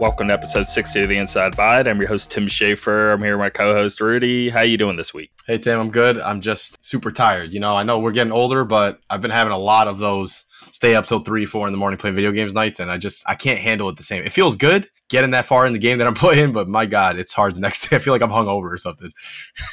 Welcome 0.00 0.28
to 0.28 0.32
episode 0.32 0.66
60 0.66 1.02
of 1.02 1.08
the 1.08 1.18
Inside 1.18 1.54
Bite. 1.58 1.86
I'm 1.86 2.00
your 2.00 2.08
host 2.08 2.30
Tim 2.30 2.48
Schaefer. 2.48 3.10
I'm 3.10 3.22
here 3.22 3.36
with 3.36 3.44
my 3.44 3.50
co-host 3.50 4.00
Rudy. 4.00 4.48
How 4.48 4.62
you 4.62 4.78
doing 4.78 4.96
this 4.96 5.12
week? 5.12 5.30
Hey 5.46 5.58
Tim, 5.58 5.78
I'm 5.78 5.90
good. 5.90 6.18
I'm 6.18 6.40
just 6.40 6.82
super 6.82 7.12
tired. 7.12 7.52
You 7.52 7.60
know, 7.60 7.76
I 7.76 7.82
know 7.82 7.98
we're 7.98 8.12
getting 8.12 8.32
older, 8.32 8.64
but 8.64 8.98
I've 9.10 9.20
been 9.20 9.30
having 9.30 9.52
a 9.52 9.58
lot 9.58 9.88
of 9.88 9.98
those 9.98 10.46
stay 10.72 10.94
up 10.94 11.04
till 11.04 11.18
three, 11.20 11.44
four 11.44 11.66
in 11.66 11.72
the 11.72 11.78
morning 11.78 11.98
playing 11.98 12.16
video 12.16 12.32
games 12.32 12.54
nights, 12.54 12.80
and 12.80 12.90
I 12.90 12.96
just 12.96 13.28
I 13.28 13.34
can't 13.34 13.58
handle 13.58 13.90
it 13.90 13.98
the 13.98 14.02
same. 14.02 14.24
It 14.24 14.32
feels 14.32 14.56
good 14.56 14.88
getting 15.10 15.32
that 15.32 15.44
far 15.44 15.66
in 15.66 15.74
the 15.74 15.78
game 15.78 15.98
that 15.98 16.06
I'm 16.06 16.14
playing, 16.26 16.52
but 16.52 16.66
my 16.66 16.86
God, 16.86 17.18
it's 17.18 17.34
hard 17.34 17.54
the 17.54 17.60
next 17.60 17.90
day. 17.90 17.96
I 17.96 17.98
feel 17.98 18.14
like 18.14 18.22
I'm 18.22 18.30
hungover 18.30 18.72
or 18.72 18.78
something. 18.78 19.10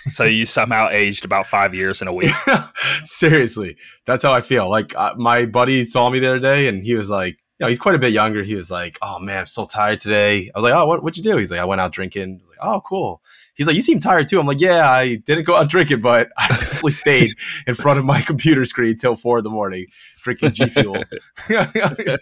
so 0.07 0.25
you 0.25 0.43
somehow 0.45 0.89
aged 0.89 1.23
about 1.23 1.47
five 1.47 1.73
years 1.73 2.01
in 2.01 2.09
a 2.09 2.13
week. 2.13 2.35
Seriously, 3.05 3.77
that's 4.05 4.23
how 4.23 4.33
I 4.33 4.41
feel. 4.41 4.69
Like 4.69 4.93
uh, 4.97 5.13
my 5.17 5.45
buddy 5.45 5.85
saw 5.85 6.09
me 6.09 6.19
the 6.19 6.27
other 6.27 6.39
day, 6.39 6.67
and 6.67 6.83
he 6.83 6.95
was 6.95 7.09
like, 7.09 7.37
you 7.59 7.63
know, 7.63 7.69
he's 7.69 7.79
quite 7.79 7.95
a 7.95 7.99
bit 7.99 8.13
younger. 8.13 8.43
He 8.43 8.55
was 8.55 8.69
like, 8.69 8.99
"Oh 9.01 9.17
man, 9.19 9.39
I'm 9.39 9.45
so 9.47 9.65
tired 9.65 9.99
today." 9.99 10.51
I 10.53 10.59
was 10.59 10.63
like, 10.63 10.73
"Oh, 10.79 10.85
what 10.85 11.01
what'd 11.01 11.17
you 11.17 11.23
do?" 11.23 11.37
He's 11.37 11.49
like, 11.49 11.59
"I 11.59 11.65
went 11.65 11.81
out 11.81 11.91
drinking." 11.91 12.39
I 12.39 12.43
was 12.43 12.49
like, 12.51 12.59
"Oh, 12.61 12.81
cool." 12.81 13.21
He's 13.55 13.65
like, 13.65 13.75
"You 13.75 13.81
seem 13.81 13.99
tired 13.99 14.27
too." 14.27 14.39
I'm 14.39 14.45
like, 14.45 14.61
"Yeah, 14.61 14.87
I 14.87 15.15
didn't 15.15 15.45
go 15.45 15.55
out 15.55 15.67
drinking, 15.67 16.01
but 16.01 16.29
I 16.37 16.47
definitely 16.49 16.91
stayed 16.91 17.33
in 17.67 17.73
front 17.73 17.97
of 17.97 18.05
my 18.05 18.21
computer 18.21 18.63
screen 18.65 18.97
till 18.97 19.15
four 19.15 19.39
in 19.39 19.43
the 19.43 19.49
morning 19.49 19.87
drinking 20.27 20.51
G 20.51 20.65
Fuel." 20.67 21.03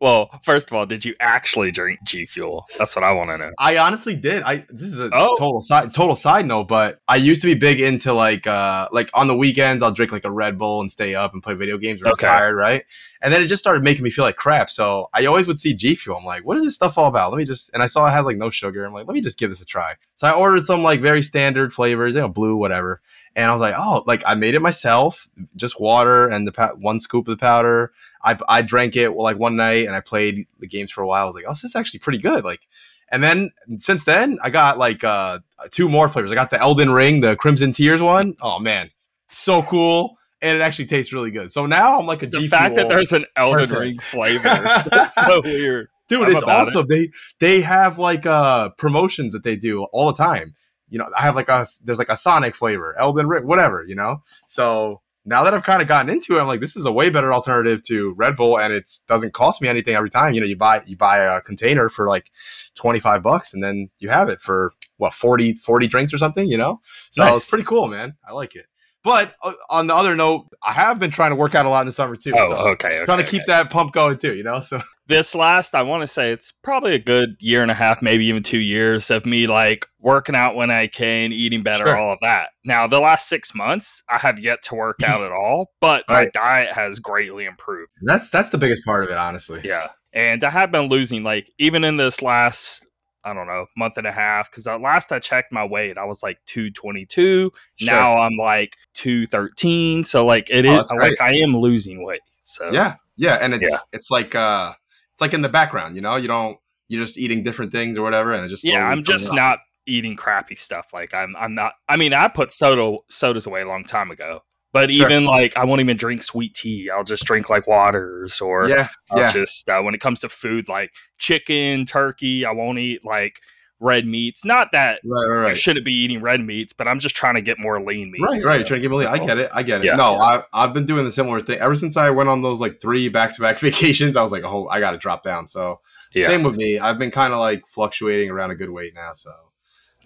well, 0.00 0.30
first 0.42 0.70
of 0.70 0.76
all, 0.76 0.86
did 0.86 1.04
you 1.04 1.14
actually 1.20 1.70
drink 1.70 2.00
G 2.04 2.26
Fuel? 2.26 2.66
That's 2.78 2.96
what 2.96 3.04
I 3.04 3.12
want 3.12 3.30
to 3.30 3.38
know. 3.38 3.50
I 3.58 3.76
honestly 3.78 4.16
did. 4.16 4.42
I 4.42 4.64
this 4.68 4.92
is 4.92 5.00
a 5.00 5.10
oh. 5.12 5.34
total 5.36 5.60
side 5.60 5.92
total 5.92 6.16
side 6.16 6.46
note, 6.46 6.68
but 6.68 7.00
I 7.06 7.16
used 7.16 7.42
to 7.42 7.46
be 7.46 7.54
big 7.54 7.80
into 7.80 8.12
like 8.12 8.46
uh 8.46 8.88
like 8.92 9.10
on 9.14 9.26
the 9.26 9.36
weekends 9.36 9.82
I'll 9.82 9.92
drink 9.92 10.12
like 10.12 10.24
a 10.24 10.30
Red 10.30 10.58
Bull 10.58 10.80
and 10.80 10.90
stay 10.90 11.14
up 11.14 11.34
and 11.34 11.42
play 11.42 11.54
video 11.54 11.78
games. 11.78 12.02
When 12.02 12.12
okay. 12.12 12.26
I'm 12.26 12.34
tired, 12.34 12.56
right? 12.56 12.84
And 13.20 13.32
then 13.32 13.42
it 13.42 13.46
just 13.46 13.60
started 13.60 13.84
making 13.84 14.02
me 14.02 14.10
feel 14.10 14.24
like 14.24 14.36
crap. 14.36 14.70
So 14.70 15.08
I 15.12 15.26
always 15.26 15.46
would 15.46 15.60
see 15.60 15.74
G 15.74 15.94
Fuel. 15.94 16.16
I'm 16.16 16.24
like, 16.24 16.44
what 16.44 16.56
is 16.56 16.64
this 16.64 16.74
stuff 16.74 16.98
all 16.98 17.08
about? 17.08 17.30
Let 17.30 17.38
me 17.38 17.44
just 17.44 17.70
and 17.74 17.82
I 17.82 17.86
saw 17.86 18.06
it 18.06 18.12
has 18.12 18.24
like 18.24 18.38
no 18.38 18.50
sugar. 18.50 18.84
I'm 18.84 18.92
like, 18.92 19.06
let 19.06 19.14
me 19.14 19.20
just 19.20 19.38
give 19.38 19.50
this 19.50 19.60
a 19.60 19.66
try. 19.66 19.94
So 20.14 20.26
I 20.26 20.32
ordered 20.32 20.66
some 20.66 20.82
like 20.82 21.00
very 21.00 21.22
standard 21.22 21.72
flavors, 21.74 22.14
you 22.14 22.20
know, 22.20 22.28
blue, 22.28 22.56
whatever. 22.56 23.00
And 23.34 23.50
I 23.50 23.54
was 23.54 23.60
like, 23.60 23.74
oh, 23.78 24.04
like 24.06 24.22
I 24.26 24.34
made 24.34 24.54
it 24.54 24.60
myself, 24.60 25.28
just 25.56 25.80
water 25.80 26.28
and 26.28 26.46
the 26.46 26.52
pa- 26.52 26.74
one 26.78 27.00
scoop 27.00 27.28
of 27.28 27.32
the 27.32 27.40
powder. 27.40 27.92
I 28.22 28.38
I 28.48 28.62
drank 28.62 28.96
it 28.96 29.10
like 29.12 29.38
one 29.38 29.56
night 29.56 29.86
and 29.86 29.96
I 29.96 30.00
played 30.00 30.46
the 30.58 30.66
games 30.66 30.90
for 30.90 31.02
a 31.02 31.06
while. 31.06 31.24
I 31.24 31.26
was 31.26 31.34
like, 31.34 31.44
oh, 31.46 31.52
this 31.52 31.64
is 31.64 31.76
actually 31.76 32.00
pretty 32.00 32.18
good. 32.18 32.44
Like, 32.44 32.68
and 33.10 33.22
then 33.22 33.50
since 33.78 34.04
then 34.04 34.38
I 34.42 34.50
got 34.50 34.76
like 34.78 35.02
uh 35.02 35.38
two 35.70 35.88
more 35.88 36.08
flavors. 36.08 36.30
I 36.30 36.34
got 36.34 36.50
the 36.50 36.60
Elden 36.60 36.90
Ring, 36.90 37.20
the 37.20 37.36
Crimson 37.36 37.72
Tears 37.72 38.02
one. 38.02 38.34
Oh 38.42 38.58
man, 38.58 38.90
so 39.28 39.62
cool 39.62 40.18
and 40.42 40.56
it 40.56 40.60
actually 40.60 40.86
tastes 40.86 41.12
really 41.12 41.30
good. 41.30 41.52
So 41.52 41.66
now 41.66 41.98
I'm 41.98 42.06
like 42.06 42.22
a 42.22 42.26
the 42.26 42.40
G 42.40 42.48
fact 42.48 42.74
that 42.74 42.88
there's 42.88 43.12
an 43.12 43.24
Elden 43.36 43.60
person. 43.60 43.78
Ring 43.78 43.98
flavor. 44.00 44.42
That's 44.90 45.14
so 45.14 45.40
weird, 45.42 45.88
dude. 46.08 46.28
I'm 46.28 46.34
it's 46.34 46.42
awesome. 46.42 46.82
It. 46.82 46.88
They 46.88 47.10
they 47.38 47.60
have 47.62 47.98
like 47.98 48.26
uh 48.26 48.70
promotions 48.70 49.32
that 49.32 49.44
they 49.44 49.56
do 49.56 49.84
all 49.84 50.08
the 50.08 50.18
time. 50.18 50.54
You 50.92 50.98
know, 50.98 51.08
I 51.16 51.22
have 51.22 51.34
like 51.34 51.48
a 51.48 51.64
there's 51.84 51.98
like 51.98 52.10
a 52.10 52.16
Sonic 52.16 52.54
flavor, 52.54 52.94
Elden 52.98 53.26
Ring, 53.26 53.46
whatever. 53.46 53.82
You 53.82 53.94
know, 53.94 54.22
so 54.46 55.00
now 55.24 55.44
that 55.44 55.54
I've 55.54 55.62
kind 55.62 55.80
of 55.80 55.88
gotten 55.88 56.10
into 56.10 56.36
it, 56.36 56.40
I'm 56.40 56.48
like, 56.48 56.60
this 56.60 56.76
is 56.76 56.84
a 56.84 56.92
way 56.92 57.08
better 57.08 57.32
alternative 57.32 57.82
to 57.84 58.12
Red 58.14 58.36
Bull, 58.36 58.58
and 58.58 58.72
it 58.72 58.90
doesn't 59.06 59.32
cost 59.32 59.62
me 59.62 59.68
anything 59.68 59.94
every 59.94 60.10
time. 60.10 60.34
You 60.34 60.40
know, 60.40 60.46
you 60.46 60.56
buy 60.56 60.82
you 60.86 60.96
buy 60.96 61.18
a 61.18 61.40
container 61.40 61.88
for 61.88 62.08
like 62.08 62.30
25 62.74 63.22
bucks, 63.22 63.54
and 63.54 63.62
then 63.62 63.88
you 63.98 64.08
have 64.08 64.28
it 64.28 64.40
for 64.40 64.72
what 64.96 65.12
40 65.12 65.54
40 65.54 65.86
drinks 65.86 66.12
or 66.12 66.18
something. 66.18 66.48
You 66.48 66.58
know, 66.58 66.80
so 67.10 67.24
nice. 67.24 67.36
it's 67.38 67.50
pretty 67.50 67.64
cool, 67.64 67.88
man. 67.88 68.16
I 68.26 68.32
like 68.32 68.54
it. 68.54 68.66
But 69.04 69.34
uh, 69.42 69.52
on 69.68 69.88
the 69.88 69.94
other 69.94 70.14
note, 70.14 70.46
I 70.62 70.72
have 70.72 70.98
been 70.98 71.10
trying 71.10 71.30
to 71.30 71.36
work 71.36 71.54
out 71.54 71.66
a 71.66 71.68
lot 71.68 71.80
in 71.80 71.86
the 71.86 71.92
summer 71.92 72.14
too. 72.14 72.32
Oh, 72.36 72.48
so 72.48 72.56
okay, 72.56 72.96
okay. 72.96 73.04
Trying 73.04 73.18
to 73.18 73.24
okay. 73.24 73.38
keep 73.38 73.46
that 73.46 73.70
pump 73.70 73.92
going 73.92 74.16
too, 74.16 74.34
you 74.34 74.44
know. 74.44 74.60
So 74.60 74.80
this 75.06 75.34
last, 75.34 75.74
I 75.74 75.82
want 75.82 76.02
to 76.02 76.06
say 76.06 76.30
it's 76.30 76.52
probably 76.52 76.94
a 76.94 76.98
good 76.98 77.36
year 77.40 77.62
and 77.62 77.70
a 77.70 77.74
half, 77.74 78.00
maybe 78.00 78.26
even 78.26 78.42
two 78.42 78.60
years 78.60 79.10
of 79.10 79.26
me 79.26 79.46
like 79.46 79.86
working 79.98 80.34
out 80.34 80.54
when 80.54 80.70
I 80.70 80.86
can, 80.86 81.32
eating 81.32 81.62
better, 81.62 81.86
sure. 81.86 81.96
all 81.96 82.12
of 82.12 82.18
that. 82.20 82.50
Now, 82.64 82.86
the 82.86 83.00
last 83.00 83.28
six 83.28 83.54
months, 83.54 84.02
I 84.08 84.18
have 84.18 84.38
yet 84.38 84.62
to 84.64 84.74
work 84.76 85.02
out 85.04 85.24
at 85.24 85.32
all, 85.32 85.70
but 85.80 86.04
right. 86.08 86.24
my 86.24 86.30
diet 86.32 86.72
has 86.72 86.98
greatly 87.00 87.44
improved. 87.44 87.90
That's 88.02 88.30
that's 88.30 88.50
the 88.50 88.58
biggest 88.58 88.84
part 88.84 89.04
of 89.04 89.10
it, 89.10 89.16
honestly. 89.16 89.60
Yeah, 89.64 89.88
and 90.12 90.44
I 90.44 90.50
have 90.50 90.70
been 90.70 90.88
losing 90.88 91.24
like 91.24 91.50
even 91.58 91.82
in 91.82 91.96
this 91.96 92.22
last 92.22 92.86
I 93.24 93.32
don't 93.34 93.46
know, 93.46 93.66
month 93.76 93.98
and 93.98 94.06
a 94.06 94.12
half. 94.12 94.50
Because 94.50 94.66
at 94.66 94.80
last 94.80 95.12
I 95.12 95.18
checked 95.18 95.52
my 95.52 95.64
weight, 95.64 95.98
I 95.98 96.04
was 96.04 96.22
like 96.22 96.38
222. 96.46 97.50
Sure. 97.76 97.86
Now 97.86 98.18
I'm 98.18 98.36
like 98.36 98.76
213. 98.94 100.04
So 100.04 100.24
like 100.24 100.50
it 100.50 100.66
oh, 100.66 100.80
is 100.80 100.92
like 100.92 101.20
I 101.20 101.34
am 101.34 101.56
losing 101.56 102.04
weight. 102.04 102.22
So 102.40 102.70
yeah, 102.72 102.96
yeah, 103.16 103.38
and 103.40 103.54
it's 103.54 103.70
yeah. 103.70 103.78
it's 103.92 104.10
like 104.10 104.34
uh 104.34 104.72
it's 105.12 105.20
like 105.20 105.34
in 105.34 105.42
the 105.42 105.48
background, 105.48 105.96
you 105.96 106.02
know, 106.02 106.16
you 106.16 106.28
don't 106.28 106.58
you're 106.88 107.02
just 107.02 107.18
eating 107.18 107.42
different 107.42 107.72
things 107.72 107.96
or 107.96 108.02
whatever, 108.02 108.32
and 108.32 108.44
it 108.44 108.48
just 108.48 108.64
yeah, 108.64 108.86
I'm 108.86 109.04
just 109.04 109.32
not 109.32 109.60
eating 109.86 110.16
crappy 110.16 110.54
stuff. 110.54 110.88
Like 110.92 111.14
I'm 111.14 111.34
I'm 111.36 111.54
not. 111.54 111.74
I 111.88 111.96
mean, 111.96 112.12
I 112.12 112.28
put 112.28 112.52
soda 112.52 112.98
sodas 113.08 113.46
away 113.46 113.62
a 113.62 113.68
long 113.68 113.84
time 113.84 114.10
ago. 114.10 114.42
But 114.72 114.90
sure. 114.90 115.06
even 115.06 115.24
like 115.24 115.56
I 115.56 115.64
won't 115.64 115.80
even 115.80 115.96
drink 115.96 116.22
sweet 116.22 116.54
tea. 116.54 116.90
I'll 116.90 117.04
just 117.04 117.24
drink 117.24 117.50
like 117.50 117.66
waters 117.66 118.40
or 118.40 118.68
yeah, 118.68 118.88
I'll 119.10 119.20
yeah. 119.20 119.32
just 119.32 119.68
uh, 119.68 119.82
when 119.82 119.94
it 119.94 120.00
comes 120.00 120.20
to 120.20 120.28
food 120.28 120.68
like 120.68 120.92
chicken, 121.18 121.84
turkey, 121.84 122.46
I 122.46 122.52
won't 122.52 122.78
eat 122.78 123.04
like 123.04 123.40
red 123.82 124.06
meats. 124.06 124.44
Not 124.44 124.68
that 124.72 125.00
right, 125.04 125.26
right, 125.26 125.38
right. 125.42 125.50
I 125.50 125.54
shouldn't 125.54 125.84
be 125.84 125.92
eating 125.92 126.20
red 126.22 126.40
meats, 126.40 126.72
but 126.72 126.88
I'm 126.88 127.00
just 127.00 127.14
trying 127.16 127.34
to 127.34 127.42
get 127.42 127.58
more 127.58 127.82
lean 127.82 128.10
meats. 128.12 128.22
Right, 128.22 128.44
right. 128.44 128.66
Trying 128.66 128.78
to 128.78 128.82
get 128.82 128.90
more 128.90 129.00
lean. 129.00 129.08
I 129.08 129.18
get 129.18 129.38
it. 129.38 129.50
I 129.52 129.62
get 129.62 129.82
it. 129.82 129.86
Yeah, 129.86 129.96
no. 129.96 130.14
I, 130.14 130.44
I've 130.54 130.72
been 130.72 130.86
doing 130.86 131.04
the 131.04 131.12
similar 131.12 131.42
thing 131.42 131.58
ever 131.58 131.74
since 131.74 131.96
I 131.96 132.10
went 132.10 132.28
on 132.28 132.40
those 132.40 132.60
like 132.60 132.80
three 132.80 133.08
back 133.08 133.34
to 133.34 133.40
back 133.42 133.58
vacations. 133.58 134.16
I 134.16 134.22
was 134.22 134.32
like, 134.32 134.44
oh, 134.44 134.68
I 134.68 134.80
got 134.80 134.92
to 134.92 134.98
drop 134.98 135.22
down. 135.22 135.48
So 135.48 135.80
yeah. 136.14 136.26
same 136.26 136.44
with 136.44 136.54
me. 136.54 136.78
I've 136.78 136.98
been 136.98 137.10
kind 137.10 137.34
of 137.34 137.40
like 137.40 137.66
fluctuating 137.66 138.30
around 138.30 138.52
a 138.52 138.54
good 138.54 138.70
weight 138.70 138.94
now, 138.94 139.12
so 139.14 139.30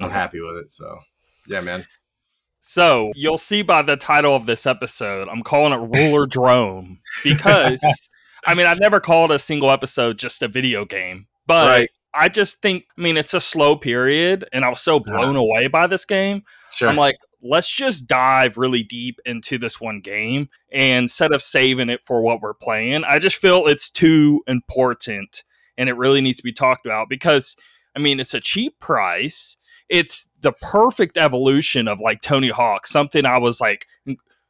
I'm 0.00 0.10
happy 0.10 0.41
with 0.41 0.56
it. 0.56 0.72
So 0.72 0.99
yeah, 1.47 1.60
man. 1.60 1.87
So 2.69 3.12
you'll 3.15 3.38
see 3.38 3.62
by 3.62 3.82
the 3.82 3.97
title 3.97 4.34
of 4.34 4.47
this 4.47 4.66
episode, 4.66 5.28
I'm 5.28 5.44
calling 5.44 5.72
it 5.72 5.97
Roller 5.97 6.27
drome 6.28 6.99
because 7.22 7.81
I 8.44 8.54
mean 8.54 8.66
I've 8.66 8.81
never 8.81 8.99
called 8.99 9.31
a 9.31 9.38
single 9.38 9.71
episode 9.71 10.19
just 10.19 10.43
a 10.43 10.49
video 10.49 10.84
game, 10.84 11.28
but 11.47 11.69
right. 11.69 11.91
I 12.12 12.28
just 12.28 12.60
think 12.62 12.87
I 12.99 13.03
mean 13.03 13.16
it's 13.16 13.34
a 13.34 13.41
slow 13.41 13.76
period, 13.76 14.49
and 14.53 14.65
I 14.65 14.69
was 14.69 14.81
so 14.81 14.99
blown 14.99 15.34
yeah. 15.34 15.41
away 15.41 15.66
by 15.69 15.87
this 15.87 16.05
game. 16.05 16.43
Sure. 16.75 16.88
I'm 16.88 16.97
like, 16.97 17.19
let's 17.41 17.71
just 17.71 18.09
dive 18.09 18.59
really 18.59 18.82
deep 18.82 19.21
into 19.25 19.59
this 19.59 19.81
one 19.81 20.00
game, 20.00 20.49
and 20.72 21.05
instead 21.05 21.31
of 21.32 21.43
saving 21.43 21.88
it 21.88 22.00
for 22.05 22.21
what 22.21 22.41
we're 22.41 22.53
playing, 22.53 23.05
I 23.05 23.21
just 23.21 23.37
feel 23.37 23.66
it's 23.66 23.93
too 23.93 24.43
important, 24.49 25.44
and 25.78 25.88
it 25.88 25.97
really 25.97 26.21
needs 26.21 26.38
to 26.38 26.43
be 26.43 26.53
talked 26.53 26.84
about 26.84 27.09
because 27.09 27.55
I 27.94 28.00
mean 28.00 28.19
it's 28.19 28.34
a 28.34 28.41
cheap 28.41 28.81
price 28.81 29.56
it's 29.89 30.29
the 30.41 30.53
perfect 30.53 31.17
evolution 31.17 31.89
of 31.89 32.01
like 32.01 32.21
Tony 32.21 32.49
Hawk, 32.49 32.87
something 32.87 33.25
I 33.25 33.39
was 33.39 33.61
like 33.61 33.87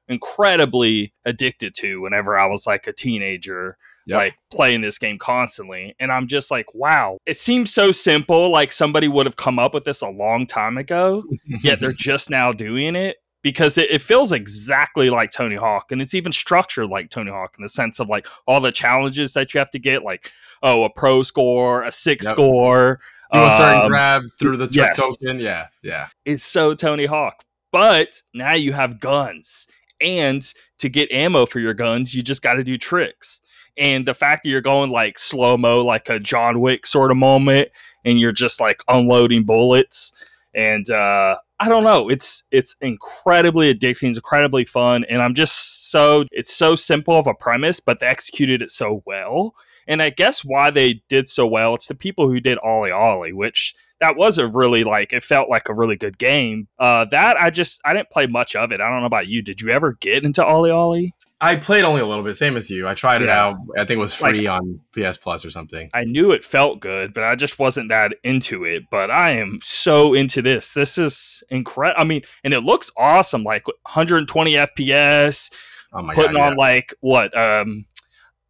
incredibly 0.08 1.12
addicted 1.24 1.74
to 1.74 2.00
whenever 2.00 2.38
I 2.38 2.46
was 2.46 2.66
like 2.66 2.86
a 2.86 2.92
teenager. 2.92 3.76
Yep. 4.08 4.16
like 4.16 4.38
playing 4.52 4.82
this 4.82 4.98
game 4.98 5.18
constantly 5.18 5.96
and 5.98 6.12
i'm 6.12 6.28
just 6.28 6.48
like 6.48 6.72
wow 6.74 7.18
it 7.26 7.36
seems 7.36 7.74
so 7.74 7.90
simple 7.90 8.50
like 8.52 8.70
somebody 8.70 9.08
would 9.08 9.26
have 9.26 9.34
come 9.34 9.58
up 9.58 9.74
with 9.74 9.82
this 9.82 10.00
a 10.00 10.08
long 10.08 10.46
time 10.46 10.78
ago 10.78 11.24
yet 11.64 11.80
they're 11.80 11.90
just 11.90 12.30
now 12.30 12.52
doing 12.52 12.94
it 12.94 13.16
because 13.42 13.76
it, 13.76 13.90
it, 13.90 14.00
feels 14.00 14.30
exactly 14.30 15.10
like 15.10 15.32
tony 15.32 15.56
hawk 15.56 15.90
and 15.90 16.00
it's 16.00 16.14
even 16.14 16.30
structured 16.30 16.88
like 16.88 17.10
tony 17.10 17.32
hawk 17.32 17.56
in 17.58 17.64
the 17.64 17.68
sense 17.68 17.98
of 17.98 18.08
like 18.08 18.28
all 18.46 18.60
the 18.60 18.70
challenges 18.70 19.32
that 19.32 19.52
you 19.52 19.58
have 19.58 19.72
to 19.72 19.78
get 19.80 20.04
like 20.04 20.30
oh 20.62 20.84
a 20.84 20.90
pro 20.90 21.24
score 21.24 21.82
a 21.82 21.90
six 21.90 22.26
yep. 22.26 22.32
score 22.32 23.00
do 23.32 23.44
a 23.44 23.50
certain 23.50 23.80
um, 23.82 23.88
grab 23.88 24.22
through 24.38 24.56
the 24.56 24.66
trick 24.66 24.76
yes. 24.96 25.18
token. 25.18 25.40
Yeah, 25.40 25.66
yeah. 25.82 26.08
It's 26.24 26.44
so 26.44 26.74
Tony 26.74 27.06
Hawk. 27.06 27.44
But 27.72 28.22
now 28.32 28.54
you 28.54 28.72
have 28.72 29.00
guns. 29.00 29.66
And 30.00 30.42
to 30.78 30.88
get 30.88 31.10
ammo 31.10 31.46
for 31.46 31.58
your 31.58 31.74
guns, 31.74 32.14
you 32.14 32.22
just 32.22 32.42
got 32.42 32.54
to 32.54 32.62
do 32.62 32.78
tricks. 32.78 33.40
And 33.76 34.06
the 34.06 34.14
fact 34.14 34.42
that 34.42 34.50
you're 34.50 34.60
going 34.60 34.90
like 34.90 35.18
slow 35.18 35.56
mo, 35.56 35.84
like 35.84 36.08
a 36.08 36.18
John 36.18 36.60
Wick 36.60 36.86
sort 36.86 37.10
of 37.10 37.16
moment, 37.16 37.68
and 38.04 38.18
you're 38.18 38.32
just 38.32 38.60
like 38.60 38.82
unloading 38.88 39.44
bullets. 39.44 40.12
And 40.54 40.88
uh, 40.88 41.36
I 41.60 41.68
don't 41.68 41.84
know, 41.84 42.08
it's 42.08 42.44
it's 42.50 42.76
incredibly 42.80 43.74
addicting, 43.74 44.08
it's 44.08 44.16
incredibly 44.16 44.64
fun, 44.64 45.04
and 45.04 45.20
I'm 45.20 45.34
just 45.34 45.90
so 45.90 46.24
it's 46.30 46.54
so 46.54 46.74
simple 46.74 47.18
of 47.18 47.26
a 47.26 47.34
premise, 47.34 47.80
but 47.80 48.00
they 48.00 48.06
executed 48.06 48.62
it 48.62 48.70
so 48.70 49.02
well 49.06 49.54
and 49.86 50.02
I 50.02 50.10
guess 50.10 50.44
why 50.44 50.70
they 50.70 51.02
did 51.08 51.28
so 51.28 51.46
well, 51.46 51.74
it's 51.74 51.86
the 51.86 51.94
people 51.94 52.28
who 52.28 52.40
did 52.40 52.58
OlliOlli, 52.58 53.32
which 53.32 53.74
that 54.00 54.16
was 54.16 54.38
a 54.38 54.46
really 54.46 54.84
like 54.84 55.12
it 55.12 55.24
felt 55.24 55.48
like 55.48 55.68
a 55.68 55.74
really 55.74 55.96
good 55.96 56.18
game. 56.18 56.68
Uh, 56.78 57.06
that 57.06 57.36
I 57.36 57.50
just 57.50 57.80
I 57.84 57.94
didn't 57.94 58.10
play 58.10 58.26
much 58.26 58.54
of 58.54 58.72
it. 58.72 58.80
I 58.80 58.88
don't 58.88 59.00
know 59.00 59.06
about 59.06 59.28
you. 59.28 59.42
Did 59.42 59.60
you 59.60 59.70
ever 59.70 59.92
get 60.00 60.24
into 60.24 60.42
OlliOlli? 60.42 61.12
I 61.40 61.56
played 61.56 61.84
only 61.84 62.00
a 62.00 62.06
little 62.06 62.24
bit, 62.24 62.34
same 62.34 62.56
as 62.56 62.70
you. 62.70 62.88
I 62.88 62.94
tried 62.94 63.20
it 63.20 63.28
out. 63.28 63.56
I 63.76 63.84
think 63.84 63.98
it 63.98 64.00
was 64.00 64.14
free 64.14 64.48
like, 64.48 64.60
on 64.60 64.80
PS 64.92 65.18
Plus 65.18 65.44
or 65.44 65.50
something. 65.50 65.90
I 65.92 66.04
knew 66.04 66.32
it 66.32 66.42
felt 66.42 66.80
good, 66.80 67.12
but 67.12 67.24
I 67.24 67.34
just 67.34 67.58
wasn't 67.58 67.90
that 67.90 68.14
into 68.24 68.64
it. 68.64 68.84
But 68.90 69.10
I 69.10 69.32
am 69.32 69.60
so 69.62 70.14
into 70.14 70.40
this. 70.40 70.72
This 70.72 70.96
is 70.96 71.42
incredible. 71.50 72.00
I 72.00 72.04
mean, 72.04 72.22
and 72.42 72.54
it 72.54 72.60
looks 72.60 72.90
awesome, 72.96 73.42
like 73.42 73.66
120 73.66 74.52
FPS. 74.52 75.52
Oh 75.92 76.02
putting 76.14 76.32
God, 76.32 76.52
on 76.52 76.52
yeah. 76.52 76.58
like 76.58 76.94
what 77.00 77.36
um 77.36 77.84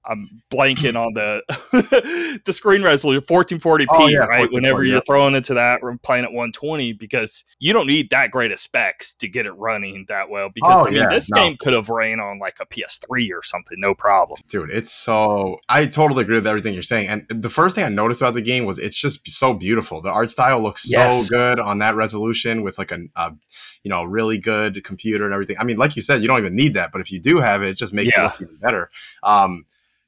I'm 0.06 0.42
blanking 0.50 0.96
on 0.96 1.14
the 1.14 2.40
the 2.44 2.52
screen 2.52 2.82
resolution 2.82 3.22
1440p, 3.22 3.86
oh, 3.90 4.06
yeah, 4.08 4.18
right? 4.18 4.50
Whenever 4.50 4.84
you're 4.84 4.96
yeah. 4.96 5.02
throwing 5.06 5.34
into 5.34 5.54
that, 5.54 5.82
we're 5.82 5.96
playing 5.98 6.24
at 6.24 6.30
120 6.30 6.92
because 6.92 7.44
you 7.58 7.72
don't 7.72 7.86
need 7.86 8.10
that 8.10 8.30
great 8.30 8.52
of 8.52 8.60
specs 8.60 9.14
to 9.14 9.28
get 9.28 9.46
it 9.46 9.52
running 9.52 10.04
that 10.08 10.30
well. 10.30 10.48
Because 10.54 10.80
oh, 10.80 10.86
I 10.86 10.90
mean, 10.90 11.02
yeah, 11.02 11.08
this 11.08 11.30
no. 11.30 11.40
game 11.40 11.56
could 11.58 11.72
have 11.72 11.88
ran 11.88 12.20
on 12.20 12.38
like 12.38 12.58
a 12.60 12.66
PS3 12.66 13.30
or 13.32 13.42
something, 13.42 13.78
no 13.80 13.94
problem. 13.94 14.38
Dude, 14.48 14.70
it's 14.70 14.92
so 14.92 15.58
I 15.68 15.86
totally 15.86 16.22
agree 16.22 16.36
with 16.36 16.46
everything 16.46 16.74
you're 16.74 16.82
saying. 16.82 17.08
And 17.08 17.26
the 17.28 17.50
first 17.50 17.74
thing 17.74 17.84
I 17.84 17.88
noticed 17.88 18.20
about 18.20 18.34
the 18.34 18.42
game 18.42 18.64
was 18.64 18.78
it's 18.78 18.98
just 18.98 19.28
so 19.30 19.54
beautiful. 19.54 20.00
The 20.00 20.10
art 20.10 20.30
style 20.30 20.60
looks 20.60 20.88
yes. 20.90 21.28
so 21.28 21.36
good 21.36 21.60
on 21.60 21.78
that 21.78 21.96
resolution 21.96 22.62
with 22.62 22.78
like 22.78 22.92
a, 22.92 23.00
a 23.16 23.34
you 23.82 23.90
know 23.90 24.04
really 24.04 24.38
good 24.38 24.82
computer 24.84 25.24
and 25.24 25.34
everything. 25.34 25.56
I 25.58 25.64
mean, 25.64 25.78
like 25.78 25.96
you 25.96 26.02
said, 26.02 26.22
you 26.22 26.28
don't 26.28 26.38
even 26.38 26.54
need 26.54 26.74
that, 26.74 26.92
but 26.92 27.00
if 27.00 27.10
you 27.10 27.18
do 27.18 27.38
have 27.38 27.62
it, 27.62 27.70
it 27.70 27.76
just 27.76 27.92
makes 27.92 28.16
it 28.16 28.22
look 28.22 28.40
even 28.40 28.56
better. 28.56 28.90
Um, 29.22 29.66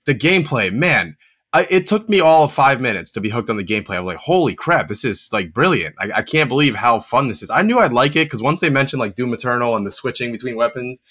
the 0.08 0.14
gameplay, 0.14 0.72
man, 0.72 1.18
I, 1.52 1.66
it 1.70 1.86
took 1.86 2.08
me 2.08 2.20
all 2.20 2.44
of 2.44 2.52
five 2.52 2.80
minutes 2.80 3.10
to 3.12 3.20
be 3.20 3.28
hooked 3.28 3.50
on 3.50 3.58
the 3.58 3.64
gameplay. 3.64 3.96
I 3.96 4.00
was 4.00 4.06
like, 4.06 4.16
holy 4.16 4.54
crap, 4.54 4.88
this 4.88 5.04
is 5.04 5.28
like 5.32 5.52
brilliant. 5.52 5.94
I, 5.98 6.10
I 6.16 6.22
can't 6.22 6.48
believe 6.48 6.74
how 6.74 7.00
fun 7.00 7.28
this 7.28 7.42
is. 7.42 7.50
I 7.50 7.60
knew 7.60 7.78
I'd 7.78 7.92
like 7.92 8.16
it 8.16 8.24
because 8.24 8.42
once 8.42 8.60
they 8.60 8.70
mentioned 8.70 9.00
like 9.00 9.16
Doom 9.16 9.34
Eternal 9.34 9.76
and 9.76 9.86
the 9.86 9.90
switching 9.90 10.32
between 10.32 10.56
weapons 10.56 11.02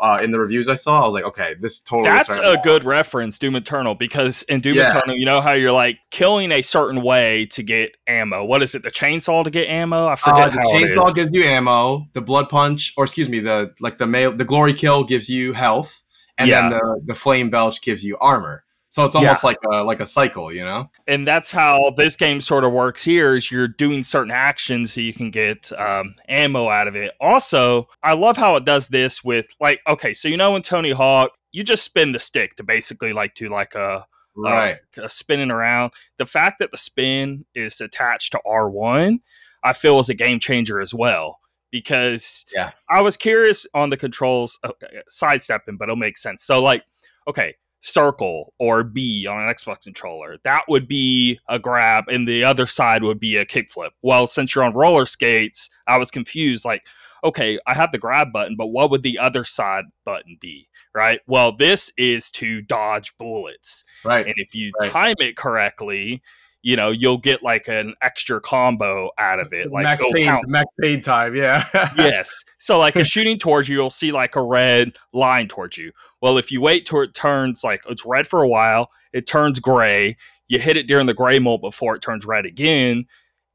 uh, 0.00 0.20
in 0.22 0.30
the 0.30 0.40
reviews 0.40 0.70
I 0.70 0.74
saw, 0.74 1.02
I 1.02 1.04
was 1.04 1.14
like, 1.14 1.24
okay, 1.24 1.54
this 1.60 1.80
totally. 1.80 2.08
That's 2.08 2.34
a 2.38 2.58
good 2.62 2.84
reference, 2.84 3.38
Doom 3.38 3.56
Eternal, 3.56 3.94
because 3.94 4.42
in 4.44 4.60
Doom 4.60 4.76
yeah. 4.76 4.96
Eternal, 4.96 5.16
you 5.16 5.26
know 5.26 5.42
how 5.42 5.52
you're 5.52 5.72
like 5.72 5.98
killing 6.10 6.50
a 6.50 6.62
certain 6.62 7.02
way 7.02 7.44
to 7.52 7.62
get 7.62 7.94
ammo. 8.06 8.42
What 8.42 8.62
is 8.62 8.74
it? 8.74 8.82
The 8.82 8.90
chainsaw 8.90 9.44
to 9.44 9.50
get 9.50 9.68
ammo? 9.68 10.08
I 10.08 10.16
forget. 10.16 10.48
Uh, 10.48 10.50
the 10.50 10.58
chainsaw 10.74 11.14
gives 11.14 11.34
you 11.34 11.44
ammo. 11.44 12.06
The 12.14 12.22
blood 12.22 12.48
punch, 12.48 12.94
or 12.96 13.04
excuse 13.04 13.28
me, 13.28 13.40
the 13.40 13.74
like 13.80 13.98
the 13.98 14.06
male, 14.06 14.32
the 14.32 14.46
glory 14.46 14.72
kill 14.72 15.04
gives 15.04 15.28
you 15.28 15.52
health, 15.52 16.02
and 16.38 16.48
yeah. 16.48 16.68
then 16.68 16.70
the 16.70 17.00
the 17.06 17.14
flame 17.14 17.50
belch 17.50 17.80
gives 17.82 18.04
you 18.04 18.16
armor. 18.18 18.64
So 18.88 19.04
it's 19.04 19.14
almost 19.14 19.42
yeah. 19.42 19.48
like 19.48 19.58
a 19.70 19.84
like 19.84 20.00
a 20.00 20.06
cycle, 20.06 20.52
you 20.52 20.62
know. 20.62 20.90
And 21.06 21.26
that's 21.26 21.50
how 21.50 21.92
this 21.96 22.16
game 22.16 22.40
sort 22.40 22.64
of 22.64 22.72
works. 22.72 23.02
Here 23.02 23.36
is 23.36 23.50
you're 23.50 23.68
doing 23.68 24.02
certain 24.02 24.30
actions 24.30 24.94
so 24.94 25.00
you 25.00 25.12
can 25.12 25.30
get 25.30 25.70
um, 25.78 26.14
ammo 26.28 26.68
out 26.70 26.88
of 26.88 26.96
it. 26.96 27.12
Also, 27.20 27.88
I 28.02 28.14
love 28.14 28.36
how 28.36 28.56
it 28.56 28.64
does 28.64 28.88
this 28.88 29.22
with 29.22 29.48
like 29.60 29.80
okay, 29.86 30.14
so 30.14 30.28
you 30.28 30.36
know 30.36 30.56
in 30.56 30.62
Tony 30.62 30.92
Hawk, 30.92 31.32
you 31.52 31.62
just 31.62 31.84
spin 31.84 32.12
the 32.12 32.18
stick 32.18 32.56
to 32.56 32.62
basically 32.62 33.12
like 33.12 33.34
do 33.34 33.48
like 33.50 33.74
a 33.74 34.06
right 34.36 34.78
uh, 34.96 35.04
a 35.04 35.08
spinning 35.10 35.50
around. 35.50 35.92
The 36.16 36.26
fact 36.26 36.58
that 36.60 36.70
the 36.70 36.78
spin 36.78 37.44
is 37.54 37.80
attached 37.80 38.32
to 38.32 38.40
R 38.46 38.70
one, 38.70 39.20
I 39.62 39.72
feel 39.72 39.98
is 39.98 40.08
a 40.08 40.14
game 40.14 40.40
changer 40.40 40.80
as 40.80 40.94
well 40.94 41.40
because 41.76 42.46
yeah, 42.54 42.70
I 42.88 43.02
was 43.02 43.18
curious 43.18 43.66
on 43.74 43.90
the 43.90 43.98
controls, 43.98 44.58
uh, 44.64 44.70
sidestepping, 45.10 45.76
but 45.76 45.84
it'll 45.84 45.96
make 45.96 46.16
sense. 46.16 46.42
So 46.42 46.62
like, 46.62 46.82
okay, 47.28 47.54
circle 47.80 48.54
or 48.58 48.82
B 48.82 49.26
on 49.26 49.38
an 49.38 49.52
Xbox 49.52 49.84
controller. 49.84 50.38
That 50.42 50.62
would 50.70 50.88
be 50.88 51.38
a 51.50 51.58
grab, 51.58 52.04
and 52.08 52.26
the 52.26 52.44
other 52.44 52.64
side 52.64 53.02
would 53.02 53.20
be 53.20 53.36
a 53.36 53.44
kickflip. 53.44 53.90
Well, 54.00 54.26
since 54.26 54.54
you're 54.54 54.64
on 54.64 54.72
roller 54.72 55.04
skates, 55.04 55.68
I 55.86 55.98
was 55.98 56.10
confused. 56.10 56.64
Like, 56.64 56.86
okay, 57.22 57.58
I 57.66 57.74
have 57.74 57.92
the 57.92 57.98
grab 57.98 58.32
button, 58.32 58.56
but 58.56 58.68
what 58.68 58.90
would 58.90 59.02
the 59.02 59.18
other 59.18 59.44
side 59.44 59.84
button 60.06 60.38
be? 60.40 60.66
Right. 60.94 61.20
Well, 61.26 61.52
this 61.52 61.92
is 61.98 62.30
to 62.32 62.62
dodge 62.62 63.14
bullets. 63.18 63.84
Right. 64.02 64.24
And 64.24 64.34
if 64.38 64.54
you 64.54 64.72
right. 64.80 64.90
time 64.90 65.16
it 65.18 65.36
correctly, 65.36 66.22
you 66.62 66.74
know, 66.74 66.90
you'll 66.90 67.18
get 67.18 67.42
like 67.42 67.68
an 67.68 67.94
extra 68.02 68.40
combo 68.40 69.10
out 69.18 69.38
of 69.38 69.52
it. 69.52 69.70
Like 69.70 69.84
Max 69.84 70.04
Payne, 70.12 70.40
Max 70.46 70.68
Payne 70.80 71.00
time, 71.00 71.36
yeah. 71.36 71.64
yes. 71.96 72.42
So 72.58 72.78
like 72.78 72.96
a 72.96 73.04
shooting 73.04 73.38
towards 73.38 73.68
you, 73.68 73.76
you'll 73.76 73.90
see 73.90 74.10
like 74.10 74.34
a 74.34 74.42
red 74.42 74.96
line 75.12 75.48
towards 75.48 75.78
you. 75.78 75.92
Well, 76.20 76.38
if 76.38 76.50
you 76.50 76.60
wait 76.60 76.84
till 76.84 77.02
it 77.02 77.14
turns 77.14 77.62
like 77.62 77.82
it's 77.88 78.04
red 78.04 78.26
for 78.26 78.42
a 78.42 78.48
while, 78.48 78.90
it 79.12 79.26
turns 79.26 79.60
gray. 79.60 80.16
You 80.48 80.58
hit 80.58 80.76
it 80.76 80.88
during 80.88 81.06
the 81.06 81.14
gray 81.14 81.38
mode 81.38 81.60
before 81.60 81.94
it 81.94 82.02
turns 82.02 82.26
red 82.26 82.46
again. 82.46 83.06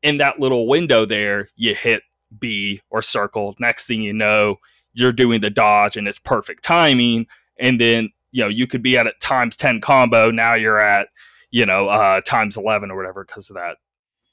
In 0.03 0.17
that 0.17 0.39
little 0.39 0.67
window 0.67 1.05
there, 1.05 1.49
you 1.55 1.75
hit 1.75 2.03
B 2.39 2.81
or 2.89 3.01
circle. 3.01 3.55
Next 3.59 3.87
thing 3.87 4.01
you 4.01 4.13
know, 4.13 4.55
you're 4.93 5.11
doing 5.11 5.41
the 5.41 5.49
dodge 5.49 5.97
and 5.97 6.07
it's 6.07 6.19
perfect 6.19 6.63
timing. 6.63 7.27
And 7.59 7.79
then, 7.79 8.09
you 8.31 8.43
know, 8.43 8.49
you 8.49 8.67
could 8.67 8.81
be 8.81 8.97
at 8.97 9.07
a 9.07 9.13
times 9.19 9.57
10 9.57 9.81
combo. 9.81 10.31
Now 10.31 10.53
you're 10.53 10.79
at 10.79 11.09
you 11.51 11.65
know, 11.65 11.87
uh, 11.87 12.21
times 12.21 12.57
eleven 12.57 12.89
or 12.91 12.97
whatever 12.97 13.23
because 13.23 13.49
of 13.49 13.55
that 13.55 13.77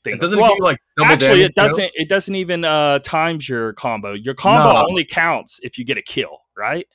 thing. 0.05 0.15
It 0.15 0.21
doesn't 0.21 0.41
well, 0.41 0.57
like 0.61 0.79
actually 1.05 1.41
damage, 1.41 1.51
it 1.51 1.55
doesn't. 1.55 1.79
You 1.79 1.85
know? 1.85 1.91
It 1.95 2.09
doesn't 2.09 2.35
even 2.35 2.65
uh, 2.65 2.99
times 3.01 3.49
your 3.49 3.73
combo. 3.75 4.13
Your 4.13 4.35
combo 4.35 4.73
no. 4.73 4.87
only 4.89 5.05
counts 5.05 5.61
if 5.63 5.79
you 5.79 5.85
get 5.85 5.99
a 5.99 6.03
kill, 6.03 6.41
right? 6.57 6.87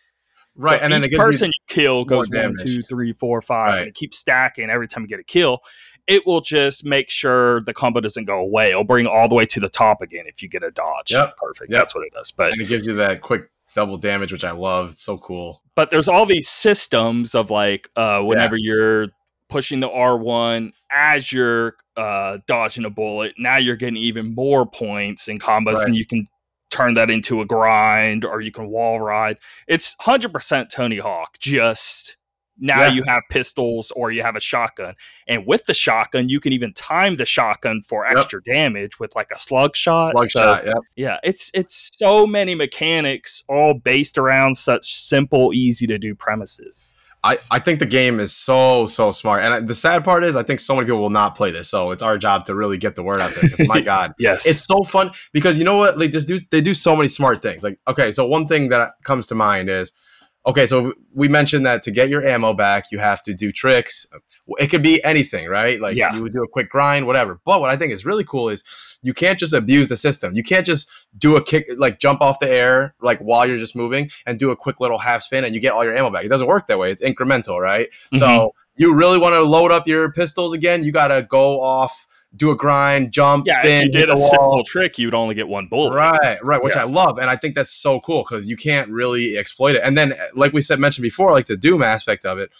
Right, 0.55 0.79
so 0.79 0.83
and 0.83 0.93
then 0.93 1.03
each 1.03 1.17
person 1.17 1.47
you 1.47 1.53
kill 1.67 2.05
goes 2.05 2.29
one, 2.29 2.53
two, 2.61 2.83
three, 2.83 3.11
four, 3.13 3.41
five, 3.41 3.69
right. 3.69 3.79
and 3.79 3.87
it 3.87 3.95
keeps 3.95 4.19
stacking 4.19 4.69
every 4.69 4.87
time 4.87 5.01
you 5.01 5.07
get 5.07 5.19
a 5.19 5.23
kill. 5.23 5.59
It 6.05 6.27
will 6.27 6.41
just 6.41 6.85
make 6.85 7.09
sure 7.09 7.61
the 7.61 7.73
combo 7.73 8.01
doesn't 8.01 8.25
go 8.25 8.39
away. 8.39 8.69
It'll 8.69 8.83
bring 8.83 9.07
all 9.07 9.27
the 9.27 9.35
way 9.35 9.45
to 9.47 9.59
the 9.59 9.69
top 9.69 10.01
again 10.01 10.25
if 10.27 10.43
you 10.43 10.49
get 10.49 10.61
a 10.61 10.69
dodge. 10.69 11.11
Yep. 11.11 11.37
perfect. 11.37 11.71
Yep. 11.71 11.79
That's 11.79 11.95
what 11.95 12.05
it 12.05 12.13
does. 12.13 12.31
But 12.31 12.51
and 12.51 12.61
it 12.61 12.67
gives 12.67 12.85
you 12.85 12.93
that 12.95 13.21
quick 13.21 13.49
double 13.73 13.97
damage, 13.97 14.31
which 14.31 14.43
I 14.43 14.51
love. 14.51 14.91
It's 14.91 15.01
so 15.01 15.17
cool. 15.17 15.63
But 15.75 15.89
there's 15.89 16.07
all 16.07 16.25
these 16.27 16.49
systems 16.49 17.33
of 17.33 17.49
like 17.49 17.89
uh, 17.95 18.19
whenever 18.19 18.55
yeah. 18.55 18.73
you're 18.73 19.07
pushing 19.49 19.79
the 19.79 19.89
R1 19.89 20.71
as 20.91 21.31
you're 21.31 21.75
uh, 21.97 22.39
dodging 22.47 22.85
a 22.85 22.89
bullet. 22.89 23.33
Now 23.37 23.57
you're 23.57 23.75
getting 23.75 23.97
even 23.97 24.33
more 24.33 24.65
points 24.65 25.27
in 25.27 25.39
combos, 25.39 25.75
right. 25.75 25.87
and 25.87 25.95
you 25.95 26.05
can 26.05 26.27
turn 26.71 26.95
that 26.95 27.11
into 27.11 27.39
a 27.41 27.45
grind 27.45 28.25
or 28.25 28.41
you 28.41 28.51
can 28.51 28.67
wall 28.67 28.99
ride. 28.99 29.37
It's 29.67 29.95
100% 30.01 30.69
Tony 30.69 30.97
Hawk, 30.97 31.37
just 31.39 32.17
now 32.57 32.85
yeah. 32.85 32.93
you 32.93 33.03
have 33.03 33.23
pistols 33.29 33.91
or 33.95 34.11
you 34.11 34.21
have 34.21 34.35
a 34.35 34.39
shotgun. 34.39 34.95
And 35.27 35.45
with 35.45 35.65
the 35.65 35.73
shotgun, 35.73 36.29
you 36.29 36.39
can 36.39 36.53
even 36.53 36.73
time 36.73 37.17
the 37.17 37.25
shotgun 37.25 37.81
for 37.81 38.05
extra 38.05 38.43
damage 38.43 38.99
with 38.99 39.15
like 39.15 39.29
a 39.33 39.39
slug 39.39 39.75
shot. 39.75 40.11
Slug 40.11 40.25
so, 40.25 40.39
shot, 40.39 40.65
yeah. 40.65 40.73
Yeah, 40.95 41.17
it's 41.23 41.51
it's 41.53 41.97
so 41.97 42.27
many 42.27 42.55
mechanics 42.55 43.43
all 43.47 43.73
based 43.73 44.17
around 44.17 44.55
such 44.55 44.95
simple, 44.95 45.53
easy 45.53 45.87
to 45.87 45.97
do 45.97 46.15
premises. 46.15 46.95
I, 47.25 47.37
I 47.49 47.59
think 47.59 47.79
the 47.79 47.85
game 47.85 48.19
is 48.19 48.33
so 48.33 48.85
so 48.87 49.11
smart, 49.11 49.43
and 49.43 49.67
the 49.67 49.75
sad 49.75 50.03
part 50.03 50.25
is 50.25 50.35
I 50.35 50.43
think 50.43 50.59
so 50.59 50.75
many 50.75 50.85
people 50.85 50.99
will 50.99 51.09
not 51.09 51.35
play 51.35 51.51
this. 51.51 51.69
So 51.69 51.91
it's 51.91 52.03
our 52.03 52.17
job 52.17 52.43
to 52.45 52.55
really 52.55 52.77
get 52.77 52.95
the 52.95 53.03
word 53.03 53.21
out 53.21 53.33
there. 53.33 53.67
My 53.67 53.79
God, 53.81 54.13
yes, 54.19 54.45
it's 54.45 54.65
so 54.65 54.83
fun 54.89 55.11
because 55.31 55.57
you 55.57 55.63
know 55.63 55.77
what? 55.77 55.97
Like, 55.97 56.11
just 56.11 56.27
do 56.27 56.39
they 56.51 56.59
do 56.59 56.73
so 56.73 56.95
many 56.95 57.07
smart 57.07 57.41
things. 57.41 57.63
Like, 57.63 57.79
okay, 57.87 58.11
so 58.11 58.25
one 58.27 58.47
thing 58.47 58.69
that 58.69 58.93
comes 59.05 59.27
to 59.27 59.35
mind 59.35 59.69
is 59.69 59.93
okay, 60.45 60.67
so 60.67 60.93
we 61.13 61.27
mentioned 61.27 61.65
that 61.65 61.83
to 61.83 61.91
get 61.91 62.09
your 62.09 62.23
ammo 62.23 62.53
back, 62.53 62.91
you 62.91 62.99
have 62.99 63.21
to 63.23 63.33
do 63.33 63.51
tricks. 63.51 64.05
It 64.57 64.67
could 64.67 64.83
be 64.83 65.03
anything, 65.03 65.47
right? 65.47 65.79
Like 65.79 65.95
yeah. 65.95 66.13
you 66.13 66.21
would 66.21 66.33
do 66.33 66.43
a 66.43 66.47
quick 66.47 66.69
grind, 66.69 67.05
whatever. 67.05 67.39
But 67.45 67.61
what 67.61 67.69
I 67.69 67.77
think 67.77 67.93
is 67.93 68.05
really 68.05 68.25
cool 68.25 68.49
is 68.49 68.63
you 69.01 69.13
can't 69.13 69.39
just 69.39 69.53
abuse 69.53 69.89
the 69.89 69.97
system. 69.97 70.33
You 70.33 70.43
can't 70.43 70.65
just 70.65 70.89
do 71.17 71.35
a 71.35 71.43
kick, 71.43 71.67
like 71.77 71.99
jump 71.99 72.21
off 72.21 72.39
the 72.39 72.49
air, 72.49 72.95
like 73.01 73.19
while 73.19 73.45
you're 73.45 73.57
just 73.57 73.75
moving 73.75 74.09
and 74.25 74.37
do 74.37 74.51
a 74.51 74.55
quick 74.55 74.79
little 74.79 74.97
half 74.97 75.23
spin 75.23 75.45
and 75.45 75.53
you 75.53 75.61
get 75.61 75.73
all 75.73 75.83
your 75.83 75.95
ammo 75.95 76.09
back. 76.09 76.25
It 76.25 76.29
doesn't 76.29 76.47
work 76.47 76.67
that 76.67 76.79
way. 76.79 76.91
It's 76.91 77.01
incremental, 77.01 77.59
right? 77.59 77.89
Mm-hmm. 77.89 78.17
So 78.17 78.53
you 78.75 78.93
really 78.93 79.17
want 79.17 79.33
to 79.33 79.43
load 79.43 79.71
up 79.71 79.87
your 79.87 80.11
pistols 80.11 80.53
again, 80.53 80.83
you 80.83 80.91
got 80.91 81.09
to 81.09 81.21
go 81.21 81.61
off 81.61 82.07
do 82.35 82.51
a 82.51 82.55
grind, 82.55 83.11
jump, 83.11 83.45
yeah, 83.47 83.59
spin. 83.59 83.87
If 83.87 83.93
you 83.93 83.99
did 84.01 84.09
a 84.09 84.17
simple 84.17 84.63
trick, 84.63 84.97
you'd 84.97 85.13
only 85.13 85.35
get 85.35 85.47
one 85.47 85.67
bullet. 85.67 85.95
Right, 85.95 86.43
right, 86.43 86.63
which 86.63 86.75
yeah. 86.75 86.81
I 86.81 86.85
love, 86.85 87.19
and 87.19 87.29
I 87.29 87.35
think 87.35 87.55
that's 87.55 87.73
so 87.73 87.99
cool 87.99 88.23
because 88.23 88.47
you 88.47 88.57
can't 88.57 88.89
really 88.89 89.37
exploit 89.37 89.75
it. 89.75 89.81
And 89.83 89.97
then, 89.97 90.13
like 90.35 90.53
we 90.53 90.61
said, 90.61 90.79
mentioned 90.79 91.03
before, 91.03 91.31
like 91.31 91.45
the 91.45 91.57
Doom 91.57 91.83
aspect 91.83 92.25
of 92.25 92.39
it. 92.39 92.51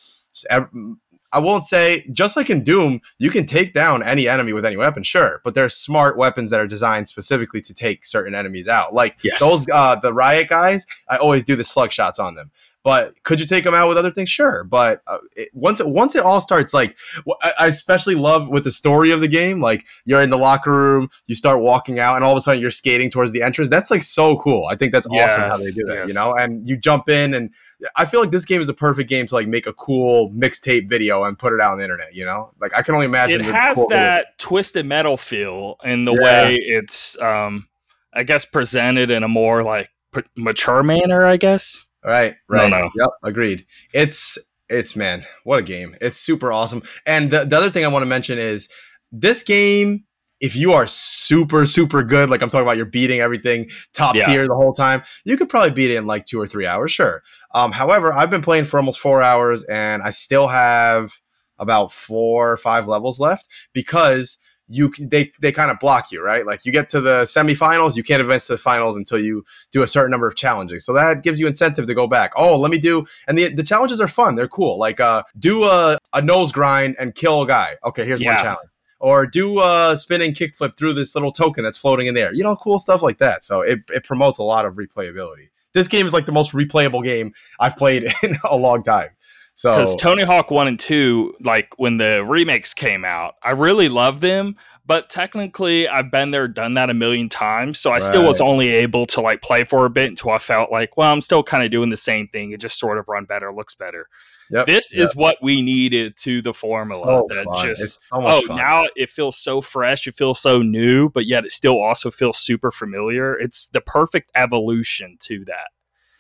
I 1.34 1.39
won't 1.39 1.65
say 1.65 2.08
just 2.12 2.38
like 2.38 2.51
in 2.51 2.63
Doom, 2.63 3.01
you 3.18 3.32
can 3.32 3.48
take 3.48 3.74
down 3.74 4.03
any 4.03 4.27
enemy 4.27 4.53
with 4.53 4.65
any 4.65 4.77
weapon, 4.77 5.01
sure, 5.01 5.42
but 5.44 5.56
there's 5.56 5.74
smart 5.74 6.15
weapons 6.15 6.51
that 6.51 6.60
are 6.60 6.68
designed 6.68 7.08
specifically 7.08 7.60
to 7.62 7.74
take 7.74 8.06
certain 8.06 8.36
enemies 8.36 8.68
out. 8.68 8.94
Like 8.94 9.18
yes. 9.24 9.39
those, 9.39 9.65
uh, 9.74 9.96
the 9.96 10.13
Riot 10.13 10.48
guys, 10.48 10.86
I 11.10 11.18
always 11.18 11.44
do 11.44 11.56
the 11.56 11.63
slug 11.63 11.92
shots 11.92 12.20
on 12.20 12.36
them. 12.36 12.51
But 12.83 13.23
could 13.23 13.39
you 13.39 13.45
take 13.45 13.63
them 13.63 13.73
out 13.73 13.87
with 13.87 13.97
other 13.97 14.11
things? 14.11 14.29
Sure. 14.29 14.65
But 14.65 15.01
uh, 15.07 15.19
it, 15.37 15.49
once 15.53 15.79
it 15.79 15.87
once 15.87 16.15
it 16.15 16.23
all 16.23 16.41
starts, 16.41 16.73
like 16.73 16.97
I 17.41 17.67
especially 17.67 18.15
love 18.15 18.49
with 18.49 18.65
the 18.65 18.71
story 18.71 19.11
of 19.11 19.21
the 19.21 19.29
game. 19.29 19.61
Like 19.61 19.85
you're 20.03 20.21
in 20.21 20.29
the 20.29 20.37
locker 20.37 20.71
room, 20.71 21.09
you 21.25 21.35
start 21.35 21.61
walking 21.61 21.97
out, 21.97 22.17
and 22.17 22.25
all 22.25 22.33
of 22.33 22.37
a 22.37 22.41
sudden 22.41 22.59
you're 22.59 22.71
skating 22.71 23.09
towards 23.09 23.31
the 23.31 23.41
entrance. 23.41 23.69
That's 23.69 23.89
like 23.89 24.03
so 24.03 24.37
cool. 24.37 24.65
I 24.65 24.75
think 24.75 24.91
that's 24.91 25.07
yes, 25.09 25.31
awesome 25.31 25.41
how 25.43 25.57
they 25.57 25.71
do 25.71 25.85
that. 25.85 25.95
Yes. 25.95 26.07
You 26.09 26.13
know, 26.13 26.33
and 26.33 26.67
you 26.67 26.75
jump 26.75 27.07
in, 27.07 27.33
and 27.33 27.51
I 27.95 28.03
feel 28.03 28.19
like 28.19 28.31
this 28.31 28.43
game 28.43 28.59
is 28.59 28.67
a 28.67 28.73
perfect 28.73 29.09
game 29.09 29.27
to 29.27 29.33
like 29.33 29.47
make 29.47 29.65
a 29.65 29.73
cool 29.73 30.29
mixtape 30.31 30.89
video 30.89 31.23
and 31.23 31.39
put 31.39 31.53
it 31.53 31.61
out 31.61 31.71
on 31.71 31.77
the 31.77 31.85
internet. 31.85 32.13
You 32.13 32.25
know, 32.25 32.51
like 32.59 32.73
I 32.75 32.81
can 32.81 32.95
only 32.95 33.05
imagine 33.05 33.39
it 33.39 33.45
has 33.45 33.75
cool 33.75 33.87
that 33.89 34.37
twisted 34.39 34.85
metal 34.85 35.15
feel 35.15 35.77
in 35.85 36.03
the 36.03 36.13
yeah. 36.13 36.21
way 36.21 36.55
it's, 36.55 37.17
um, 37.21 37.69
I 38.13 38.23
guess, 38.23 38.43
presented 38.43 39.09
in 39.09 39.23
a 39.23 39.29
more 39.29 39.63
like 39.63 39.89
mature 40.35 40.83
manner. 40.83 41.25
I 41.25 41.37
guess. 41.37 41.87
Right, 42.05 42.36
right. 42.50 42.69
No, 42.69 42.79
no. 42.79 42.89
Yep, 42.95 43.10
agreed. 43.24 43.65
It's 43.93 44.38
it's 44.69 44.95
man, 44.95 45.25
what 45.43 45.60
a 45.60 45.63
game. 45.63 45.95
It's 46.01 46.19
super 46.19 46.51
awesome. 46.51 46.83
And 47.05 47.31
the, 47.31 47.45
the 47.45 47.57
other 47.57 47.69
thing 47.69 47.86
I 47.86 47.89
want 47.89 48.03
to 48.03 48.07
mention 48.07 48.38
is 48.38 48.69
this 49.12 49.43
game 49.43 50.05
if 50.43 50.57
you 50.57 50.74
are 50.74 50.86
super 50.86 51.65
super 51.65 52.03
good, 52.03 52.29
like 52.29 52.41
I'm 52.41 52.50
talking 52.50 52.65
about, 52.65 52.75
you're 52.75 52.86
beating 52.86 53.22
everything 53.22 53.69
top 53.93 54.13
yeah. 54.15 54.25
tier 54.25 54.45
the 54.45 54.55
whole 54.55 54.74
time. 54.74 55.03
You 55.24 55.38
could 55.38 55.48
probably 55.48 55.72
beat 55.72 55.89
it 55.89 55.95
in 55.95 56.05
like 56.05 56.25
two 56.25 56.39
or 56.39 56.45
three 56.45 56.65
hours, 56.65 56.91
sure. 56.91 57.24
Um, 57.55 57.72
however, 57.72 58.12
I've 58.12 58.29
been 58.29 58.41
playing 58.41 58.65
for 58.65 58.77
almost 58.77 59.00
four 59.00 59.22
hours, 59.22 59.63
and 59.63 60.03
I 60.03 60.10
still 60.10 60.48
have 60.50 61.13
about 61.60 61.93
four 61.93 62.51
or 62.51 62.57
five 62.57 62.89
levels 62.89 63.22
left 63.22 63.48
because 63.72 64.38
you 64.67 64.93
they 65.00 65.32
they 65.41 65.51
kind 65.51 65.72
of 65.72 65.79
block 65.79 66.12
you, 66.12 66.24
right? 66.24 66.46
Like 66.46 66.65
you 66.65 66.72
get 66.72 66.89
to 66.89 67.01
the 67.01 67.24
semifinals, 67.24 67.96
you 67.96 68.03
can't 68.03 68.22
advance 68.22 68.48
to 68.48 68.53
the 68.53 68.58
finals 68.58 68.96
until 68.98 69.20
you 69.20 69.46
do 69.72 69.84
a 69.84 69.88
certain 69.88 70.12
number 70.12 70.27
of 70.27 70.36
challenges. 70.36 70.86
So 70.86 70.93
that 70.93 71.24
gives 71.24 71.39
you 71.39 71.48
incentive 71.48 71.88
to 71.88 71.93
go 71.93 72.08
back. 72.08 72.32
Oh, 72.36 72.58
let 72.58 72.72
me 72.72 72.79
do 72.79 73.05
and 73.27 73.38
the 73.38 73.50
the 73.50 73.63
challenges 73.63 74.00
are 74.00 74.08
fun. 74.08 74.36
They're 74.36 74.48
cool. 74.48 74.77
Like 74.77 75.00
uh 75.00 75.24
do 75.38 75.65
a, 75.65 75.98
a 76.13 76.22
nose 76.22 76.51
grind 76.51 76.96
and 77.00 77.13
kill 77.13 77.41
a 77.41 77.48
guy. 77.48 77.75
Okay, 77.84 78.05
here's 78.05 78.22
yeah. 78.22 78.36
one 78.36 78.43
challenge. 78.43 78.70
Or 79.00 79.25
do 79.25 79.60
a 79.60 79.98
spinning 79.98 80.34
kickflip 80.34 80.77
through 80.77 80.93
this 80.93 81.13
little 81.13 81.34
token 81.34 81.62
that's 81.65 81.77
floating 81.77 82.08
in 82.08 82.15
there. 82.15 82.34
You 82.34 82.43
know, 82.43 82.55
cool 82.55 82.79
stuff 82.79 83.01
like 83.01 83.17
that. 83.17 83.43
So 83.43 83.60
it, 83.60 83.82
it 83.89 84.05
promotes 84.05 84.38
a 84.38 84.43
lot 84.43 84.65
of 84.65 84.75
replayability. 84.75 85.50
This 85.74 85.89
game 85.89 86.08
is 86.08 86.13
like 86.13 86.25
the 86.25 86.32
most 86.32 86.53
replayable 86.53 87.03
game 87.03 87.34
I've 87.60 87.75
played 87.75 88.03
in 88.24 88.38
a 88.50 88.55
long 88.55 88.82
time. 88.82 89.10
So 89.55 89.72
because 89.72 89.95
Tony 89.95 90.24
Hawk 90.24 90.51
One 90.51 90.67
and 90.67 90.79
Two, 90.79 91.36
like 91.41 91.74
when 91.77 91.98
the 91.98 92.24
remakes 92.25 92.74
came 92.74 93.05
out, 93.05 93.36
I 93.43 93.51
really 93.51 93.89
love 93.89 94.22
them. 94.22 94.55
But 94.86 95.10
technically, 95.10 95.88
I've 95.88 96.12
been 96.12 96.31
there, 96.31 96.48
done 96.48 96.74
that 96.74 96.89
a 96.89 96.93
million 96.93 97.29
times. 97.29 97.79
So 97.79 97.91
I 97.91 97.93
right. 97.93 98.03
still 98.03 98.24
was 98.24 98.41
only 98.41 98.69
able 98.69 99.05
to 99.07 99.22
like 99.22 99.41
play 99.41 99.63
for 99.63 99.86
a 99.86 99.89
bit 99.89 100.10
until 100.10 100.31
I 100.31 100.39
felt 100.39 100.72
like, 100.74 100.98
well, 100.98 101.12
I'm 101.12 101.22
still 101.22 101.41
kind 101.41 101.63
of 101.63 101.72
doing 101.72 101.89
the 101.89 101.98
same 101.98 102.27
thing. 102.27 102.51
It 102.51 102.60
just 102.60 102.77
sort 102.77 102.98
of 102.98 103.07
run 103.07 103.24
better, 103.24 103.53
looks 103.53 103.75
better. 103.75 104.10
Yep, 104.50 104.65
this 104.65 104.93
yep. 104.93 105.03
is 105.03 105.15
what 105.15 105.38
we 105.41 105.62
needed 105.62 106.17
to 106.17 106.41
the 106.41 106.53
formula. 106.53 107.01
So 107.03 107.27
that 107.29 107.45
fun. 107.45 107.65
just 107.65 107.93
so 107.93 108.27
oh 108.27 108.41
fun. 108.45 108.57
now 108.57 108.83
it 108.95 109.10
feels 109.10 109.38
so 109.38 109.62
fresh, 109.62 110.05
it 110.05 110.15
feels 110.15 110.41
so 110.41 110.62
new, 110.62 111.10
but 111.10 111.25
yet 111.25 111.45
it 111.45 111.51
still 111.51 111.81
also 111.81 112.12
feels 112.12 112.38
super 112.38 112.69
familiar. 112.69 113.39
It's 113.39 113.67
the 113.67 113.81
perfect 113.81 114.31
evolution 114.36 115.17
to 115.22 115.45
that. 115.45 115.69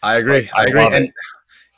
I 0.01 0.17
agree. 0.17 0.41
Like, 0.41 0.53
I, 0.53 0.61
I, 0.61 0.65
agree. 0.65 0.97
And 0.97 1.13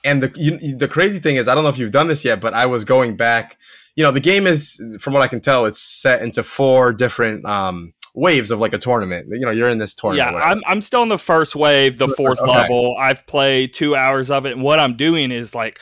and 0.05 0.23
the 0.23 0.31
you, 0.35 0.77
the 0.77 0.87
crazy 0.87 1.19
thing 1.19 1.35
is, 1.35 1.47
I 1.47 1.55
don't 1.55 1.63
know 1.63 1.69
if 1.69 1.77
you've 1.77 1.91
done 1.91 2.07
this 2.07 2.23
yet, 2.23 2.39
but 2.39 2.53
I 2.53 2.65
was 2.67 2.85
going 2.85 3.17
back. 3.17 3.57
You 3.95 4.03
know, 4.03 4.11
the 4.11 4.19
game 4.19 4.45
is, 4.45 4.81
from 4.99 5.13
what 5.13 5.23
I 5.23 5.27
can 5.27 5.41
tell, 5.41 5.65
it's 5.65 5.81
set 5.81 6.21
into 6.21 6.43
four 6.43 6.91
different 6.93 7.45
um, 7.45 7.93
waves 8.13 8.51
of 8.51 8.59
like 8.59 8.73
a 8.73 8.77
tournament. 8.77 9.27
You 9.31 9.39
know, 9.39 9.51
you're 9.51 9.69
in 9.69 9.79
this 9.79 9.95
tournament. 9.95 10.35
Yeah, 10.35 10.41
I'm 10.43 10.61
I'm 10.67 10.81
still 10.81 11.03
in 11.03 11.09
the 11.09 11.17
first 11.17 11.55
wave, 11.55 11.97
the 11.97 12.07
fourth 12.07 12.39
okay. 12.39 12.51
level. 12.51 12.95
I've 12.99 13.25
played 13.27 13.73
two 13.73 13.95
hours 13.95 14.31
of 14.31 14.45
it, 14.45 14.53
and 14.53 14.61
what 14.63 14.79
I'm 14.79 14.95
doing 14.95 15.31
is 15.31 15.53
like. 15.53 15.79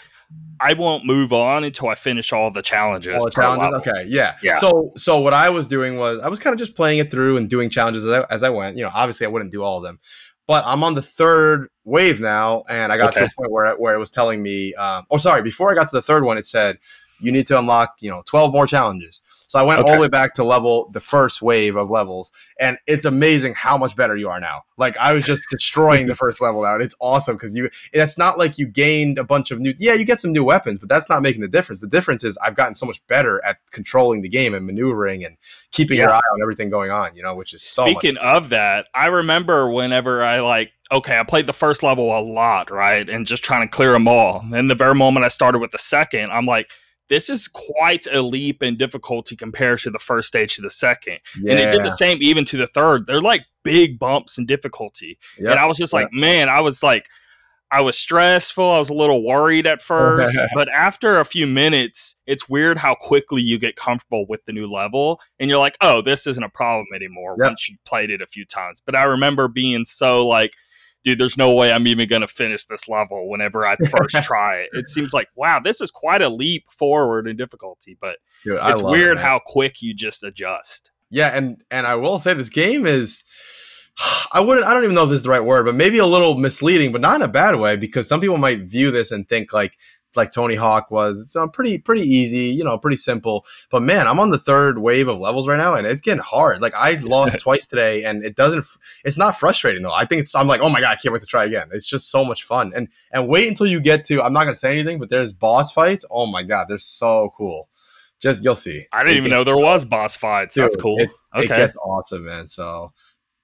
I 0.59 0.73
won't 0.73 1.05
move 1.05 1.33
on 1.33 1.63
until 1.63 1.89
I 1.89 1.95
finish 1.95 2.31
all 2.31 2.49
the 2.49 2.61
challenges. 2.61 3.19
All 3.19 3.25
the 3.25 3.31
challenges, 3.31 3.73
okay, 3.75 4.05
yeah. 4.07 4.35
yeah. 4.41 4.57
So, 4.59 4.93
so 4.95 5.19
what 5.19 5.33
I 5.33 5.49
was 5.49 5.67
doing 5.67 5.97
was 5.97 6.21
I 6.21 6.29
was 6.29 6.39
kind 6.39 6.53
of 6.53 6.59
just 6.59 6.73
playing 6.73 6.99
it 6.99 7.11
through 7.11 7.37
and 7.37 7.49
doing 7.49 7.69
challenges 7.69 8.05
as 8.05 8.11
I, 8.11 8.25
as 8.29 8.43
I 8.43 8.49
went. 8.49 8.77
You 8.77 8.83
know, 8.83 8.91
obviously 8.93 9.27
I 9.27 9.29
wouldn't 9.29 9.51
do 9.51 9.61
all 9.61 9.77
of 9.77 9.83
them, 9.83 9.99
but 10.47 10.63
I'm 10.65 10.83
on 10.83 10.95
the 10.95 11.01
third 11.01 11.67
wave 11.85 12.19
now, 12.19 12.63
and 12.69 12.91
I 12.91 12.97
got 12.97 13.09
okay. 13.09 13.21
to 13.21 13.25
a 13.25 13.29
point 13.35 13.51
where 13.51 13.75
where 13.75 13.95
it 13.95 13.99
was 13.99 14.11
telling 14.11 14.41
me, 14.41 14.73
um, 14.75 15.05
oh, 15.11 15.17
sorry, 15.17 15.41
before 15.41 15.71
I 15.71 15.75
got 15.75 15.87
to 15.89 15.95
the 15.95 16.01
third 16.01 16.23
one, 16.23 16.37
it 16.37 16.47
said 16.47 16.79
you 17.19 17.31
need 17.31 17.47
to 17.47 17.57
unlock, 17.57 17.95
you 17.99 18.09
know, 18.09 18.21
12 18.25 18.51
more 18.51 18.67
challenges. 18.67 19.21
So 19.53 19.59
I 19.59 19.63
went 19.63 19.81
okay. 19.81 19.91
all 19.91 19.97
the 19.97 20.01
way 20.01 20.07
back 20.07 20.33
to 20.35 20.43
level 20.43 20.89
the 20.93 20.99
first 20.99 21.41
wave 21.41 21.75
of 21.75 21.87
levels, 21.89 22.31
and 22.59 22.79
it's 22.87 23.05
amazing 23.05 23.53
how 23.53 23.77
much 23.77 23.95
better 23.95 24.17
you 24.17 24.27
are 24.27 24.39
now. 24.39 24.63
Like 24.77 24.97
I 24.97 25.13
was 25.13 25.25
just 25.25 25.43
destroying 25.51 26.07
the 26.07 26.15
first 26.15 26.41
level 26.41 26.65
out. 26.65 26.81
It's 26.81 26.95
awesome 26.99 27.35
because 27.35 27.55
you. 27.55 27.69
It's 27.91 28.17
not 28.17 28.39
like 28.39 28.57
you 28.57 28.65
gained 28.65 29.19
a 29.19 29.23
bunch 29.23 29.51
of 29.51 29.59
new. 29.59 29.75
Yeah, 29.77 29.93
you 29.93 30.05
get 30.05 30.19
some 30.19 30.31
new 30.31 30.43
weapons, 30.43 30.79
but 30.79 30.89
that's 30.89 31.07
not 31.07 31.21
making 31.21 31.41
the 31.41 31.47
difference. 31.47 31.81
The 31.81 31.87
difference 31.87 32.23
is 32.23 32.35
I've 32.37 32.55
gotten 32.55 32.73
so 32.73 32.87
much 32.87 33.05
better 33.05 33.45
at 33.45 33.57
controlling 33.69 34.23
the 34.23 34.29
game 34.29 34.55
and 34.55 34.65
maneuvering 34.65 35.23
and 35.23 35.37
keeping 35.69 35.99
yeah. 35.99 36.05
your 36.05 36.13
eye 36.13 36.21
on 36.33 36.41
everything 36.41 36.71
going 36.71 36.89
on. 36.89 37.15
You 37.15 37.21
know, 37.21 37.35
which 37.35 37.53
is 37.53 37.61
so. 37.61 37.85
Speaking 37.85 38.17
of 38.17 38.49
that, 38.49 38.87
I 38.95 39.05
remember 39.05 39.69
whenever 39.69 40.23
I 40.23 40.39
like 40.39 40.71
okay, 40.93 41.17
I 41.17 41.23
played 41.23 41.47
the 41.47 41.53
first 41.53 41.83
level 41.83 42.17
a 42.17 42.21
lot, 42.21 42.71
right? 42.71 43.09
And 43.09 43.25
just 43.25 43.43
trying 43.43 43.67
to 43.67 43.71
clear 43.71 43.91
them 43.91 44.07
all. 44.07 44.45
And 44.53 44.69
the 44.69 44.75
very 44.75 44.95
moment 44.95 45.25
I 45.25 45.29
started 45.29 45.59
with 45.59 45.71
the 45.71 45.79
second, 45.79 46.31
I'm 46.31 46.45
like, 46.45 46.71
this 47.09 47.29
is 47.29 47.47
quite 47.47 48.05
a 48.11 48.21
leap 48.21 48.63
in 48.63 48.77
difficulty 48.77 49.35
compared 49.35 49.79
to 49.79 49.89
the 49.89 49.99
first 49.99 50.27
stage 50.27 50.55
to 50.55 50.61
the 50.61 50.69
second. 50.69 51.19
Yeah. 51.41 51.51
And 51.51 51.59
it 51.59 51.71
did 51.71 51.83
the 51.83 51.91
same 51.91 52.19
even 52.21 52.45
to 52.45 52.57
the 52.57 52.67
third. 52.67 53.05
They're 53.07 53.21
like 53.21 53.45
big 53.63 53.99
bumps 53.99 54.37
in 54.37 54.45
difficulty. 54.45 55.17
Yep. 55.39 55.51
And 55.51 55.59
I 55.59 55.65
was 55.65 55.77
just 55.77 55.93
like, 55.93 56.09
yep. 56.13 56.13
man, 56.13 56.49
I 56.49 56.61
was 56.61 56.81
like, 56.81 57.09
I 57.71 57.81
was 57.81 57.97
stressful. 57.97 58.69
I 58.69 58.77
was 58.77 58.89
a 58.89 58.93
little 58.93 59.23
worried 59.23 59.65
at 59.65 59.81
first, 59.81 60.37
but 60.53 60.69
after 60.69 61.19
a 61.19 61.25
few 61.25 61.47
minutes, 61.47 62.15
it's 62.27 62.47
weird 62.47 62.77
how 62.77 62.93
quickly 62.93 63.41
you 63.41 63.57
get 63.57 63.75
comfortable 63.75 64.27
with 64.27 64.45
the 64.45 64.53
new 64.53 64.71
level. 64.71 65.19
And 65.39 65.49
you're 65.49 65.59
like, 65.59 65.75
oh, 65.81 66.01
this 66.01 66.27
isn't 66.27 66.43
a 66.43 66.49
problem 66.49 66.85
anymore 66.95 67.35
yep. 67.39 67.47
once 67.47 67.67
you've 67.67 67.83
played 67.83 68.11
it 68.11 68.21
a 68.21 68.27
few 68.27 68.45
times. 68.45 68.79
But 68.85 68.95
I 68.95 69.03
remember 69.03 69.47
being 69.47 69.85
so 69.85 70.27
like, 70.27 70.53
dude, 71.03 71.19
there's 71.19 71.37
no 71.37 71.53
way 71.53 71.71
I'm 71.71 71.87
even 71.87 72.07
going 72.07 72.21
to 72.21 72.27
finish 72.27 72.65
this 72.65 72.87
level 72.87 73.29
whenever 73.29 73.65
I 73.65 73.75
first 73.75 74.15
try 74.23 74.57
it. 74.57 74.69
It 74.73 74.87
seems 74.87 75.13
like, 75.13 75.29
wow, 75.35 75.59
this 75.59 75.81
is 75.81 75.91
quite 75.91 76.21
a 76.21 76.29
leap 76.29 76.71
forward 76.71 77.27
in 77.27 77.35
difficulty, 77.35 77.97
but 77.99 78.17
dude, 78.43 78.59
it's 78.63 78.81
weird 78.81 79.17
it, 79.17 79.21
how 79.21 79.39
quick 79.45 79.81
you 79.81 79.93
just 79.93 80.23
adjust. 80.23 80.91
Yeah, 81.09 81.27
and 81.27 81.61
and 81.69 81.85
I 81.85 81.95
will 81.95 82.17
say 82.17 82.33
this 82.33 82.49
game 82.49 82.85
is 82.85 83.23
I 84.33 84.39
wouldn't 84.39 84.65
I 84.65 84.73
don't 84.73 84.83
even 84.83 84.95
know 84.95 85.03
if 85.03 85.09
this 85.09 85.17
is 85.17 85.23
the 85.23 85.29
right 85.29 85.43
word, 85.43 85.65
but 85.65 85.75
maybe 85.75 85.97
a 85.97 86.05
little 86.05 86.37
misleading, 86.37 86.91
but 86.91 87.01
not 87.01 87.15
in 87.15 87.21
a 87.21 87.27
bad 87.27 87.55
way 87.57 87.75
because 87.75 88.07
some 88.07 88.21
people 88.21 88.37
might 88.37 88.59
view 88.59 88.91
this 88.91 89.11
and 89.11 89.27
think 89.27 89.53
like 89.53 89.77
like 90.15 90.31
Tony 90.31 90.55
Hawk 90.55 90.91
was. 90.91 91.21
It's 91.21 91.35
uh, 91.35 91.47
pretty 91.47 91.77
pretty 91.77 92.03
easy, 92.03 92.53
you 92.53 92.63
know, 92.63 92.77
pretty 92.77 92.97
simple. 92.97 93.45
But 93.69 93.81
man, 93.81 94.07
I'm 94.07 94.19
on 94.19 94.29
the 94.29 94.37
third 94.37 94.79
wave 94.79 95.07
of 95.07 95.19
levels 95.19 95.47
right 95.47 95.57
now, 95.57 95.75
and 95.75 95.87
it's 95.87 96.01
getting 96.01 96.23
hard. 96.23 96.61
Like 96.61 96.73
I 96.75 96.93
lost 97.01 97.39
twice 97.39 97.67
today, 97.67 98.03
and 98.03 98.23
it 98.23 98.35
doesn't. 98.35 98.65
It's 99.03 99.17
not 99.17 99.37
frustrating 99.37 99.83
though. 99.83 99.93
I 99.93 100.05
think 100.05 100.21
it's. 100.21 100.35
I'm 100.35 100.47
like, 100.47 100.61
oh 100.61 100.69
my 100.69 100.81
god, 100.81 100.91
I 100.91 100.95
can't 100.95 101.13
wait 101.13 101.21
to 101.21 101.27
try 101.27 101.45
again. 101.45 101.69
It's 101.71 101.87
just 101.87 102.09
so 102.09 102.23
much 102.23 102.43
fun. 102.43 102.71
And 102.75 102.87
and 103.11 103.27
wait 103.27 103.47
until 103.47 103.67
you 103.67 103.79
get 103.79 104.05
to. 104.05 104.21
I'm 104.21 104.33
not 104.33 104.45
gonna 104.45 104.55
say 104.55 104.71
anything, 104.71 104.99
but 104.99 105.09
there's 105.09 105.31
boss 105.31 105.71
fights. 105.71 106.05
Oh 106.09 106.25
my 106.25 106.43
god, 106.43 106.67
they're 106.69 106.79
so 106.79 107.33
cool. 107.37 107.69
Just 108.19 108.43
you'll 108.43 108.55
see. 108.55 108.85
I 108.93 109.03
didn't 109.03 109.15
it 109.15 109.17
even 109.17 109.31
know 109.31 109.43
there 109.43 109.57
was 109.57 109.83
boss 109.83 110.15
fights. 110.15 110.55
Dude, 110.55 110.63
That's 110.63 110.77
cool. 110.77 110.97
Okay. 111.01 111.43
It 111.43 111.47
gets 111.47 111.75
awesome, 111.75 112.25
man. 112.25 112.47
So 112.47 112.93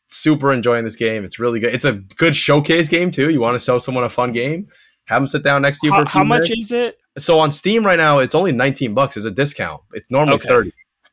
super 0.07 0.51
enjoying 0.51 0.83
this 0.83 0.95
game. 0.95 1.23
It's 1.23 1.39
really 1.39 1.59
good. 1.59 1.73
It's 1.73 1.85
a 1.85 1.93
good 1.93 2.35
showcase 2.35 2.87
game 2.87 3.11
too. 3.11 3.29
You 3.29 3.41
want 3.41 3.55
to 3.55 3.63
show 3.63 3.79
someone 3.79 4.03
a 4.03 4.09
fun 4.09 4.31
game 4.31 4.67
have 5.09 5.21
them 5.21 5.27
sit 5.27 5.43
down 5.43 5.61
next 5.61 5.79
to 5.79 5.87
you 5.87 5.91
how, 5.91 5.99
for 5.99 6.03
a 6.03 6.09
few 6.09 6.19
How 6.19 6.23
much 6.23 6.49
is 6.51 6.71
it? 6.71 6.97
So 7.17 7.39
on 7.39 7.51
Steam 7.51 7.85
right 7.85 7.97
now, 7.97 8.19
it's 8.19 8.35
only 8.35 8.51
19 8.51 8.93
bucks 8.93 9.17
as 9.17 9.25
a 9.25 9.31
discount. 9.31 9.81
It's 9.93 10.09
normally 10.09 10.35
okay. 10.35 10.47
30 10.47 10.71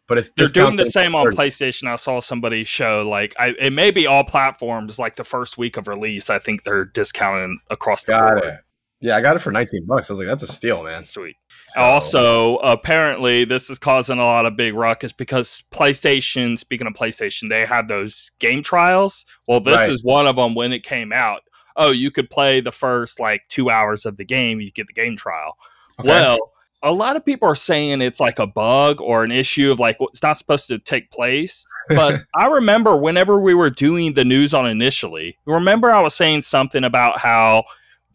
but 0.08 0.18
it's 0.18 0.30
they're 0.36 0.46
doing 0.46 0.76
the 0.76 0.84
same 0.84 1.14
on 1.14 1.26
PlayStation. 1.32 1.88
I 1.88 1.96
saw 1.96 2.20
somebody 2.20 2.62
show 2.62 3.02
like 3.08 3.34
I, 3.38 3.54
it 3.58 3.72
may 3.72 3.90
be 3.90 4.06
all 4.06 4.22
platforms. 4.22 4.98
Like 4.98 5.16
the 5.16 5.24
first 5.24 5.58
week 5.58 5.76
of 5.76 5.88
release, 5.88 6.30
I 6.30 6.38
think 6.38 6.62
they're 6.62 6.84
discounting 6.84 7.58
across 7.70 8.04
the 8.04 8.12
got 8.12 8.28
board. 8.28 8.44
It. 8.44 8.60
Yeah, 9.00 9.16
I 9.16 9.20
got 9.20 9.36
it 9.36 9.40
for 9.40 9.52
19 9.52 9.84
bucks. 9.84 10.08
I 10.08 10.14
was 10.14 10.20
like, 10.20 10.28
that's 10.28 10.42
a 10.42 10.46
steal, 10.46 10.82
man. 10.82 11.04
Sweet. 11.04 11.36
So. 11.66 11.82
Also, 11.82 12.56
apparently, 12.56 13.44
this 13.44 13.68
is 13.68 13.78
causing 13.78 14.18
a 14.18 14.24
lot 14.24 14.46
of 14.46 14.56
big 14.56 14.74
ruckus 14.74 15.12
because 15.12 15.64
PlayStation. 15.70 16.56
Speaking 16.56 16.86
of 16.86 16.94
PlayStation, 16.94 17.50
they 17.50 17.66
have 17.66 17.88
those 17.88 18.30
game 18.38 18.62
trials. 18.62 19.26
Well, 19.46 19.60
this 19.60 19.82
right. 19.82 19.90
is 19.90 20.02
one 20.02 20.26
of 20.26 20.36
them. 20.36 20.54
When 20.54 20.72
it 20.72 20.82
came 20.82 21.12
out, 21.12 21.42
oh, 21.76 21.90
you 21.90 22.10
could 22.10 22.30
play 22.30 22.60
the 22.60 22.72
first 22.72 23.20
like 23.20 23.42
two 23.48 23.70
hours 23.70 24.06
of 24.06 24.16
the 24.16 24.24
game, 24.24 24.60
you 24.60 24.70
get 24.70 24.86
the 24.86 24.92
game 24.92 25.16
trial. 25.16 25.56
Okay. 26.00 26.08
Well, 26.08 26.52
a 26.82 26.92
lot 26.92 27.16
of 27.16 27.24
people 27.24 27.48
are 27.48 27.54
saying 27.54 28.00
it's 28.02 28.20
like 28.20 28.38
a 28.38 28.46
bug 28.46 29.00
or 29.00 29.24
an 29.24 29.32
issue 29.32 29.70
of 29.70 29.78
like 29.78 29.96
it's 30.00 30.22
not 30.22 30.36
supposed 30.36 30.68
to 30.68 30.78
take 30.78 31.10
place. 31.10 31.66
But 31.88 32.22
I 32.34 32.46
remember 32.46 32.96
whenever 32.96 33.40
we 33.40 33.54
were 33.54 33.70
doing 33.70 34.14
the 34.14 34.24
news 34.24 34.54
on 34.54 34.66
initially, 34.68 35.38
remember 35.46 35.90
I 35.90 36.00
was 36.00 36.14
saying 36.14 36.42
something 36.42 36.84
about 36.84 37.18
how 37.18 37.64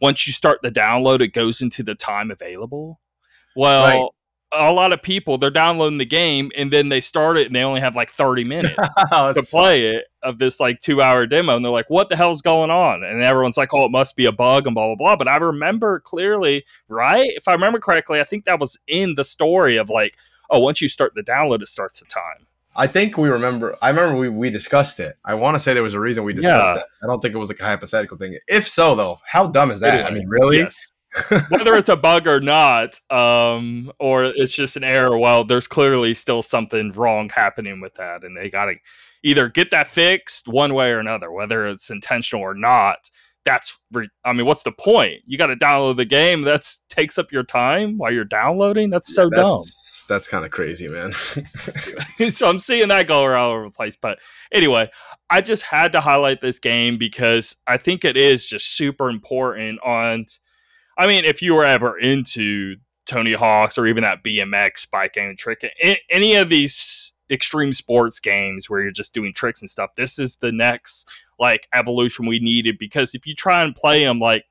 once 0.00 0.26
you 0.26 0.32
start 0.32 0.60
the 0.62 0.70
download, 0.70 1.20
it 1.20 1.28
goes 1.28 1.62
into 1.62 1.82
the 1.82 1.94
time 1.94 2.30
available. 2.30 3.00
Well, 3.54 3.84
right 3.84 4.08
a 4.54 4.72
lot 4.72 4.92
of 4.92 5.02
people 5.02 5.38
they're 5.38 5.50
downloading 5.50 5.98
the 5.98 6.04
game 6.04 6.50
and 6.56 6.72
then 6.72 6.88
they 6.88 7.00
start 7.00 7.38
it 7.38 7.46
and 7.46 7.54
they 7.54 7.62
only 7.62 7.80
have 7.80 7.96
like 7.96 8.10
30 8.10 8.44
minutes 8.44 8.94
oh, 9.12 9.32
to 9.32 9.42
play 9.42 9.86
it 9.86 10.04
of 10.22 10.38
this 10.38 10.60
like 10.60 10.80
two 10.80 11.00
hour 11.00 11.26
demo 11.26 11.56
and 11.56 11.64
they're 11.64 11.72
like 11.72 11.88
what 11.88 12.08
the 12.08 12.16
hell's 12.16 12.42
going 12.42 12.70
on 12.70 13.02
and 13.02 13.22
everyone's 13.22 13.56
like 13.56 13.72
oh 13.72 13.84
it 13.84 13.90
must 13.90 14.14
be 14.14 14.26
a 14.26 14.32
bug 14.32 14.66
and 14.66 14.74
blah 14.74 14.86
blah 14.86 14.94
blah 14.94 15.16
but 15.16 15.28
i 15.28 15.36
remember 15.36 16.00
clearly 16.00 16.64
right 16.88 17.30
if 17.34 17.48
i 17.48 17.52
remember 17.52 17.78
correctly 17.78 18.20
i 18.20 18.24
think 18.24 18.44
that 18.44 18.60
was 18.60 18.78
in 18.86 19.14
the 19.14 19.24
story 19.24 19.76
of 19.76 19.88
like 19.88 20.16
oh 20.50 20.58
once 20.58 20.80
you 20.80 20.88
start 20.88 21.14
the 21.14 21.22
download 21.22 21.62
it 21.62 21.68
starts 21.68 22.00
the 22.00 22.06
time 22.06 22.46
I 22.74 22.86
think 22.86 23.18
we 23.18 23.28
remember. 23.28 23.76
I 23.82 23.90
remember 23.90 24.18
we, 24.18 24.30
we 24.30 24.48
discussed 24.48 24.98
it. 24.98 25.18
I 25.26 25.34
want 25.34 25.56
to 25.56 25.60
say 25.60 25.74
there 25.74 25.82
was 25.82 25.92
a 25.92 26.00
reason 26.00 26.24
we 26.24 26.32
discussed 26.32 26.76
yeah. 26.76 26.80
it. 26.80 26.86
I 27.02 27.06
don't 27.06 27.20
think 27.20 27.34
it 27.34 27.38
was 27.38 27.50
like 27.50 27.60
a 27.60 27.64
hypothetical 27.64 28.16
thing. 28.16 28.38
If 28.48 28.66
so, 28.66 28.94
though, 28.94 29.18
how 29.26 29.46
dumb 29.48 29.70
is 29.70 29.80
that? 29.80 30.06
I 30.06 30.10
mean, 30.10 30.26
really? 30.26 30.60
Yes. 30.60 30.90
Whether 31.50 31.76
it's 31.76 31.88
a 31.88 31.96
bug 31.96 32.26
or 32.26 32.40
not, 32.40 32.98
um, 33.10 33.92
or 33.98 34.24
it's 34.24 34.52
just 34.52 34.76
an 34.76 34.84
error, 34.84 35.18
well, 35.18 35.44
there's 35.44 35.66
clearly 35.66 36.14
still 36.14 36.42
something 36.42 36.92
wrong 36.92 37.28
happening 37.28 37.80
with 37.80 37.94
that, 37.94 38.24
and 38.24 38.36
they 38.36 38.48
got 38.48 38.66
to 38.66 38.74
either 39.22 39.48
get 39.48 39.70
that 39.70 39.86
fixed 39.86 40.48
one 40.48 40.74
way 40.74 40.90
or 40.90 40.98
another, 40.98 41.30
whether 41.30 41.66
it's 41.66 41.90
intentional 41.90 42.42
or 42.42 42.54
not. 42.54 43.08
that's 43.44 43.76
re- 43.90 44.08
I 44.24 44.32
mean, 44.32 44.46
what's 44.46 44.62
the 44.62 44.72
point? 44.72 45.22
You 45.26 45.36
got 45.36 45.48
to 45.48 45.56
download 45.56 45.96
the 45.96 46.04
game. 46.04 46.42
That's 46.42 46.84
takes 46.88 47.18
up 47.18 47.32
your 47.32 47.42
time 47.42 47.98
while 47.98 48.12
you're 48.12 48.24
downloading. 48.24 48.90
That's 48.90 49.12
so 49.12 49.28
that's, 49.28 49.42
dumb. 49.42 49.62
That's 50.08 50.28
kind 50.28 50.44
of 50.44 50.50
crazy, 50.52 50.88
man. 50.88 51.12
so 52.30 52.48
I'm 52.48 52.60
seeing 52.60 52.88
that 52.88 53.06
go 53.06 53.34
all 53.34 53.52
over 53.52 53.64
the 53.64 53.70
place. 53.70 53.96
But 54.00 54.18
anyway, 54.52 54.90
I 55.28 55.40
just 55.40 55.62
had 55.62 55.92
to 55.92 56.00
highlight 56.00 56.40
this 56.40 56.58
game 56.58 56.98
because 56.98 57.56
I 57.66 57.78
think 57.78 58.04
it 58.04 58.16
is 58.16 58.48
just 58.48 58.76
super 58.76 59.10
important. 59.10 59.80
On, 59.82 60.24
I 60.96 61.06
mean, 61.06 61.24
if 61.24 61.42
you 61.42 61.54
were 61.54 61.64
ever 61.64 61.98
into 61.98 62.76
Tony 63.06 63.32
Hawk's 63.32 63.78
or 63.78 63.86
even 63.86 64.02
that 64.02 64.22
BMX 64.22 64.90
bike 64.90 65.14
game 65.14 65.36
trick, 65.36 65.64
any 66.10 66.34
of 66.34 66.48
these 66.48 67.12
extreme 67.30 67.72
sports 67.72 68.20
games 68.20 68.68
where 68.68 68.82
you're 68.82 68.90
just 68.90 69.14
doing 69.14 69.32
tricks 69.32 69.62
and 69.62 69.70
stuff, 69.70 69.94
this 69.96 70.18
is 70.18 70.36
the 70.36 70.52
next 70.52 71.10
like 71.38 71.68
evolution 71.74 72.26
we 72.26 72.38
needed 72.38 72.78
because 72.78 73.14
if 73.14 73.26
you 73.26 73.34
try 73.34 73.62
and 73.62 73.74
play 73.74 74.04
them 74.04 74.20
like 74.20 74.44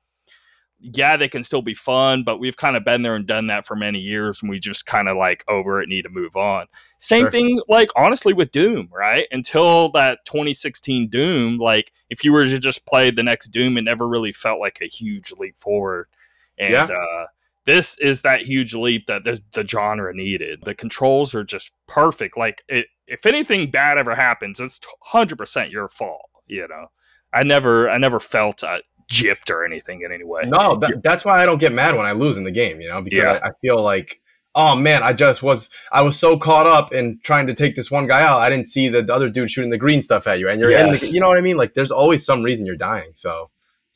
yeah 0.78 1.16
they 1.16 1.28
can 1.28 1.42
still 1.42 1.62
be 1.62 1.74
fun 1.74 2.24
but 2.24 2.38
we've 2.38 2.56
kind 2.56 2.76
of 2.76 2.84
been 2.84 3.02
there 3.02 3.14
and 3.14 3.26
done 3.26 3.46
that 3.46 3.64
for 3.64 3.76
many 3.76 4.00
years 4.00 4.42
and 4.42 4.50
we 4.50 4.58
just 4.58 4.84
kind 4.84 5.08
of 5.08 5.16
like 5.16 5.44
over 5.48 5.80
it 5.80 5.88
need 5.88 6.02
to 6.02 6.08
move 6.10 6.36
on. 6.36 6.64
Same 6.98 7.22
sure. 7.22 7.30
thing 7.30 7.60
like 7.68 7.88
honestly 7.96 8.32
with 8.32 8.50
doom 8.50 8.88
right? 8.92 9.26
Until 9.30 9.90
that 9.90 10.18
2016 10.26 11.08
doom 11.08 11.56
like 11.56 11.92
if 12.10 12.24
you 12.24 12.32
were 12.32 12.44
to 12.44 12.58
just 12.58 12.84
play 12.84 13.10
the 13.10 13.22
next 13.22 13.48
doom 13.48 13.78
it 13.78 13.82
never 13.82 14.06
really 14.06 14.32
felt 14.32 14.60
like 14.60 14.80
a 14.82 14.86
huge 14.86 15.32
leap 15.38 15.54
forward 15.58 16.08
and 16.58 16.72
yeah. 16.72 16.84
uh 16.84 17.26
this 17.64 17.96
is 17.98 18.22
that 18.22 18.42
huge 18.42 18.74
leap 18.74 19.06
that 19.06 19.22
the 19.24 19.66
genre 19.66 20.12
needed. 20.12 20.64
The 20.64 20.74
controls 20.74 21.32
are 21.32 21.44
just 21.44 21.70
perfect. 21.86 22.36
Like, 22.36 22.64
it, 22.68 22.86
if 23.06 23.24
anything 23.24 23.70
bad 23.70 23.98
ever 23.98 24.16
happens, 24.16 24.58
it's 24.58 24.80
100% 25.12 25.70
your 25.70 25.86
fault 25.86 26.28
you 26.52 26.66
know 26.68 26.86
i 27.32 27.42
never 27.42 27.88
i 27.88 27.98
never 27.98 28.20
felt 28.20 28.62
uh, 28.62 28.78
gypped 29.10 29.50
or 29.50 29.64
anything 29.64 30.02
in 30.02 30.12
any 30.12 30.24
way 30.24 30.42
no 30.44 30.76
that, 30.80 31.02
that's 31.02 31.24
why 31.24 31.42
i 31.42 31.46
don't 31.46 31.58
get 31.58 31.72
mad 31.72 31.96
when 31.96 32.06
i 32.06 32.12
lose 32.12 32.36
in 32.36 32.44
the 32.44 32.50
game 32.50 32.80
you 32.80 32.88
know 32.88 33.02
because 33.02 33.18
yeah. 33.18 33.40
I, 33.42 33.48
I, 33.48 33.50
feel 33.60 33.82
like 33.82 34.20
oh 34.54 34.76
man 34.76 35.02
i 35.02 35.12
just 35.12 35.42
was 35.42 35.70
i 35.90 36.02
was 36.02 36.18
so 36.18 36.36
caught 36.36 36.66
up 36.66 36.92
in 36.92 37.18
trying 37.24 37.46
to 37.46 37.54
take 37.54 37.74
this 37.74 37.90
one 37.90 38.06
guy 38.06 38.22
out 38.22 38.40
i 38.40 38.50
didn't 38.50 38.66
see 38.66 38.88
the, 38.88 39.02
the 39.02 39.14
other 39.14 39.30
dude 39.30 39.50
shooting 39.50 39.70
the 39.70 39.78
green 39.78 40.02
stuff 40.02 40.26
at 40.26 40.38
you 40.38 40.48
and 40.48 40.60
you're 40.60 40.70
yes. 40.70 40.84
in 40.84 40.90
the 40.90 41.14
you 41.14 41.20
know 41.20 41.28
what 41.28 41.38
i 41.38 41.42
mean 41.42 41.56
like 41.56 41.74
there's 41.74 41.90
always 41.90 42.24
some 42.24 42.42
reason 42.42 42.66
you're 42.66 42.76
dying 42.76 43.10
so 43.14 43.50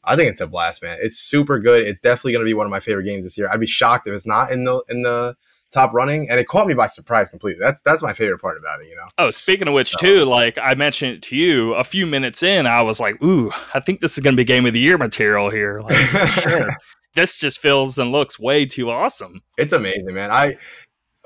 I 0.07 0.17
think 0.17 0.31
it's 0.31 0.41
a 0.41 0.47
blast, 0.47 0.83
man. 0.83 0.99
It's 1.01 1.19
super 1.19 1.59
good. 1.59 1.87
It's 1.87 2.01
definitely 2.01 2.33
going 2.33 2.45
to 2.45 2.49
be 2.49 2.55
one 2.55 2.67
of 2.67 2.71
my 2.71 2.81
favorite 2.81 3.05
games 3.05 3.25
this 3.25 3.37
year. 3.37 3.49
I'd 3.51 3.61
be 3.61 3.67
shocked 3.67 4.07
if 4.07 4.15
it's 4.15 4.27
not 4.27 4.53
in 4.53 4.65
the 4.65 4.83
in 4.89 5.03
the 5.03 5.37
top 5.73 5.93
running, 5.93 6.31
and 6.31 6.39
it 6.39 6.47
caught 6.47 6.67
me 6.67 6.75
by 6.75 6.87
surprise 6.87 7.29
completely. 7.29 7.61
That's 7.61 7.83
that's 7.83 8.03
my 8.03 8.13
favorite 8.13 8.41
part 8.41 8.57
about 8.57 8.81
it, 8.81 8.89
you 8.89 8.97
know. 8.97 9.09
Oh, 9.19 9.31
speaking 9.31 9.69
of 9.69 9.75
which, 9.75 9.91
so. 9.91 9.99
too, 9.99 10.25
like 10.25 10.59
I 10.59 10.75
mentioned 10.75 11.15
it 11.15 11.23
to 11.23 11.37
you 11.37 11.75
a 11.75 11.85
few 11.85 12.07
minutes 12.07 12.43
in, 12.43 12.67
I 12.67 12.83
was 12.83 13.01
like, 13.01 13.21
"Ooh, 13.23 13.51
I 13.75 13.81
think 13.81 14.01
this 14.01 14.17
is 14.17 14.23
going 14.23 14.35
to 14.35 14.41
be 14.41 14.45
game 14.45 14.65
of 14.65 14.73
the 14.73 14.81
year 14.81 14.99
material 14.99 15.51
here." 15.51 15.81
Like, 15.87 16.29
sure, 16.29 16.69
this 17.15 17.37
just 17.39 17.59
feels 17.59 17.99
and 17.99 18.13
looks 18.13 18.39
way 18.39 18.65
too 18.67 18.91
awesome. 18.91 19.43
It's 19.59 19.73
amazing, 19.73 20.15
man. 20.15 20.31
I 20.31 20.57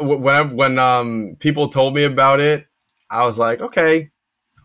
when 0.00 0.34
I, 0.34 0.42
when 0.42 0.78
um 0.78 1.36
people 1.38 1.68
told 1.68 1.94
me 1.94 2.04
about 2.04 2.40
it, 2.40 2.66
I 3.10 3.26
was 3.26 3.38
like, 3.38 3.60
okay, 3.60 4.10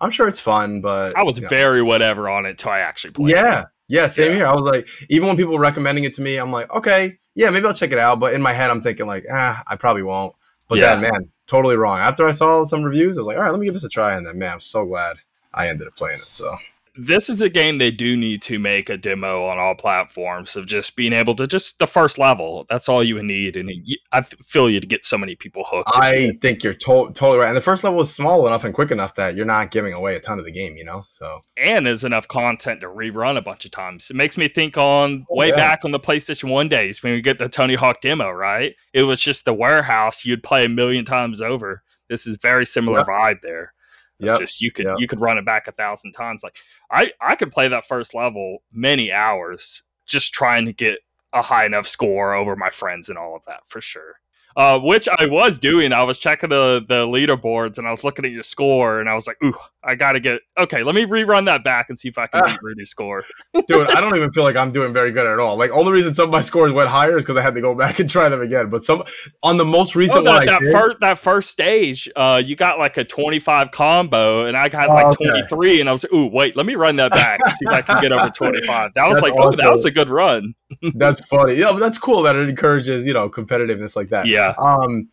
I'm 0.01 0.11
sure 0.11 0.27
it's 0.27 0.39
fun, 0.39 0.81
but 0.81 1.15
I 1.17 1.23
was 1.23 1.39
very 1.39 1.79
know. 1.79 1.85
whatever 1.85 2.29
on 2.29 2.45
it 2.45 2.57
till 2.57 2.71
I 2.71 2.79
actually 2.79 3.11
played. 3.11 3.29
Yeah, 3.29 3.61
it. 3.61 3.67
Yeah, 3.87 4.07
same 4.07 4.31
yeah. 4.31 4.37
here. 4.37 4.47
I 4.47 4.55
was 4.55 4.63
like, 4.63 4.87
even 5.09 5.27
when 5.27 5.37
people 5.37 5.53
were 5.53 5.59
recommending 5.59 6.03
it 6.03 6.13
to 6.15 6.21
me, 6.21 6.37
I'm 6.37 6.51
like, 6.51 6.73
okay, 6.73 7.17
yeah, 7.35 7.49
maybe 7.49 7.65
I'll 7.65 7.73
check 7.73 7.91
it 7.91 7.99
out. 7.99 8.19
But 8.19 8.33
in 8.33 8.41
my 8.41 8.53
head, 8.53 8.69
I'm 8.69 8.81
thinking 8.81 9.07
like, 9.07 9.25
ah, 9.31 9.61
I 9.67 9.75
probably 9.75 10.03
won't. 10.03 10.35
But 10.67 10.79
yeah. 10.79 10.95
then, 10.95 11.01
man, 11.01 11.29
totally 11.47 11.75
wrong. 11.75 11.99
After 11.99 12.25
I 12.25 12.31
saw 12.31 12.65
some 12.65 12.83
reviews, 12.83 13.17
I 13.17 13.21
was 13.21 13.27
like, 13.27 13.37
all 13.37 13.43
right, 13.43 13.51
let 13.51 13.59
me 13.59 13.65
give 13.65 13.73
this 13.73 13.83
a 13.83 13.89
try. 13.89 14.15
And 14.15 14.25
then, 14.25 14.37
man, 14.39 14.53
I'm 14.53 14.59
so 14.59 14.85
glad 14.85 15.17
I 15.53 15.69
ended 15.69 15.87
up 15.87 15.95
playing 15.95 16.19
it. 16.19 16.31
So 16.31 16.57
this 16.97 17.29
is 17.29 17.41
a 17.41 17.49
game 17.49 17.77
they 17.77 17.91
do 17.91 18.15
need 18.15 18.41
to 18.43 18.59
make 18.59 18.89
a 18.89 18.97
demo 18.97 19.45
on 19.45 19.59
all 19.59 19.75
platforms 19.75 20.55
of 20.55 20.65
just 20.65 20.95
being 20.95 21.13
able 21.13 21.35
to 21.35 21.47
just 21.47 21.79
the 21.79 21.87
first 21.87 22.17
level. 22.17 22.65
That's 22.69 22.87
all 22.87 23.03
you 23.03 23.21
need, 23.21 23.57
and 23.57 23.69
I 24.11 24.21
feel 24.21 24.69
you 24.69 24.79
to 24.79 24.87
get 24.87 25.03
so 25.03 25.17
many 25.17 25.35
people 25.35 25.65
hooked. 25.67 25.89
I 25.93 26.31
think 26.41 26.63
you're 26.63 26.73
to- 26.73 27.11
totally 27.13 27.39
right. 27.39 27.47
And 27.47 27.57
the 27.57 27.61
first 27.61 27.83
level 27.83 28.01
is 28.01 28.13
small 28.13 28.47
enough 28.47 28.63
and 28.63 28.73
quick 28.73 28.91
enough 28.91 29.15
that 29.15 29.35
you're 29.35 29.45
not 29.45 29.71
giving 29.71 29.93
away 29.93 30.15
a 30.15 30.19
ton 30.19 30.39
of 30.39 30.45
the 30.45 30.51
game, 30.51 30.77
you 30.77 30.85
know. 30.85 31.05
So 31.09 31.39
and 31.57 31.85
there's 31.85 32.03
enough 32.03 32.27
content 32.27 32.81
to 32.81 32.87
rerun 32.87 33.37
a 33.37 33.41
bunch 33.41 33.65
of 33.65 33.71
times. 33.71 34.09
It 34.09 34.15
makes 34.15 34.37
me 34.37 34.47
think 34.47 34.77
on 34.77 35.25
oh, 35.29 35.35
way 35.35 35.49
yeah. 35.49 35.55
back 35.55 35.85
on 35.85 35.91
the 35.91 35.99
PlayStation 35.99 36.49
One 36.49 36.69
days 36.69 37.03
when 37.03 37.13
we 37.13 37.21
get 37.21 37.39
the 37.39 37.49
Tony 37.49 37.75
Hawk 37.75 38.01
demo. 38.01 38.31
Right, 38.31 38.75
it 38.93 39.03
was 39.03 39.21
just 39.21 39.45
the 39.45 39.53
warehouse 39.53 40.25
you'd 40.25 40.43
play 40.43 40.65
a 40.65 40.69
million 40.69 41.05
times 41.05 41.41
over. 41.41 41.83
This 42.09 42.27
is 42.27 42.37
very 42.37 42.65
similar 42.65 42.99
yep. 42.99 43.07
vibe 43.07 43.41
there. 43.41 43.73
Yeah, 44.19 44.37
just 44.37 44.61
you 44.61 44.71
could 44.71 44.85
yep. 44.85 44.95
you 44.97 45.07
could 45.07 45.19
run 45.19 45.37
it 45.37 45.45
back 45.45 45.67
a 45.67 45.71
thousand 45.71 46.13
times. 46.13 46.43
Like 46.43 46.57
I 46.91 47.11
I 47.21 47.35
could 47.35 47.51
play 47.51 47.67
that 47.67 47.85
first 47.85 48.13
level 48.13 48.59
many 48.71 49.11
hours 49.11 49.83
just 50.05 50.33
trying 50.33 50.65
to 50.65 50.73
get 50.73 50.99
a 51.33 51.41
high 51.41 51.65
enough 51.65 51.87
score 51.87 52.33
over 52.33 52.55
my 52.55 52.69
friends 52.69 53.09
and 53.09 53.17
all 53.17 53.35
of 53.35 53.43
that 53.45 53.61
for 53.67 53.81
sure 53.81 54.15
uh, 54.55 54.79
which 54.79 55.07
I 55.09 55.25
was 55.25 55.57
doing. 55.57 55.91
I 55.91 56.03
was 56.03 56.17
checking 56.17 56.49
the 56.49 56.83
the 56.87 57.05
leaderboards 57.05 57.77
and 57.77 57.87
I 57.87 57.91
was 57.91 58.03
looking 58.03 58.25
at 58.25 58.31
your 58.31 58.43
score 58.43 58.99
and 58.99 59.09
I 59.09 59.13
was 59.13 59.27
like, 59.27 59.37
"Ooh, 59.43 59.53
I 59.83 59.95
gotta 59.95 60.19
get 60.19 60.41
okay. 60.57 60.83
Let 60.83 60.95
me 60.95 61.05
rerun 61.05 61.45
that 61.45 61.63
back 61.63 61.87
and 61.89 61.97
see 61.97 62.07
if 62.07 62.17
I 62.17 62.27
can 62.27 62.43
beat 62.45 62.59
Rudy's 62.61 62.89
score." 62.89 63.23
Dude, 63.67 63.87
I 63.89 63.99
don't 63.99 64.15
even 64.15 64.31
feel 64.31 64.43
like 64.43 64.55
I'm 64.55 64.71
doing 64.71 64.93
very 64.93 65.11
good 65.11 65.27
at 65.27 65.39
all. 65.39 65.57
Like, 65.57 65.71
only 65.71 65.91
reason 65.91 66.15
some 66.15 66.25
of 66.25 66.31
my 66.31 66.41
scores 66.41 66.71
went 66.71 66.89
higher 66.89 67.17
is 67.17 67.23
because 67.23 67.37
I 67.37 67.41
had 67.41 67.55
to 67.55 67.61
go 67.61 67.75
back 67.75 67.99
and 67.99 68.09
try 68.09 68.29
them 68.29 68.41
again. 68.41 68.69
But 68.69 68.83
some 68.83 69.03
on 69.43 69.57
the 69.57 69.65
most 69.65 69.95
recent 69.95 70.23
that, 70.23 70.31
one, 70.31 70.45
that 70.45 70.61
did, 70.61 70.71
first 70.71 70.99
that 71.01 71.19
first 71.19 71.51
stage, 71.51 72.09
uh, 72.15 72.41
you 72.43 72.55
got 72.55 72.79
like 72.79 72.95
a 72.97 73.03
25 73.03 73.71
combo 73.71 74.45
and 74.45 74.55
I 74.55 74.69
got 74.69 74.89
like 74.89 75.07
okay. 75.07 75.25
23, 75.25 75.81
and 75.81 75.89
I 75.89 75.91
was 75.91 76.03
like, 76.03 76.13
"Ooh, 76.13 76.27
wait, 76.27 76.55
let 76.55 76.65
me 76.65 76.75
run 76.75 76.95
that 76.95 77.11
back 77.11 77.39
and 77.43 77.53
see 77.53 77.65
if 77.65 77.73
I 77.73 77.81
can 77.81 78.01
get 78.01 78.13
over 78.13 78.29
25." 78.29 78.93
That 78.93 79.05
was 79.05 79.17
that's 79.17 79.23
like, 79.23 79.33
awesome. 79.33 79.59
"Oh, 79.59 79.63
that 79.63 79.71
was 79.71 79.83
a 79.83 79.91
good 79.91 80.09
run." 80.09 80.53
that's 80.95 81.19
funny. 81.25 81.55
Yeah, 81.55 81.71
but 81.71 81.79
that's 81.79 81.97
cool 81.97 82.23
that 82.23 82.35
it 82.35 82.47
encourages 82.47 83.05
you 83.05 83.13
know 83.13 83.29
competitiveness 83.29 83.95
like 83.95 84.09
that. 84.09 84.25
Yeah. 84.25 84.44
Um, 84.53 85.09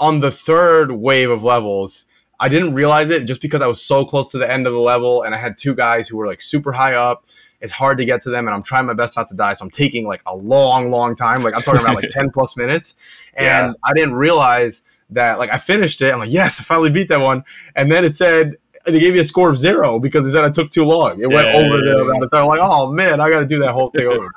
on 0.00 0.20
the 0.20 0.30
third 0.30 0.92
wave 0.92 1.30
of 1.30 1.44
levels, 1.44 2.06
I 2.40 2.48
didn't 2.48 2.74
realize 2.74 3.10
it 3.10 3.24
just 3.24 3.40
because 3.42 3.60
I 3.62 3.66
was 3.66 3.82
so 3.82 4.04
close 4.04 4.30
to 4.32 4.38
the 4.38 4.50
end 4.50 4.66
of 4.66 4.72
the 4.72 4.78
level 4.78 5.22
and 5.22 5.34
I 5.34 5.38
had 5.38 5.58
two 5.58 5.74
guys 5.74 6.08
who 6.08 6.16
were 6.16 6.26
like 6.26 6.40
super 6.40 6.72
high 6.72 6.94
up. 6.94 7.24
It's 7.60 7.72
hard 7.72 7.98
to 7.98 8.04
get 8.04 8.22
to 8.22 8.30
them, 8.30 8.46
and 8.46 8.54
I'm 8.54 8.62
trying 8.62 8.86
my 8.86 8.94
best 8.94 9.16
not 9.16 9.28
to 9.30 9.34
die. 9.34 9.52
So 9.54 9.64
I'm 9.64 9.70
taking 9.70 10.06
like 10.06 10.22
a 10.26 10.36
long, 10.36 10.92
long 10.92 11.16
time. 11.16 11.42
Like 11.42 11.54
I'm 11.54 11.62
talking 11.62 11.80
about 11.80 11.96
like 11.96 12.08
10 12.10 12.30
plus 12.30 12.56
minutes. 12.56 12.94
And 13.34 13.68
yeah. 13.68 13.72
I 13.84 13.92
didn't 13.94 14.14
realize 14.14 14.82
that 15.10 15.40
like 15.40 15.50
I 15.50 15.58
finished 15.58 16.00
it. 16.00 16.12
I'm 16.12 16.20
like, 16.20 16.30
yes, 16.30 16.60
I 16.60 16.62
finally 16.62 16.90
beat 16.90 17.08
that 17.08 17.20
one. 17.20 17.44
And 17.74 17.90
then 17.90 18.04
it 18.04 18.14
said 18.14 18.56
they 18.86 19.00
gave 19.00 19.14
me 19.14 19.18
a 19.18 19.24
score 19.24 19.50
of 19.50 19.58
zero 19.58 19.98
because 19.98 20.24
they 20.24 20.30
said 20.30 20.44
I 20.44 20.50
took 20.50 20.70
too 20.70 20.84
long. 20.84 21.20
It 21.20 21.30
yeah, 21.30 21.36
went 21.36 21.48
over 21.48 21.78
yeah, 21.78 21.94
the 21.94 22.00
amount 22.02 22.22
of 22.24 22.30
time. 22.30 22.42
I'm 22.42 22.48
like, 22.48 22.60
oh 22.62 22.92
man, 22.92 23.20
I 23.20 23.28
got 23.30 23.40
to 23.40 23.46
do 23.46 23.58
that 23.60 23.72
whole 23.72 23.90
thing 23.90 24.06
over. 24.06 24.30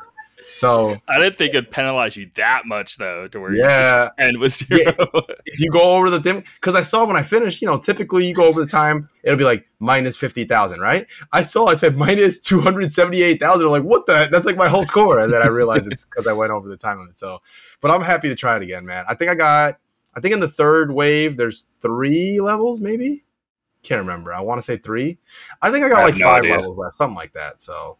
So 0.61 0.95
I 1.07 1.17
didn't 1.17 1.37
think 1.39 1.55
it'd 1.55 1.71
penalize 1.71 2.15
you 2.15 2.29
that 2.35 2.67
much 2.67 2.97
though, 2.97 3.27
to 3.29 3.39
where 3.39 3.51
yeah, 3.51 4.11
and 4.19 4.37
was 4.37 4.57
zero. 4.57 4.93
Yeah. 4.95 5.21
If 5.47 5.59
you 5.59 5.71
go 5.71 5.81
over 5.97 6.11
the 6.11 6.21
thing, 6.21 6.43
because 6.55 6.75
I 6.75 6.83
saw 6.83 7.03
when 7.03 7.17
I 7.17 7.23
finished, 7.23 7.63
you 7.63 7.67
know, 7.67 7.79
typically 7.79 8.27
you 8.27 8.35
go 8.35 8.45
over 8.45 8.61
the 8.61 8.69
time, 8.69 9.09
it'll 9.23 9.39
be 9.39 9.43
like 9.43 9.67
minus 9.79 10.15
fifty 10.15 10.45
thousand, 10.45 10.79
right? 10.79 11.07
I 11.31 11.41
saw 11.41 11.65
I 11.65 11.73
said 11.73 11.97
minus 11.97 12.39
two 12.39 12.61
hundred 12.61 12.91
seventy 12.91 13.23
eight 13.23 13.39
thousand. 13.39 13.69
Like 13.69 13.81
what 13.81 14.05
the? 14.05 14.29
That's 14.31 14.45
like 14.45 14.55
my 14.55 14.69
whole 14.69 14.83
score, 14.83 15.19
and 15.19 15.33
then 15.33 15.41
I 15.41 15.47
realized 15.47 15.91
it's 15.91 16.05
because 16.09 16.27
I 16.27 16.33
went 16.33 16.51
over 16.51 16.69
the 16.69 16.77
time 16.77 16.99
limit. 16.99 17.17
So, 17.17 17.41
but 17.81 17.89
I'm 17.89 18.01
happy 18.01 18.29
to 18.29 18.35
try 18.35 18.55
it 18.55 18.61
again, 18.61 18.85
man. 18.85 19.03
I 19.07 19.15
think 19.15 19.31
I 19.31 19.35
got. 19.35 19.79
I 20.13 20.19
think 20.19 20.35
in 20.35 20.41
the 20.41 20.47
third 20.47 20.91
wave, 20.91 21.37
there's 21.37 21.65
three 21.81 22.39
levels, 22.39 22.79
maybe. 22.81 23.23
Can't 23.81 24.01
remember. 24.01 24.31
I 24.31 24.41
want 24.41 24.59
to 24.59 24.63
say 24.63 24.77
three. 24.77 25.17
I 25.59 25.71
think 25.71 25.83
I 25.83 25.89
got 25.89 26.03
I 26.03 26.05
like 26.05 26.17
no 26.17 26.27
five 26.27 26.43
idea. 26.43 26.57
levels 26.57 26.77
left, 26.77 26.97
something 26.97 27.15
like 27.15 27.33
that. 27.33 27.59
So 27.59 27.97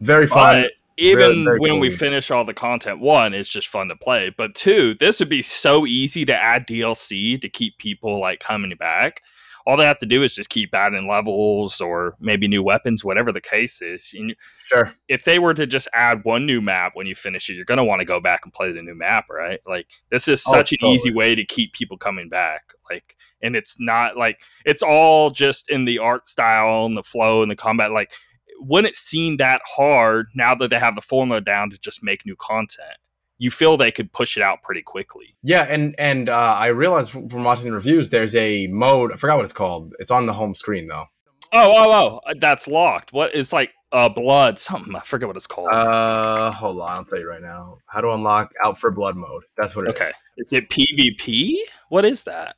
very 0.00 0.26
fun. 0.26 0.62
But 0.62 0.72
even 1.00 1.44
very 1.44 1.58
when 1.58 1.72
cool. 1.72 1.80
we 1.80 1.90
finish 1.90 2.30
all 2.30 2.44
the 2.44 2.54
content, 2.54 3.00
one, 3.00 3.32
it's 3.34 3.48
just 3.48 3.68
fun 3.68 3.88
to 3.88 3.96
play. 3.96 4.32
But 4.36 4.54
two, 4.54 4.94
this 5.00 5.18
would 5.20 5.28
be 5.28 5.42
so 5.42 5.86
easy 5.86 6.24
to 6.26 6.34
add 6.34 6.66
DLC 6.66 7.40
to 7.40 7.48
keep 7.48 7.78
people 7.78 8.20
like 8.20 8.40
coming 8.40 8.76
back. 8.78 9.22
All 9.66 9.76
they 9.76 9.84
have 9.84 9.98
to 9.98 10.06
do 10.06 10.22
is 10.22 10.34
just 10.34 10.50
keep 10.50 10.74
adding 10.74 11.06
levels 11.06 11.80
or 11.80 12.16
maybe 12.18 12.48
new 12.48 12.62
weapons, 12.62 13.04
whatever 13.04 13.30
the 13.30 13.40
case 13.40 13.82
is. 13.82 14.14
And 14.16 14.34
sure. 14.66 14.92
If 15.08 15.24
they 15.24 15.38
were 15.38 15.54
to 15.54 15.66
just 15.66 15.86
add 15.92 16.24
one 16.24 16.46
new 16.46 16.60
map 16.60 16.92
when 16.94 17.06
you 17.06 17.14
finish 17.14 17.48
it, 17.48 17.54
you're 17.54 17.66
going 17.66 17.78
to 17.78 17.84
want 17.84 18.00
to 18.00 18.06
go 18.06 18.20
back 18.20 18.40
and 18.44 18.52
play 18.52 18.72
the 18.72 18.82
new 18.82 18.94
map, 18.94 19.26
right? 19.30 19.60
Like 19.66 19.90
this 20.10 20.28
is 20.28 20.42
oh, 20.46 20.52
such 20.52 20.72
oh, 20.72 20.74
an 20.74 20.78
totally. 20.80 20.94
easy 20.94 21.12
way 21.12 21.34
to 21.34 21.44
keep 21.44 21.72
people 21.72 21.98
coming 21.98 22.28
back. 22.28 22.72
Like, 22.90 23.16
and 23.42 23.54
it's 23.54 23.78
not 23.78 24.16
like 24.16 24.42
it's 24.64 24.82
all 24.82 25.30
just 25.30 25.70
in 25.70 25.84
the 25.84 25.98
art 25.98 26.26
style 26.26 26.86
and 26.86 26.96
the 26.96 27.02
flow 27.02 27.42
and 27.42 27.50
the 27.50 27.56
combat. 27.56 27.92
Like 27.92 28.12
wouldn't 28.60 28.96
seem 28.96 29.36
that 29.38 29.62
hard 29.66 30.28
now 30.34 30.54
that 30.54 30.70
they 30.70 30.78
have 30.78 30.94
the 30.94 31.00
formula 31.00 31.40
down 31.40 31.70
to 31.70 31.78
just 31.78 32.02
make 32.02 32.24
new 32.26 32.36
content. 32.36 32.98
You 33.38 33.50
feel 33.50 33.76
they 33.76 33.90
could 33.90 34.12
push 34.12 34.36
it 34.36 34.42
out 34.42 34.62
pretty 34.62 34.82
quickly. 34.82 35.36
Yeah, 35.42 35.66
and 35.68 35.94
and 35.98 36.28
uh, 36.28 36.56
I 36.58 36.68
realized 36.68 37.10
from 37.10 37.44
watching 37.44 37.64
the 37.64 37.72
reviews, 37.72 38.10
there's 38.10 38.34
a 38.34 38.66
mode. 38.66 39.12
I 39.12 39.16
forgot 39.16 39.36
what 39.36 39.44
it's 39.44 39.54
called. 39.54 39.94
It's 39.98 40.10
on 40.10 40.26
the 40.26 40.34
home 40.34 40.54
screen 40.54 40.88
though. 40.88 41.06
Oh, 41.52 41.72
oh, 41.74 41.92
oh! 41.92 42.20
Uh, 42.26 42.34
that's 42.38 42.68
locked. 42.68 43.12
What 43.12 43.34
is 43.34 43.52
like 43.52 43.70
uh 43.92 44.10
blood 44.10 44.58
something? 44.58 44.94
I 44.94 45.00
forget 45.00 45.26
what 45.26 45.36
it's 45.36 45.46
called. 45.46 45.72
Uh, 45.72 46.52
hold 46.52 46.82
on, 46.82 46.90
I'll 46.90 47.04
tell 47.04 47.18
you 47.18 47.28
right 47.28 47.40
now. 47.40 47.78
How 47.86 48.02
to 48.02 48.10
unlock 48.10 48.52
out 48.62 48.78
for 48.78 48.90
blood 48.90 49.16
mode? 49.16 49.44
That's 49.56 49.74
what 49.74 49.86
it 49.86 49.90
okay. 49.90 50.10
is. 50.36 50.46
Is 50.46 50.52
it 50.52 50.68
PvP? 50.68 51.56
What 51.88 52.04
is 52.04 52.22
that? 52.24 52.56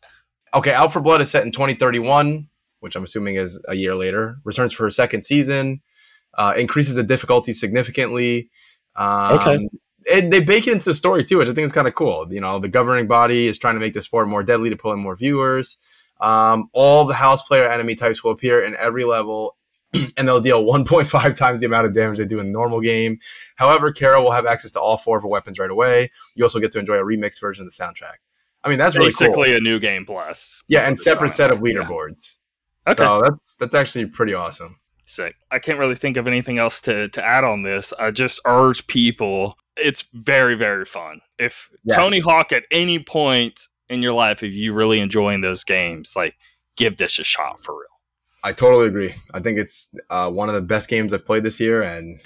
Okay, 0.55 0.73
Out 0.73 0.93
for 0.93 1.01
Blood 1.01 1.23
is 1.23 1.31
set 1.31 1.45
in 1.45 1.51
2031, 1.51 2.47
which 2.81 2.95
I'm 2.95 3.05
assuming 3.05 3.37
is 3.37 3.61
a 3.69 3.75
year 3.75 3.95
later. 3.95 4.37
Returns 4.45 4.75
for 4.75 4.87
a 4.87 4.93
second 4.93 5.23
season 5.23 5.81
Uh, 6.35 6.55
increases 6.57 6.95
the 6.95 7.03
difficulty 7.03 7.53
significantly. 7.53 8.51
Um, 8.97 9.39
okay. 9.39 9.69
And 10.13 10.33
they 10.33 10.41
bake 10.41 10.67
it 10.67 10.73
into 10.73 10.87
the 10.87 10.95
story 10.95 11.25
too, 11.25 11.39
which 11.39 11.49
I 11.49 11.53
think 11.53 11.67
is 11.67 11.73
kind 11.73 11.87
of 11.87 11.95
cool. 11.95 12.27
You 12.31 12.41
know, 12.41 12.59
the 12.59 12.69
governing 12.69 13.07
body 13.07 13.47
is 13.47 13.59
trying 13.59 13.75
to 13.75 13.81
make 13.81 13.93
the 13.93 14.03
sport 14.03 14.29
more 14.29 14.43
deadly 14.43 14.71
to 14.71 14.77
pull 14.77 14.93
in 14.93 14.99
more 14.99 15.15
viewers. 15.15 15.77
Um, 16.21 16.71
all 16.73 17.05
the 17.05 17.15
house 17.15 17.43
player 17.43 17.67
enemy 17.67 17.95
types 17.95 18.25
will 18.25 18.31
appear 18.31 18.63
in 18.63 18.77
every 18.77 19.05
level 19.05 19.57
and 20.17 20.27
they'll 20.27 20.41
deal 20.41 20.65
1.5 20.65 21.37
times 21.37 21.61
the 21.61 21.67
amount 21.67 21.87
of 21.87 21.95
damage 21.95 22.19
they 22.19 22.25
do 22.25 22.41
in 22.41 22.47
the 22.47 22.53
normal 22.53 22.81
game. 22.81 23.19
However, 23.57 23.93
Kara 23.93 24.23
will 24.23 24.33
have 24.33 24.47
access 24.47 24.71
to 24.73 24.81
all 24.81 24.97
four 24.97 25.17
of 25.19 25.23
her 25.23 25.29
weapons 25.29 25.59
right 25.59 25.71
away. 25.71 26.11
You 26.35 26.45
also 26.45 26.61
get 26.61 26.73
to 26.73 26.79
enjoy 26.79 26.97
a 26.97 27.05
remixed 27.05 27.41
version 27.41 27.67
of 27.67 27.73
the 27.73 27.83
soundtrack. 27.85 28.17
I 28.65 28.69
mean, 28.69 28.79
that's 28.79 28.97
basically 28.97 29.29
really 29.29 29.51
cool. 29.51 29.57
a 29.57 29.61
new 29.61 29.81
game 29.81 30.07
plus. 30.07 30.63
Yeah, 30.69 30.87
and 30.87 30.99
separate 30.99 31.31
set 31.31 31.51
of 31.51 31.59
leaderboards. 31.59 32.37
Yeah. 32.87 32.93
Okay, 32.93 33.03
so 33.03 33.21
that's 33.23 33.57
that's 33.57 33.75
actually 33.75 34.07
pretty 34.07 34.35
awesome. 34.35 34.77
Sick. 35.13 35.37
I 35.51 35.59
can't 35.59 35.79
really 35.79 35.95
think 35.95 36.17
of 36.17 36.27
anything 36.27 36.59
else 36.59 36.81
to 36.83 37.09
to 37.11 37.25
add 37.25 37.45
on 37.45 37.63
this. 37.63 37.93
I 37.99 38.11
just 38.11 38.41
urge 38.47 38.87
people. 38.87 39.59
It's 39.77 40.09
very 40.15 40.55
very 40.55 40.87
fun. 40.87 41.21
If 41.39 41.69
yes. 41.85 41.99
Tony 41.99 42.19
Hawk 42.19 42.51
at 42.53 42.65
any 42.71 42.99
point 42.99 43.69
in 43.91 44.01
your 44.03 44.15
life, 44.15 44.43
if 44.43 44.55
you 44.55 44.73
really 44.73 45.01
enjoying 45.01 45.43
those 45.43 45.65
games, 45.65 46.15
like 46.17 46.37
give 46.77 46.97
this 46.97 47.19
a 47.19 47.25
shot 47.25 47.63
for 47.63 47.75
real. 47.75 47.83
I 48.43 48.53
totally 48.53 48.89
agree. 48.89 49.15
I 49.35 49.41
think 49.41 49.59
it's 49.59 49.95
uh, 50.09 50.31
one 50.31 50.49
of 50.49 50.55
the 50.55 50.63
best 50.63 50.89
games 50.89 51.13
I've 51.13 51.27
played 51.27 51.43
this 51.43 51.61
year, 51.61 51.83
and 51.83 52.19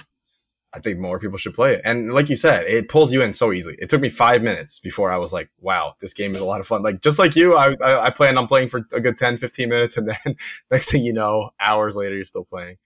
I 0.77 0.81
think 0.81 0.99
more 0.99 1.19
people 1.19 1.39
should 1.39 1.55
play 1.55 1.75
it. 1.75 1.81
And 1.85 2.13
like 2.13 2.29
you 2.29 2.37
said, 2.37 2.67
it 2.67 2.91
pulls 2.91 3.11
you 3.11 3.23
in 3.23 3.33
so 3.33 3.51
easily. 3.51 3.77
It 3.79 3.89
took 3.89 4.03
me 4.03 4.11
five 4.11 4.43
minutes 4.43 4.79
before 4.79 5.11
I 5.11 5.17
was 5.17 5.33
like, 5.33 5.49
wow, 5.59 5.95
this 6.01 6.13
game 6.13 6.35
is 6.35 6.41
a 6.43 6.45
lot 6.45 6.61
of 6.61 6.67
fun. 6.67 6.83
Like 6.83 7.01
just 7.01 7.19
like 7.19 7.35
you, 7.35 7.57
I, 7.57 7.75
I, 7.83 8.07
I 8.07 8.11
planned 8.11 8.39
on 8.39 8.47
playing 8.47 8.69
for 8.69 8.87
a 8.93 9.01
good 9.01 9.17
10, 9.17 9.39
15 9.39 9.69
minutes, 9.71 9.97
and 9.97 10.09
then 10.09 10.37
next 10.71 10.91
thing 10.91 11.03
you 11.03 11.15
know, 11.15 11.51
hours 11.59 11.97
later, 11.97 12.15
you're 12.15 12.27
still 12.27 12.45
playing. 12.45 12.77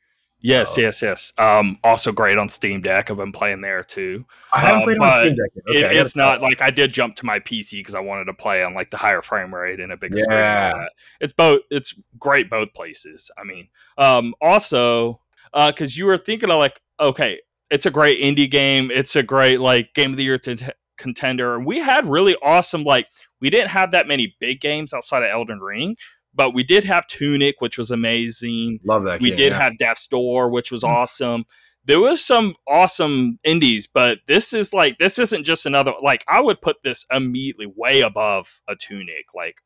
Yes, 0.43 0.77
so. 0.77 0.81
yes, 0.81 1.03
yes. 1.03 1.33
Um, 1.37 1.79
also 1.85 2.13
great 2.13 2.39
on 2.39 2.49
Steam 2.49 2.81
Deck. 2.81 3.11
I've 3.11 3.17
been 3.17 3.33
playing 3.33 3.61
there 3.61 3.83
too. 3.83 4.25
I 4.53 4.61
haven't 4.61 4.79
um, 4.79 4.85
played 4.85 4.99
on 4.99 5.23
Steam 5.23 5.37
Deck. 5.37 5.65
Okay, 5.69 5.97
it, 5.97 5.97
it's 5.97 6.17
not 6.17 6.41
like 6.41 6.63
I 6.63 6.71
did 6.71 6.93
jump 6.93 7.17
to 7.17 7.27
my 7.27 7.41
PC 7.41 7.73
because 7.73 7.95
I 7.95 8.01
wanted 8.01 8.25
to 8.27 8.35
play 8.35 8.63
on 8.63 8.73
like 8.73 8.91
the 8.91 8.97
higher 8.97 9.21
frame 9.21 9.55
rate 9.55 9.81
and 9.81 9.93
a 9.93 9.97
bigger 9.97 10.19
yeah. 10.31 10.71
screen. 10.71 10.89
It's 11.21 11.33
both. 11.33 11.61
It's 11.71 12.01
great 12.19 12.49
both 12.49 12.73
places. 12.73 13.31
I 13.37 13.45
mean, 13.45 13.69
um, 13.99 14.35
also 14.41 15.21
because 15.53 15.97
uh, 15.97 15.99
you 15.99 16.07
were 16.07 16.17
thinking 16.17 16.51
of 16.51 16.59
like, 16.59 16.81
okay, 16.99 17.41
it's 17.71 17.87
a 17.87 17.91
great 17.91 18.21
indie 18.21 18.51
game. 18.51 18.91
It's 18.91 19.17
a 19.17 19.23
great 19.23 19.61
like 19.61 19.95
game 19.95 20.11
of 20.11 20.17
the 20.17 20.25
year 20.25 20.39
t- 20.39 20.59
contender. 20.99 21.57
And 21.57 21.65
we 21.65 21.79
had 21.79 22.05
really 22.05 22.37
awesome 22.43 22.85
like 22.85 23.09
we 23.41 23.51
didn't 23.51 23.71
have 23.71 23.93
that 23.93 24.07
many 24.07 24.37
big 24.41 24.61
games 24.61 24.93
outside 24.93 25.23
of 25.23 25.31
Elden 25.31 25.61
Ring, 25.61 25.97
but 26.35 26.53
we 26.55 26.63
did 26.63 26.85
have 26.85 27.07
Tunic, 27.07 27.61
which 27.61 27.79
was 27.79 27.91
amazing. 27.91 28.81
Love 28.85 29.05
that. 29.05 29.21
We 29.21 29.31
game, 29.31 29.37
did 29.37 29.53
yeah. 29.53 29.63
have 29.63 29.79
Death's 29.79 30.07
Door, 30.07 30.51
which 30.51 30.71
was 30.71 30.83
mm. 30.83 30.89
awesome. 30.89 31.45
There 31.85 32.01
was 32.01 32.23
some 32.23 32.55
awesome 32.69 33.39
indies, 33.43 33.87
but 33.87 34.19
this 34.27 34.53
is 34.53 34.75
like 34.75 34.99
this 34.99 35.19
isn't 35.19 35.45
just 35.45 35.65
another 35.65 35.93
like 36.03 36.25
I 36.29 36.41
would 36.41 36.61
put 36.61 36.83
this 36.85 37.07
immediately 37.11 37.67
way 37.75 38.03
above 38.03 38.61
a 38.69 38.77
Tunic. 38.77 39.27
Like 39.35 39.57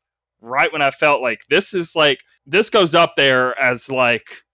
right 0.41 0.71
when 0.71 0.81
I 0.81 0.91
felt 0.91 1.21
like 1.21 1.41
this 1.49 1.73
is 1.73 1.95
like 1.95 2.19
this 2.45 2.69
goes 2.69 2.95
up 2.95 3.15
there 3.17 3.59
as 3.59 3.89
like 3.89 4.44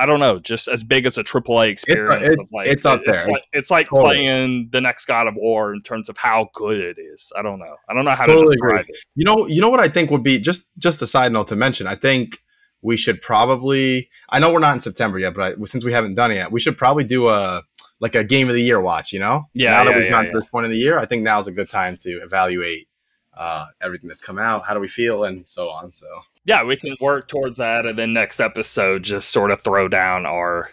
I 0.00 0.06
don't 0.06 0.18
know, 0.18 0.38
just 0.38 0.66
as 0.66 0.82
big 0.82 1.04
as 1.04 1.18
a 1.18 1.22
AAA 1.22 1.68
experience. 1.68 2.26
It's, 2.26 2.40
it's, 2.40 2.52
like, 2.52 2.66
it's 2.68 2.86
up 2.86 3.02
there. 3.04 3.14
It's 3.16 3.26
like, 3.26 3.44
it's 3.52 3.70
like 3.70 3.86
totally. 3.86 4.14
playing 4.14 4.70
the 4.72 4.80
next 4.80 5.04
God 5.04 5.26
of 5.26 5.34
War 5.36 5.74
in 5.74 5.82
terms 5.82 6.08
of 6.08 6.16
how 6.16 6.48
good 6.54 6.78
it 6.78 6.96
is. 6.98 7.30
I 7.36 7.42
don't 7.42 7.58
know. 7.58 7.76
I 7.86 7.92
don't 7.92 8.06
know 8.06 8.12
how 8.12 8.24
totally 8.24 8.46
to 8.46 8.52
describe 8.52 8.80
agree. 8.80 8.94
it. 8.94 9.04
You 9.14 9.26
know, 9.26 9.46
you 9.46 9.60
know 9.60 9.68
what 9.68 9.78
I 9.78 9.88
think 9.88 10.10
would 10.10 10.22
be 10.22 10.38
just 10.38 10.68
just 10.78 11.02
a 11.02 11.06
side 11.06 11.32
note 11.32 11.48
to 11.48 11.56
mention. 11.56 11.86
I 11.86 11.96
think 11.96 12.38
we 12.80 12.96
should 12.96 13.20
probably. 13.20 14.08
I 14.30 14.38
know 14.38 14.50
we're 14.50 14.60
not 14.60 14.74
in 14.74 14.80
September 14.80 15.18
yet, 15.18 15.34
but 15.34 15.42
I, 15.60 15.64
since 15.66 15.84
we 15.84 15.92
haven't 15.92 16.14
done 16.14 16.30
it 16.30 16.36
yet, 16.36 16.50
we 16.50 16.60
should 16.60 16.78
probably 16.78 17.04
do 17.04 17.28
a 17.28 17.62
like 18.00 18.14
a 18.14 18.24
game 18.24 18.48
of 18.48 18.54
the 18.54 18.62
year 18.62 18.80
watch. 18.80 19.12
You 19.12 19.18
know, 19.18 19.48
yeah. 19.52 19.72
Now 19.72 19.84
that 19.84 19.94
we've 19.96 20.04
yeah, 20.04 20.10
gotten 20.10 20.26
yeah. 20.28 20.32
to 20.32 20.40
this 20.40 20.48
point 20.48 20.64
of 20.64 20.70
the 20.70 20.78
year, 20.78 20.96
I 20.96 21.04
think 21.04 21.24
now's 21.24 21.46
a 21.46 21.52
good 21.52 21.68
time 21.68 21.98
to 21.98 22.10
evaluate 22.22 22.88
uh, 23.36 23.66
everything 23.82 24.08
that's 24.08 24.22
come 24.22 24.38
out. 24.38 24.64
How 24.64 24.72
do 24.72 24.80
we 24.80 24.88
feel, 24.88 25.24
and 25.24 25.46
so 25.46 25.68
on. 25.68 25.92
So 25.92 26.06
yeah, 26.44 26.64
we 26.64 26.76
can 26.76 26.96
work 27.00 27.28
towards 27.28 27.58
that, 27.58 27.86
and 27.86 27.98
then 27.98 28.12
next 28.12 28.40
episode 28.40 29.02
just 29.02 29.30
sort 29.30 29.50
of 29.50 29.62
throw 29.62 29.88
down 29.88 30.26
our 30.26 30.70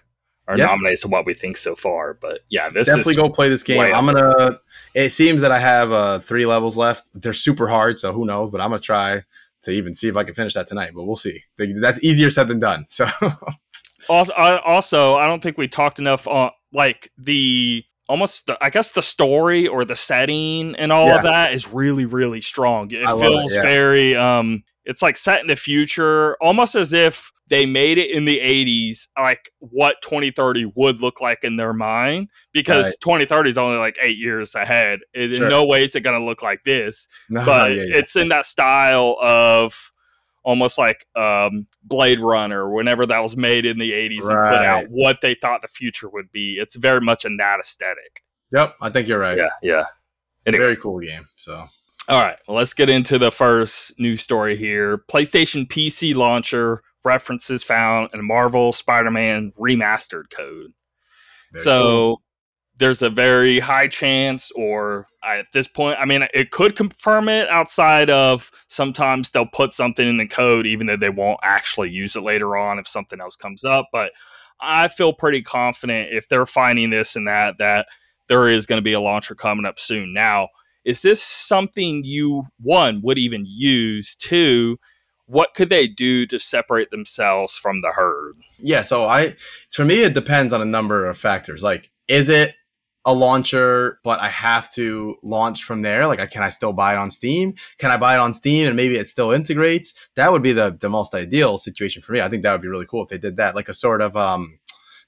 our 0.47 0.57
yeah. 0.57 0.67
nominees 0.67 1.03
of 1.03 1.11
what 1.11 1.25
we 1.25 1.33
think 1.33 1.57
so 1.57 1.75
far. 1.75 2.13
But 2.13 2.41
yeah, 2.49 2.69
this 2.69 2.87
definitely 2.87 3.15
go 3.15 3.29
play 3.29 3.49
this 3.49 3.63
game. 3.63 3.81
I'm 3.81 4.05
gonna. 4.05 4.59
It 4.95 5.11
seems 5.11 5.41
that 5.41 5.51
I 5.51 5.59
have 5.59 5.91
uh, 5.91 6.19
three 6.19 6.45
levels 6.45 6.77
left. 6.77 7.07
They're 7.13 7.33
super 7.33 7.67
hard, 7.67 7.99
so 7.99 8.13
who 8.13 8.25
knows? 8.25 8.51
But 8.51 8.61
I'm 8.61 8.69
gonna 8.69 8.81
try 8.81 9.23
to 9.63 9.71
even 9.71 9.93
see 9.93 10.07
if 10.07 10.15
I 10.15 10.23
can 10.23 10.33
finish 10.33 10.53
that 10.53 10.67
tonight. 10.67 10.91
But 10.95 11.03
we'll 11.03 11.15
see. 11.15 11.43
That's 11.57 12.03
easier 12.03 12.29
said 12.29 12.47
than 12.47 12.59
done. 12.59 12.85
So. 13.99 14.13
also, 14.13 14.33
I, 14.33 14.61
also, 14.61 15.15
I 15.15 15.25
don't 15.25 15.41
think 15.41 15.57
we 15.57 15.67
talked 15.67 15.97
enough 15.99 16.27
on 16.27 16.51
like 16.71 17.11
the 17.17 17.83
almost 18.07 18.45
the, 18.47 18.57
I 18.63 18.69
guess 18.69 18.91
the 18.91 19.01
story 19.01 19.67
or 19.67 19.83
the 19.83 19.95
setting 19.95 20.75
and 20.75 20.91
all 20.91 21.07
yeah. 21.07 21.15
of 21.15 21.23
that 21.23 21.53
is 21.53 21.67
really 21.67 22.05
really 22.05 22.41
strong. 22.41 22.91
It 22.91 23.05
I 23.05 23.19
feels 23.19 23.51
it, 23.51 23.55
yeah. 23.55 23.61
very 23.61 24.15
um 24.15 24.63
it's 24.87 25.01
like 25.01 25.17
set 25.17 25.41
in 25.41 25.47
the 25.47 25.55
future, 25.55 26.35
almost 26.41 26.73
as 26.75 26.93
if 26.93 27.31
they 27.49 27.65
made 27.65 27.97
it 27.97 28.09
in 28.09 28.23
the 28.23 28.39
80s, 28.39 29.07
like 29.17 29.51
what 29.59 29.97
2030 30.01 30.71
would 30.75 31.01
look 31.01 31.19
like 31.19 31.43
in 31.43 31.57
their 31.57 31.73
mind, 31.73 32.29
because 32.53 32.85
right. 32.85 32.95
2030 33.01 33.49
is 33.49 33.57
only 33.57 33.77
like 33.77 33.97
eight 34.01 34.17
years 34.17 34.55
ahead. 34.55 34.99
It, 35.13 35.35
sure. 35.35 35.45
In 35.45 35.49
no 35.51 35.65
way 35.65 35.83
is 35.83 35.95
it 35.95 36.01
going 36.01 36.19
to 36.19 36.25
look 36.25 36.41
like 36.41 36.63
this, 36.63 37.07
no, 37.29 37.45
but 37.45 37.73
yeah, 37.73 37.83
yeah. 37.83 37.97
it's 37.97 38.15
in 38.15 38.29
that 38.29 38.45
style 38.45 39.17
of 39.21 39.91
almost 40.43 40.77
like 40.77 41.05
um, 41.17 41.67
Blade 41.83 42.21
Runner, 42.21 42.69
whenever 42.69 43.05
that 43.05 43.19
was 43.19 43.35
made 43.35 43.65
in 43.65 43.77
the 43.77 43.91
80s 43.91 44.23
right. 44.23 44.37
and 44.37 44.57
put 44.57 44.65
out 44.65 44.85
what 44.89 45.19
they 45.21 45.35
thought 45.35 45.61
the 45.61 45.67
future 45.67 46.07
would 46.07 46.31
be. 46.31 46.57
It's 46.57 46.77
very 46.77 47.01
much 47.01 47.25
in 47.25 47.35
that 47.37 47.59
aesthetic. 47.59 48.23
Yep, 48.53 48.75
I 48.81 48.89
think 48.89 49.09
you're 49.09 49.19
right. 49.19 49.37
Yeah, 49.37 49.49
yeah. 49.61 49.85
Anyway. 50.45 50.63
Very 50.63 50.77
cool 50.77 50.99
game. 50.99 51.27
So 51.35 51.67
all 52.09 52.19
right, 52.19 52.37
well, 52.47 52.57
let's 52.57 52.73
get 52.73 52.89
into 52.89 53.17
the 53.17 53.31
first 53.31 53.99
news 53.99 54.21
story 54.21 54.55
here. 54.55 54.99
PlayStation 55.09 55.67
PC 55.67 56.15
launcher 56.15 56.81
references 57.03 57.63
found 57.63 58.09
in 58.13 58.25
Marvel 58.25 58.71
Spider-Man 58.71 59.53
remastered 59.59 60.29
code. 60.29 60.73
Very 61.53 61.63
so 61.63 61.81
cool. 61.81 62.21
there's 62.77 63.01
a 63.01 63.09
very 63.09 63.59
high 63.59 63.87
chance, 63.87 64.51
or 64.51 65.07
at 65.23 65.47
this 65.53 65.67
point, 65.67 65.97
I 65.99 66.05
mean, 66.05 66.25
it 66.33 66.51
could 66.51 66.75
confirm 66.75 67.27
it 67.27 67.49
outside 67.49 68.09
of 68.09 68.51
sometimes 68.67 69.31
they'll 69.31 69.45
put 69.45 69.73
something 69.73 70.07
in 70.07 70.17
the 70.17 70.27
code, 70.27 70.65
even 70.65 70.87
though 70.87 70.97
they 70.97 71.09
won't 71.09 71.39
actually 71.43 71.89
use 71.89 72.15
it 72.15 72.23
later 72.23 72.55
on 72.55 72.79
if 72.79 72.87
something 72.87 73.19
else 73.19 73.35
comes 73.35 73.65
up. 73.65 73.87
But 73.91 74.11
I 74.61 74.87
feel 74.87 75.11
pretty 75.13 75.41
confident 75.41 76.13
if 76.13 76.29
they're 76.29 76.45
finding 76.45 76.89
this 76.89 77.15
and 77.17 77.27
that, 77.27 77.57
that 77.59 77.87
there 78.27 78.47
is 78.47 78.65
going 78.65 78.77
to 78.77 78.83
be 78.83 78.93
a 78.93 79.01
launcher 79.01 79.35
coming 79.35 79.65
up 79.65 79.77
soon. 79.79 80.13
Now, 80.13 80.49
is 80.87 81.01
this 81.01 81.21
something 81.21 82.05
you 82.05 82.47
one 82.61 83.01
would 83.03 83.17
even 83.17 83.45
use? 83.45 84.15
Two 84.15 84.79
what 85.29 85.53
could 85.53 85.67
they 85.67 85.87
do 85.87 86.25
to 86.25 86.39
separate 86.39 86.89
themselves 86.89 87.53
from 87.53 87.81
the 87.81 87.91
herd? 87.91 88.37
Yeah 88.57 88.81
so 88.81 89.05
i 89.05 89.35
for 89.69 89.83
me 89.83 90.03
it 90.03 90.13
depends 90.13 90.53
on 90.53 90.61
a 90.61 90.65
number 90.65 91.05
of 91.05 91.17
factors. 91.17 91.61
Like 91.61 91.91
is 92.07 92.29
it 92.29 92.55
a 93.05 93.13
launcher 93.13 93.99
but 94.03 94.19
i 94.19 94.27
have 94.29 94.71
to 94.73 95.17
launch 95.23 95.65
from 95.65 95.81
there? 95.81 96.07
Like 96.07 96.31
can 96.31 96.41
i 96.41 96.49
still 96.49 96.71
buy 96.71 96.93
it 96.93 96.97
on 96.97 97.11
steam? 97.11 97.55
Can 97.77 97.91
i 97.91 97.97
buy 97.97 98.15
it 98.15 98.19
on 98.19 98.31
steam 98.31 98.67
and 98.67 98.77
maybe 98.77 98.95
it 98.95 99.09
still 99.09 99.31
integrates? 99.31 99.93
That 100.15 100.31
would 100.31 100.41
be 100.41 100.53
the, 100.53 100.77
the 100.79 100.89
most 100.89 101.13
ideal 101.13 101.57
situation 101.57 102.01
for 102.01 102.13
me. 102.13 102.21
I 102.21 102.29
think 102.29 102.43
that 102.43 102.53
would 102.53 102.61
be 102.61 102.69
really 102.69 102.87
cool 102.87 103.03
if 103.03 103.09
they 103.09 103.17
did 103.17 103.35
that. 103.35 103.55
Like 103.55 103.67
a 103.67 103.73
sort 103.73 104.01
of 104.01 104.15
um 104.15 104.57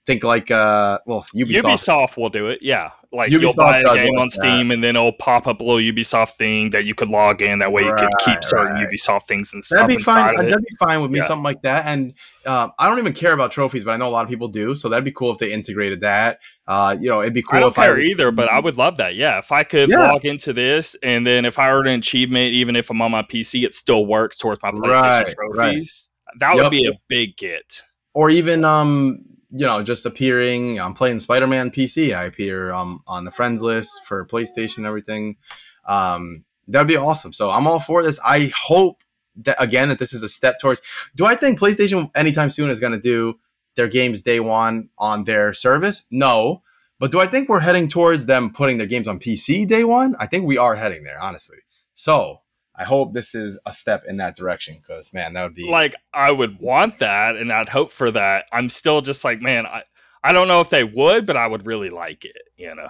think 0.05 0.23
like 0.23 0.49
uh 0.49 0.99
well 1.05 1.25
Ubisoft. 1.35 1.61
Ubisoft 1.61 2.17
will 2.17 2.29
do 2.29 2.47
it, 2.47 2.59
yeah. 2.61 2.91
Like 3.11 3.31
Ubisoft 3.31 3.41
you'll 3.41 3.53
buy 3.53 3.79
a 3.79 3.93
game 3.95 4.17
on 4.17 4.29
Steam 4.29 4.67
that. 4.67 4.73
and 4.75 4.83
then 4.83 4.95
it'll 4.95 5.13
pop 5.13 5.47
up 5.47 5.59
a 5.59 5.63
little 5.63 5.79
Ubisoft 5.79 6.37
thing 6.37 6.69
that 6.71 6.85
you 6.85 6.93
could 6.93 7.07
log 7.07 7.41
in. 7.41 7.59
That 7.59 7.71
way 7.71 7.83
you 7.83 7.89
right, 7.89 8.07
could 8.07 8.25
keep 8.25 8.43
certain 8.43 8.75
right. 8.75 8.87
Ubisoft 8.87 9.27
things 9.27 9.53
and 9.53 9.65
stuff. 9.65 9.87
That'd 9.87 9.97
be 9.97 10.03
fine. 10.03 10.35
That'd 10.35 10.61
be 10.61 10.75
fine 10.79 11.01
with 11.01 11.09
me, 11.09 11.19
yeah. 11.19 11.27
something 11.27 11.43
like 11.43 11.61
that. 11.63 11.85
And 11.87 12.13
uh, 12.45 12.69
I 12.77 12.87
don't 12.87 12.99
even 12.99 13.13
care 13.13 13.33
about 13.33 13.51
trophies, 13.51 13.83
but 13.83 13.91
I 13.91 13.97
know 13.97 14.07
a 14.07 14.09
lot 14.09 14.23
of 14.23 14.29
people 14.29 14.47
do. 14.47 14.75
So 14.75 14.89
that'd 14.89 15.03
be 15.03 15.11
cool 15.11 15.31
if 15.31 15.39
they 15.39 15.51
integrated 15.51 16.01
that. 16.01 16.39
Uh, 16.67 16.95
you 16.99 17.09
know, 17.09 17.21
it'd 17.21 17.33
be 17.33 17.41
cool. 17.41 17.57
I 17.57 17.59
don't 17.61 17.75
care 17.75 17.97
I, 17.97 18.01
either, 18.01 18.31
but 18.31 18.49
I 18.49 18.59
would 18.59 18.77
love 18.77 18.97
that. 18.97 19.15
Yeah, 19.15 19.39
if 19.39 19.51
I 19.51 19.63
could 19.63 19.89
yeah. 19.89 20.11
log 20.11 20.25
into 20.25 20.53
this 20.53 20.95
and 21.01 21.25
then 21.25 21.45
if 21.45 21.57
I 21.57 21.71
earn 21.71 21.87
an 21.87 21.99
achievement, 21.99 22.53
even 22.53 22.75
if 22.75 22.91
I'm 22.91 23.01
on 23.01 23.11
my 23.11 23.23
PC, 23.23 23.63
it 23.63 23.73
still 23.73 24.05
works 24.05 24.37
towards 24.37 24.61
my 24.61 24.71
PlayStation 24.71 24.93
right, 24.93 25.35
trophies. 25.53 26.09
That 26.39 26.55
would 26.55 26.69
be 26.69 26.87
a 26.87 26.91
big 27.07 27.37
get 27.37 27.81
or 28.13 28.29
even 28.29 28.65
um 28.65 29.25
you 29.51 29.65
know, 29.65 29.81
just 29.83 30.05
appearing. 30.05 30.79
I'm 30.79 30.93
playing 30.93 31.19
Spider 31.19 31.47
Man 31.47 31.71
PC. 31.71 32.15
I 32.15 32.25
appear 32.25 32.71
um, 32.71 33.01
on 33.07 33.25
the 33.25 33.31
friends 33.31 33.61
list 33.61 34.05
for 34.05 34.25
PlayStation 34.25 34.85
everything. 34.85 35.37
Um, 35.85 36.45
that'd 36.67 36.87
be 36.87 36.97
awesome. 36.97 37.33
So 37.33 37.49
I'm 37.49 37.67
all 37.67 37.79
for 37.79 38.03
this. 38.03 38.19
I 38.25 38.51
hope 38.55 39.03
that 39.37 39.61
again 39.61 39.89
that 39.89 39.99
this 39.99 40.13
is 40.13 40.23
a 40.23 40.29
step 40.29 40.59
towards. 40.59 40.81
Do 41.15 41.25
I 41.25 41.35
think 41.35 41.59
PlayStation 41.59 42.11
anytime 42.15 42.49
soon 42.49 42.69
is 42.69 42.79
going 42.79 42.93
to 42.93 42.99
do 42.99 43.39
their 43.75 43.87
games 43.87 44.21
day 44.21 44.39
one 44.39 44.89
on 44.97 45.23
their 45.23 45.53
service? 45.53 46.03
No. 46.11 46.61
But 46.99 47.11
do 47.11 47.19
I 47.21 47.27
think 47.27 47.47
we're 47.47 47.61
heading 47.61 47.87
towards 47.87 48.25
them 48.25 48.51
putting 48.51 48.77
their 48.77 48.87
games 48.87 49.07
on 49.07 49.19
PC 49.19 49.67
day 49.67 49.85
one? 49.85 50.15
I 50.19 50.27
think 50.27 50.45
we 50.45 50.57
are 50.57 50.75
heading 50.75 51.03
there, 51.03 51.19
honestly. 51.19 51.59
So 51.93 52.41
I 52.79 52.85
hope 52.85 53.11
this 53.13 53.35
is 53.35 53.59
a 53.65 53.73
step 53.73 54.05
in 54.07 54.17
that 54.17 54.37
direction 54.37 54.77
because 54.77 55.13
man, 55.13 55.33
that 55.33 55.43
would 55.43 55.55
be 55.55 55.69
like 55.69 55.95
I 56.13 56.31
would 56.31 56.59
want 56.59 56.99
that 56.99 57.35
and 57.35 57.51
I'd 57.51 57.69
hope 57.69 57.91
for 57.91 58.09
that. 58.11 58.45
I'm 58.53 58.69
still 58.69 59.01
just 59.01 59.23
like, 59.23 59.41
man, 59.41 59.65
I 59.65 59.83
I 60.23 60.31
don't 60.31 60.47
know 60.47 60.61
if 60.61 60.69
they 60.69 60.85
would, 60.85 61.25
but 61.25 61.37
I 61.37 61.45
would 61.45 61.67
really 61.67 61.89
like 61.89 62.23
it. 62.23 62.41
You 62.57 62.73
know. 62.73 62.87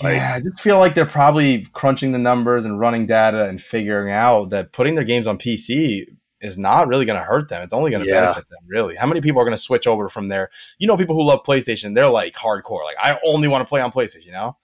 Like, 0.00 0.16
yeah, 0.16 0.34
I 0.34 0.40
just 0.40 0.60
feel 0.60 0.78
like 0.78 0.94
they're 0.94 1.06
probably 1.06 1.66
crunching 1.72 2.12
the 2.12 2.18
numbers 2.18 2.64
and 2.64 2.78
running 2.78 3.06
data 3.06 3.46
and 3.48 3.60
figuring 3.60 4.12
out 4.12 4.50
that 4.50 4.72
putting 4.72 4.94
their 4.94 5.04
games 5.04 5.26
on 5.26 5.38
PC 5.38 6.06
is 6.40 6.56
not 6.56 6.86
really 6.86 7.04
going 7.04 7.18
to 7.18 7.24
hurt 7.24 7.48
them. 7.48 7.62
It's 7.62 7.72
only 7.72 7.90
going 7.90 8.04
to 8.04 8.08
yeah. 8.08 8.20
benefit 8.20 8.48
them, 8.48 8.60
really. 8.68 8.94
How 8.94 9.06
many 9.06 9.20
people 9.20 9.40
are 9.40 9.44
going 9.44 9.56
to 9.56 9.62
switch 9.62 9.88
over 9.88 10.08
from 10.08 10.28
there? 10.28 10.50
You 10.78 10.86
know, 10.86 10.96
people 10.96 11.16
who 11.16 11.24
love 11.24 11.42
PlayStation, 11.42 11.96
they're 11.96 12.08
like 12.08 12.34
hardcore. 12.34 12.84
Like, 12.84 12.96
I 13.00 13.18
only 13.26 13.48
want 13.48 13.62
to 13.62 13.68
play 13.68 13.80
on 13.80 13.90
PlayStation, 13.90 14.26
you 14.26 14.32
know? 14.32 14.56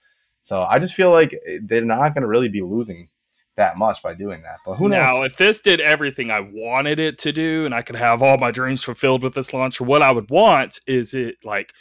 So 0.42 0.62
I 0.62 0.78
just 0.78 0.94
feel 0.94 1.10
like 1.10 1.36
eh, 1.46 1.58
they're 1.62 1.84
not 1.84 2.14
going 2.14 2.22
to 2.22 2.28
really 2.28 2.48
be 2.48 2.60
losing 2.60 3.08
that 3.56 3.76
much 3.76 4.02
by 4.02 4.14
doing 4.14 4.42
that. 4.42 4.58
But 4.64 4.76
who 4.76 4.88
knows? 4.88 4.98
Now, 4.98 5.22
if 5.22 5.36
this 5.36 5.60
did 5.60 5.80
everything 5.80 6.30
I 6.30 6.40
wanted 6.40 6.98
it 6.98 7.18
to 7.18 7.32
do 7.32 7.64
and 7.64 7.74
I 7.74 7.82
could 7.82 7.96
have 7.96 8.22
all 8.22 8.38
my 8.38 8.50
dreams 8.50 8.82
fulfilled 8.82 9.22
with 9.22 9.34
this 9.34 9.52
launcher, 9.52 9.84
what 9.84 10.02
I 10.02 10.10
would 10.10 10.30
want 10.30 10.80
is 10.86 11.14
it 11.14 11.36
like 11.44 11.72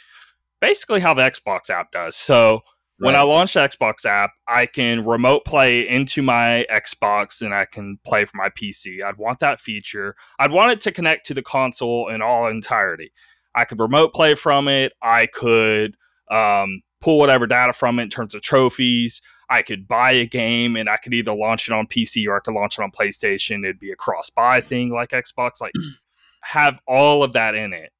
basically 0.60 1.00
how 1.00 1.14
the 1.14 1.22
Xbox 1.22 1.70
app 1.70 1.90
does. 1.92 2.16
So 2.16 2.62
Right. 3.00 3.08
When 3.08 3.16
I 3.16 3.22
launch 3.22 3.54
the 3.54 3.60
Xbox 3.60 4.06
app, 4.06 4.30
I 4.46 4.66
can 4.66 5.04
remote 5.04 5.44
play 5.44 5.88
into 5.88 6.22
my 6.22 6.64
Xbox 6.70 7.42
and 7.42 7.52
I 7.52 7.64
can 7.64 7.98
play 8.06 8.24
from 8.24 8.38
my 8.38 8.50
PC. 8.50 9.02
I'd 9.02 9.16
want 9.16 9.40
that 9.40 9.58
feature. 9.58 10.14
I'd 10.38 10.52
want 10.52 10.70
it 10.70 10.80
to 10.82 10.92
connect 10.92 11.26
to 11.26 11.34
the 11.34 11.42
console 11.42 12.08
in 12.08 12.22
all 12.22 12.46
entirety. 12.46 13.12
I 13.52 13.64
could 13.64 13.80
remote 13.80 14.14
play 14.14 14.36
from 14.36 14.68
it. 14.68 14.92
I 15.02 15.26
could 15.26 15.96
um, 16.30 16.82
pull 17.00 17.18
whatever 17.18 17.48
data 17.48 17.72
from 17.72 17.98
it 17.98 18.04
in 18.04 18.10
terms 18.10 18.32
of 18.32 18.42
trophies. 18.42 19.20
I 19.50 19.62
could 19.62 19.86
buy 19.86 20.12
a 20.12 20.26
game 20.26 20.76
and 20.76 20.88
I 20.88 20.96
could 20.96 21.14
either 21.14 21.34
launch 21.34 21.68
it 21.68 21.72
on 21.72 21.86
PC 21.86 22.26
or 22.26 22.36
I 22.36 22.40
could 22.40 22.54
launch 22.54 22.78
it 22.78 22.82
on 22.82 22.90
PlayStation. 22.90 23.64
It'd 23.64 23.78
be 23.78 23.92
a 23.92 23.96
cross 23.96 24.30
buy 24.30 24.60
thing 24.60 24.92
like 24.92 25.10
Xbox. 25.10 25.60
Like 25.60 25.72
have 26.42 26.78
all 26.86 27.22
of 27.22 27.32
that 27.34 27.54
in 27.54 27.72
it 27.72 27.90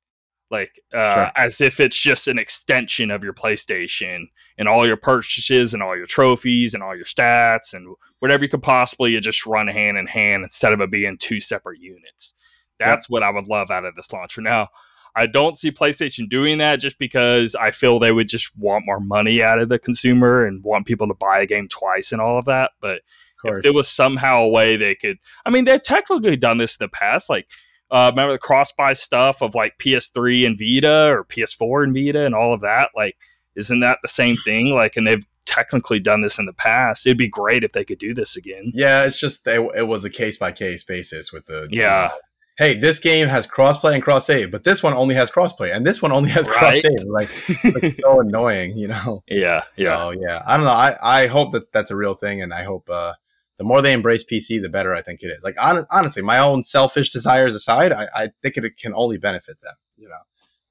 like 0.54 0.80
uh, 0.94 1.14
sure. 1.14 1.33
as 1.37 1.61
if 1.61 1.80
it's 1.80 2.00
just 2.00 2.28
an 2.28 2.38
extension 2.38 3.11
of 3.11 3.24
your 3.24 3.33
PlayStation 3.33 4.26
and 4.57 4.68
all 4.68 4.87
your 4.87 4.96
purchases 4.96 5.74
and 5.74 5.83
all 5.83 5.96
your 5.96 6.07
trophies 6.07 6.74
and 6.74 6.83
all 6.83 6.94
your 6.94 7.07
stats 7.07 7.74
and 7.74 7.94
whatever 8.20 8.44
you 8.44 8.48
could 8.48 8.62
possibly 8.62 9.11
you 9.11 9.20
just 9.20 9.46
run 9.46 9.66
hand 9.66 9.98
in 9.98 10.07
hand 10.07 10.44
instead 10.44 10.72
of 10.72 10.80
it 10.80 10.92
being 10.92 11.16
two 11.18 11.40
separate 11.40 11.80
units. 11.80 12.35
That's 12.78 13.09
what 13.09 13.22
I 13.22 13.30
would 13.30 13.48
love 13.48 13.70
out 13.70 13.85
of 13.85 13.96
this 13.96 14.12
launcher. 14.12 14.42
Now, 14.42 14.68
I 15.16 15.27
don't 15.27 15.57
see 15.57 15.70
PlayStation 15.70 16.29
doing 16.29 16.59
that 16.59 16.81
just 16.81 16.98
because 16.98 17.55
I 17.55 17.70
feel 17.70 17.98
they 17.98 18.12
would 18.12 18.29
just 18.29 18.57
want 18.57 18.85
more 18.87 19.00
money 19.00 19.42
out 19.42 19.61
of 19.61 19.68
the 19.68 19.79
consumer 19.79 20.44
and 20.44 20.62
want 20.64 20.87
people 20.87 21.07
to 21.09 21.14
buy 21.14 21.40
a 21.40 21.46
game 21.46 21.68
twice 21.68 22.11
and 22.11 22.20
all 22.20 22.38
of 22.38 22.46
that. 22.46 22.72
But 22.81 23.03
of 23.44 23.59
if 23.59 23.62
there 23.62 23.72
was 23.72 23.88
somehow 23.88 24.42
a 24.42 24.48
way 24.48 24.77
they 24.77 24.94
could, 24.94 25.18
I 25.46 25.50
mean, 25.50 25.64
they've 25.64 25.83
technically 25.83 26.37
done 26.37 26.59
this 26.59 26.77
in 26.77 26.85
the 26.85 26.88
past. 26.88 27.31
Like 27.31 27.46
uh, 27.90 28.11
remember 28.11 28.33
the 28.33 28.38
cross 28.38 28.72
buy 28.72 28.92
stuff 28.92 29.42
of 29.42 29.55
like 29.55 29.79
PS3 29.79 30.46
and 30.46 30.59
Vita 30.59 31.11
or 31.11 31.24
PS4 31.24 31.85
and 31.85 31.94
Vita 31.94 32.24
and 32.24 32.35
all 32.35 32.53
of 32.53 32.61
that? 32.62 32.90
Like, 32.96 33.16
isn't 33.57 33.81
that 33.81 33.98
the 34.03 34.09
same 34.09 34.37
thing? 34.38 34.74
Like, 34.74 34.96
and 34.96 35.07
they've 35.07 35.24
technically 35.46 36.00
done 36.00 36.22
this 36.22 36.38
in 36.38 36.46
the 36.46 36.53
past. 36.53 37.07
It'd 37.07 37.18
be 37.18 37.29
great 37.29 37.62
if 37.62 37.72
they 37.72 37.85
could 37.85 37.98
do 37.98 38.14
this 38.14 38.37
again. 38.37 38.72
Yeah, 38.74 39.05
it's 39.05 39.20
just 39.20 39.46
it, 39.46 39.61
it 39.77 39.87
was 39.87 40.05
a 40.05 40.11
case 40.11 40.37
by 40.37 40.50
case 40.50 40.83
basis 40.83 41.33
with 41.33 41.46
the 41.46 41.68
yeah. 41.70 42.05
You 42.05 42.09
know, 42.09 42.14
hey, 42.56 42.74
this 42.74 43.00
game 43.00 43.28
has 43.28 43.46
crossplay 43.46 43.94
and 43.94 44.02
cross 44.02 44.26
save, 44.26 44.50
but 44.50 44.64
this 44.64 44.82
one 44.82 44.92
only 44.92 45.14
has 45.14 45.30
crossplay, 45.30 45.74
and 45.74 45.86
this 45.86 46.00
one 46.00 46.12
only 46.12 46.30
has 46.30 46.48
right? 46.48 46.56
cross 46.56 46.80
save. 46.80 47.04
Like, 47.06 47.28
like 47.64 47.92
so 47.94 48.20
annoying, 48.20 48.76
you 48.76 48.88
know? 48.88 49.22
Yeah, 49.28 49.62
so, 49.72 49.82
yeah, 49.82 50.12
yeah. 50.20 50.42
I 50.46 50.56
don't 50.56 50.66
know. 50.66 50.72
I 50.72 50.96
I 51.02 51.26
hope 51.26 51.52
that 51.52 51.72
that's 51.72 51.90
a 51.90 51.96
real 51.96 52.14
thing, 52.14 52.42
and 52.42 52.52
I 52.52 52.64
hope 52.64 52.88
uh, 52.90 53.14
the 53.58 53.64
more 53.64 53.82
they 53.82 53.92
embrace 53.92 54.24
PC, 54.24 54.60
the 54.60 54.68
better 54.68 54.94
I 54.94 55.02
think 55.02 55.22
it 55.22 55.28
is. 55.28 55.42
Like 55.44 55.56
on, 55.60 55.84
honestly, 55.90 56.22
my 56.22 56.38
own 56.38 56.62
selfish 56.62 57.10
desires 57.10 57.54
aside, 57.54 57.92
I, 57.92 58.08
I 58.14 58.30
think 58.42 58.56
it 58.56 58.76
can 58.76 58.92
only 58.94 59.18
benefit 59.18 59.60
them. 59.62 59.74
You 59.96 60.08
know. 60.08 60.14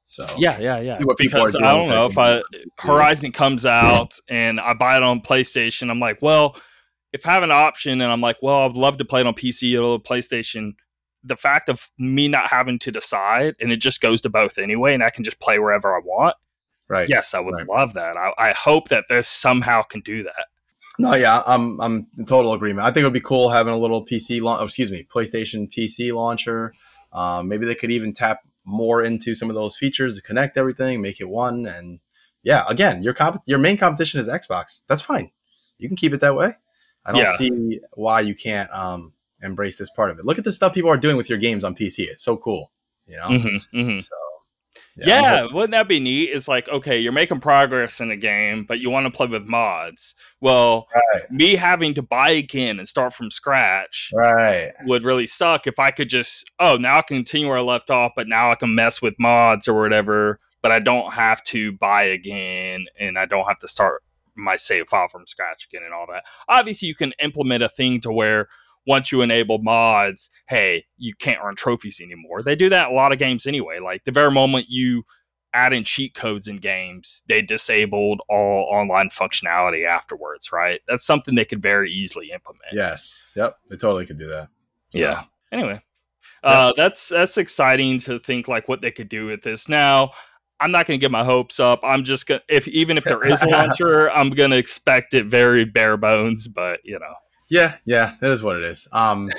So 0.05 0.27
yeah, 0.37 0.59
yeah, 0.59 0.79
yeah. 0.79 0.91
See 0.91 1.05
what 1.05 1.17
people 1.17 1.39
because 1.39 1.55
are 1.55 1.59
doing. 1.59 1.69
I 1.69 1.73
don't 1.73 1.89
know 1.89 2.05
if 2.05 2.17
I 2.17 2.41
Horizon 2.79 3.31
comes 3.31 3.65
out 3.65 4.13
and 4.29 4.59
I 4.59 4.73
buy 4.73 4.97
it 4.97 5.03
on 5.03 5.21
PlayStation. 5.21 5.89
I'm 5.89 5.99
like, 5.99 6.21
well, 6.21 6.55
if 7.13 7.25
I 7.25 7.33
have 7.33 7.43
an 7.43 7.51
option 7.51 8.01
and 8.01 8.11
I'm 8.11 8.21
like, 8.21 8.37
well, 8.41 8.65
I'd 8.65 8.73
love 8.73 8.97
to 8.97 9.05
play 9.05 9.21
it 9.21 9.27
on 9.27 9.33
PC 9.33 9.81
or 9.81 9.99
PlayStation. 9.99 10.73
The 11.23 11.37
fact 11.37 11.69
of 11.69 11.89
me 11.97 12.27
not 12.27 12.47
having 12.47 12.79
to 12.79 12.91
decide 12.91 13.55
and 13.59 13.71
it 13.71 13.77
just 13.77 14.01
goes 14.01 14.21
to 14.21 14.29
both 14.29 14.57
anyway, 14.57 14.93
and 14.93 15.03
I 15.03 15.09
can 15.09 15.23
just 15.23 15.39
play 15.39 15.59
wherever 15.59 15.95
I 15.95 15.99
want. 16.03 16.35
Right. 16.89 17.07
Yes, 17.09 17.33
I 17.33 17.39
would 17.39 17.55
right. 17.55 17.67
love 17.67 17.93
that. 17.93 18.17
I, 18.17 18.31
I 18.37 18.51
hope 18.51 18.89
that 18.89 19.05
this 19.09 19.27
somehow 19.27 19.83
can 19.83 20.01
do 20.01 20.23
that. 20.23 20.47
No, 20.99 21.15
yeah, 21.15 21.41
I'm 21.47 21.81
I'm 21.81 22.07
in 22.17 22.25
total 22.25 22.53
agreement. 22.53 22.85
I 22.85 22.91
think 22.91 23.01
it 23.01 23.05
would 23.05 23.13
be 23.13 23.21
cool 23.21 23.49
having 23.49 23.73
a 23.73 23.77
little 23.77 24.05
PC 24.05 24.41
launch. 24.41 24.61
Oh, 24.61 24.65
excuse 24.65 24.91
me, 24.91 25.03
PlayStation 25.03 25.67
PC 25.73 26.13
launcher. 26.13 26.73
Um, 27.11 27.47
maybe 27.47 27.65
they 27.65 27.75
could 27.75 27.91
even 27.91 28.13
tap 28.13 28.41
more 28.65 29.03
into 29.03 29.35
some 29.35 29.49
of 29.49 29.55
those 29.55 29.75
features 29.75 30.15
to 30.15 30.21
connect 30.21 30.57
everything, 30.57 31.01
make 31.01 31.19
it 31.19 31.29
one. 31.29 31.65
And 31.65 31.99
yeah, 32.43 32.63
again, 32.67 33.01
your 33.01 33.13
comp- 33.13 33.41
your 33.45 33.57
main 33.57 33.77
competition 33.77 34.19
is 34.19 34.27
Xbox. 34.27 34.83
That's 34.87 35.01
fine. 35.01 35.31
You 35.77 35.87
can 35.87 35.97
keep 35.97 36.13
it 36.13 36.21
that 36.21 36.35
way. 36.35 36.53
I 37.05 37.11
don't 37.11 37.21
yeah. 37.21 37.37
see 37.37 37.81
why 37.93 38.21
you 38.21 38.35
can't 38.35 38.71
um, 38.71 39.13
embrace 39.43 39.77
this 39.77 39.89
part 39.89 40.11
of 40.11 40.19
it. 40.19 40.25
Look 40.25 40.37
at 40.37 40.43
the 40.43 40.51
stuff 40.51 40.73
people 40.73 40.89
are 40.89 40.97
doing 40.97 41.17
with 41.17 41.29
your 41.29 41.39
games 41.39 41.63
on 41.63 41.75
PC. 41.75 41.99
It's 42.07 42.23
so 42.23 42.37
cool. 42.37 42.71
You 43.07 43.17
know. 43.17 43.27
Mm-hmm, 43.27 43.77
mm-hmm. 43.77 43.99
So 43.99 44.15
yeah, 44.95 45.21
yeah 45.21 45.47
wouldn't 45.51 45.71
that 45.71 45.87
be 45.87 45.99
neat? 45.99 46.29
It's 46.31 46.47
like, 46.47 46.69
okay, 46.69 46.99
you're 46.99 47.11
making 47.11 47.39
progress 47.39 47.99
in 47.99 48.11
a 48.11 48.15
game, 48.15 48.65
but 48.67 48.79
you 48.79 48.89
want 48.89 49.05
to 49.05 49.15
play 49.15 49.27
with 49.27 49.45
mods. 49.45 50.15
Well, 50.39 50.87
right. 50.93 51.29
me 51.31 51.55
having 51.55 51.93
to 51.95 52.01
buy 52.01 52.31
again 52.31 52.77
and 52.77 52.87
start 52.87 53.13
from 53.13 53.31
scratch 53.31 54.11
right. 54.13 54.71
would 54.85 55.03
really 55.03 55.27
suck 55.27 55.67
if 55.67 55.79
I 55.79 55.91
could 55.91 56.09
just, 56.09 56.49
oh, 56.59 56.77
now 56.77 56.99
I 56.99 57.01
can 57.01 57.17
continue 57.17 57.47
where 57.47 57.57
I 57.57 57.61
left 57.61 57.89
off, 57.89 58.11
but 58.15 58.27
now 58.27 58.51
I 58.51 58.55
can 58.55 58.75
mess 58.75 59.01
with 59.01 59.15
mods 59.19 59.67
or 59.67 59.79
whatever, 59.79 60.39
but 60.61 60.71
I 60.71 60.79
don't 60.79 61.13
have 61.13 61.43
to 61.45 61.71
buy 61.73 62.03
again 62.03 62.85
and 62.99 63.17
I 63.17 63.25
don't 63.25 63.47
have 63.47 63.59
to 63.59 63.67
start 63.67 64.03
my 64.35 64.55
save 64.55 64.87
file 64.87 65.07
from 65.07 65.27
scratch 65.27 65.67
again 65.71 65.83
and 65.83 65.93
all 65.93 66.07
that. 66.11 66.23
Obviously, 66.47 66.87
you 66.87 66.95
can 66.95 67.13
implement 67.21 67.63
a 67.63 67.69
thing 67.69 67.99
to 68.01 68.11
where 68.11 68.47
once 68.85 69.11
you 69.11 69.21
enable 69.21 69.59
mods, 69.59 70.29
hey, 70.47 70.85
you 70.97 71.13
can't 71.15 71.39
earn 71.43 71.55
trophies 71.55 72.01
anymore. 72.01 72.43
They 72.43 72.55
do 72.55 72.69
that 72.69 72.91
a 72.91 72.93
lot 72.93 73.11
of 73.11 73.19
games 73.19 73.45
anyway. 73.45 73.79
Like 73.79 74.03
the 74.03 74.11
very 74.11 74.31
moment 74.31 74.67
you 74.69 75.03
add 75.53 75.73
in 75.73 75.83
cheat 75.83 76.15
codes 76.15 76.47
in 76.47 76.57
games, 76.57 77.23
they 77.27 77.41
disabled 77.41 78.21
all 78.27 78.67
online 78.71 79.09
functionality 79.09 79.85
afterwards, 79.85 80.51
right? 80.51 80.81
That's 80.87 81.05
something 81.05 81.35
they 81.35 81.45
could 81.45 81.61
very 81.61 81.91
easily 81.91 82.31
implement. 82.31 82.73
Yes. 82.73 83.27
Yep. 83.35 83.53
They 83.69 83.77
totally 83.77 84.05
could 84.05 84.17
do 84.17 84.27
that. 84.27 84.47
So. 84.91 84.99
Yeah. 84.99 85.23
Anyway. 85.51 85.81
Uh, 86.43 86.73
that's 86.75 87.07
that's 87.07 87.37
exciting 87.37 87.99
to 87.99 88.19
think 88.19 88.49
like 88.49 88.67
what 88.67 88.81
they 88.81 88.91
could 88.91 89.07
do 89.07 89.27
with 89.27 89.43
this. 89.43 89.69
Now, 89.69 90.11
I'm 90.59 90.71
not 90.71 90.85
going 90.85 90.99
to 90.99 91.01
get 91.01 91.11
my 91.11 91.23
hopes 91.23 91.59
up. 91.59 91.79
I'm 91.83 92.03
just 92.03 92.27
gonna 92.27 92.41
if 92.49 92.67
even 92.67 92.97
if 92.97 93.05
there 93.05 93.25
is 93.25 93.41
a 93.41 93.45
launcher, 93.49 94.11
I'm 94.11 94.29
going 94.29 94.51
to 94.51 94.57
expect 94.57 95.13
it 95.13 95.25
very 95.25 95.63
bare 95.63 95.95
bones. 95.95 96.47
But 96.49 96.81
you 96.83 96.99
know, 96.99 97.13
yeah, 97.53 97.75
yeah, 97.85 98.15
that 98.19 98.31
is 98.31 98.41
what 98.41 98.57
it 98.57 98.63
is. 98.63 98.87
Um, 98.91 99.29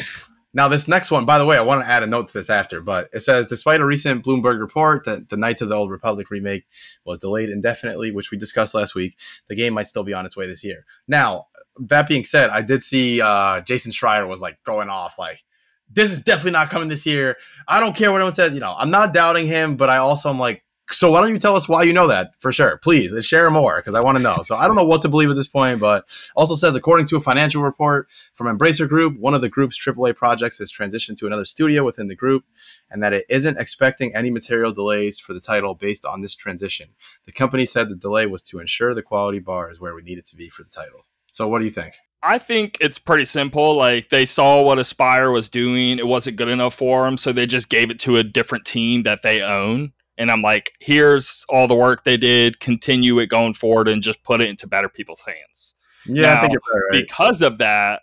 now 0.53 0.69
this 0.69 0.87
next 0.87 1.11
one, 1.11 1.25
by 1.25 1.39
the 1.39 1.45
way, 1.45 1.59
I 1.59 1.63
want 1.63 1.83
to 1.83 1.91
add 1.91 2.05
a 2.05 2.07
note 2.07 2.29
to 2.29 2.33
this 2.33 2.49
after, 2.49 2.81
but 2.81 3.09
it 3.13 3.21
says 3.21 3.49
despite 3.49 3.81
a 3.81 3.85
recent 3.85 4.25
Bloomberg 4.25 4.61
report 4.61 5.05
that 5.05 5.31
the 5.31 5.37
Knights 5.37 5.63
of 5.63 5.69
the 5.69 5.75
Old 5.75 5.91
Republic 5.91 6.31
remake 6.31 6.65
was 7.05 7.19
delayed 7.19 7.51
indefinitely, 7.51 8.13
which 8.13 8.31
we 8.31 8.39
discussed 8.39 8.73
last 8.73 8.95
week, 8.95 9.19
the 9.49 9.57
game 9.57 9.75
might 9.75 9.89
still 9.89 10.05
be 10.05 10.15
on 10.15 10.27
its 10.27 10.37
way 10.37 10.47
this 10.47 10.63
year. 10.63 10.87
Now, 11.09 11.49
that 11.77 12.07
being 12.07 12.25
said, 12.25 12.51
I 12.51 12.63
did 12.63 12.85
see 12.85 13.21
uh, 13.21 13.63
Jason 13.63 13.91
Schreier 13.91 14.29
was 14.29 14.41
like 14.41 14.63
going 14.63 14.91
off 14.91 15.19
like 15.19 15.43
this 15.91 16.13
is 16.13 16.23
definitely 16.23 16.53
not 16.53 16.71
coming 16.71 16.89
this 16.89 17.07
year. 17.07 17.37
I 17.67 17.81
don't 17.81 17.97
care 17.97 18.13
what 18.13 18.19
anyone 18.19 18.33
says. 18.33 18.55
You 18.55 18.61
know, 18.61 18.77
I'm 18.79 18.91
not 18.91 19.13
doubting 19.13 19.49
him, 19.49 19.77
but 19.77 19.91
I 19.91 19.97
also 19.97 20.31
am 20.31 20.39
like, 20.39 20.64
so 20.91 21.11
why 21.11 21.21
don't 21.21 21.33
you 21.33 21.39
tell 21.39 21.57
us 21.57 21.69
why 21.69 21.83
you 21.83 21.93
know 21.93 22.07
that 22.09 22.33
for 22.39 22.53
sure. 22.53 22.79
Please 22.79 23.15
share 23.25 23.51
more 23.51 23.77
because 23.77 23.95
i 23.95 24.01
want 24.01 24.17
to 24.19 24.23
know. 24.23 24.39
So 24.43 24.57
i 24.57 24.67
don't 24.67 24.77
know 24.77 24.85
what 24.85 25.03
to 25.03 25.09
believe 25.09 25.31
at 25.31 25.37
this 25.37 25.47
point 25.47 25.81
but 25.81 26.07
also 26.37 26.57
says 26.57 26.75
according 26.75 27.07
to 27.07 27.17
a 27.17 27.21
financial 27.21 27.63
report 27.63 28.09
from 28.35 28.47
embracer 28.47 28.89
group 28.89 29.19
one 29.19 29.35
of 29.35 29.41
the 29.41 29.49
group's 29.49 29.79
aaa 29.79 30.15
projects 30.15 30.59
has 30.59 30.73
transitioned 30.73 31.17
to 31.19 31.27
another 31.27 31.45
studio 31.45 31.85
within 31.85 32.09
the 32.09 32.15
group 32.15 32.45
and 32.91 33.03
that 33.03 33.13
it 33.13 33.25
isn't 33.29 33.59
expecting 33.59 34.15
any 34.15 34.31
material 34.31 34.73
delays 34.73 35.19
for 35.19 35.33
the 35.33 35.41
title 35.41 35.75
based 35.75 36.05
on 36.05 36.23
this 36.23 36.35
transition. 36.35 36.91
The 37.27 37.33
company 37.33 37.65
said 37.65 37.89
the 37.89 37.97
delay 37.97 38.27
was 38.27 38.43
to 38.45 38.61
ensure 38.61 38.95
the 38.95 39.03
quality 39.03 39.39
bar 39.39 39.71
is 39.71 39.81
where 39.81 39.95
we 39.95 40.03
need 40.03 40.19
it 40.19 40.27
to 40.27 40.37
be 40.37 40.49
for 40.49 40.63
the 40.63 40.71
title. 40.71 41.05
So 41.31 41.49
what 41.49 41.59
do 41.59 41.65
you 41.65 41.71
think? 41.71 41.95
I 42.23 42.39
think 42.39 42.79
it's 42.81 42.99
pretty 42.99 43.27
simple. 43.27 43.77
Like 43.77 44.09
they 44.09 44.25
saw 44.25 44.63
what 44.63 44.79
Aspyr 44.79 45.33
was 45.33 45.51
doing, 45.51 45.99
it 45.99 46.07
wasn't 46.07 46.37
good 46.37 46.49
enough 46.49 46.75
for 46.75 47.05
them, 47.05 47.19
so 47.19 47.33
they 47.33 47.47
just 47.47 47.69
gave 47.69 47.91
it 47.91 47.99
to 48.01 48.17
a 48.17 48.23
different 48.23 48.65
team 48.65 49.03
that 49.03 49.23
they 49.23 49.43
own 49.43 49.93
and 50.19 50.31
I'm 50.31 50.43
like, 50.43 50.73
here's 50.81 51.45
all 51.49 51.67
the 51.67 51.75
work 51.75 52.05
they 52.05 52.17
did, 52.17 52.61
continue 52.61 53.19
it 53.19 53.27
going 53.27 53.55
forward, 53.55 53.89
and 53.89 54.03
just 54.03 54.23
put 54.23 54.41
it 54.41 54.49
into 54.49 54.67
better 54.67 54.89
people's 54.89 55.21
hands. 55.21 55.75
Yeah, 56.07 56.35
now, 56.35 56.37
I 56.37 56.41
think 56.41 56.53
you're 56.53 56.89
right. 56.91 57.07
Because 57.07 57.43
of 57.43 57.59
that, 57.59 58.03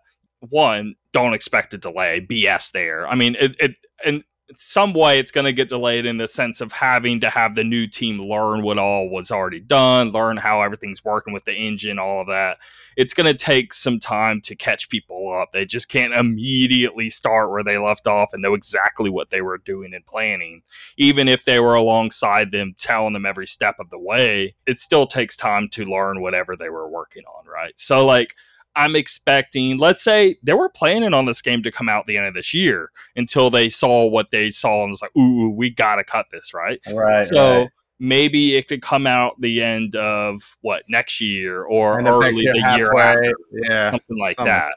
one, 0.49 0.95
don't 1.13 1.33
expect 1.33 1.73
a 1.73 1.77
delay. 1.77 2.25
BS 2.29 2.71
there. 2.71 3.07
I 3.07 3.15
mean, 3.15 3.35
it, 3.39 3.55
it 3.59 3.75
and 4.05 4.23
some 4.57 4.93
way 4.93 5.19
it's 5.19 5.31
going 5.31 5.45
to 5.45 5.53
get 5.53 5.69
delayed 5.69 6.05
in 6.05 6.17
the 6.17 6.27
sense 6.27 6.61
of 6.61 6.71
having 6.71 7.19
to 7.21 7.29
have 7.29 7.55
the 7.55 7.63
new 7.63 7.87
team 7.87 8.21
learn 8.21 8.63
what 8.63 8.77
all 8.77 9.09
was 9.09 9.31
already 9.31 9.59
done, 9.59 10.09
learn 10.09 10.37
how 10.37 10.61
everything's 10.61 11.03
working 11.03 11.33
with 11.33 11.45
the 11.45 11.53
engine, 11.53 11.99
all 11.99 12.21
of 12.21 12.27
that. 12.27 12.57
It's 12.97 13.13
going 13.13 13.31
to 13.31 13.37
take 13.37 13.73
some 13.73 13.99
time 13.99 14.41
to 14.41 14.55
catch 14.55 14.89
people 14.89 15.33
up. 15.33 15.51
They 15.51 15.65
just 15.65 15.89
can't 15.89 16.13
immediately 16.13 17.09
start 17.09 17.49
where 17.49 17.63
they 17.63 17.77
left 17.77 18.05
off 18.05 18.33
and 18.33 18.41
know 18.41 18.53
exactly 18.53 19.09
what 19.09 19.29
they 19.29 19.41
were 19.41 19.57
doing 19.57 19.93
and 19.93 20.05
planning. 20.05 20.61
Even 20.97 21.27
if 21.27 21.45
they 21.45 21.59
were 21.59 21.75
alongside 21.75 22.51
them, 22.51 22.73
telling 22.77 23.13
them 23.13 23.25
every 23.25 23.47
step 23.47 23.75
of 23.79 23.89
the 23.89 23.99
way, 23.99 24.55
it 24.65 24.79
still 24.79 25.07
takes 25.07 25.37
time 25.37 25.69
to 25.69 25.85
learn 25.85 26.21
whatever 26.21 26.55
they 26.55 26.69
were 26.69 26.89
working 26.89 27.23
on, 27.23 27.45
right? 27.47 27.77
So, 27.79 28.05
like, 28.05 28.35
I'm 28.75 28.95
expecting, 28.95 29.77
let's 29.77 30.01
say 30.01 30.37
they 30.43 30.53
were 30.53 30.69
planning 30.69 31.13
on 31.13 31.25
this 31.25 31.41
game 31.41 31.61
to 31.63 31.71
come 31.71 31.89
out 31.89 32.07
the 32.07 32.17
end 32.17 32.27
of 32.27 32.33
this 32.33 32.53
year 32.53 32.91
until 33.15 33.49
they 33.49 33.69
saw 33.69 34.05
what 34.05 34.31
they 34.31 34.49
saw 34.49 34.83
and 34.83 34.91
was 34.91 35.01
like, 35.01 35.15
ooh, 35.17 35.49
we 35.49 35.69
got 35.69 35.95
to 35.97 36.03
cut 36.03 36.27
this, 36.31 36.53
right? 36.53 36.79
Right. 36.91 37.25
So 37.25 37.61
right. 37.61 37.69
maybe 37.99 38.55
it 38.55 38.67
could 38.69 38.81
come 38.81 39.05
out 39.05 39.39
the 39.41 39.61
end 39.61 39.95
of 39.97 40.57
what 40.61 40.83
next 40.87 41.19
year 41.19 41.63
or 41.63 41.99
early 41.99 42.33
year 42.35 42.53
the 42.53 42.75
year 42.77 42.97
after. 42.97 43.33
Yeah. 43.51 43.91
Something 43.91 44.17
like 44.17 44.35
something. 44.37 44.53
that. 44.53 44.73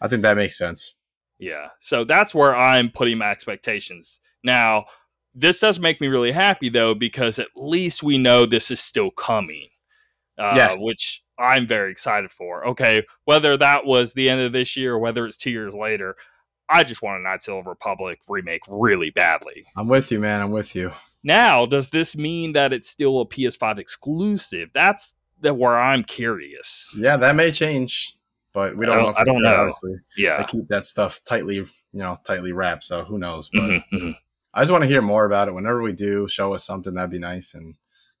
I 0.00 0.08
think 0.08 0.22
that 0.22 0.36
makes 0.36 0.58
sense. 0.58 0.94
Yeah. 1.38 1.68
So 1.78 2.04
that's 2.04 2.34
where 2.34 2.54
I'm 2.54 2.90
putting 2.90 3.18
my 3.18 3.30
expectations. 3.30 4.20
Now, 4.44 4.84
this 5.34 5.60
does 5.60 5.80
make 5.80 6.00
me 6.00 6.08
really 6.08 6.32
happy 6.32 6.68
though, 6.68 6.94
because 6.94 7.38
at 7.38 7.48
least 7.56 8.02
we 8.02 8.18
know 8.18 8.44
this 8.44 8.70
is 8.70 8.80
still 8.80 9.10
coming. 9.10 9.68
Uh, 10.38 10.52
yes. 10.54 10.76
Which 10.78 11.22
I'm 11.40 11.66
very 11.66 11.90
excited 11.90 12.30
for. 12.30 12.66
Okay, 12.68 13.04
whether 13.24 13.56
that 13.56 13.86
was 13.86 14.12
the 14.12 14.28
end 14.28 14.40
of 14.42 14.52
this 14.52 14.76
year 14.76 14.94
or 14.94 14.98
whether 14.98 15.26
it's 15.26 15.36
two 15.36 15.50
years 15.50 15.74
later, 15.74 16.16
I 16.68 16.84
just 16.84 17.02
want 17.02 17.18
a 17.18 17.22
Knights 17.22 17.48
of 17.48 17.64
the 17.64 17.68
Republic 17.68 18.20
remake 18.28 18.62
really 18.68 19.10
badly. 19.10 19.66
I'm 19.76 19.88
with 19.88 20.12
you, 20.12 20.20
man. 20.20 20.42
I'm 20.42 20.50
with 20.50 20.74
you. 20.74 20.92
Now, 21.22 21.66
does 21.66 21.90
this 21.90 22.16
mean 22.16 22.52
that 22.52 22.72
it's 22.72 22.88
still 22.88 23.20
a 23.20 23.26
PS5 23.26 23.78
exclusive? 23.78 24.70
That's 24.72 25.14
the 25.40 25.52
where 25.52 25.78
I'm 25.78 26.04
curious. 26.04 26.94
Yeah, 26.98 27.16
that 27.16 27.36
may 27.36 27.50
change, 27.50 28.16
but 28.52 28.76
we 28.76 28.86
don't, 28.86 28.98
I 28.98 29.02
don't 29.02 29.06
know. 29.06 29.14
I 29.16 29.24
don't 29.24 29.42
know. 29.42 29.62
Honestly. 29.62 29.94
Yeah, 30.16 30.38
they 30.38 30.44
keep 30.44 30.68
that 30.68 30.86
stuff 30.86 31.20
tightly, 31.24 31.56
you 31.56 31.68
know, 31.92 32.18
tightly 32.24 32.52
wrapped. 32.52 32.84
So 32.84 33.04
who 33.04 33.18
knows? 33.18 33.50
But 33.52 33.62
mm-hmm, 33.62 33.96
mm-hmm. 33.96 34.10
I 34.54 34.62
just 34.62 34.72
want 34.72 34.82
to 34.82 34.88
hear 34.88 35.02
more 35.02 35.24
about 35.24 35.48
it. 35.48 35.54
Whenever 35.54 35.82
we 35.82 35.92
do, 35.92 36.28
show 36.28 36.54
us 36.54 36.64
something 36.64 36.94
that'd 36.94 37.10
be 37.10 37.18
nice 37.18 37.54
and 37.54 37.74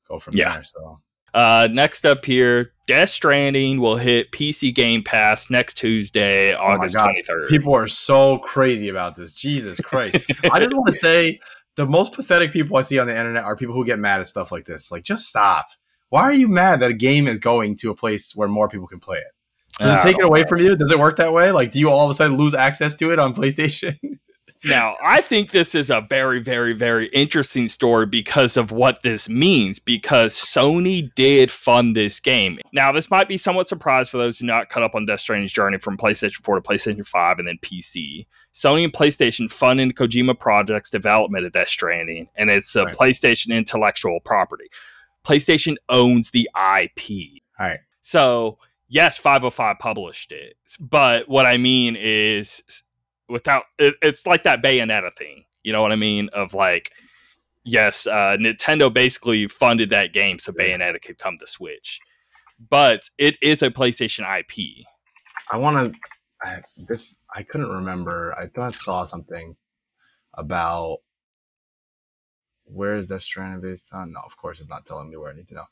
go 0.08 0.18
from 0.18 0.34
yeah. 0.36 0.54
there. 0.54 0.64
So 0.64 1.00
uh, 1.34 1.68
next 1.70 2.04
up 2.04 2.24
here, 2.24 2.72
Death 2.86 3.10
Stranding 3.10 3.80
will 3.80 3.96
hit 3.96 4.32
PC 4.32 4.74
Game 4.74 5.02
Pass 5.02 5.50
next 5.50 5.74
Tuesday, 5.74 6.54
oh 6.54 6.58
August 6.58 6.96
twenty 6.98 7.22
third. 7.22 7.48
People 7.48 7.74
are 7.74 7.86
so 7.86 8.38
crazy 8.38 8.88
about 8.88 9.16
this. 9.16 9.34
Jesus 9.34 9.80
Christ! 9.80 10.16
I 10.50 10.58
just 10.60 10.74
want 10.74 10.88
to 10.88 10.92
say 11.00 11.40
the 11.76 11.86
most 11.86 12.12
pathetic 12.12 12.52
people 12.52 12.76
I 12.76 12.82
see 12.82 12.98
on 12.98 13.06
the 13.06 13.16
internet 13.16 13.44
are 13.44 13.56
people 13.56 13.74
who 13.74 13.84
get 13.84 13.98
mad 13.98 14.20
at 14.20 14.26
stuff 14.26 14.50
like 14.52 14.66
this. 14.66 14.90
Like, 14.90 15.04
just 15.04 15.28
stop. 15.28 15.66
Why 16.08 16.22
are 16.22 16.32
you 16.32 16.48
mad 16.48 16.80
that 16.80 16.90
a 16.90 16.94
game 16.94 17.28
is 17.28 17.38
going 17.38 17.76
to 17.76 17.90
a 17.90 17.94
place 17.94 18.34
where 18.34 18.48
more 18.48 18.68
people 18.68 18.88
can 18.88 19.00
play 19.00 19.18
it? 19.18 19.32
Does 19.78 19.96
it 19.96 20.02
take 20.02 20.18
it 20.18 20.24
away 20.24 20.44
from 20.44 20.58
you? 20.58 20.76
Does 20.76 20.90
it 20.90 20.98
work 20.98 21.16
that 21.16 21.32
way? 21.32 21.52
Like, 21.52 21.70
do 21.70 21.78
you 21.78 21.88
all 21.88 22.04
of 22.04 22.10
a 22.10 22.14
sudden 22.14 22.36
lose 22.36 22.54
access 22.54 22.94
to 22.96 23.12
it 23.12 23.18
on 23.18 23.34
PlayStation? 23.34 23.96
now, 24.64 24.96
I 25.02 25.20
think 25.20 25.50
this 25.50 25.74
is 25.74 25.88
a 25.88 26.02
very, 26.02 26.38
very, 26.38 26.74
very 26.74 27.06
interesting 27.08 27.66
story 27.66 28.06
because 28.06 28.56
of 28.56 28.70
what 28.70 29.02
this 29.02 29.28
means. 29.28 29.78
Because 29.78 30.34
Sony 30.34 31.10
did 31.14 31.50
fund 31.50 31.96
this 31.96 32.20
game. 32.20 32.58
Now, 32.72 32.92
this 32.92 33.10
might 33.10 33.28
be 33.28 33.36
somewhat 33.36 33.68
surprised 33.68 34.10
for 34.10 34.18
those 34.18 34.38
who 34.38 34.46
not 34.46 34.68
cut 34.68 34.82
up 34.82 34.94
on 34.94 35.06
Death 35.06 35.20
Stranding's 35.20 35.52
journey 35.52 35.78
from 35.78 35.96
PlayStation 35.96 36.44
4 36.44 36.60
to 36.60 36.60
PlayStation 36.60 37.06
5 37.06 37.38
and 37.38 37.48
then 37.48 37.58
PC. 37.62 38.26
Sony 38.52 38.84
and 38.84 38.92
PlayStation 38.92 39.50
funded 39.50 39.94
Kojima 39.94 40.38
Project's 40.38 40.90
development 40.90 41.46
of 41.46 41.52
Death 41.52 41.68
Stranding, 41.68 42.28
and 42.36 42.50
it's 42.50 42.74
a 42.76 42.84
right. 42.84 42.94
PlayStation 42.94 43.56
intellectual 43.56 44.20
property. 44.20 44.66
PlayStation 45.24 45.76
owns 45.88 46.30
the 46.30 46.48
IP. 46.54 47.42
All 47.58 47.66
right. 47.66 47.78
So, 48.00 48.58
yes, 48.88 49.18
505 49.18 49.78
published 49.78 50.32
it. 50.32 50.56
But 50.78 51.28
what 51.28 51.46
I 51.46 51.56
mean 51.56 51.96
is 51.96 52.82
without 53.30 53.64
it, 53.78 53.94
it's 54.02 54.26
like 54.26 54.42
that 54.42 54.62
Bayonetta 54.62 55.12
thing. 55.12 55.44
You 55.62 55.72
know 55.72 55.82
what 55.82 55.92
I 55.92 55.96
mean? 55.96 56.28
Of 56.32 56.54
like, 56.54 56.90
yes, 57.64 58.06
uh, 58.06 58.36
Nintendo 58.38 58.92
basically 58.92 59.46
funded 59.46 59.90
that 59.90 60.12
game 60.12 60.38
so 60.38 60.52
Bayonetta 60.52 61.00
could 61.02 61.18
come 61.18 61.38
to 61.38 61.46
Switch, 61.46 62.00
but 62.68 63.02
it 63.18 63.36
is 63.42 63.62
a 63.62 63.70
PlayStation 63.70 64.20
IP. 64.38 64.86
I 65.52 65.56
want 65.56 65.92
to. 65.92 66.00
This 66.88 67.16
I 67.34 67.42
couldn't 67.42 67.70
remember. 67.70 68.34
I 68.38 68.46
thought 68.46 68.68
I 68.68 68.70
saw 68.70 69.04
something 69.06 69.56
about 70.34 70.98
where 72.64 72.94
is 72.94 73.08
Death 73.08 73.22
Stranding 73.22 73.60
based 73.60 73.92
on. 73.92 74.12
No, 74.12 74.20
of 74.24 74.36
course, 74.36 74.60
it's 74.60 74.70
not 74.70 74.86
telling 74.86 75.10
me 75.10 75.16
where 75.16 75.32
I 75.32 75.36
need 75.36 75.48
to 75.48 75.54
know. 75.54 75.64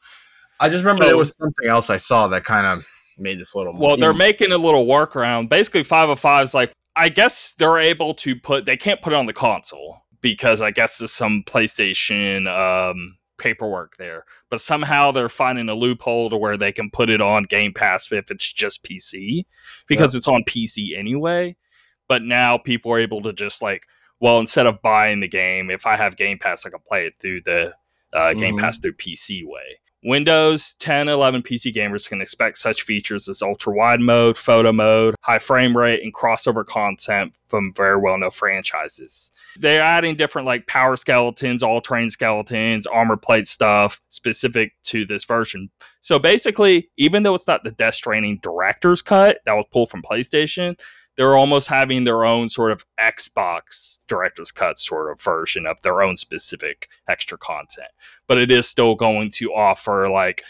I 0.61 0.69
just 0.69 0.83
remember 0.83 1.05
so, 1.05 1.09
there 1.09 1.17
was 1.17 1.37
something 1.37 1.69
else 1.69 1.89
I 1.89 1.97
saw 1.97 2.29
that 2.29 2.45
kind 2.45 2.67
of 2.67 2.85
made 3.17 3.39
this 3.39 3.55
a 3.55 3.59
little 3.59 3.73
more. 3.73 3.89
Well, 3.89 3.97
they're 3.97 4.13
making 4.13 4.53
a 4.53 4.59
little 4.59 4.87
workaround. 4.87 5.49
Basically, 5.49 5.83
505 5.83 6.45
is 6.45 6.55
like 6.55 6.73
I 6.99 7.09
guess 7.09 7.55
they're 7.55 7.79
able 7.79 8.15
to 8.15 8.35
put 8.37 8.67
they 8.67 8.77
can't 8.77 9.01
put 9.01 9.13
it 9.13 9.17
on 9.17 9.27
the 9.27 9.33
console 9.33 10.03
because 10.21 10.61
I 10.61 10.73
guess 10.73 10.99
there's 10.99 11.13
some 11.13 11.45
PlayStation 11.47 12.49
um, 12.49 13.19
paperwork 13.39 13.97
there. 13.97 14.25
But 14.51 14.61
somehow 14.61 15.13
they're 15.13 15.29
finding 15.29 15.69
a 15.69 15.75
loophole 15.75 16.29
to 16.31 16.37
where 16.37 16.57
they 16.57 16.73
can 16.73 16.91
put 16.91 17.09
it 17.09 17.23
on 17.23 17.45
Game 17.45 17.73
Pass 17.73 18.11
if 18.13 18.31
it's 18.31 18.53
just 18.53 18.85
PC 18.85 19.45
because 19.87 20.15
it's 20.15 20.29
on 20.29 20.45
PC 20.45 20.99
anyway. 20.99 21.57
But 22.09 22.23
now 22.23 22.59
people 22.59 22.93
are 22.93 22.99
able 22.99 23.23
to 23.23 23.33
just 23.33 23.63
like, 23.63 23.87
well, 24.21 24.41
instead 24.41 24.67
of 24.67 24.83
buying 24.83 25.21
the 25.21 25.29
game, 25.29 25.71
if 25.71 25.87
I 25.87 25.97
have 25.97 26.17
Game 26.17 26.39
Pass, 26.39 26.67
I 26.67 26.71
can 26.71 26.81
play 26.87 27.07
it 27.07 27.15
through 27.21 27.43
the 27.45 27.75
uh, 28.13 28.33
Game 28.33 28.57
mm-hmm. 28.57 28.65
Pass 28.65 28.79
through 28.79 28.95
PC 28.95 29.43
way. 29.45 29.79
Windows 30.05 30.75
10 30.75 31.09
11 31.09 31.43
PC 31.43 31.75
gamers 31.75 32.09
can 32.09 32.21
expect 32.21 32.59
such 32.59 32.83
features 32.83 33.29
as 33.29 33.43
ultra 33.43 33.73
wide 33.73 34.01
mode, 34.01 34.37
photo 34.37 34.73
mode, 34.73 35.17
high 35.23 35.41
frame 35.41 35.77
rate, 35.77 36.03
and 36.03 36.15
crossover 36.15 36.65
content 36.65 37.35
from 37.49 37.73
very 37.75 37.99
well 38.01 38.17
known 38.17 38.31
franchises. 38.31 39.33
They're 39.59 39.83
adding 39.83 40.15
different 40.15 40.47
like 40.47 40.69
power 40.69 40.97
skeletons, 40.97 41.63
all 41.63 41.81
terrain 41.81 42.11
skeletons, 42.11 42.87
armor 42.87 43.17
plate 43.17 43.49
stuff 43.49 44.01
specific 44.09 44.73
to 44.85 45.05
this 45.05 45.25
version. 45.25 45.71
So 46.01 46.19
basically, 46.19 46.91
even 46.97 47.25
though 47.25 47.35
it's 47.35 47.49
not 47.49 47.65
the 47.65 47.73
Death 47.73 47.95
Stranding 47.95 48.39
director's 48.41 49.03
cut 49.03 49.39
that 49.47 49.55
was 49.55 49.67
pulled 49.73 49.91
from 49.91 50.03
PlayStation, 50.03 50.79
they're 51.19 51.37
almost 51.37 51.67
having 51.67 52.05
their 52.05 52.25
own 52.25 52.49
sort 52.49 52.71
of 52.71 52.87
Xbox 52.99 53.99
director's 54.07 54.53
cut 54.53 54.79
sort 54.79 55.11
of 55.11 55.21
version 55.21 55.67
of 55.67 55.81
their 55.83 56.01
own 56.01 56.15
specific 56.15 56.89
extra 57.09 57.37
content. 57.37 57.89
But 58.29 58.39
it 58.39 58.53
is 58.53 58.69
still 58.69 58.95
going 58.95 59.33
to 59.33 59.53
offer 59.53 60.09
like 60.09 60.45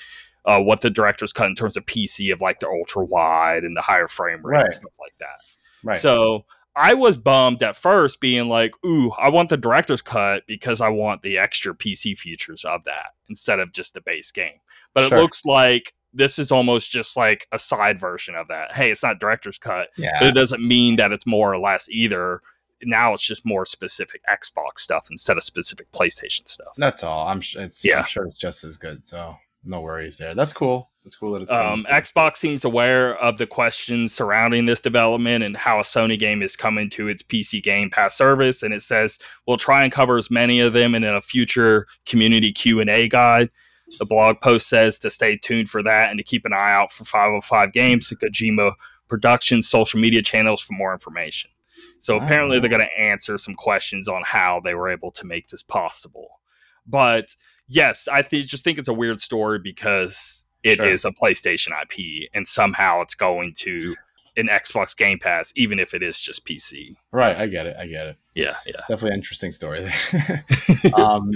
uh, 0.44 0.60
what 0.60 0.82
the 0.82 0.90
director's 0.90 1.32
cut 1.32 1.46
in 1.46 1.54
terms 1.54 1.78
of 1.78 1.86
PC 1.86 2.30
of 2.30 2.42
like 2.42 2.60
the 2.60 2.68
ultra 2.68 3.02
wide 3.02 3.64
and 3.64 3.74
the 3.74 3.80
higher 3.80 4.08
frame 4.08 4.44
rate 4.44 4.56
right. 4.56 4.64
and 4.64 4.72
stuff 4.72 4.92
like 5.00 5.14
that. 5.20 5.40
Right. 5.82 5.96
So 5.96 6.44
I 6.76 6.92
was 6.92 7.16
bummed 7.16 7.62
at 7.62 7.74
first, 7.74 8.20
being 8.20 8.50
like, 8.50 8.74
"Ooh, 8.84 9.10
I 9.12 9.30
want 9.30 9.48
the 9.48 9.56
director's 9.56 10.02
cut 10.02 10.42
because 10.46 10.82
I 10.82 10.90
want 10.90 11.22
the 11.22 11.38
extra 11.38 11.74
PC 11.74 12.16
features 12.18 12.66
of 12.66 12.84
that 12.84 13.12
instead 13.30 13.58
of 13.58 13.72
just 13.72 13.94
the 13.94 14.02
base 14.02 14.30
game." 14.30 14.60
But 14.92 15.08
sure. 15.08 15.16
it 15.16 15.20
looks 15.22 15.46
like 15.46 15.94
this 16.12 16.38
is 16.38 16.50
almost 16.50 16.90
just 16.90 17.16
like 17.16 17.46
a 17.52 17.58
side 17.58 17.98
version 17.98 18.34
of 18.34 18.48
that. 18.48 18.72
Hey, 18.72 18.90
it's 18.90 19.02
not 19.02 19.20
director's 19.20 19.58
cut, 19.58 19.88
yeah. 19.96 20.18
but 20.18 20.28
it 20.28 20.32
doesn't 20.32 20.66
mean 20.66 20.96
that 20.96 21.12
it's 21.12 21.26
more 21.26 21.52
or 21.52 21.58
less 21.58 21.88
either. 21.90 22.40
Now 22.82 23.12
it's 23.12 23.26
just 23.26 23.44
more 23.44 23.66
specific 23.66 24.22
Xbox 24.30 24.78
stuff 24.78 25.08
instead 25.10 25.36
of 25.36 25.42
specific 25.42 25.90
PlayStation 25.92 26.46
stuff. 26.48 26.74
That's 26.76 27.02
all. 27.02 27.26
I'm 27.28 27.40
sure 27.40 27.62
it's 27.62 27.84
yeah. 27.84 28.00
I'm 28.00 28.04
sure 28.04 28.26
it's 28.26 28.38
just 28.38 28.64
as 28.64 28.76
good. 28.76 29.04
So 29.04 29.36
no 29.64 29.80
worries 29.80 30.18
there. 30.18 30.34
That's 30.34 30.52
cool. 30.52 30.90
That's 31.02 31.16
cool 31.16 31.32
that 31.32 31.42
it's 31.42 31.50
um, 31.50 31.84
Xbox 31.88 32.36
seems 32.36 32.64
aware 32.64 33.16
of 33.18 33.38
the 33.38 33.46
questions 33.46 34.12
surrounding 34.12 34.66
this 34.66 34.80
development 34.80 35.42
and 35.42 35.56
how 35.56 35.78
a 35.78 35.82
Sony 35.82 36.18
game 36.18 36.42
is 36.42 36.54
coming 36.54 36.88
to 36.90 37.08
its 37.08 37.22
PC 37.22 37.62
Game 37.62 37.90
Pass 37.90 38.16
service, 38.16 38.62
and 38.62 38.72
it 38.72 38.82
says 38.82 39.18
we'll 39.46 39.56
try 39.56 39.82
and 39.82 39.92
cover 39.92 40.16
as 40.16 40.30
many 40.30 40.60
of 40.60 40.72
them 40.72 40.94
in 40.94 41.04
a 41.04 41.20
future 41.20 41.86
community 42.06 42.52
Q 42.52 42.80
and 42.80 42.90
A 42.90 43.08
guide. 43.08 43.50
The 43.98 44.04
blog 44.04 44.40
post 44.40 44.68
says 44.68 44.98
to 45.00 45.10
stay 45.10 45.36
tuned 45.36 45.70
for 45.70 45.82
that 45.82 46.10
and 46.10 46.18
to 46.18 46.24
keep 46.24 46.44
an 46.44 46.52
eye 46.52 46.72
out 46.72 46.92
for 46.92 47.04
505 47.04 47.72
Games 47.72 48.10
and 48.10 48.20
Kojima 48.20 48.72
Productions 49.08 49.68
social 49.68 49.98
media 49.98 50.22
channels 50.22 50.60
for 50.60 50.74
more 50.74 50.92
information. 50.92 51.50
So 51.98 52.16
apparently 52.16 52.60
they're 52.60 52.70
going 52.70 52.86
to 52.86 53.00
answer 53.00 53.38
some 53.38 53.54
questions 53.54 54.08
on 54.08 54.22
how 54.24 54.60
they 54.62 54.74
were 54.74 54.90
able 54.90 55.10
to 55.12 55.24
make 55.24 55.48
this 55.48 55.62
possible. 55.62 56.40
But 56.86 57.34
yes, 57.66 58.08
I 58.10 58.22
th- 58.22 58.46
just 58.46 58.64
think 58.64 58.78
it's 58.78 58.88
a 58.88 58.94
weird 58.94 59.20
story 59.20 59.58
because 59.58 60.44
it 60.62 60.76
sure. 60.76 60.86
is 60.86 61.04
a 61.04 61.10
PlayStation 61.10 61.70
IP 61.80 62.28
and 62.34 62.46
somehow 62.46 63.00
it's 63.00 63.14
going 63.14 63.54
to 63.58 63.94
an 64.36 64.46
Xbox 64.46 64.96
Game 64.96 65.18
Pass, 65.18 65.52
even 65.56 65.78
if 65.80 65.94
it 65.94 66.02
is 66.02 66.20
just 66.20 66.46
PC. 66.46 66.94
Right, 67.10 67.36
I 67.36 67.46
get 67.46 67.66
it. 67.66 67.76
I 67.78 67.86
get 67.86 68.06
it. 68.06 68.16
Yeah, 68.34 68.54
yeah. 68.66 68.80
Definitely 68.88 69.16
interesting 69.16 69.52
story. 69.52 69.90
um, 70.94 71.32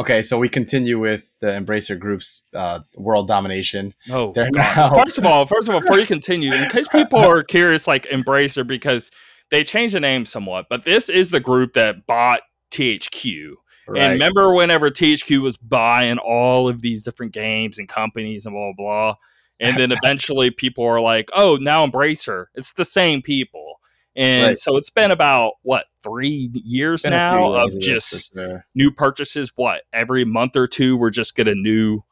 Okay, 0.00 0.22
so 0.22 0.38
we 0.38 0.48
continue 0.48 0.98
with 0.98 1.38
the 1.40 1.48
Embracer 1.48 1.98
Group's 1.98 2.44
uh, 2.54 2.80
world 2.96 3.28
domination. 3.28 3.92
Oh, 4.10 4.32
now- 4.34 4.94
first 5.04 5.18
of 5.18 5.26
all, 5.26 5.44
first 5.44 5.68
of 5.68 5.74
all, 5.74 5.82
before 5.82 5.98
you 5.98 6.06
continue, 6.06 6.54
in 6.54 6.70
case 6.70 6.88
people 6.88 7.18
are 7.18 7.42
curious, 7.42 7.86
like 7.86 8.06
Embracer, 8.06 8.66
because 8.66 9.10
they 9.50 9.62
changed 9.62 9.92
the 9.92 10.00
name 10.00 10.24
somewhat, 10.24 10.66
but 10.70 10.86
this 10.86 11.10
is 11.10 11.28
the 11.28 11.38
group 11.38 11.74
that 11.74 12.06
bought 12.06 12.40
THQ. 12.70 13.52
Right. 13.86 14.00
And 14.00 14.12
remember 14.14 14.54
whenever 14.54 14.88
THQ 14.88 15.42
was 15.42 15.58
buying 15.58 16.16
all 16.16 16.66
of 16.66 16.80
these 16.80 17.04
different 17.04 17.32
games 17.32 17.78
and 17.78 17.86
companies 17.86 18.46
and 18.46 18.54
blah 18.54 18.72
blah 18.74 18.84
blah. 18.84 19.14
And 19.58 19.76
then 19.78 19.92
eventually 19.92 20.50
people 20.50 20.86
are 20.86 21.00
like, 21.02 21.28
oh, 21.34 21.56
now 21.56 21.86
Embracer. 21.86 22.46
It's 22.54 22.72
the 22.72 22.86
same 22.86 23.20
people. 23.20 23.79
And 24.16 24.46
right. 24.48 24.58
so 24.58 24.76
it's 24.76 24.90
been 24.90 25.10
about 25.10 25.52
what 25.62 25.86
three 26.02 26.50
years 26.52 27.04
now 27.04 27.52
of 27.54 27.78
just 27.78 28.36
new 28.74 28.90
purchases. 28.90 29.52
What 29.54 29.82
every 29.92 30.24
month 30.24 30.56
or 30.56 30.66
two, 30.66 30.96
we're 30.96 31.10
just 31.10 31.36
get 31.36 31.46
a 31.46 31.54
new 31.54 32.02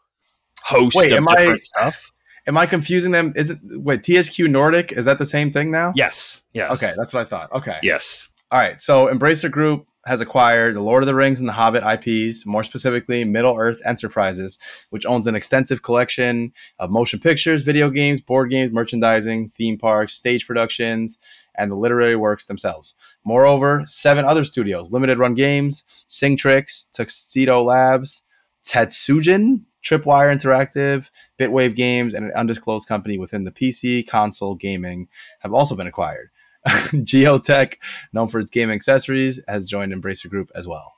host 0.63 0.97
Wait, 0.97 1.13
of 1.13 1.25
different 1.25 1.51
I, 1.51 1.57
stuff. 1.57 2.13
Am 2.47 2.57
I 2.57 2.67
confusing 2.67 3.13
them? 3.13 3.33
Is 3.37 3.51
it 3.51 3.59
wait 3.63 4.03
THQ 4.03 4.49
Nordic? 4.49 4.93
Is 4.93 5.05
that 5.05 5.19
the 5.19 5.27
same 5.27 5.51
thing 5.51 5.71
now? 5.71 5.93
Yes. 5.97 6.43
Yes. 6.53 6.83
Okay, 6.83 6.93
that's 6.97 7.13
what 7.13 7.27
I 7.27 7.29
thought. 7.29 7.53
Okay. 7.53 7.79
Yes. 7.83 8.31
All 8.51 8.59
right. 8.59 8.81
So 8.81 9.07
Embracer 9.13 9.51
Group 9.51 9.87
has 10.07 10.21
acquired 10.21 10.75
the 10.75 10.81
Lord 10.81 11.03
of 11.03 11.07
the 11.07 11.15
Rings 11.15 11.41
and 11.41 11.49
the 11.49 11.53
Hobbit 11.53 11.85
IPs, 11.85 12.47
more 12.47 12.65
specifically 12.65 13.25
Middle 13.25 13.57
Earth 13.59 13.81
Enterprises, 13.85 14.59
which 14.91 15.05
owns 15.05 15.27
an 15.27 15.35
extensive 15.35 15.83
collection 15.83 16.53
of 16.79 16.91
motion 16.91 17.19
pictures, 17.19 17.63
video 17.63 17.91
games, 17.91 18.21
board 18.21 18.51
games, 18.51 18.73
merchandising, 18.73 19.49
theme 19.49 19.77
parks, 19.77 20.15
stage 20.15 20.47
productions, 20.47 21.19
and 21.55 21.71
the 21.71 21.77
literary 21.77 22.17
works 22.17 22.47
themselves. 22.47 22.95
Moreover, 23.25 23.83
seven 23.87 24.25
other 24.25 24.45
studios 24.45 24.93
Limited 24.93 25.19
Run 25.19 25.35
Games, 25.35 25.85
Singtrix, 26.09 26.91
Tuxedo 26.93 27.63
Labs, 27.63 28.23
Tatsujin, 28.65 29.63
Tripwire 29.85 30.35
Interactive, 30.35 31.11
Bitwave 31.39 31.75
Games, 31.75 32.15
and 32.15 32.27
an 32.27 32.33
undisclosed 32.33 32.89
company 32.89 33.19
within 33.19 33.45
the 33.45 33.53
PC 33.53 34.07
console 34.07 34.55
gaming 34.55 35.09
have 35.41 35.53
also 35.53 35.75
been 35.75 35.87
acquired. 35.87 36.31
Geotech, 36.67 37.75
known 38.13 38.29
for 38.29 38.41
its 38.41 38.51
game 38.51 38.71
accessories, 38.71 39.41
has 39.49 39.67
joined 39.67 39.93
Embracer 39.93 40.29
Group 40.29 40.51
as 40.55 40.67
well. 40.67 40.95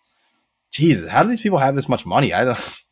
Jesus, 0.71 1.11
how 1.11 1.23
do 1.23 1.29
these 1.29 1.41
people 1.41 1.59
have 1.59 1.75
this 1.75 1.89
much 1.89 2.07
money? 2.07 2.33
I 2.33 2.45
don't. 2.45 2.83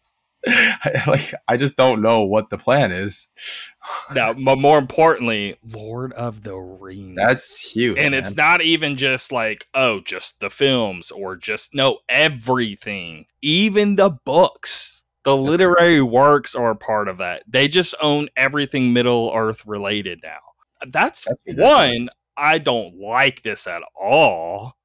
I, 0.47 1.03
like 1.07 1.35
I 1.49 1.57
just 1.57 1.77
don't 1.77 2.01
know 2.01 2.23
what 2.23 2.51
the 2.51 2.59
plan 2.59 2.93
is. 2.93 3.29
now, 4.15 4.33
but 4.33 4.57
more 4.57 4.79
importantly, 4.79 5.57
Lord 5.73 6.13
of 6.13 6.43
the 6.43 6.57
Rings. 6.57 7.17
That's 7.17 7.59
huge, 7.59 7.99
and 7.99 8.13
man. 8.13 8.23
it's 8.23 8.37
not 8.37 8.63
even 8.63 8.97
just 8.97 9.33
like 9.33 9.67
oh, 9.75 10.01
just 10.01 10.41
the 10.41 10.51
films 10.51 11.11
or 11.11 11.37
just 11.37 11.75
no 11.75 11.99
everything, 12.09 13.27
even 13.43 13.97
the 13.97 14.11
books. 14.11 15.03
The 15.25 15.37
That's 15.37 15.49
literary 15.49 15.99
cool. 15.99 16.11
works 16.11 16.55
are 16.55 16.75
part 16.75 17.09
of 17.09 17.19
that. 17.19 17.43
They 17.47 17.69
just 17.69 17.95
own 18.01 18.29
everything 18.37 18.93
Middle 18.93 19.33
Earth 19.35 19.67
related 19.67 20.21
now. 20.23 20.39
That's, 20.87 21.25
That's 21.25 21.59
one. 21.59 22.09
I 22.39 22.59
don't 22.59 22.97
like 22.99 23.43
this 23.43 23.67
at 23.67 23.83
all. 24.01 24.77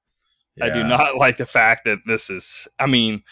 Yeah. 0.56 0.66
I 0.66 0.70
do 0.70 0.84
not 0.84 1.16
like 1.18 1.38
the 1.38 1.46
fact 1.46 1.86
that 1.86 2.00
this 2.06 2.30
is. 2.30 2.68
I 2.80 2.88
mean, 2.88 3.24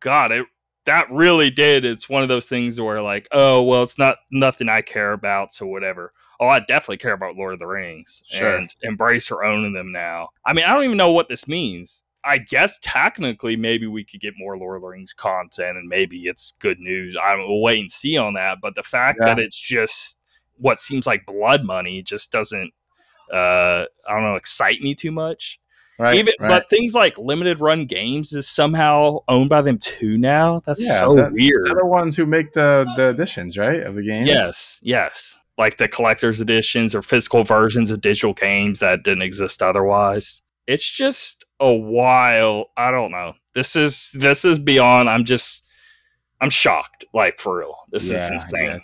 God, 0.00 0.32
it 0.32 0.46
that 0.86 1.10
really 1.10 1.50
did. 1.50 1.84
It's 1.84 2.08
one 2.08 2.22
of 2.22 2.28
those 2.28 2.48
things 2.48 2.80
where 2.80 3.02
like, 3.02 3.28
oh 3.32 3.62
well, 3.62 3.82
it's 3.82 3.98
not 3.98 4.16
nothing 4.30 4.68
I 4.68 4.82
care 4.82 5.12
about, 5.12 5.52
so 5.52 5.66
whatever. 5.66 6.12
Oh, 6.40 6.46
I 6.48 6.60
definitely 6.60 6.98
care 6.98 7.12
about 7.12 7.36
Lord 7.36 7.54
of 7.54 7.58
the 7.58 7.66
Rings 7.66 8.22
sure. 8.28 8.56
and 8.56 8.72
Embracer 8.84 9.44
owning 9.44 9.72
them 9.72 9.90
now. 9.90 10.28
I 10.46 10.52
mean, 10.52 10.64
I 10.64 10.72
don't 10.72 10.84
even 10.84 10.96
know 10.96 11.10
what 11.10 11.28
this 11.28 11.48
means. 11.48 12.04
I 12.24 12.38
guess 12.38 12.78
technically 12.80 13.56
maybe 13.56 13.86
we 13.86 14.04
could 14.04 14.20
get 14.20 14.34
more 14.38 14.56
Lord 14.56 14.76
of 14.76 14.82
the 14.82 14.88
Rings 14.88 15.12
content 15.12 15.76
and 15.76 15.88
maybe 15.88 16.26
it's 16.26 16.52
good 16.60 16.78
news. 16.78 17.16
I 17.20 17.34
will 17.34 17.60
wait 17.60 17.80
and 17.80 17.90
see 17.90 18.16
on 18.16 18.34
that. 18.34 18.58
But 18.60 18.74
the 18.76 18.82
fact 18.82 19.18
yeah. 19.20 19.34
that 19.34 19.38
it's 19.38 19.58
just 19.58 20.20
what 20.56 20.80
seems 20.80 21.06
like 21.06 21.26
blood 21.26 21.64
money 21.64 22.02
just 22.02 22.30
doesn't 22.32 22.72
uh 23.32 23.84
I 24.06 24.14
don't 24.14 24.22
know, 24.22 24.36
excite 24.36 24.80
me 24.80 24.94
too 24.94 25.12
much. 25.12 25.60
Right, 25.98 26.14
Even 26.14 26.32
right. 26.38 26.48
but 26.48 26.70
things 26.70 26.94
like 26.94 27.18
limited 27.18 27.58
run 27.58 27.84
games 27.84 28.32
is 28.32 28.46
somehow 28.48 29.18
owned 29.26 29.50
by 29.50 29.62
them 29.62 29.78
too 29.78 30.16
now. 30.16 30.62
That's 30.64 30.88
yeah, 30.88 31.00
so 31.00 31.16
that, 31.16 31.32
weird. 31.32 31.64
They're 31.64 31.74
the 31.74 31.86
ones 31.86 32.16
who 32.16 32.24
make 32.24 32.52
the 32.52 32.88
the 32.96 33.08
editions, 33.08 33.58
right, 33.58 33.82
of 33.82 33.96
the 33.96 34.02
game. 34.04 34.24
Yes, 34.24 34.78
yes. 34.80 35.40
Like 35.56 35.78
the 35.78 35.88
collector's 35.88 36.40
editions 36.40 36.94
or 36.94 37.02
physical 37.02 37.42
versions 37.42 37.90
of 37.90 38.00
digital 38.00 38.32
games 38.32 38.78
that 38.78 39.02
didn't 39.02 39.22
exist 39.22 39.60
otherwise. 39.60 40.40
It's 40.68 40.88
just 40.88 41.44
a 41.58 41.72
while. 41.72 42.66
I 42.76 42.92
don't 42.92 43.10
know. 43.10 43.34
This 43.54 43.74
is 43.74 44.12
this 44.14 44.44
is 44.44 44.60
beyond. 44.60 45.10
I'm 45.10 45.24
just 45.24 45.66
I'm 46.40 46.50
shocked. 46.50 47.06
Like 47.12 47.40
for 47.40 47.58
real. 47.58 47.74
This 47.90 48.08
yeah, 48.08 48.18
is 48.18 48.30
insane. 48.30 48.82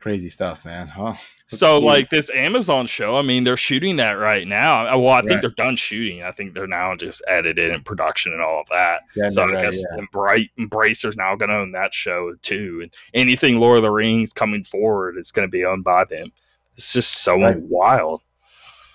Crazy 0.00 0.30
stuff, 0.30 0.64
man. 0.64 0.88
Huh? 0.88 1.12
so 1.46 1.78
like 1.78 2.08
this 2.08 2.30
Amazon 2.30 2.86
show, 2.86 3.16
I 3.16 3.22
mean, 3.22 3.44
they're 3.44 3.58
shooting 3.58 3.96
that 3.96 4.12
right 4.12 4.48
now. 4.48 4.98
Well, 4.98 5.12
I 5.12 5.20
think 5.20 5.32
right. 5.32 5.40
they're 5.42 5.50
done 5.50 5.76
shooting. 5.76 6.22
I 6.22 6.32
think 6.32 6.54
they're 6.54 6.66
now 6.66 6.96
just 6.96 7.22
edited 7.28 7.70
and 7.70 7.84
production 7.84 8.32
and 8.32 8.40
all 8.40 8.62
of 8.62 8.68
that. 8.68 9.02
Yeah, 9.14 9.28
so 9.28 9.42
I 9.42 9.52
right, 9.52 9.60
guess 9.62 9.82
yeah. 9.82 10.02
Embra- 10.02 10.48
Embracer's 10.58 11.18
now 11.18 11.36
going 11.36 11.50
to 11.50 11.56
own 11.56 11.72
that 11.72 11.92
show 11.92 12.34
too, 12.40 12.80
and 12.82 12.94
anything 13.12 13.60
Lord 13.60 13.76
of 13.76 13.82
the 13.82 13.90
Rings 13.90 14.32
coming 14.32 14.64
forward 14.64 15.18
is 15.18 15.30
going 15.30 15.46
to 15.46 15.50
be 15.50 15.66
owned 15.66 15.84
by 15.84 16.04
them. 16.04 16.32
It's 16.78 16.94
just 16.94 17.18
so 17.18 17.38
right. 17.38 17.58
wild. 17.58 18.22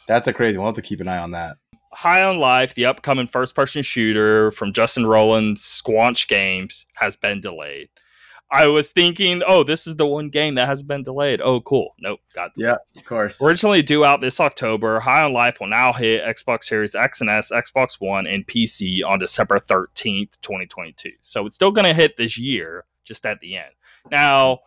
That's 0.07 0.27
a 0.27 0.33
crazy. 0.33 0.57
We'll 0.57 0.67
have 0.67 0.75
to 0.75 0.81
keep 0.81 1.01
an 1.01 1.07
eye 1.07 1.19
on 1.19 1.31
that. 1.31 1.57
High 1.93 2.23
on 2.23 2.39
Life, 2.39 2.73
the 2.73 2.87
upcoming 2.87 3.27
first-person 3.27 3.83
shooter 3.83 4.51
from 4.51 4.73
Justin 4.73 5.03
Roiland's 5.03 5.61
Squanch 5.61 6.27
Games, 6.27 6.87
has 6.95 7.15
been 7.15 7.41
delayed. 7.41 7.89
I 8.55 8.67
was 8.67 8.91
thinking, 8.91 9.41
oh, 9.45 9.63
this 9.63 9.85
is 9.87 9.95
the 9.95 10.05
one 10.05 10.29
game 10.29 10.55
that 10.55 10.67
has 10.67 10.83
been 10.83 11.03
delayed. 11.03 11.41
Oh, 11.41 11.61
cool. 11.61 11.93
Nope, 11.99 12.19
got 12.33 12.53
delayed. 12.53 12.69
Yeah, 12.69 12.99
of 12.99 13.05
course. 13.05 13.41
Originally 13.41 13.81
due 13.81 14.05
out 14.05 14.21
this 14.21 14.39
October, 14.39 14.99
High 14.99 15.23
on 15.23 15.33
Life 15.33 15.59
will 15.59 15.67
now 15.67 15.93
hit 15.93 16.23
Xbox 16.23 16.63
Series 16.63 16.95
X 16.95 17.21
and 17.21 17.29
S, 17.29 17.51
Xbox 17.51 17.99
One, 17.99 18.27
and 18.27 18.47
PC 18.47 19.05
on 19.05 19.19
December 19.19 19.59
13th, 19.59 20.39
2022. 20.41 21.11
So 21.21 21.45
it's 21.45 21.55
still 21.55 21.71
going 21.71 21.85
to 21.85 21.93
hit 21.93 22.17
this 22.17 22.37
year, 22.37 22.85
just 23.03 23.25
at 23.25 23.39
the 23.41 23.57
end. 23.57 23.71
Now, 24.09 24.59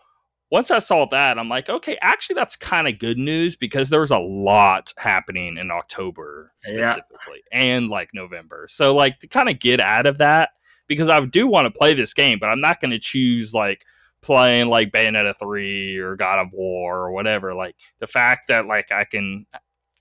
once 0.51 0.71
I 0.71 0.79
saw 0.79 1.07
that, 1.07 1.39
I'm 1.39 1.49
like, 1.49 1.69
okay, 1.69 1.99
actually, 2.01 2.35
that's 2.35 2.57
kind 2.57 2.89
of 2.89 2.99
good 2.99 3.19
news 3.19 3.55
because 3.57 3.91
there 3.91 4.01
was 4.01 4.11
a 4.11 4.19
lot 4.19 4.93
happening 4.97 5.59
in 5.59 5.71
October 5.71 6.53
specifically 6.59 7.43
yeah. 7.53 7.59
and 7.59 7.89
like 7.89 8.11
November. 8.15 8.67
So, 8.69 8.95
like, 8.95 9.21
to 9.21 9.29
kind 9.29 9.49
of 9.49 9.59
get 9.59 9.81
out 9.81 10.07
of 10.07 10.19
that, 10.19 10.51
because 10.89 11.09
I 11.09 11.25
do 11.25 11.47
want 11.47 11.73
to 11.73 11.79
play 11.79 11.95
this 11.95 12.13
game, 12.13 12.39
but 12.39 12.49
I'm 12.49 12.61
not 12.61 12.81
going 12.81 12.91
to 12.91 12.99
choose 12.99 13.55
like 13.55 13.85
playing 14.23 14.69
like 14.69 14.91
Bayonetta 14.91 15.37
3 15.39 15.99
or 15.99 16.17
God 16.17 16.41
of 16.41 16.53
War 16.53 16.97
or 16.97 17.13
whatever. 17.13 17.55
Like 17.55 17.77
the 18.01 18.07
fact 18.07 18.49
that 18.49 18.67
like 18.67 18.91
I 18.91 19.05
can 19.05 19.47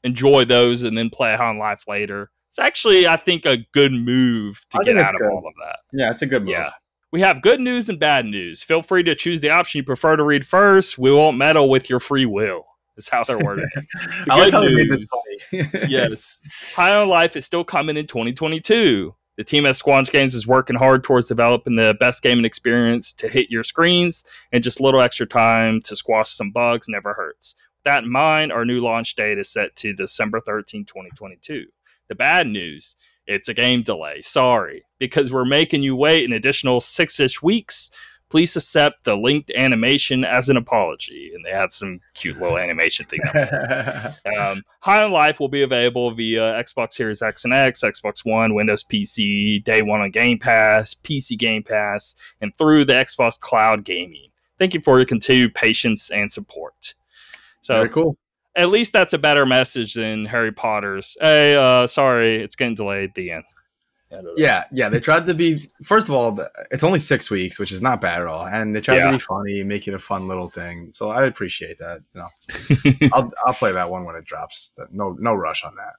enjoy 0.03 0.45
those 0.45 0.83
and 0.83 0.97
then 0.97 1.09
play 1.09 1.35
on 1.35 1.57
life 1.57 1.83
later. 1.87 2.31
It's 2.49 2.59
actually 2.59 3.07
I 3.07 3.17
think 3.17 3.45
a 3.45 3.57
good 3.73 3.91
move 3.91 4.65
to 4.71 4.79
I 4.79 4.83
get 4.83 4.97
out 4.97 5.13
of 5.15 5.27
all 5.29 5.47
of 5.47 5.53
that. 5.63 5.79
Yeah, 5.93 6.11
it's 6.11 6.21
a 6.21 6.25
good 6.25 6.43
move. 6.43 6.49
Yeah. 6.49 6.71
We 7.11 7.21
have 7.21 7.41
good 7.41 7.61
news 7.61 7.87
and 7.87 7.99
bad 7.99 8.25
news. 8.25 8.63
Feel 8.63 8.81
free 8.81 9.03
to 9.03 9.15
choose 9.15 9.39
the 9.39 9.49
option 9.49 9.79
you 9.79 9.83
prefer 9.83 10.15
to 10.17 10.23
read 10.23 10.45
first. 10.45 10.97
We 10.97 11.11
won't 11.11 11.37
meddle 11.37 11.69
with 11.69 11.89
your 11.89 11.99
free 11.99 12.25
will. 12.25 12.65
Is 12.97 13.07
how 13.07 13.23
they're 13.23 13.37
wording. 13.37 13.69
The 14.25 14.33
I 14.33 14.39
like 14.39 14.53
how 14.53 14.61
news, 14.61 15.07
yes, 15.87 16.41
High 16.75 16.95
on 16.95 17.07
Life 17.07 17.35
is 17.35 17.45
still 17.45 17.63
coming 17.63 17.95
in 17.95 18.07
2022. 18.07 19.13
The 19.37 19.43
team 19.43 19.67
at 19.67 19.75
Squanch 19.75 20.11
Games 20.11 20.33
is 20.33 20.47
working 20.47 20.75
hard 20.75 21.03
towards 21.03 21.27
developing 21.27 21.75
the 21.75 21.95
best 21.99 22.23
gaming 22.23 22.45
experience 22.45 23.13
to 23.13 23.27
hit 23.27 23.51
your 23.51 23.63
screens, 23.63 24.25
and 24.51 24.63
just 24.63 24.79
a 24.79 24.83
little 24.83 24.99
extra 24.99 25.27
time 25.27 25.81
to 25.83 25.95
squash 25.95 26.31
some 26.31 26.51
bugs 26.51 26.87
never 26.89 27.13
hurts. 27.13 27.55
With 27.57 27.83
that 27.83 28.03
in 28.03 28.11
mind, 28.11 28.51
our 28.51 28.65
new 28.65 28.81
launch 28.81 29.15
date 29.15 29.37
is 29.37 29.47
set 29.47 29.75
to 29.77 29.93
December 29.93 30.41
13, 30.41 30.85
2022. 30.85 31.67
The 32.09 32.15
bad 32.15 32.47
news 32.47 32.95
it's 33.27 33.49
a 33.49 33.53
game 33.53 33.83
delay. 33.83 34.21
Sorry, 34.21 34.83
because 34.99 35.31
we're 35.31 35.45
making 35.45 35.83
you 35.83 35.95
wait 35.95 36.25
an 36.25 36.33
additional 36.33 36.79
six 36.79 37.19
ish 37.19 37.41
weeks 37.41 37.91
please 38.29 38.55
accept 38.55 39.03
the 39.03 39.15
linked 39.15 39.51
animation 39.51 40.25
as 40.25 40.49
an 40.49 40.57
apology. 40.57 41.31
And 41.33 41.45
they 41.45 41.51
had 41.51 41.71
some 41.71 41.99
cute 42.13 42.39
little 42.39 42.57
animation 42.57 43.05
thing. 43.05 43.19
um, 44.39 44.63
High 44.81 45.03
on 45.03 45.11
Life 45.11 45.39
will 45.39 45.49
be 45.49 45.61
available 45.61 46.11
via 46.11 46.41
Xbox 46.63 46.93
Series 46.93 47.21
X 47.21 47.45
and 47.45 47.53
X, 47.53 47.81
Xbox 47.81 48.25
One, 48.25 48.53
Windows 48.53 48.83
PC, 48.83 49.63
day 49.63 49.81
one 49.81 50.01
on 50.01 50.11
Game 50.11 50.39
Pass, 50.39 50.93
PC 50.93 51.37
Game 51.37 51.63
Pass, 51.63 52.15
and 52.41 52.55
through 52.57 52.85
the 52.85 52.93
Xbox 52.93 53.39
Cloud 53.39 53.83
Gaming. 53.83 54.29
Thank 54.57 54.73
you 54.73 54.81
for 54.81 54.97
your 54.97 55.05
continued 55.05 55.53
patience 55.53 56.09
and 56.09 56.31
support. 56.31 56.95
So 57.61 57.75
Very 57.75 57.89
cool. 57.89 58.17
At 58.55 58.69
least 58.69 58.91
that's 58.91 59.13
a 59.13 59.19
better 59.19 59.45
message 59.45 59.93
than 59.93 60.25
Harry 60.25 60.51
Potter's. 60.51 61.15
Hey, 61.21 61.55
uh, 61.55 61.85
sorry, 61.85 62.41
it's 62.41 62.55
getting 62.55 62.73
delayed. 62.73 63.13
The 63.13 63.31
end. 63.31 63.43
Yeah, 64.37 64.63
yeah. 64.71 64.89
They 64.89 64.99
tried 64.99 65.25
to 65.25 65.33
be. 65.33 65.69
First 65.83 66.07
of 66.07 66.15
all, 66.15 66.39
it's 66.71 66.83
only 66.83 66.99
six 66.99 67.29
weeks, 67.29 67.59
which 67.59 67.71
is 67.71 67.81
not 67.81 67.99
bad 67.99 68.21
at 68.21 68.27
all, 68.27 68.45
and 68.45 68.75
they 68.75 68.81
tried 68.81 68.97
yeah. 68.97 69.07
to 69.07 69.17
be 69.17 69.19
funny, 69.19 69.63
make 69.63 69.87
it 69.87 69.93
a 69.93 69.99
fun 69.99 70.27
little 70.27 70.49
thing. 70.49 70.91
So 70.93 71.09
I 71.09 71.25
appreciate 71.25 71.77
that. 71.79 72.03
You 72.13 72.21
know, 72.21 73.09
I'll 73.13 73.31
I'll 73.45 73.53
play 73.53 73.73
that 73.73 73.89
one 73.89 74.05
when 74.05 74.15
it 74.15 74.25
drops. 74.25 74.73
No 74.91 75.15
no 75.19 75.33
rush 75.33 75.65
on 75.65 75.75
that. 75.75 75.95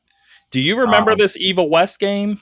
Do 0.50 0.60
you 0.60 0.78
remember 0.78 1.12
um, 1.12 1.18
this 1.18 1.36
Evil 1.36 1.68
West 1.68 1.98
game? 1.98 2.40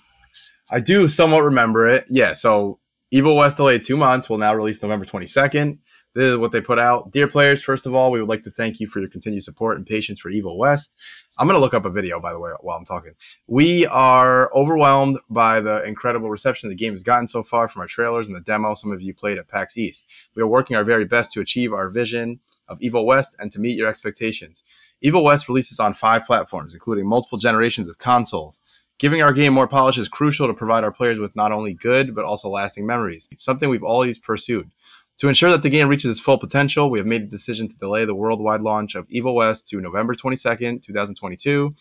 I 0.70 0.80
do 0.80 1.08
somewhat 1.08 1.42
remember 1.42 1.88
it. 1.88 2.04
Yeah. 2.08 2.32
So 2.32 2.78
Evil 3.10 3.36
West 3.36 3.56
delayed 3.56 3.82
two 3.82 3.96
months. 3.96 4.30
Will 4.30 4.38
now 4.38 4.54
release 4.54 4.82
November 4.82 5.04
22nd. 5.04 5.78
This 6.16 6.32
is 6.32 6.38
what 6.38 6.50
they 6.50 6.62
put 6.62 6.78
out. 6.78 7.10
Dear 7.10 7.28
players, 7.28 7.62
first 7.62 7.84
of 7.84 7.94
all, 7.94 8.10
we 8.10 8.18
would 8.18 8.28
like 8.30 8.40
to 8.44 8.50
thank 8.50 8.80
you 8.80 8.86
for 8.86 9.00
your 9.00 9.08
continued 9.10 9.42
support 9.42 9.76
and 9.76 9.86
patience 9.86 10.18
for 10.18 10.30
Evil 10.30 10.56
West. 10.56 10.98
I'm 11.38 11.46
going 11.46 11.58
to 11.58 11.60
look 11.60 11.74
up 11.74 11.84
a 11.84 11.90
video, 11.90 12.18
by 12.18 12.32
the 12.32 12.40
way, 12.40 12.52
while 12.62 12.78
I'm 12.78 12.86
talking. 12.86 13.12
We 13.46 13.84
are 13.84 14.50
overwhelmed 14.54 15.18
by 15.28 15.60
the 15.60 15.82
incredible 15.82 16.30
reception 16.30 16.70
the 16.70 16.74
game 16.74 16.94
has 16.94 17.02
gotten 17.02 17.28
so 17.28 17.42
far 17.42 17.68
from 17.68 17.82
our 17.82 17.86
trailers 17.86 18.28
and 18.28 18.34
the 18.34 18.40
demo 18.40 18.72
some 18.72 18.92
of 18.92 19.02
you 19.02 19.12
played 19.12 19.36
at 19.36 19.46
PAX 19.46 19.76
East. 19.76 20.08
We 20.34 20.42
are 20.42 20.46
working 20.46 20.74
our 20.74 20.84
very 20.84 21.04
best 21.04 21.32
to 21.32 21.42
achieve 21.42 21.74
our 21.74 21.90
vision 21.90 22.40
of 22.66 22.80
Evil 22.80 23.04
West 23.04 23.36
and 23.38 23.52
to 23.52 23.60
meet 23.60 23.76
your 23.76 23.86
expectations. 23.86 24.64
Evil 25.02 25.22
West 25.22 25.50
releases 25.50 25.78
on 25.78 25.92
five 25.92 26.24
platforms, 26.24 26.72
including 26.72 27.06
multiple 27.06 27.36
generations 27.36 27.90
of 27.90 27.98
consoles. 27.98 28.62
Giving 28.98 29.20
our 29.20 29.34
game 29.34 29.52
more 29.52 29.68
polish 29.68 29.98
is 29.98 30.08
crucial 30.08 30.46
to 30.46 30.54
provide 30.54 30.82
our 30.82 30.90
players 30.90 31.18
with 31.18 31.36
not 31.36 31.52
only 31.52 31.74
good, 31.74 32.14
but 32.14 32.24
also 32.24 32.48
lasting 32.48 32.86
memories, 32.86 33.28
something 33.36 33.68
we've 33.68 33.84
always 33.84 34.16
pursued. 34.16 34.70
To 35.18 35.28
ensure 35.28 35.50
that 35.50 35.62
the 35.62 35.70
game 35.70 35.88
reaches 35.88 36.10
its 36.10 36.20
full 36.20 36.36
potential, 36.36 36.90
we 36.90 36.98
have 36.98 37.06
made 37.06 37.22
the 37.22 37.30
decision 37.30 37.68
to 37.68 37.76
delay 37.76 38.04
the 38.04 38.14
worldwide 38.14 38.60
launch 38.60 38.94
of 38.94 39.06
Evil 39.08 39.34
West 39.34 39.66
to 39.68 39.80
November 39.80 40.14
22nd, 40.14 40.82
2022. 40.82 41.74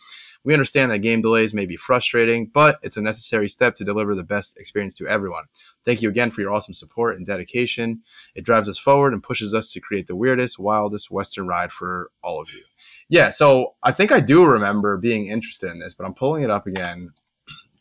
We 0.46 0.54
understand 0.54 0.92
that 0.92 1.00
game 1.00 1.22
delays 1.22 1.54
may 1.56 1.66
be 1.66 1.76
frustrating, 1.76 2.46
but 2.46 2.80
it's 2.82 2.98
a 2.98 3.02
necessary 3.02 3.50
step 3.50 3.76
to 3.76 3.84
deliver 3.84 4.14
the 4.14 4.24
best 4.24 4.58
experience 4.58 4.96
to 4.98 5.08
everyone. 5.08 5.46
Thank 5.84 6.02
you 6.02 6.08
again 6.08 6.30
for 6.32 6.40
your 6.40 6.52
awesome 6.52 6.76
support 6.76 7.18
and 7.18 7.26
dedication. 7.26 8.04
It 8.36 8.46
drives 8.46 8.70
us 8.70 8.78
forward 8.78 9.12
and 9.12 9.24
pushes 9.24 9.56
us 9.56 9.72
to 9.74 9.82
create 9.82 10.06
the 10.06 10.16
weirdest, 10.16 10.60
wildest 10.60 11.10
Western 11.10 11.48
ride 11.48 11.72
for 11.72 12.12
all 12.24 12.40
of 12.40 12.54
you. 12.54 12.62
Yeah, 13.10 13.32
so 13.32 13.74
I 13.84 13.92
think 13.92 14.12
I 14.12 14.20
do 14.20 14.46
remember 14.46 14.98
being 14.98 15.26
interested 15.26 15.72
in 15.72 15.80
this, 15.80 15.96
but 15.96 16.06
I'm 16.06 16.14
pulling 16.14 16.44
it 16.44 16.52
up 16.52 16.68
again 16.68 17.10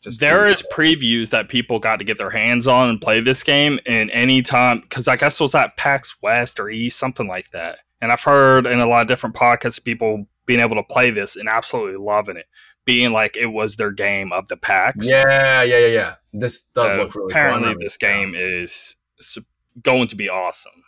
just 0.05 0.19
there 0.19 0.47
is 0.47 0.63
previews 0.71 1.31
that 1.31 1.49
people 1.49 1.79
got 1.79 1.97
to 1.97 2.05
get 2.05 2.17
their 2.17 2.29
hands 2.29 2.67
on 2.67 2.89
and 2.89 3.01
play 3.01 3.19
this 3.19 3.43
game 3.43 3.79
in 3.85 4.09
any 4.11 4.41
time 4.41 4.81
because 4.81 5.07
I 5.07 5.17
guess 5.17 5.39
it 5.39 5.43
was 5.43 5.55
at 5.55 5.75
PAX 5.77 6.15
West 6.21 6.59
or 6.59 6.69
East, 6.69 6.97
something 6.97 7.27
like 7.27 7.49
that. 7.51 7.79
And 8.01 8.11
I've 8.11 8.21
heard 8.21 8.67
in 8.67 8.79
a 8.79 8.87
lot 8.87 9.01
of 9.01 9.07
different 9.07 9.35
podcasts 9.35 9.83
people 9.83 10.27
being 10.45 10.59
able 10.59 10.75
to 10.75 10.83
play 10.83 11.09
this 11.09 11.35
and 11.35 11.49
absolutely 11.49 11.97
loving 11.97 12.37
it, 12.37 12.45
being 12.85 13.11
like 13.11 13.35
it 13.35 13.47
was 13.47 13.75
their 13.75 13.91
game 13.91 14.31
of 14.31 14.47
the 14.47 14.57
PAX. 14.57 15.09
Yeah, 15.09 15.63
yeah, 15.63 15.77
yeah, 15.77 15.87
yeah. 15.87 16.15
This 16.31 16.63
does 16.65 16.97
look 16.97 17.15
really. 17.15 17.31
Apparently, 17.31 17.73
fun. 17.73 17.79
this 17.79 17.97
game 17.97 18.33
is 18.35 18.95
going 19.81 20.07
to 20.07 20.15
be 20.15 20.29
awesome. 20.29 20.83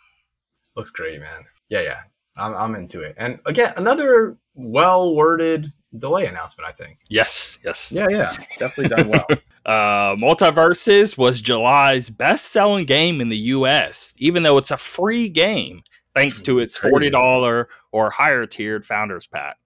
Looks 0.76 0.90
great, 0.90 1.20
man. 1.20 1.44
Yeah, 1.68 1.80
yeah. 1.80 2.00
I'm, 2.36 2.54
I'm 2.54 2.74
into 2.76 3.00
it. 3.00 3.16
And 3.18 3.40
again, 3.46 3.74
another 3.76 4.36
well 4.58 5.14
worded 5.14 5.72
delay 5.96 6.26
announcement, 6.26 6.68
I 6.68 6.72
think. 6.72 6.98
Yes, 7.08 7.58
yes. 7.64 7.92
Yeah, 7.92 8.06
yeah. 8.10 8.36
Definitely 8.58 8.88
done 8.96 9.08
well. 9.08 9.26
uh, 9.66 10.16
MultiVersus 10.16 11.16
was 11.16 11.40
July's 11.40 12.10
best 12.10 12.46
selling 12.46 12.84
game 12.84 13.20
in 13.20 13.28
the 13.28 13.36
US, 13.36 14.14
even 14.18 14.42
though 14.42 14.58
it's 14.58 14.70
a 14.70 14.76
free 14.76 15.28
game 15.28 15.82
thanks 16.14 16.42
to 16.42 16.58
its 16.58 16.78
$40 16.78 17.66
or 17.92 18.10
higher 18.10 18.44
tiered 18.44 18.84
Founders 18.86 19.26
Pack. 19.26 19.56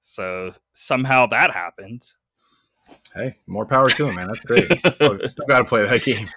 So 0.00 0.52
somehow 0.74 1.26
that 1.26 1.52
happened. 1.52 2.04
Hey, 3.14 3.36
more 3.46 3.66
power 3.66 3.88
to 3.90 4.08
him, 4.08 4.14
man. 4.14 4.26
That's 4.28 4.44
great. 4.44 4.68
Still 5.30 5.46
got 5.46 5.58
to 5.58 5.64
play 5.64 5.86
that 5.86 6.02
game. 6.02 6.28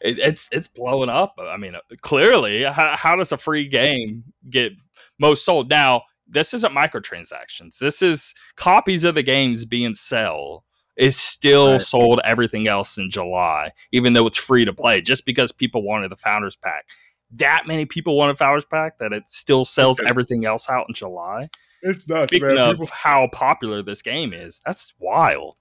It, 0.00 0.18
it's 0.18 0.48
it's 0.50 0.66
blowing 0.66 1.08
up. 1.08 1.38
I 1.40 1.56
mean, 1.56 1.74
clearly, 2.00 2.64
how, 2.64 2.96
how 2.96 3.16
does 3.16 3.30
a 3.30 3.36
free 3.36 3.68
game 3.68 4.24
get 4.50 4.72
most 5.18 5.44
sold? 5.44 5.70
Now, 5.70 6.02
this 6.28 6.54
isn't 6.54 6.74
microtransactions. 6.74 7.78
This 7.78 8.02
is 8.02 8.34
copies 8.56 9.04
of 9.04 9.14
the 9.14 9.22
games 9.22 9.64
being 9.64 9.94
sell 9.94 10.64
is 10.96 11.16
still 11.16 11.72
right. 11.72 11.82
sold 11.82 12.20
everything 12.24 12.66
else 12.66 12.98
in 12.98 13.08
July, 13.10 13.72
even 13.92 14.12
though 14.12 14.26
it's 14.26 14.36
free 14.36 14.64
to 14.64 14.72
play, 14.72 15.00
just 15.00 15.24
because 15.24 15.52
people 15.52 15.82
wanted 15.82 16.10
the 16.10 16.16
founders 16.16 16.56
pack. 16.56 16.88
That 17.32 17.66
many 17.66 17.86
people 17.86 18.16
wanted 18.16 18.36
founders 18.36 18.64
pack 18.64 18.98
that 18.98 19.12
it 19.12 19.28
still 19.28 19.64
sells 19.64 20.00
everything 20.00 20.44
else 20.44 20.68
out 20.68 20.86
in 20.88 20.94
July. 20.94 21.50
It's 21.82 22.08
nuts, 22.08 22.30
Speaking 22.30 22.48
man. 22.48 22.58
of 22.58 22.72
people... 22.72 22.88
how 22.90 23.28
popular 23.28 23.82
this 23.82 24.02
game 24.02 24.32
is, 24.32 24.60
that's 24.66 24.94
wild. 24.98 25.56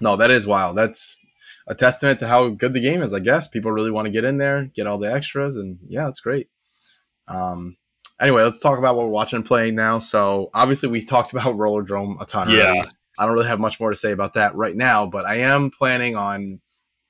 No, 0.00 0.16
that 0.16 0.30
is 0.30 0.46
wild. 0.46 0.76
That's 0.76 1.24
a 1.66 1.74
testament 1.74 2.18
to 2.20 2.28
how 2.28 2.48
good 2.48 2.72
the 2.72 2.80
game 2.80 3.02
is. 3.02 3.12
I 3.12 3.20
guess 3.20 3.48
people 3.48 3.70
really 3.70 3.90
want 3.90 4.06
to 4.06 4.12
get 4.12 4.24
in 4.24 4.38
there, 4.38 4.64
get 4.74 4.86
all 4.86 4.98
the 4.98 5.12
extras, 5.12 5.56
and 5.56 5.78
yeah, 5.86 6.08
it's 6.08 6.20
great. 6.20 6.48
Um, 7.28 7.76
anyway, 8.20 8.42
let's 8.42 8.58
talk 8.58 8.78
about 8.78 8.96
what 8.96 9.06
we're 9.06 9.12
watching 9.12 9.38
and 9.38 9.46
playing 9.46 9.74
now. 9.74 9.98
So 9.98 10.50
obviously, 10.54 10.88
we 10.88 11.00
talked 11.00 11.32
about 11.32 11.56
Rollerdrome 11.56 12.20
a 12.20 12.26
ton. 12.26 12.50
Yeah, 12.50 12.64
already. 12.64 12.82
I 13.18 13.26
don't 13.26 13.34
really 13.34 13.48
have 13.48 13.60
much 13.60 13.78
more 13.78 13.90
to 13.90 13.96
say 13.96 14.12
about 14.12 14.34
that 14.34 14.54
right 14.54 14.76
now, 14.76 15.06
but 15.06 15.24
I 15.24 15.36
am 15.36 15.70
planning 15.70 16.16
on 16.16 16.60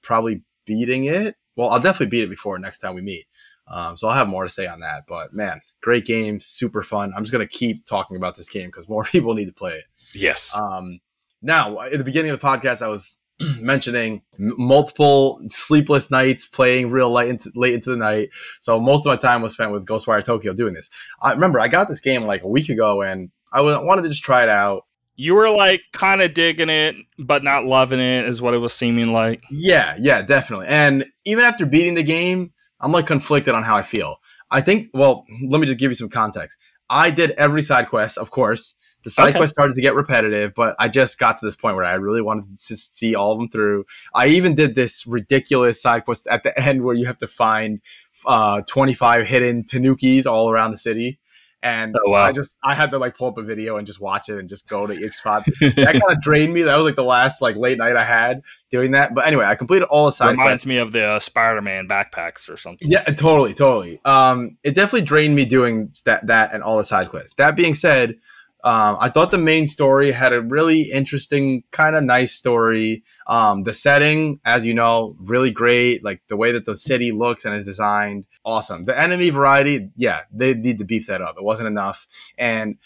probably 0.03 0.43
beating 0.67 1.05
it. 1.05 1.37
Well, 1.57 1.71
I'll 1.71 1.81
definitely 1.81 2.11
beat 2.11 2.25
it 2.25 2.31
before 2.31 2.59
next 2.59 2.81
time 2.81 2.95
we 2.95 3.01
meet. 3.01 3.25
Um, 3.67 3.97
so 3.97 4.09
I'll 4.09 4.17
have 4.17 4.29
more 4.29 4.45
to 4.45 4.51
say 4.51 4.67
on 4.67 4.81
that. 4.81 5.05
But 5.09 5.33
man, 5.33 5.61
great 5.83 6.05
game, 6.05 6.41
super 6.41 6.83
fun. 6.83 7.13
I'm 7.17 7.23
just 7.23 7.33
gonna 7.33 7.47
keep 7.47 7.87
talking 7.87 8.17
about 8.17 8.37
this 8.37 8.49
game 8.49 8.67
because 8.67 8.89
more 8.89 9.05
people 9.05 9.35
need 9.35 9.47
to 9.47 9.55
play 9.55 9.73
it. 9.73 9.85
Yes. 10.15 10.59
Um, 10.59 11.01
now, 11.41 11.81
at 11.81 11.99
the 11.99 12.05
beginning 12.05 12.31
of 12.31 12.41
the 12.41 12.47
podcast, 12.47 12.83
I 12.83 12.89
was 12.89 13.19
mentioning 13.61 14.23
multiple 14.39 15.41
sleepless 15.49 16.11
nights 16.11 16.47
playing 16.47 16.91
real 16.91 17.11
late 17.11 17.29
into, 17.29 17.51
late 17.55 17.75
into 17.75 17.91
the 17.91 17.97
night. 17.97 18.31
So 18.61 18.81
most 18.81 19.07
of 19.07 19.11
my 19.11 19.17
time 19.17 19.43
was 19.43 19.53
spent 19.53 19.73
with 19.73 19.87
Ghostwire 19.87 20.23
Tokyo 20.23 20.53
doing 20.53 20.75
this. 20.75 20.91
I 21.21 21.33
remember 21.33 21.61
I 21.61 21.69
got 21.69 21.89
this 21.89 22.01
game 22.01 22.25
like 22.25 22.43
a 22.43 22.49
week 22.49 22.69
ago 22.69 23.03
and 23.03 23.31
I 23.53 23.61
wanted 23.61 24.03
to 24.03 24.09
just 24.09 24.25
try 24.25 24.43
it 24.43 24.49
out. 24.49 24.85
You 25.17 25.35
were 25.35 25.51
like 25.51 25.81
kind 25.93 26.21
of 26.23 26.35
digging 26.35 26.69
it, 26.69 26.97
but 27.19 27.45
not 27.45 27.65
loving 27.65 28.01
it, 28.01 28.25
is 28.29 28.43
what 28.43 28.53
it 28.53 28.59
was 28.59 28.73
seeming 28.73 29.13
like. 29.13 29.45
Yeah, 29.49 29.95
yeah, 29.99 30.23
definitely. 30.23 30.67
And 30.67 31.07
even 31.25 31.45
after 31.45 31.67
beating 31.67 31.95
the 31.95 32.03
game, 32.03 32.53
I'm 32.81 32.91
like 32.91 33.07
conflicted 33.07 33.55
on 33.55 33.63
how 33.63 33.77
I 33.77 33.83
feel. 33.83 34.17
I 34.51 34.61
think, 34.61 34.91
well, 34.93 35.25
let 35.49 35.61
me 35.61 35.67
just 35.67 35.79
give 35.79 35.91
you 35.91 35.95
some 35.95 36.09
context. 36.09 36.59
I 36.91 37.11
did 37.11 37.31
every 37.33 37.63
side 37.63 37.89
quest, 37.89 38.19
of 38.19 38.31
course. 38.31 38.75
The 39.05 39.11
side 39.11 39.31
okay. 39.31 39.39
quest 39.39 39.53
started 39.53 39.75
to 39.75 39.83
get 39.83 39.95
repetitive, 39.95 40.55
but 40.55 40.75
I 40.79 40.89
just 40.89 41.19
got 41.19 41.39
to 41.39 41.45
this 41.45 41.57
point 41.57 41.77
where 41.77 41.85
I 41.85 41.95
really 41.95 42.23
wanted 42.23 42.49
to 42.49 42.77
see 42.77 43.15
all 43.15 43.33
of 43.33 43.39
them 43.39 43.49
through. 43.49 43.85
I 44.15 44.29
even 44.29 44.55
did 44.55 44.75
this 44.75 45.07
ridiculous 45.07 45.81
side 45.81 46.05
quest 46.07 46.27
at 46.27 46.43
the 46.43 46.59
end 46.69 46.83
where 46.83 46.95
you 46.95 47.07
have 47.07 47.19
to 47.19 47.27
find 47.27 47.81
uh, 48.27 48.63
25 48.63 49.27
hidden 49.27 49.65
tanukis 49.65 50.27
all 50.27 50.51
around 50.51 50.71
the 50.71 50.79
city. 50.79 51.19
And 51.63 51.97
oh, 51.97 52.11
wow. 52.11 52.25
I 52.25 52.33
just 52.33 52.59
I 52.63 52.75
had 52.75 52.91
to 52.91 52.99
like 52.99 53.17
pull 53.17 53.29
up 53.29 53.39
a 53.39 53.43
video 53.43 53.79
and 53.79 53.87
just 53.87 53.99
watch 53.99 54.29
it 54.29 54.39
and 54.39 54.51
just 54.51 54.69
go 54.69 54.87
to 54.87 54.93
each 54.93 55.15
spot. 55.15 55.47
that 55.61 55.93
kind 55.93 56.03
of 56.11 56.21
drained 56.21 56.53
me. 56.53 56.61
That 56.61 56.77
was 56.77 56.85
like 56.85 56.95
the 56.95 57.05
last 57.05 57.41
like 57.41 57.57
late 57.57 57.79
night 57.79 57.97
I 57.97 58.05
had 58.05 58.43
doing 58.71 58.91
that. 58.91 59.15
But 59.15 59.27
anyway, 59.27 59.47
I 59.47 59.55
completed 59.55 59.87
all 59.87 60.05
the 60.05 60.13
side. 60.13 60.35
Quests. 60.35 60.35
It 60.35 60.43
reminds 60.43 60.53
quests. 60.53 60.67
me 60.67 60.77
of 60.77 60.93
the 60.93 61.05
uh, 61.07 61.21
Spider-Man 61.21 61.89
backpacks 61.89 62.51
or 62.51 62.59
something. 62.59 62.91
Yeah, 62.91 63.03
totally, 63.05 63.55
totally. 63.55 63.99
Um, 64.05 64.59
it 64.63 64.75
definitely 64.75 65.07
drained 65.07 65.35
me 65.35 65.47
doing 65.47 65.91
that 66.05 66.27
that 66.27 66.53
and 66.53 66.63
all 66.63 66.77
the 66.77 66.85
side 66.85 67.09
quests. 67.09 67.33
That 67.37 67.57
being 67.57 67.75
said, 67.75 68.17
um, 68.65 68.97
I 68.99 69.11
thought 69.11 69.31
the 69.31 69.37
main 69.37 69.69
story 69.69 70.11
had 70.11 70.33
a 70.33 70.41
really 70.41 70.91
interesting, 70.91 71.65
kind 71.71 71.95
of 71.95 72.03
nice 72.03 72.33
story. 72.33 73.05
Um, 73.27 73.65
the 73.65 73.75
setting, 73.75 74.41
as 74.47 74.65
you 74.65 74.73
know, 74.73 75.15
really 75.21 75.51
great. 75.51 76.03
Like 76.03 76.23
the 76.29 76.37
way 76.37 76.51
that 76.53 76.65
the 76.65 76.75
city 76.75 77.13
looks 77.13 77.45
and 77.45 77.55
is 77.55 77.67
designed, 77.67 78.27
awesome. 78.43 78.87
The 78.87 78.99
enemy 78.99 79.29
variety, 79.29 79.91
yeah, 79.97 80.23
they 80.33 80.55
need 80.55 80.79
to 80.79 80.87
beef 80.87 81.07
that 81.09 81.21
up. 81.21 81.37
It 81.37 81.45
wasn't 81.45 81.67
enough. 81.67 82.07
And 82.39 82.79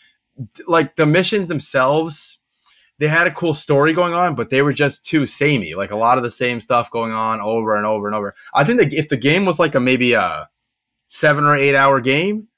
like 0.66 0.96
the 0.96 1.06
missions 1.06 1.46
themselves, 1.46 2.40
they 2.98 3.06
had 3.06 3.28
a 3.28 3.32
cool 3.32 3.54
story 3.54 3.92
going 3.92 4.14
on, 4.14 4.34
but 4.34 4.50
they 4.50 4.62
were 4.62 4.72
just 4.72 5.04
too 5.04 5.26
samey. 5.26 5.76
Like 5.76 5.92
a 5.92 5.96
lot 5.96 6.18
of 6.18 6.24
the 6.24 6.30
same 6.32 6.60
stuff 6.60 6.90
going 6.90 7.12
on 7.12 7.40
over 7.40 7.76
and 7.76 7.86
over 7.86 8.08
and 8.08 8.16
over. 8.16 8.34
I 8.52 8.64
think 8.64 8.80
that 8.80 8.92
if 8.92 9.08
the 9.08 9.16
game 9.16 9.44
was 9.44 9.60
like 9.60 9.76
a 9.76 9.80
maybe 9.80 10.14
a 10.14 10.50
seven 11.06 11.44
or 11.44 11.54
eight 11.56 11.76
hour 11.76 12.00
game, 12.00 12.48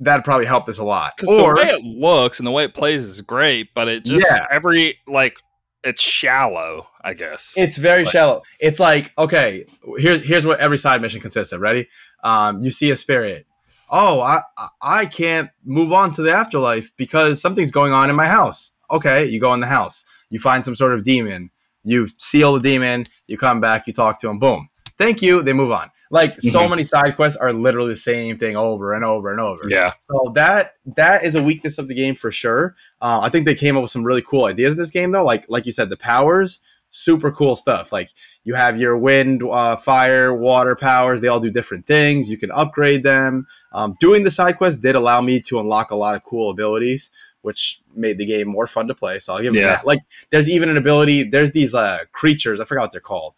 that'd 0.00 0.24
probably 0.24 0.46
help 0.46 0.66
this 0.66 0.78
a 0.78 0.84
lot. 0.84 1.12
Because 1.16 1.36
the 1.36 1.54
way 1.54 1.68
it 1.68 1.84
looks 1.84 2.40
and 2.40 2.46
the 2.46 2.50
way 2.50 2.64
it 2.64 2.74
plays 2.74 3.04
is 3.04 3.20
great, 3.20 3.72
but 3.74 3.86
it 3.86 4.04
just 4.04 4.26
yeah. 4.28 4.46
every 4.50 4.98
like 5.06 5.38
it's 5.84 6.02
shallow, 6.02 6.88
I 7.02 7.14
guess. 7.14 7.54
It's 7.56 7.76
very 7.78 8.04
but. 8.04 8.10
shallow. 8.10 8.42
It's 8.58 8.80
like, 8.80 9.12
okay, 9.16 9.64
here's 9.96 10.26
here's 10.26 10.46
what 10.46 10.58
every 10.58 10.78
side 10.78 11.00
mission 11.00 11.20
consists 11.20 11.52
of. 11.52 11.60
Ready? 11.60 11.88
Um, 12.24 12.60
you 12.60 12.70
see 12.70 12.90
a 12.90 12.96
spirit. 12.96 13.46
Oh, 13.90 14.20
I 14.20 14.40
I 14.80 15.06
can't 15.06 15.50
move 15.64 15.92
on 15.92 16.12
to 16.14 16.22
the 16.22 16.32
afterlife 16.32 16.90
because 16.96 17.40
something's 17.40 17.70
going 17.70 17.92
on 17.92 18.10
in 18.10 18.16
my 18.16 18.26
house. 18.26 18.72
Okay, 18.90 19.26
you 19.26 19.40
go 19.40 19.54
in 19.54 19.60
the 19.60 19.66
house. 19.66 20.04
You 20.30 20.38
find 20.38 20.64
some 20.64 20.76
sort 20.76 20.94
of 20.94 21.04
demon. 21.04 21.50
You 21.82 22.08
seal 22.18 22.54
the 22.54 22.60
demon. 22.60 23.04
You 23.26 23.38
come 23.38 23.60
back. 23.60 23.86
You 23.86 23.92
talk 23.92 24.20
to 24.20 24.28
him. 24.28 24.38
Boom. 24.38 24.68
Thank 24.98 25.22
you. 25.22 25.42
They 25.42 25.52
move 25.52 25.72
on. 25.72 25.90
Like 26.10 26.32
mm-hmm. 26.32 26.48
so 26.48 26.68
many 26.68 26.82
side 26.82 27.14
quests 27.14 27.38
are 27.38 27.52
literally 27.52 27.90
the 27.90 27.96
same 27.96 28.36
thing 28.36 28.56
over 28.56 28.92
and 28.92 29.04
over 29.04 29.30
and 29.30 29.40
over. 29.40 29.68
Yeah. 29.68 29.92
So 30.00 30.32
that 30.34 30.74
that 30.96 31.24
is 31.24 31.36
a 31.36 31.42
weakness 31.42 31.78
of 31.78 31.86
the 31.86 31.94
game 31.94 32.16
for 32.16 32.32
sure. 32.32 32.74
Uh, 33.00 33.20
I 33.22 33.28
think 33.28 33.46
they 33.46 33.54
came 33.54 33.76
up 33.76 33.82
with 33.82 33.92
some 33.92 34.04
really 34.04 34.22
cool 34.22 34.46
ideas 34.46 34.74
in 34.74 34.78
this 34.78 34.90
game 34.90 35.12
though. 35.12 35.24
Like 35.24 35.46
like 35.48 35.66
you 35.66 35.72
said, 35.72 35.88
the 35.88 35.96
powers, 35.96 36.60
super 36.90 37.30
cool 37.30 37.54
stuff. 37.54 37.92
Like 37.92 38.10
you 38.42 38.54
have 38.54 38.76
your 38.76 38.98
wind, 38.98 39.44
uh, 39.44 39.76
fire, 39.76 40.34
water 40.34 40.74
powers. 40.74 41.20
They 41.20 41.28
all 41.28 41.40
do 41.40 41.50
different 41.50 41.86
things. 41.86 42.28
You 42.28 42.38
can 42.38 42.50
upgrade 42.50 43.04
them. 43.04 43.46
Um, 43.72 43.94
doing 44.00 44.24
the 44.24 44.32
side 44.32 44.58
quests 44.58 44.80
did 44.80 44.96
allow 44.96 45.20
me 45.20 45.40
to 45.42 45.60
unlock 45.60 45.92
a 45.92 45.96
lot 45.96 46.16
of 46.16 46.24
cool 46.24 46.50
abilities 46.50 47.10
which 47.42 47.80
made 47.94 48.18
the 48.18 48.26
game 48.26 48.46
more 48.46 48.66
fun 48.66 48.86
to 48.86 48.94
play. 48.94 49.18
So 49.18 49.32
I'll 49.32 49.40
give 49.42 49.54
yeah. 49.54 49.68
that. 49.68 49.86
Like, 49.86 50.00
there's 50.30 50.48
even 50.48 50.68
an 50.68 50.76
ability. 50.76 51.22
There's 51.22 51.52
these 51.52 51.74
uh, 51.74 52.00
creatures. 52.12 52.60
I 52.60 52.64
forgot 52.64 52.82
what 52.82 52.92
they're 52.92 53.00
called 53.00 53.34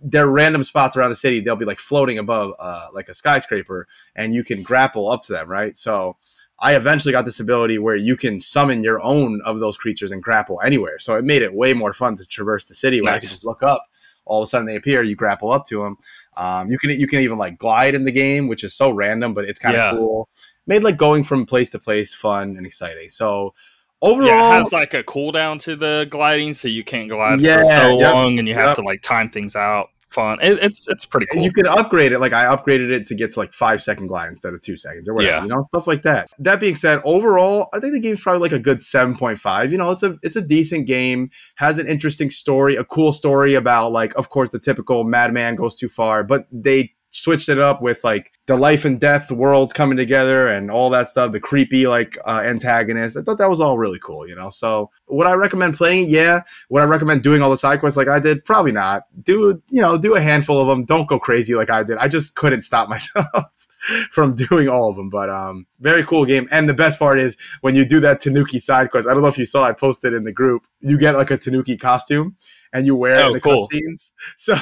there 0.00 0.24
are 0.24 0.30
random 0.30 0.64
spots 0.64 0.96
around 0.96 1.10
the 1.10 1.16
city. 1.16 1.40
They'll 1.40 1.56
be 1.56 1.64
like 1.64 1.80
floating 1.80 2.18
above 2.18 2.54
uh, 2.58 2.88
like 2.92 3.08
a 3.08 3.14
skyscraper, 3.14 3.86
and 4.14 4.34
you 4.34 4.44
can 4.44 4.62
grapple 4.62 5.10
up 5.10 5.22
to 5.24 5.32
them, 5.32 5.50
right? 5.50 5.76
So 5.76 6.16
I 6.60 6.76
eventually 6.76 7.12
got 7.12 7.24
this 7.24 7.40
ability 7.40 7.78
where 7.78 7.96
you 7.96 8.16
can 8.16 8.40
summon 8.40 8.82
your 8.82 9.00
own 9.02 9.40
of 9.44 9.60
those 9.60 9.76
creatures 9.76 10.12
and 10.12 10.22
grapple 10.22 10.60
anywhere. 10.62 10.98
So 10.98 11.16
it 11.16 11.24
made 11.24 11.42
it 11.42 11.54
way 11.54 11.72
more 11.72 11.92
fun 11.92 12.16
to 12.16 12.26
traverse 12.26 12.64
the 12.64 12.74
city 12.74 13.00
where 13.00 13.12
nice. 13.12 13.22
I 13.22 13.26
can 13.26 13.28
just 13.28 13.46
look 13.46 13.62
up. 13.62 13.84
All 14.24 14.42
of 14.42 14.46
a 14.46 14.50
sudden 14.50 14.66
they 14.66 14.76
appear, 14.76 15.02
you 15.02 15.16
grapple 15.16 15.50
up 15.50 15.64
to 15.66 15.82
them. 15.82 15.96
Um, 16.36 16.68
you 16.68 16.78
can 16.78 16.90
you 16.90 17.06
can 17.06 17.20
even 17.20 17.38
like 17.38 17.58
glide 17.58 17.94
in 17.94 18.04
the 18.04 18.12
game, 18.12 18.46
which 18.46 18.62
is 18.62 18.74
so 18.74 18.90
random, 18.90 19.34
but 19.34 19.46
it's 19.46 19.58
kind 19.58 19.74
of 19.74 19.80
yeah. 19.80 19.90
cool. 19.92 20.28
Made 20.66 20.82
like 20.82 20.98
going 20.98 21.24
from 21.24 21.46
place 21.46 21.70
to 21.70 21.78
place 21.78 22.12
fun 22.14 22.56
and 22.56 22.66
exciting. 22.66 23.08
So 23.08 23.54
overall, 24.02 24.28
yeah, 24.28 24.54
it 24.54 24.58
has 24.58 24.72
like 24.72 24.94
a 24.94 25.02
cooldown 25.02 25.60
to 25.62 25.76
the 25.76 26.06
gliding, 26.10 26.54
so 26.54 26.68
you 26.68 26.84
can't 26.84 27.08
glide 27.08 27.40
yeah, 27.40 27.58
for 27.58 27.64
so 27.64 27.98
yep, 27.98 28.14
long, 28.14 28.38
and 28.38 28.48
you 28.48 28.54
have 28.54 28.68
yep. 28.68 28.76
to 28.76 28.82
like 28.82 29.02
time 29.02 29.30
things 29.30 29.56
out 29.56 29.88
fun. 30.10 30.38
It, 30.42 30.58
it's 30.62 30.88
it's 30.88 31.04
pretty 31.04 31.26
cool. 31.26 31.42
You 31.42 31.52
can 31.52 31.66
upgrade 31.66 32.12
it. 32.12 32.18
Like 32.18 32.32
I 32.32 32.44
upgraded 32.44 32.92
it 32.94 33.06
to 33.06 33.14
get 33.14 33.32
to 33.34 33.38
like 33.38 33.52
five 33.52 33.82
second 33.82 34.06
glide 34.06 34.28
instead 34.28 34.54
of 34.54 34.60
two 34.60 34.76
seconds 34.76 35.08
or 35.08 35.14
whatever. 35.14 35.36
Yeah. 35.36 35.42
You 35.42 35.48
know, 35.48 35.62
stuff 35.64 35.86
like 35.86 36.02
that. 36.02 36.28
That 36.38 36.60
being 36.60 36.76
said, 36.76 37.00
overall, 37.04 37.68
I 37.72 37.80
think 37.80 37.92
the 37.92 38.00
game's 38.00 38.20
probably 38.20 38.40
like 38.40 38.52
a 38.52 38.58
good 38.58 38.82
seven 38.82 39.16
point 39.16 39.38
five. 39.38 39.70
You 39.72 39.78
know, 39.78 39.90
it's 39.90 40.02
a 40.02 40.16
it's 40.22 40.36
a 40.36 40.42
decent 40.42 40.86
game. 40.86 41.30
Has 41.56 41.78
an 41.78 41.86
interesting 41.86 42.30
story, 42.30 42.76
a 42.76 42.84
cool 42.84 43.12
story 43.12 43.54
about 43.54 43.92
like, 43.92 44.14
of 44.16 44.30
course, 44.30 44.50
the 44.50 44.58
typical 44.58 45.04
madman 45.04 45.56
goes 45.56 45.76
too 45.76 45.88
far, 45.88 46.24
but 46.24 46.46
they 46.52 46.94
switched 47.10 47.48
it 47.48 47.58
up 47.58 47.80
with 47.80 48.04
like 48.04 48.32
the 48.46 48.56
life 48.56 48.84
and 48.84 49.00
death 49.00 49.30
worlds 49.30 49.72
coming 49.72 49.96
together 49.96 50.46
and 50.46 50.70
all 50.70 50.90
that 50.90 51.08
stuff 51.08 51.32
the 51.32 51.40
creepy 51.40 51.86
like 51.86 52.18
uh, 52.26 52.42
antagonist 52.44 53.16
i 53.16 53.22
thought 53.22 53.38
that 53.38 53.48
was 53.48 53.60
all 53.60 53.78
really 53.78 53.98
cool 53.98 54.28
you 54.28 54.34
know 54.34 54.50
so 54.50 54.90
would 55.08 55.26
i 55.26 55.32
recommend 55.32 55.74
playing 55.74 56.06
yeah 56.08 56.42
would 56.68 56.82
i 56.82 56.86
recommend 56.86 57.22
doing 57.22 57.40
all 57.40 57.50
the 57.50 57.56
side 57.56 57.80
quests 57.80 57.96
like 57.96 58.08
i 58.08 58.20
did 58.20 58.44
probably 58.44 58.72
not 58.72 59.04
do 59.22 59.60
you 59.70 59.80
know 59.80 59.96
do 59.96 60.14
a 60.14 60.20
handful 60.20 60.60
of 60.60 60.66
them 60.66 60.84
don't 60.84 61.08
go 61.08 61.18
crazy 61.18 61.54
like 61.54 61.70
i 61.70 61.82
did 61.82 61.96
i 61.96 62.08
just 62.08 62.36
couldn't 62.36 62.60
stop 62.60 62.88
myself 62.90 63.44
from 64.10 64.34
doing 64.34 64.68
all 64.68 64.90
of 64.90 64.96
them. 64.96 65.10
But 65.10 65.30
um, 65.30 65.66
very 65.80 66.04
cool 66.04 66.24
game. 66.24 66.48
And 66.50 66.68
the 66.68 66.74
best 66.74 66.98
part 66.98 67.20
is 67.20 67.36
when 67.60 67.74
you 67.74 67.84
do 67.84 68.00
that 68.00 68.20
Tanuki 68.20 68.58
side 68.58 68.90
quest. 68.90 69.08
I 69.08 69.12
don't 69.12 69.22
know 69.22 69.28
if 69.28 69.38
you 69.38 69.44
saw. 69.44 69.64
I 69.64 69.72
posted 69.72 70.12
in 70.12 70.24
the 70.24 70.32
group. 70.32 70.66
You 70.80 70.98
get 70.98 71.14
like 71.14 71.30
a 71.30 71.36
Tanuki 71.36 71.76
costume, 71.76 72.36
and 72.72 72.86
you 72.86 72.94
wear 72.94 73.24
oh, 73.24 73.32
the 73.32 73.40
cool. 73.40 73.68
cutscenes. 73.68 74.12
So 74.36 74.56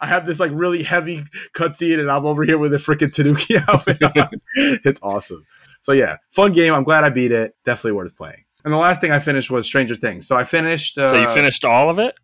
I 0.00 0.06
have 0.06 0.26
this 0.26 0.40
like 0.40 0.50
really 0.54 0.82
heavy 0.82 1.22
cutscene, 1.54 1.98
and 1.98 2.10
I'm 2.10 2.26
over 2.26 2.44
here 2.44 2.58
with 2.58 2.72
a 2.74 2.78
freaking 2.78 3.12
Tanuki 3.12 3.56
outfit. 3.68 3.98
it's 4.84 5.00
awesome. 5.02 5.44
So 5.80 5.92
yeah, 5.92 6.16
fun 6.30 6.52
game. 6.52 6.74
I'm 6.74 6.84
glad 6.84 7.04
I 7.04 7.10
beat 7.10 7.32
it. 7.32 7.54
Definitely 7.64 7.92
worth 7.92 8.16
playing. 8.16 8.44
And 8.64 8.72
the 8.74 8.78
last 8.78 9.00
thing 9.00 9.10
I 9.10 9.20
finished 9.20 9.50
was 9.50 9.66
Stranger 9.66 9.96
Things. 9.96 10.26
So 10.26 10.36
I 10.36 10.44
finished. 10.44 10.98
Uh, 10.98 11.10
so 11.10 11.20
you 11.20 11.28
finished 11.28 11.64
all 11.64 11.88
of 11.88 11.98
it? 11.98 12.14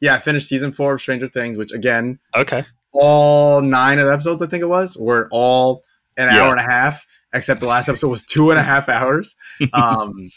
Yeah, 0.00 0.14
I 0.14 0.18
finished 0.18 0.48
season 0.48 0.72
four 0.72 0.94
of 0.94 1.00
Stranger 1.00 1.28
Things, 1.28 1.56
which 1.56 1.72
again, 1.72 2.18
okay, 2.34 2.64
all 2.92 3.62
nine 3.62 3.98
of 3.98 4.06
the 4.06 4.12
episodes 4.12 4.42
I 4.42 4.46
think 4.46 4.62
it 4.62 4.68
was 4.68 4.96
were 4.96 5.28
all 5.30 5.82
an 6.16 6.28
yeah. 6.28 6.42
hour 6.42 6.50
and 6.50 6.60
a 6.60 6.70
half, 6.70 7.06
except 7.32 7.60
the 7.60 7.66
last 7.66 7.88
episode 7.88 8.08
was 8.08 8.24
two 8.24 8.50
and 8.50 8.58
a 8.58 8.62
half 8.62 8.88
hours. 8.88 9.36
Um, 9.72 10.30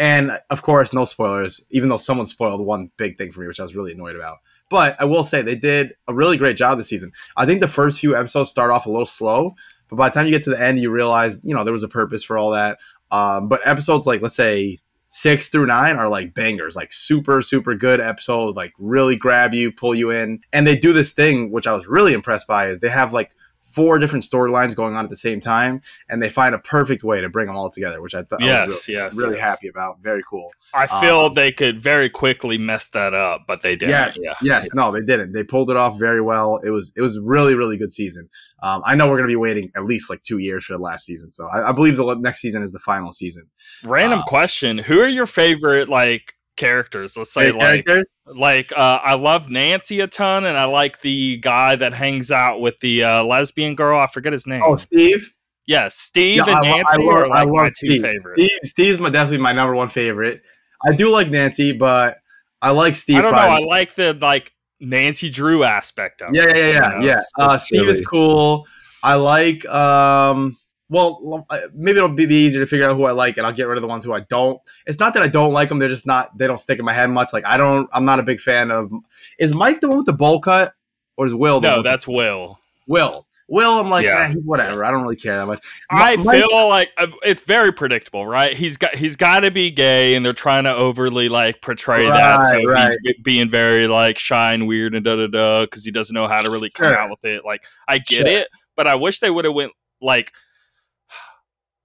and 0.00 0.32
of 0.48 0.62
course, 0.62 0.94
no 0.94 1.04
spoilers, 1.04 1.60
even 1.70 1.90
though 1.90 1.98
someone 1.98 2.26
spoiled 2.26 2.64
one 2.64 2.90
big 2.96 3.18
thing 3.18 3.30
for 3.30 3.40
me, 3.40 3.46
which 3.46 3.60
I 3.60 3.64
was 3.64 3.76
really 3.76 3.92
annoyed 3.92 4.16
about. 4.16 4.38
But 4.70 4.96
I 4.98 5.04
will 5.04 5.22
say 5.22 5.42
they 5.42 5.56
did 5.56 5.92
a 6.08 6.14
really 6.14 6.38
great 6.38 6.56
job 6.56 6.78
this 6.78 6.88
season. 6.88 7.12
I 7.36 7.44
think 7.44 7.60
the 7.60 7.68
first 7.68 8.00
few 8.00 8.16
episodes 8.16 8.48
start 8.48 8.70
off 8.70 8.86
a 8.86 8.90
little 8.90 9.04
slow, 9.04 9.54
but 9.90 9.96
by 9.96 10.08
the 10.08 10.14
time 10.14 10.24
you 10.24 10.32
get 10.32 10.42
to 10.44 10.50
the 10.50 10.60
end, 10.60 10.80
you 10.80 10.90
realize, 10.90 11.42
you 11.44 11.54
know, 11.54 11.64
there 11.64 11.72
was 11.74 11.82
a 11.82 11.88
purpose 11.88 12.24
for 12.24 12.38
all 12.38 12.50
that. 12.52 12.78
Um, 13.10 13.48
but 13.48 13.60
episodes 13.66 14.06
like, 14.06 14.22
let's 14.22 14.36
say, 14.36 14.78
six 15.08 15.50
through 15.50 15.66
nine 15.66 15.96
are 15.96 16.08
like 16.08 16.32
bangers, 16.32 16.76
like 16.76 16.92
super, 16.94 17.42
super 17.42 17.74
good 17.74 18.00
episode, 18.00 18.56
like 18.56 18.72
really 18.78 19.16
grab 19.16 19.52
you, 19.52 19.70
pull 19.70 19.94
you 19.94 20.10
in. 20.10 20.40
And 20.50 20.66
they 20.66 20.78
do 20.78 20.94
this 20.94 21.12
thing, 21.12 21.50
which 21.50 21.66
I 21.66 21.74
was 21.74 21.86
really 21.86 22.14
impressed 22.14 22.46
by, 22.46 22.68
is 22.68 22.80
they 22.80 22.88
have 22.88 23.12
like 23.12 23.32
four 23.70 23.98
different 23.98 24.24
storylines 24.24 24.74
going 24.74 24.96
on 24.96 25.04
at 25.04 25.10
the 25.10 25.16
same 25.16 25.40
time, 25.40 25.80
and 26.08 26.22
they 26.22 26.28
find 26.28 26.54
a 26.54 26.58
perfect 26.58 27.04
way 27.04 27.20
to 27.20 27.28
bring 27.28 27.46
them 27.46 27.56
all 27.56 27.70
together, 27.70 28.02
which 28.02 28.14
I 28.14 28.22
thought 28.22 28.40
yes, 28.40 28.88
really, 28.88 29.00
yes, 29.00 29.16
really 29.16 29.36
yes. 29.36 29.44
happy 29.44 29.68
about. 29.68 30.00
Very 30.00 30.22
cool. 30.28 30.50
I 30.74 30.86
feel 31.00 31.20
um, 31.20 31.34
they 31.34 31.52
could 31.52 31.80
very 31.80 32.10
quickly 32.10 32.58
mess 32.58 32.88
that 32.88 33.14
up, 33.14 33.42
but 33.46 33.62
they 33.62 33.76
didn't. 33.76 33.90
Yes, 33.90 34.18
yeah. 34.20 34.34
yes, 34.42 34.74
no, 34.74 34.92
they 34.92 35.00
didn't. 35.00 35.32
They 35.32 35.44
pulled 35.44 35.70
it 35.70 35.76
off 35.76 35.98
very 35.98 36.20
well. 36.20 36.58
It 36.64 36.70
was 36.70 36.92
it 36.96 37.02
was 37.02 37.18
really 37.18 37.54
really 37.54 37.76
good 37.76 37.92
season. 37.92 38.28
Um, 38.62 38.82
I 38.84 38.94
know 38.94 39.06
we're 39.06 39.16
going 39.16 39.28
to 39.28 39.32
be 39.32 39.36
waiting 39.36 39.70
at 39.76 39.84
least 39.84 40.10
like 40.10 40.22
two 40.22 40.38
years 40.38 40.64
for 40.64 40.74
the 40.74 40.82
last 40.82 41.04
season, 41.04 41.32
so 41.32 41.46
I, 41.46 41.70
I 41.70 41.72
believe 41.72 41.96
the 41.96 42.14
next 42.16 42.40
season 42.40 42.62
is 42.62 42.72
the 42.72 42.78
final 42.78 43.12
season. 43.12 43.44
Random 43.84 44.20
um, 44.20 44.24
question: 44.24 44.78
Who 44.78 45.00
are 45.00 45.08
your 45.08 45.26
favorite 45.26 45.88
like 45.88 46.34
characters. 46.60 47.16
Let's 47.16 47.32
say 47.32 47.50
like 47.50 47.86
characters? 47.86 48.06
like 48.26 48.72
uh, 48.72 49.00
I 49.02 49.14
love 49.14 49.48
Nancy 49.48 50.00
a 50.00 50.06
ton, 50.06 50.44
and 50.44 50.56
I 50.56 50.64
like 50.64 51.00
the 51.00 51.38
guy 51.38 51.74
that 51.76 51.94
hangs 51.94 52.30
out 52.30 52.60
with 52.60 52.78
the 52.80 53.02
uh, 53.02 53.24
lesbian 53.24 53.74
girl. 53.74 53.98
I 53.98 54.06
forget 54.06 54.32
his 54.32 54.46
name. 54.46 54.62
Oh, 54.64 54.76
Steve. 54.76 55.34
Yes, 55.66 55.82
yeah, 55.82 55.88
Steve 55.88 56.36
yeah, 56.36 56.44
and 56.46 56.56
I, 56.56 56.60
Nancy 56.62 56.84
I 56.88 56.96
love, 56.96 57.16
are 57.16 57.28
like 57.28 57.48
my 57.48 57.68
two 57.68 57.72
Steve. 57.72 58.02
favorites. 58.02 58.42
Steve, 58.42 58.58
Steve's 58.64 59.00
my, 59.00 59.10
definitely 59.10 59.38
my 59.38 59.52
number 59.52 59.74
one 59.74 59.88
favorite. 59.88 60.42
I 60.86 60.94
do 60.94 61.10
like 61.10 61.30
Nancy, 61.30 61.72
but 61.72 62.18
I 62.60 62.70
like 62.70 62.96
Steve. 62.96 63.16
I 63.18 63.22
don't 63.22 63.32
probably. 63.32 63.64
know. 63.64 63.70
I 63.70 63.76
like 63.76 63.94
the 63.94 64.14
like 64.14 64.52
Nancy 64.80 65.30
Drew 65.30 65.64
aspect 65.64 66.22
of 66.22 66.34
yeah, 66.34 66.44
it. 66.44 66.56
Yeah, 66.56 66.64
yeah, 66.64 66.72
yeah, 66.72 67.02
yeah. 67.02 67.12
It's, 67.14 67.32
uh, 67.38 67.50
it's 67.54 67.64
Steve 67.64 67.80
really... 67.82 67.92
is 67.92 68.06
cool. 68.06 68.66
I 69.02 69.14
like 69.14 69.66
um 69.66 70.58
well, 70.90 71.46
uh, 71.48 71.58
maybe 71.72 71.98
it'll 71.98 72.08
be 72.08 72.24
easier 72.24 72.60
to 72.60 72.66
figure 72.66 72.88
out 72.88 72.96
who 72.96 73.04
I 73.04 73.12
like, 73.12 73.36
and 73.36 73.46
I'll 73.46 73.52
get 73.52 73.68
rid 73.68 73.78
of 73.78 73.82
the 73.82 73.88
ones 73.88 74.04
who 74.04 74.12
I 74.12 74.20
don't. 74.20 74.60
It's 74.86 74.98
not 74.98 75.14
that 75.14 75.22
I 75.22 75.28
don't 75.28 75.52
like 75.52 75.68
them; 75.68 75.78
they're 75.78 75.88
just 75.88 76.06
not. 76.06 76.36
They 76.36 76.48
don't 76.48 76.58
stick 76.58 76.80
in 76.80 76.84
my 76.84 76.92
head 76.92 77.08
much. 77.10 77.32
Like 77.32 77.46
I 77.46 77.56
don't. 77.56 77.88
I'm 77.92 78.04
not 78.04 78.18
a 78.18 78.24
big 78.24 78.40
fan 78.40 78.72
of. 78.72 78.92
Is 79.38 79.54
Mike 79.54 79.80
the 79.80 79.88
one 79.88 79.98
with 79.98 80.06
the 80.06 80.12
bowl 80.12 80.40
cut, 80.40 80.74
or 81.16 81.26
is 81.26 81.34
Will? 81.34 81.60
no, 81.60 81.82
that's 81.82 82.08
Will. 82.08 82.58
Will. 82.88 83.26
Will, 83.46 83.80
I'm 83.80 83.90
like, 83.90 84.04
yeah. 84.04 84.30
eh, 84.30 84.34
whatever. 84.44 84.84
I 84.84 84.92
don't 84.92 85.02
really 85.02 85.16
care 85.16 85.36
that 85.36 85.46
much. 85.46 85.64
I 85.90 86.14
Mike, 86.16 86.34
feel 86.36 86.68
like 86.68 86.90
uh, 86.98 87.08
it's 87.24 87.42
very 87.42 87.72
predictable, 87.72 88.24
right? 88.24 88.56
He's 88.56 88.76
got 88.76 88.94
he's 88.94 89.16
got 89.16 89.40
to 89.40 89.50
be 89.50 89.70
gay, 89.70 90.14
and 90.14 90.24
they're 90.24 90.32
trying 90.32 90.64
to 90.64 90.74
overly 90.74 91.28
like 91.28 91.60
portray 91.60 92.06
right, 92.06 92.14
that, 92.14 92.42
so 92.42 92.62
right. 92.64 92.96
he's 93.02 93.16
being 93.22 93.50
very 93.50 93.88
like 93.88 94.18
shy 94.18 94.52
and 94.52 94.66
weird 94.68 94.94
and 94.94 95.04
da 95.04 95.16
da 95.16 95.26
da 95.26 95.64
because 95.64 95.84
he 95.84 95.90
doesn't 95.90 96.14
know 96.14 96.28
how 96.28 96.42
to 96.42 96.50
really 96.50 96.70
come 96.70 96.86
sure. 96.86 96.98
out 96.98 97.10
with 97.10 97.24
it. 97.24 97.44
Like, 97.44 97.64
I 97.88 97.98
get 97.98 98.18
sure. 98.18 98.26
it, 98.26 98.48
but 98.76 98.88
I 98.88 98.96
wish 98.96 99.18
they 99.20 99.30
would 99.30 99.44
have 99.44 99.54
went 99.54 99.72
like 100.00 100.32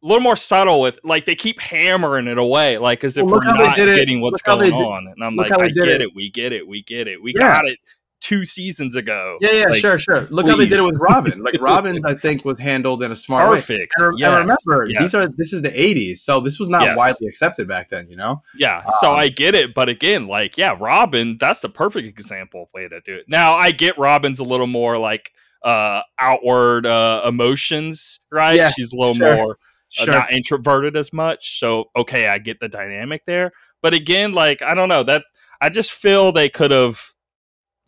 a 0.05 0.07
little 0.07 0.21
more 0.21 0.35
subtle 0.35 0.81
with 0.81 0.99
like 1.03 1.25
they 1.25 1.35
keep 1.35 1.59
hammering 1.59 2.27
it 2.27 2.37
away 2.37 2.77
like 2.77 3.03
as 3.03 3.17
if 3.17 3.25
well, 3.25 3.35
we're 3.35 3.43
not 3.43 3.75
getting 3.75 4.21
what's 4.21 4.41
going 4.41 4.71
on 4.71 5.07
and 5.07 5.23
i'm 5.23 5.35
look 5.35 5.49
like 5.49 5.61
i 5.61 5.67
get 5.67 5.87
it. 5.87 6.01
it. 6.01 6.15
we 6.15 6.29
get 6.29 6.53
it 6.53 6.67
we 6.67 6.83
get 6.83 7.07
it 7.07 7.21
we 7.21 7.33
yeah. 7.35 7.47
got 7.47 7.67
it 7.67 7.79
two 8.21 8.45
seasons 8.45 8.95
ago 8.95 9.37
yeah 9.41 9.51
yeah 9.51 9.65
like, 9.65 9.79
sure 9.79 9.99
sure 9.99 10.21
look 10.29 10.45
please. 10.45 10.51
how 10.51 10.57
they 10.57 10.67
did 10.67 10.79
it 10.79 10.85
with 10.85 10.97
robin 10.99 11.39
like 11.39 11.59
robin's 11.59 12.05
i 12.05 12.13
think 12.13 12.45
was 12.45 12.57
handled 12.57 13.03
in 13.03 13.11
a 13.11 13.15
smart 13.15 13.49
perfect 13.49 13.93
way 13.99 14.07
and, 14.07 14.19
yes. 14.19 14.27
and 14.27 14.49
remember 14.49 14.89
yes. 14.89 15.01
these 15.01 15.15
are 15.15 15.27
this 15.37 15.53
is 15.53 15.61
the 15.61 15.69
80s 15.69 16.17
so 16.19 16.39
this 16.39 16.59
was 16.59 16.69
not 16.69 16.83
yes. 16.83 16.97
widely 16.97 17.27
accepted 17.27 17.67
back 17.67 17.89
then 17.89 18.07
you 18.07 18.15
know 18.15 18.41
yeah 18.57 18.77
um, 18.77 18.91
so 18.99 19.11
i 19.11 19.27
get 19.27 19.53
it 19.53 19.73
but 19.73 19.89
again 19.89 20.27
like 20.27 20.57
yeah 20.57 20.75
robin 20.79 21.37
that's 21.39 21.61
the 21.61 21.69
perfect 21.69 22.07
example 22.07 22.63
of 22.63 22.69
way 22.73 22.87
to 22.87 23.01
do 23.01 23.15
it 23.15 23.25
now 23.27 23.55
i 23.55 23.71
get 23.71 23.97
robin's 23.97 24.39
a 24.39 24.43
little 24.43 24.67
more 24.67 24.97
like 24.97 25.31
uh 25.63 26.01
outward 26.19 26.85
uh 26.85 27.21
emotions 27.27 28.19
right 28.31 28.55
yeah, 28.55 28.69
she's 28.69 28.91
a 28.91 28.95
little 28.95 29.13
sure. 29.13 29.35
more 29.35 29.57
sure. 30.03 30.13
not 30.13 30.33
introverted 30.33 30.95
as 30.95 31.13
much. 31.13 31.59
So 31.59 31.85
okay, 31.95 32.27
I 32.27 32.37
get 32.37 32.59
the 32.59 32.67
dynamic 32.69 33.25
there. 33.25 33.51
But 33.81 33.93
again, 33.93 34.33
like 34.33 34.61
I 34.61 34.73
don't 34.73 34.89
know 34.89 35.03
that 35.03 35.23
I 35.61 35.69
just 35.69 35.91
feel 35.91 36.31
they 36.31 36.49
could 36.49 36.71
have 36.71 36.99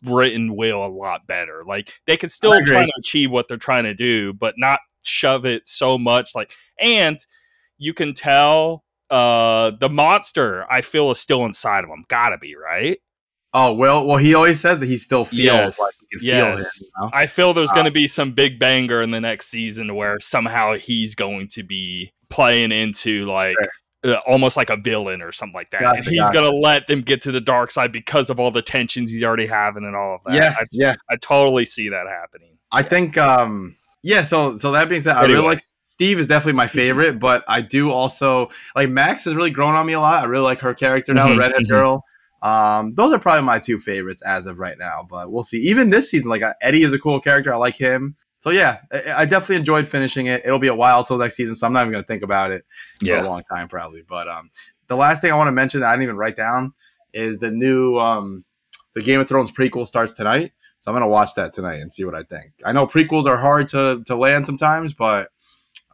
written 0.04 0.56
Will 0.56 0.84
a 0.84 0.88
lot 0.88 1.26
better. 1.26 1.62
Like 1.66 1.92
they 2.06 2.16
could 2.16 2.30
still 2.30 2.62
try 2.64 2.84
to 2.84 2.92
achieve 2.98 3.30
what 3.30 3.48
they're 3.48 3.56
trying 3.56 3.84
to 3.84 3.94
do, 3.94 4.32
but 4.32 4.54
not 4.56 4.80
shove 5.02 5.44
it 5.44 5.66
so 5.66 5.98
much. 5.98 6.34
Like 6.34 6.52
and 6.80 7.18
you 7.78 7.94
can 7.94 8.14
tell 8.14 8.84
uh 9.10 9.72
the 9.80 9.88
monster 9.88 10.66
I 10.70 10.82
feel 10.82 11.10
is 11.10 11.18
still 11.18 11.44
inside 11.44 11.84
of 11.84 11.90
him. 11.90 12.04
Gotta 12.08 12.38
be 12.38 12.54
right. 12.56 12.98
Oh 13.54 13.72
well, 13.72 14.06
well 14.06 14.18
he 14.18 14.34
always 14.34 14.60
says 14.60 14.78
that 14.80 14.86
he 14.86 14.98
still 14.98 15.24
feels 15.24 15.42
yes, 15.42 15.78
like 15.78 15.92
he 16.00 16.18
can 16.18 16.26
yes. 16.26 16.36
feel 16.36 16.48
him. 16.56 16.58
You 16.60 17.04
know? 17.04 17.10
I 17.14 17.26
feel 17.26 17.54
there's 17.54 17.70
uh, 17.70 17.74
going 17.74 17.86
to 17.86 17.90
be 17.90 18.06
some 18.06 18.32
big 18.32 18.58
banger 18.58 19.00
in 19.00 19.10
the 19.10 19.20
next 19.20 19.48
season 19.48 19.94
where 19.94 20.20
somehow 20.20 20.76
he's 20.76 21.14
going 21.14 21.48
to 21.48 21.62
be 21.62 22.12
playing 22.28 22.72
into 22.72 23.24
like 23.24 23.56
sure. 24.04 24.16
uh, 24.16 24.20
almost 24.26 24.58
like 24.58 24.68
a 24.68 24.76
villain 24.76 25.22
or 25.22 25.32
something 25.32 25.54
like 25.54 25.70
that. 25.70 25.80
Gotcha, 25.80 25.98
and 25.98 26.06
he's 26.06 26.20
gotcha. 26.20 26.34
going 26.34 26.52
to 26.52 26.58
let 26.58 26.86
them 26.88 27.00
get 27.00 27.22
to 27.22 27.32
the 27.32 27.40
dark 27.40 27.70
side 27.70 27.90
because 27.90 28.28
of 28.28 28.38
all 28.38 28.50
the 28.50 28.62
tensions 28.62 29.10
he's 29.10 29.24
already 29.24 29.46
having 29.46 29.84
and 29.84 29.96
all 29.96 30.16
of 30.16 30.20
that. 30.26 30.34
Yeah, 30.34 30.54
yeah. 30.72 30.94
I 31.10 31.16
totally 31.16 31.64
see 31.64 31.88
that 31.88 32.06
happening. 32.06 32.58
I 32.70 32.80
yeah. 32.80 32.88
think, 32.88 33.16
um, 33.16 33.76
yeah. 34.02 34.24
So, 34.24 34.58
so 34.58 34.72
that 34.72 34.90
being 34.90 35.00
said, 35.00 35.16
anyway. 35.16 35.30
I 35.30 35.32
really 35.32 35.46
like 35.46 35.60
Steve 35.80 36.20
is 36.20 36.26
definitely 36.26 36.52
my 36.52 36.68
favorite, 36.68 37.18
but 37.18 37.44
I 37.48 37.62
do 37.62 37.90
also 37.90 38.50
like 38.76 38.88
Max 38.88 39.24
has 39.24 39.34
really 39.34 39.50
grown 39.50 39.74
on 39.74 39.86
me 39.86 39.94
a 39.94 40.00
lot. 40.00 40.22
I 40.22 40.26
really 40.26 40.44
like 40.44 40.60
her 40.60 40.74
character 40.74 41.12
now, 41.14 41.26
mm-hmm, 41.26 41.36
the 41.36 41.40
redhead 41.40 41.62
mm-hmm. 41.62 41.72
girl. 41.72 42.04
Um, 42.42 42.94
those 42.94 43.12
are 43.12 43.18
probably 43.18 43.44
my 43.44 43.58
two 43.58 43.78
favorites 43.80 44.22
as 44.22 44.46
of 44.46 44.58
right 44.58 44.78
now, 44.78 45.06
but 45.08 45.32
we'll 45.32 45.42
see. 45.42 45.58
Even 45.58 45.90
this 45.90 46.10
season, 46.10 46.30
like 46.30 46.42
uh, 46.42 46.54
Eddie 46.60 46.82
is 46.82 46.92
a 46.92 46.98
cool 46.98 47.20
character. 47.20 47.52
I 47.52 47.56
like 47.56 47.76
him. 47.76 48.16
So 48.38 48.50
yeah, 48.50 48.78
I, 48.92 49.22
I 49.22 49.24
definitely 49.24 49.56
enjoyed 49.56 49.88
finishing 49.88 50.26
it. 50.26 50.42
It'll 50.44 50.60
be 50.60 50.68
a 50.68 50.74
while 50.74 51.02
till 51.02 51.18
next 51.18 51.34
season, 51.34 51.56
so 51.56 51.66
I'm 51.66 51.72
not 51.72 51.82
even 51.82 51.92
going 51.92 52.04
to 52.04 52.06
think 52.06 52.22
about 52.22 52.52
it 52.52 52.64
yeah. 53.00 53.18
for 53.18 53.24
a 53.24 53.28
long 53.28 53.42
time 53.42 53.68
probably. 53.68 54.02
But 54.08 54.28
um, 54.28 54.50
the 54.86 54.96
last 54.96 55.20
thing 55.20 55.32
I 55.32 55.36
want 55.36 55.48
to 55.48 55.52
mention 55.52 55.80
that 55.80 55.88
I 55.88 55.92
didn't 55.94 56.04
even 56.04 56.16
write 56.16 56.36
down 56.36 56.72
is 57.12 57.38
the 57.38 57.50
new 57.50 57.96
um, 57.98 58.44
the 58.94 59.02
Game 59.02 59.20
of 59.20 59.28
Thrones 59.28 59.50
prequel 59.50 59.86
starts 59.86 60.14
tonight. 60.14 60.52
So 60.80 60.92
I'm 60.92 60.94
gonna 60.94 61.08
watch 61.08 61.34
that 61.34 61.52
tonight 61.52 61.80
and 61.80 61.92
see 61.92 62.04
what 62.04 62.14
I 62.14 62.22
think. 62.22 62.52
I 62.64 62.70
know 62.70 62.86
prequels 62.86 63.26
are 63.26 63.36
hard 63.36 63.66
to 63.68 64.04
to 64.06 64.14
land 64.14 64.46
sometimes, 64.46 64.94
but 64.94 65.30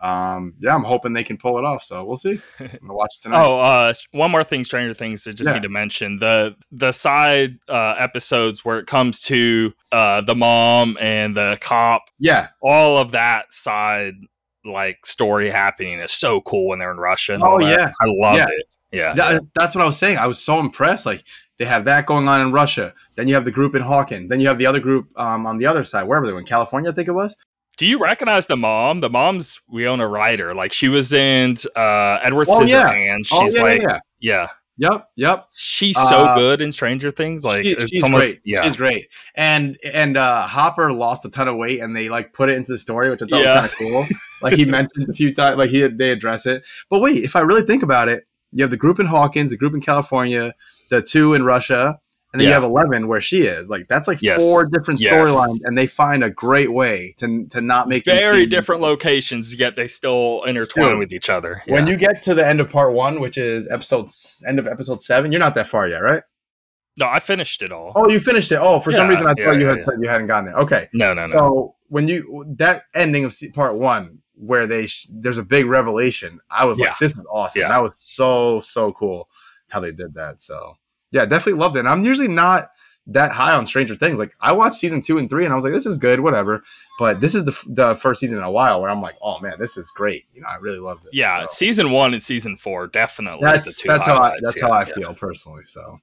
um, 0.04 0.52
yeah, 0.60 0.74
I'm 0.74 0.84
hoping 0.84 1.14
they 1.14 1.24
can 1.24 1.38
pull 1.38 1.56
it 1.58 1.64
off. 1.64 1.82
So 1.82 2.04
we'll 2.04 2.18
see. 2.18 2.38
I'm 2.60 2.68
gonna 2.68 2.94
watch 2.94 3.16
it 3.16 3.22
tonight. 3.22 3.42
oh, 3.42 3.58
uh, 3.58 3.94
one 4.12 4.30
more 4.30 4.44
thing, 4.44 4.62
Stranger 4.62 4.92
Things. 4.92 5.26
I 5.26 5.30
just 5.30 5.48
yeah. 5.48 5.54
need 5.54 5.62
to 5.62 5.70
mention 5.70 6.18
the 6.18 6.54
the 6.70 6.92
side 6.92 7.58
uh, 7.70 7.94
episodes 7.98 8.66
where 8.66 8.78
it 8.78 8.86
comes 8.86 9.22
to 9.22 9.72
uh, 9.92 10.20
the 10.20 10.34
mom 10.34 10.98
and 11.00 11.34
the 11.34 11.56
cop. 11.62 12.02
Yeah, 12.18 12.48
all 12.60 12.98
of 12.98 13.12
that 13.12 13.50
side 13.52 14.14
like 14.66 15.06
story 15.06 15.50
happening 15.50 15.98
is 15.98 16.12
so 16.12 16.42
cool 16.42 16.68
when 16.68 16.80
they're 16.80 16.92
in 16.92 16.98
Russia. 16.98 17.38
oh 17.42 17.58
yeah, 17.60 17.90
I 17.98 18.04
loved 18.06 18.38
yeah. 18.38 18.46
it. 18.48 18.66
Yeah, 18.92 19.14
that, 19.14 19.42
that's 19.54 19.74
what 19.74 19.82
I 19.82 19.86
was 19.86 19.98
saying. 19.98 20.18
I 20.18 20.26
was 20.26 20.38
so 20.38 20.60
impressed. 20.60 21.06
Like 21.06 21.24
they 21.58 21.64
have 21.64 21.86
that 21.86 22.04
going 22.04 22.28
on 22.28 22.42
in 22.42 22.52
Russia. 22.52 22.92
Then 23.16 23.26
you 23.26 23.34
have 23.36 23.46
the 23.46 23.50
group 23.50 23.74
in 23.74 23.80
Hawkins. 23.80 24.28
Then 24.28 24.40
you 24.40 24.48
have 24.48 24.58
the 24.58 24.66
other 24.66 24.80
group 24.80 25.08
um, 25.16 25.46
on 25.46 25.56
the 25.56 25.66
other 25.66 25.82
side, 25.82 26.06
wherever 26.06 26.26
they 26.26 26.32
were 26.32 26.40
in 26.40 26.44
California, 26.44 26.90
I 26.90 26.94
think 26.94 27.08
it 27.08 27.12
was. 27.12 27.34
Do 27.76 27.86
you 27.86 27.98
recognize 27.98 28.46
the 28.46 28.56
mom? 28.56 29.00
The 29.00 29.10
mom's 29.10 29.60
Winona 29.68 30.06
Ryder. 30.06 30.54
Like 30.54 30.72
she 30.72 30.88
was 30.88 31.12
in 31.12 31.56
uh, 31.76 32.18
Edward 32.22 32.46
oh, 32.48 32.60
Scissorhands. 32.60 32.68
Yeah. 32.68 33.16
Oh, 33.32 33.42
she's 33.42 33.56
oh, 33.56 33.58
yeah, 33.58 33.62
like, 33.62 33.82
yeah. 33.82 33.98
yeah. 34.20 34.48
Yep, 34.76 35.08
yep. 35.14 35.48
She's 35.54 35.96
so 35.96 36.24
uh, 36.24 36.34
good 36.34 36.60
in 36.60 36.72
Stranger 36.72 37.12
Things. 37.12 37.44
Like 37.44 37.64
she, 37.64 37.76
she's 37.76 38.02
almost, 38.02 38.26
great. 38.26 38.40
Yeah, 38.44 38.64
she's 38.64 38.76
great. 38.76 39.08
And 39.36 39.78
and 39.84 40.16
uh, 40.16 40.46
Hopper 40.48 40.92
lost 40.92 41.24
a 41.24 41.30
ton 41.30 41.46
of 41.46 41.56
weight, 41.56 41.80
and 41.80 41.96
they 41.96 42.08
like 42.08 42.32
put 42.32 42.50
it 42.50 42.56
into 42.56 42.72
the 42.72 42.78
story, 42.78 43.08
which 43.08 43.22
I 43.22 43.26
thought 43.26 43.42
yeah. 43.42 43.62
was 43.62 43.72
kind 43.72 43.88
of 43.88 44.08
cool. 44.08 44.18
like 44.42 44.54
he 44.54 44.64
mentions 44.64 45.08
a 45.08 45.14
few 45.14 45.32
times, 45.32 45.58
like 45.58 45.70
he 45.70 45.86
they 45.86 46.10
address 46.10 46.44
it. 46.44 46.64
But 46.90 46.98
wait, 46.98 47.22
if 47.22 47.36
I 47.36 47.40
really 47.40 47.62
think 47.62 47.84
about 47.84 48.08
it, 48.08 48.24
you 48.50 48.64
have 48.64 48.70
the 48.72 48.76
group 48.76 48.98
in 48.98 49.06
Hawkins, 49.06 49.50
the 49.50 49.56
group 49.56 49.74
in 49.74 49.80
California, 49.80 50.52
the 50.90 51.02
two 51.02 51.34
in 51.34 51.44
Russia, 51.44 52.00
and 52.34 52.40
then 52.40 52.48
yeah. 52.48 52.56
you 52.56 52.62
have 52.62 52.64
11 52.64 53.06
where 53.06 53.20
she 53.20 53.42
is. 53.42 53.68
Like 53.68 53.86
that's 53.86 54.08
like 54.08 54.20
yes. 54.20 54.42
four 54.42 54.66
different 54.66 55.00
yes. 55.00 55.12
storylines 55.12 55.60
and 55.62 55.78
they 55.78 55.86
find 55.86 56.24
a 56.24 56.30
great 56.30 56.72
way 56.72 57.14
to, 57.18 57.46
to 57.50 57.60
not 57.60 57.86
make 57.86 58.04
very 58.04 58.44
different 58.44 58.82
locations 58.82 59.54
yet 59.54 59.76
they 59.76 59.86
still 59.86 60.42
intertwine 60.42 60.88
Dude, 60.90 60.98
with 60.98 61.12
each 61.12 61.30
other. 61.30 61.62
Yeah. 61.64 61.74
when 61.74 61.86
you 61.86 61.96
get 61.96 62.22
to 62.22 62.34
the 62.34 62.44
end 62.44 62.60
of 62.60 62.68
part 62.68 62.92
one 62.92 63.20
which 63.20 63.38
is 63.38 63.68
episode 63.70 64.10
end 64.48 64.58
of 64.58 64.66
episode 64.66 65.00
seven 65.00 65.30
you're 65.30 65.38
not 65.38 65.54
that 65.54 65.68
far 65.68 65.86
yet 65.86 65.98
right? 65.98 66.24
No 66.96 67.06
i 67.06 67.20
finished 67.20 67.62
it 67.62 67.70
all. 67.70 67.92
Oh 67.94 68.10
you 68.10 68.18
finished 68.18 68.50
it. 68.50 68.58
Oh 68.60 68.80
for 68.80 68.90
yeah, 68.90 68.96
some 68.96 69.08
reason 69.08 69.28
i 69.28 69.34
thought 69.34 69.60
you 69.60 69.66
had 69.66 69.84
you 70.00 70.08
hadn't 70.08 70.26
gotten 70.26 70.46
there 70.46 70.56
okay. 70.56 70.88
No 70.92 71.14
no 71.14 71.22
no. 71.22 71.30
So 71.30 71.74
when 71.86 72.08
you 72.08 72.52
that 72.58 72.82
ending 72.94 73.24
of 73.24 73.32
part 73.54 73.76
one 73.76 74.22
where 74.34 74.66
they 74.66 74.88
there's 75.08 75.38
a 75.38 75.44
big 75.44 75.66
revelation 75.66 76.40
i 76.50 76.64
was 76.64 76.80
like 76.80 76.98
this 76.98 77.12
is 77.12 77.24
awesome. 77.30 77.62
That 77.62 77.80
was 77.80 77.92
so 77.96 78.58
so 78.58 78.92
cool 78.92 79.28
how 79.68 79.78
they 79.78 79.92
did 79.92 80.14
that 80.14 80.42
so 80.42 80.74
yeah, 81.10 81.26
definitely 81.26 81.60
loved 81.60 81.76
it. 81.76 81.80
And 81.80 81.88
I'm 81.88 82.04
usually 82.04 82.28
not 82.28 82.70
that 83.06 83.32
high 83.32 83.52
on 83.52 83.66
Stranger 83.66 83.94
Things. 83.96 84.18
Like 84.18 84.34
I 84.40 84.52
watched 84.52 84.76
season 84.76 85.02
two 85.02 85.18
and 85.18 85.28
three, 85.28 85.44
and 85.44 85.52
I 85.52 85.56
was 85.56 85.64
like, 85.64 85.74
this 85.74 85.86
is 85.86 85.98
good, 85.98 86.20
whatever. 86.20 86.62
But 86.98 87.20
this 87.20 87.34
is 87.34 87.44
the 87.44 87.56
the 87.66 87.94
first 87.96 88.20
season 88.20 88.38
in 88.38 88.44
a 88.44 88.50
while 88.50 88.80
where 88.80 88.90
I'm 88.90 89.02
like, 89.02 89.16
oh 89.22 89.38
man, 89.40 89.54
this 89.58 89.76
is 89.76 89.90
great. 89.90 90.24
You 90.32 90.42
know, 90.42 90.48
I 90.48 90.56
really 90.56 90.78
loved 90.78 91.06
it. 91.06 91.14
Yeah, 91.14 91.42
so. 91.42 91.46
season 91.48 91.90
one 91.90 92.14
and 92.14 92.22
season 92.22 92.56
four 92.56 92.86
definitely. 92.86 93.40
That's 93.42 93.82
that's 93.82 94.06
how 94.06 94.18
I 94.18 94.34
that's 94.40 94.56
yeah, 94.56 94.66
how 94.66 94.72
I 94.72 94.86
yeah. 94.86 94.94
feel 94.94 95.14
personally. 95.14 95.64
So. 95.64 96.00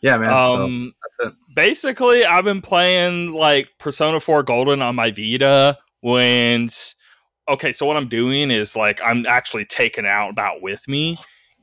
Yeah, 0.00 0.18
man. 0.18 0.30
Um, 0.30 0.94
so 1.10 1.22
that's 1.22 1.32
it. 1.32 1.38
Basically, 1.54 2.24
I've 2.24 2.42
been 2.42 2.60
playing 2.60 3.34
like 3.34 3.68
Persona 3.78 4.18
4 4.18 4.42
Golden 4.42 4.82
on 4.82 4.96
my 4.96 5.12
Vita 5.12 5.78
when 6.00 6.68
okay, 7.48 7.72
so 7.72 7.86
what 7.86 7.96
I'm 7.96 8.08
doing 8.08 8.50
is 8.50 8.74
like 8.74 9.00
I'm 9.04 9.26
actually 9.26 9.64
taking 9.64 10.04
out 10.04 10.34
that 10.34 10.60
with 10.60 10.86
me 10.88 11.18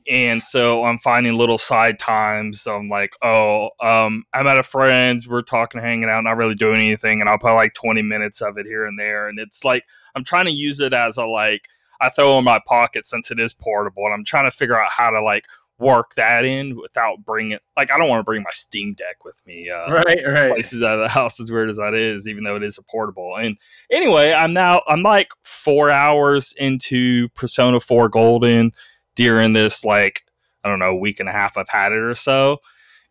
and 0.08 0.42
so 0.42 0.84
I'm 0.84 0.98
finding 0.98 1.34
little 1.34 1.58
side 1.58 1.98
times. 1.98 2.60
So 2.60 2.74
I'm 2.76 2.88
like, 2.88 3.14
oh, 3.22 3.70
um, 3.80 4.24
I'm 4.32 4.46
at 4.46 4.58
a 4.58 4.62
friend's, 4.62 5.28
we're 5.28 5.42
talking, 5.42 5.80
hanging 5.80 6.08
out, 6.08 6.24
not 6.24 6.36
really 6.36 6.54
doing 6.54 6.80
anything, 6.80 7.20
and 7.20 7.28
I'll 7.28 7.38
put 7.38 7.54
like 7.54 7.74
20 7.74 8.02
minutes 8.02 8.40
of 8.40 8.58
it 8.58 8.66
here 8.66 8.86
and 8.86 8.98
there. 8.98 9.28
And 9.28 9.38
it's 9.38 9.64
like 9.64 9.84
I'm 10.14 10.24
trying 10.24 10.46
to 10.46 10.52
use 10.52 10.80
it 10.80 10.92
as 10.92 11.16
a 11.16 11.26
like 11.26 11.68
I 12.00 12.08
throw 12.08 12.38
in 12.38 12.44
my 12.44 12.60
pocket 12.66 13.06
since 13.06 13.30
it 13.30 13.38
is 13.38 13.52
portable, 13.52 14.04
and 14.04 14.14
I'm 14.14 14.24
trying 14.24 14.50
to 14.50 14.56
figure 14.56 14.80
out 14.80 14.90
how 14.90 15.10
to 15.10 15.22
like 15.22 15.46
work 15.80 16.14
that 16.14 16.44
in 16.44 16.76
without 16.76 17.24
bringing 17.24 17.58
like 17.76 17.90
I 17.90 17.98
don't 17.98 18.08
want 18.08 18.20
to 18.20 18.24
bring 18.24 18.42
my 18.42 18.50
Steam 18.52 18.94
Deck 18.94 19.24
with 19.24 19.40
me. 19.46 19.70
Uh, 19.70 19.90
right, 20.04 20.20
right. 20.26 20.52
Places 20.52 20.82
out 20.82 20.98
of 20.98 21.00
the 21.00 21.08
house, 21.08 21.40
as 21.40 21.50
weird 21.50 21.68
as 21.68 21.76
that 21.76 21.94
is, 21.94 22.28
even 22.28 22.44
though 22.44 22.56
it 22.56 22.62
is 22.62 22.78
a 22.78 22.82
portable. 22.82 23.36
And 23.36 23.56
anyway, 23.90 24.32
I'm 24.32 24.52
now 24.52 24.82
I'm 24.86 25.02
like 25.02 25.30
four 25.42 25.90
hours 25.90 26.54
into 26.58 27.28
Persona 27.30 27.80
4 27.80 28.08
Golden 28.08 28.72
during 29.20 29.52
this 29.52 29.84
like 29.84 30.22
I 30.64 30.70
don't 30.70 30.78
know 30.78 30.96
week 30.96 31.20
and 31.20 31.28
a 31.28 31.32
half 31.32 31.58
I've 31.58 31.68
had 31.68 31.92
it 31.92 31.98
or 31.98 32.14
so, 32.14 32.58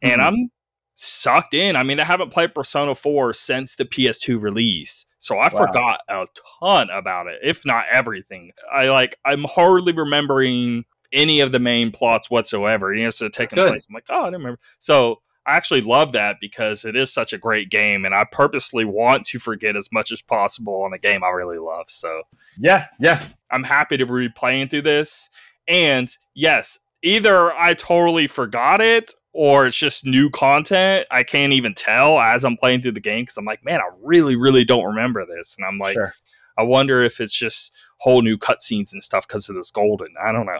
and 0.01 0.13
mm-hmm. 0.19 0.21
I'm 0.21 0.51
sucked 0.95 1.53
in. 1.53 1.75
I 1.75 1.83
mean, 1.83 1.99
I 1.99 2.03
haven't 2.03 2.31
played 2.31 2.55
Persona 2.55 2.95
4 2.95 3.33
since 3.33 3.75
the 3.75 3.85
PS2 3.85 4.41
release. 4.41 5.05
So 5.19 5.37
I 5.37 5.49
wow. 5.49 5.49
forgot 5.67 6.01
a 6.09 6.25
ton 6.59 6.89
about 6.89 7.27
it, 7.27 7.39
if 7.43 7.63
not 7.63 7.85
everything. 7.91 8.51
I 8.73 8.89
like 8.89 9.17
I'm 9.23 9.43
hardly 9.43 9.93
remembering 9.93 10.85
any 11.13 11.41
of 11.41 11.51
the 11.51 11.59
main 11.59 11.91
plots 11.91 12.31
whatsoever. 12.31 12.93
You 12.93 13.03
know, 13.03 13.09
so 13.11 13.29
taking 13.29 13.63
place. 13.63 13.87
I'm 13.87 13.93
like, 13.93 14.05
oh, 14.09 14.21
I 14.21 14.25
didn't 14.25 14.39
remember. 14.41 14.59
So 14.79 15.21
I 15.45 15.55
actually 15.55 15.81
love 15.81 16.11
that 16.13 16.37
because 16.41 16.85
it 16.85 16.95
is 16.95 17.13
such 17.13 17.33
a 17.33 17.37
great 17.37 17.69
game, 17.69 18.05
and 18.05 18.15
I 18.15 18.25
purposely 18.31 18.85
want 18.85 19.25
to 19.27 19.39
forget 19.39 19.75
as 19.75 19.91
much 19.91 20.11
as 20.11 20.21
possible 20.21 20.81
on 20.83 20.93
a 20.93 20.97
game 20.97 21.23
I 21.23 21.29
really 21.29 21.59
love. 21.59 21.85
So 21.87 22.23
yeah, 22.57 22.87
yeah, 22.99 23.23
I'm 23.51 23.63
happy 23.63 23.97
to 23.97 24.05
be 24.05 24.29
playing 24.29 24.69
through 24.69 24.83
this. 24.83 25.29
And 25.69 26.13
yes, 26.33 26.79
either 27.03 27.53
I 27.53 27.75
totally 27.75 28.27
forgot 28.27 28.81
it 28.81 29.13
or 29.31 29.67
it's 29.67 29.77
just 29.77 30.05
new 30.05 30.29
content. 30.29 31.07
I 31.11 31.23
can't 31.23 31.53
even 31.53 31.75
tell 31.75 32.19
as 32.19 32.43
I'm 32.43 32.57
playing 32.57 32.81
through 32.81 32.93
the 32.93 32.99
game 32.99 33.23
because 33.23 33.37
I'm 33.37 33.45
like, 33.45 33.63
man, 33.63 33.79
I 33.79 33.89
really, 34.01 34.35
really 34.35 34.65
don't 34.65 34.83
remember 34.83 35.25
this. 35.25 35.55
And 35.57 35.65
I'm 35.65 35.77
like, 35.77 35.93
sure. 35.93 36.13
I 36.57 36.63
wonder 36.63 37.03
if 37.03 37.21
it's 37.21 37.37
just 37.37 37.73
whole 37.99 38.21
new 38.21 38.37
cutscenes 38.37 38.91
and 38.91 39.03
stuff 39.03 39.27
because 39.27 39.47
of 39.47 39.55
this 39.55 39.71
golden. 39.71 40.13
I 40.21 40.31
don't 40.31 40.45
know. 40.45 40.59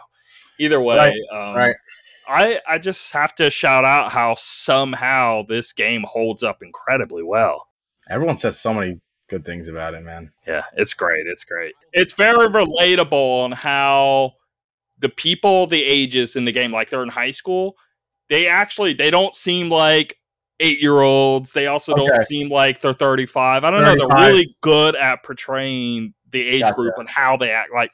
Either 0.60 0.80
way, 0.80 0.97
right. 0.97 1.20
Um, 1.34 1.55
right. 1.55 1.76
I 2.28 2.60
I 2.68 2.78
just 2.78 3.12
have 3.12 3.34
to 3.36 3.49
shout 3.49 3.86
out 3.86 4.12
how 4.12 4.36
somehow 4.38 5.43
this 5.43 5.74
game 5.74 6.05
holds 6.07 6.43
up 6.43 6.62
incredibly 6.62 7.24
well. 7.24 7.68
Everyone 8.10 8.38
says 8.38 8.60
so 8.60 8.74
many 8.74 8.99
good 9.30 9.45
things 9.45 9.68
about 9.68 9.93
it, 9.93 10.03
man. 10.03 10.32
Yeah, 10.45 10.64
it's 10.76 10.93
great. 10.93 11.26
It's 11.28 11.43
great. 11.43 11.74
It's 11.91 12.14
very 12.14 12.47
relatable 12.47 13.43
on 13.43 13.51
how 13.51 14.34
the 15.00 15.10
people 15.10 15.66
the 15.68 15.84
ages 15.84 16.36
in 16.36 16.45
the 16.45 16.52
game 16.52 16.72
like 16.72 16.89
they're 16.89 17.04
in 17.04 17.10
high 17.10 17.32
school 17.32 17.76
they 18.28 18.47
actually 18.47 18.93
they 18.93 19.10
don't 19.10 19.36
seem 19.36 19.70
like 19.70 20.18
eight 20.60 20.82
year 20.82 21.02
olds 21.02 21.54
they 21.54 21.68
also 21.68 21.93
okay. 21.93 22.06
don't 22.06 22.22
seem 22.24 22.50
like 22.50 22.82
they're 22.82 22.93
35 22.93 23.64
i 23.64 23.72
don't 23.72 23.84
35. 23.84 23.97
know 23.97 24.16
they're 24.16 24.30
really 24.30 24.56
good 24.62 24.95
at 24.95 25.24
portraying 25.24 26.14
the 26.32 26.41
age 26.41 26.62
gotcha. 26.62 26.76
group 26.76 26.93
and 26.97 27.10
how 27.10 27.38
they 27.38 27.52
act 27.52 27.72
like 27.74 27.91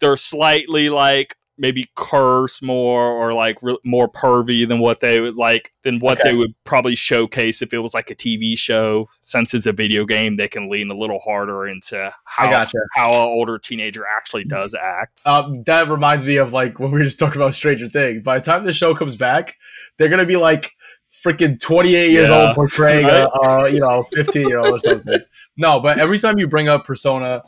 they're 0.00 0.16
slightly 0.16 0.90
like 0.90 1.34
maybe 1.62 1.88
curse 1.94 2.60
more 2.60 3.06
or 3.06 3.32
like 3.32 3.56
re- 3.62 3.78
more 3.84 4.08
pervy 4.08 4.66
than 4.68 4.80
what 4.80 4.98
they 4.98 5.20
would 5.20 5.36
like 5.36 5.72
than 5.84 6.00
what 6.00 6.20
okay. 6.20 6.30
they 6.30 6.36
would 6.36 6.52
probably 6.64 6.96
showcase 6.96 7.62
if 7.62 7.72
it 7.72 7.78
was 7.78 7.94
like 7.94 8.10
a 8.10 8.16
TV 8.16 8.58
show. 8.58 9.08
Since 9.22 9.54
it's 9.54 9.64
a 9.66 9.72
video 9.72 10.04
game, 10.04 10.36
they 10.36 10.48
can 10.48 10.68
lean 10.68 10.90
a 10.90 10.94
little 10.94 11.20
harder 11.20 11.66
into 11.68 12.12
how 12.24 12.44
gotcha. 12.50 12.78
how 12.94 13.10
an 13.10 13.20
older 13.20 13.58
teenager 13.58 14.04
actually 14.04 14.44
does 14.44 14.74
act. 14.74 15.22
Um, 15.24 15.62
that 15.64 15.88
reminds 15.88 16.26
me 16.26 16.36
of 16.36 16.52
like 16.52 16.80
when 16.80 16.90
we 16.90 16.98
were 16.98 17.04
just 17.04 17.20
talking 17.20 17.40
about 17.40 17.54
Stranger 17.54 17.88
Things. 17.88 18.22
By 18.22 18.40
the 18.40 18.44
time 18.44 18.64
the 18.64 18.72
show 18.72 18.94
comes 18.94 19.16
back, 19.16 19.54
they're 19.96 20.08
gonna 20.08 20.26
be 20.26 20.36
like 20.36 20.72
freaking 21.24 21.60
28 21.60 22.10
years 22.10 22.28
yeah. 22.28 22.48
old 22.48 22.56
portraying 22.56 23.06
right? 23.06 23.28
a, 23.32 23.48
a 23.48 23.70
you 23.70 23.78
know 23.78 24.02
15 24.12 24.48
year 24.48 24.58
old 24.58 24.74
or 24.74 24.78
something. 24.80 25.20
No, 25.54 25.80
but 25.80 25.98
every 25.98 26.18
time 26.18 26.38
you 26.38 26.48
bring 26.48 26.68
up 26.68 26.86
Persona 26.86 27.42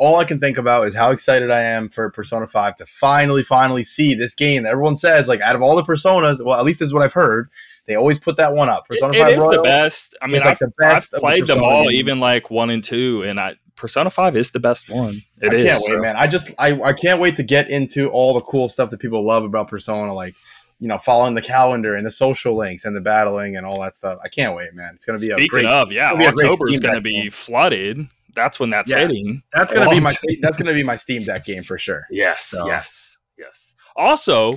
all 0.00 0.16
I 0.16 0.24
can 0.24 0.40
think 0.40 0.56
about 0.56 0.86
is 0.86 0.94
how 0.94 1.10
excited 1.10 1.50
I 1.50 1.60
am 1.60 1.90
for 1.90 2.08
Persona 2.08 2.46
5 2.46 2.76
to 2.76 2.86
finally, 2.86 3.42
finally 3.42 3.82
see 3.84 4.14
this 4.14 4.34
game 4.34 4.62
that 4.62 4.70
everyone 4.70 4.96
says, 4.96 5.28
like, 5.28 5.42
out 5.42 5.54
of 5.54 5.60
all 5.60 5.76
the 5.76 5.84
Personas, 5.84 6.42
well, 6.42 6.58
at 6.58 6.64
least 6.64 6.78
this 6.78 6.86
is 6.86 6.94
what 6.94 7.02
I've 7.02 7.12
heard, 7.12 7.50
they 7.84 7.96
always 7.96 8.18
put 8.18 8.38
that 8.38 8.54
one 8.54 8.70
up. 8.70 8.88
Persona 8.88 9.12
it, 9.12 9.20
5 9.20 9.28
it 9.28 9.36
is 9.36 9.42
Royal, 9.42 9.50
the 9.50 9.62
best. 9.62 10.16
I 10.22 10.26
mean, 10.26 10.40
I've, 10.40 10.46
like 10.46 10.58
the 10.58 10.72
best 10.78 11.14
I've 11.14 11.20
played 11.20 11.46
the 11.46 11.54
them 11.54 11.62
all, 11.62 11.90
even 11.90 12.18
like 12.18 12.50
one 12.50 12.70
and 12.70 12.82
two, 12.82 13.24
and 13.24 13.38
I 13.38 13.56
Persona 13.76 14.08
5 14.08 14.36
is 14.36 14.52
the 14.52 14.60
best 14.60 14.88
one. 14.88 15.20
It 15.42 15.52
I 15.52 15.54
is, 15.54 15.62
can't 15.64 15.78
wait, 15.80 15.96
so. 15.96 15.98
man. 15.98 16.16
I 16.16 16.26
just, 16.26 16.50
I, 16.58 16.80
I 16.80 16.92
can't 16.94 17.20
wait 17.20 17.34
to 17.34 17.42
get 17.42 17.68
into 17.68 18.08
all 18.08 18.32
the 18.32 18.40
cool 18.40 18.70
stuff 18.70 18.88
that 18.90 19.00
people 19.00 19.22
love 19.22 19.44
about 19.44 19.68
Persona, 19.68 20.14
like, 20.14 20.34
you 20.78 20.88
know, 20.88 20.96
following 20.96 21.34
the 21.34 21.42
calendar 21.42 21.94
and 21.94 22.06
the 22.06 22.10
social 22.10 22.56
links 22.56 22.86
and 22.86 22.96
the 22.96 23.02
battling 23.02 23.54
and 23.58 23.66
all 23.66 23.78
that 23.82 23.96
stuff. 23.96 24.18
I 24.24 24.28
can't 24.28 24.56
wait, 24.56 24.72
man. 24.72 24.92
It's 24.94 25.04
going 25.04 25.18
to 25.18 25.26
be 25.26 25.30
Speaking 25.30 25.44
a 25.44 25.48
great, 25.48 25.66
of, 25.66 25.92
yeah, 25.92 26.12
October 26.12 26.70
is 26.70 26.80
going 26.80 26.94
to 26.94 27.02
be 27.02 27.28
flooded 27.28 28.08
that's 28.34 28.60
when 28.60 28.70
that's 28.70 28.90
yeah, 28.90 29.00
hitting. 29.00 29.42
That's 29.52 29.72
gonna 29.72 29.90
be 29.90 30.00
my 30.00 30.12
that's 30.40 30.58
gonna 30.58 30.72
be 30.72 30.82
my 30.82 30.96
Steam 30.96 31.24
Deck 31.24 31.44
game 31.44 31.62
for 31.62 31.78
sure. 31.78 32.06
Yes, 32.10 32.46
so. 32.46 32.66
yes, 32.66 33.18
yes. 33.38 33.74
Also, 33.96 34.52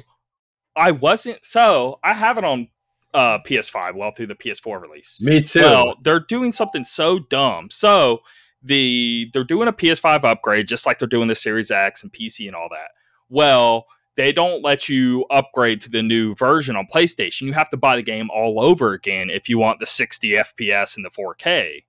I 0.75 0.91
wasn't 0.91 1.43
so 1.43 1.99
I 2.03 2.13
have 2.13 2.37
it 2.37 2.43
on 2.43 2.67
uh, 3.13 3.39
PS5 3.39 3.95
well 3.95 4.11
through 4.11 4.27
the 4.27 4.35
PS4 4.35 4.81
release. 4.81 5.19
Me 5.21 5.41
too. 5.41 5.61
Well, 5.61 5.95
they're 6.03 6.19
doing 6.19 6.51
something 6.51 6.83
so 6.83 7.19
dumb. 7.19 7.69
So 7.71 8.19
the 8.61 9.29
they're 9.33 9.43
doing 9.43 9.67
a 9.67 9.73
PS5 9.73 10.23
upgrade 10.23 10.67
just 10.67 10.85
like 10.85 10.99
they're 10.99 11.07
doing 11.07 11.27
the 11.27 11.35
Series 11.35 11.71
X 11.71 12.03
and 12.03 12.11
PC 12.11 12.47
and 12.47 12.55
all 12.55 12.69
that. 12.71 12.91
Well, 13.29 13.85
they 14.15 14.31
don't 14.31 14.63
let 14.63 14.89
you 14.89 15.25
upgrade 15.31 15.81
to 15.81 15.89
the 15.89 16.03
new 16.03 16.35
version 16.35 16.75
on 16.75 16.87
PlayStation. 16.93 17.43
You 17.43 17.53
have 17.53 17.69
to 17.69 17.77
buy 17.77 17.95
the 17.95 18.03
game 18.03 18.29
all 18.31 18.59
over 18.59 18.93
again 18.93 19.29
if 19.29 19.49
you 19.49 19.57
want 19.57 19.79
the 19.79 19.85
60 19.85 20.29
FPS 20.29 20.95
and 20.95 21.03
the 21.03 21.09
4K. 21.09 21.83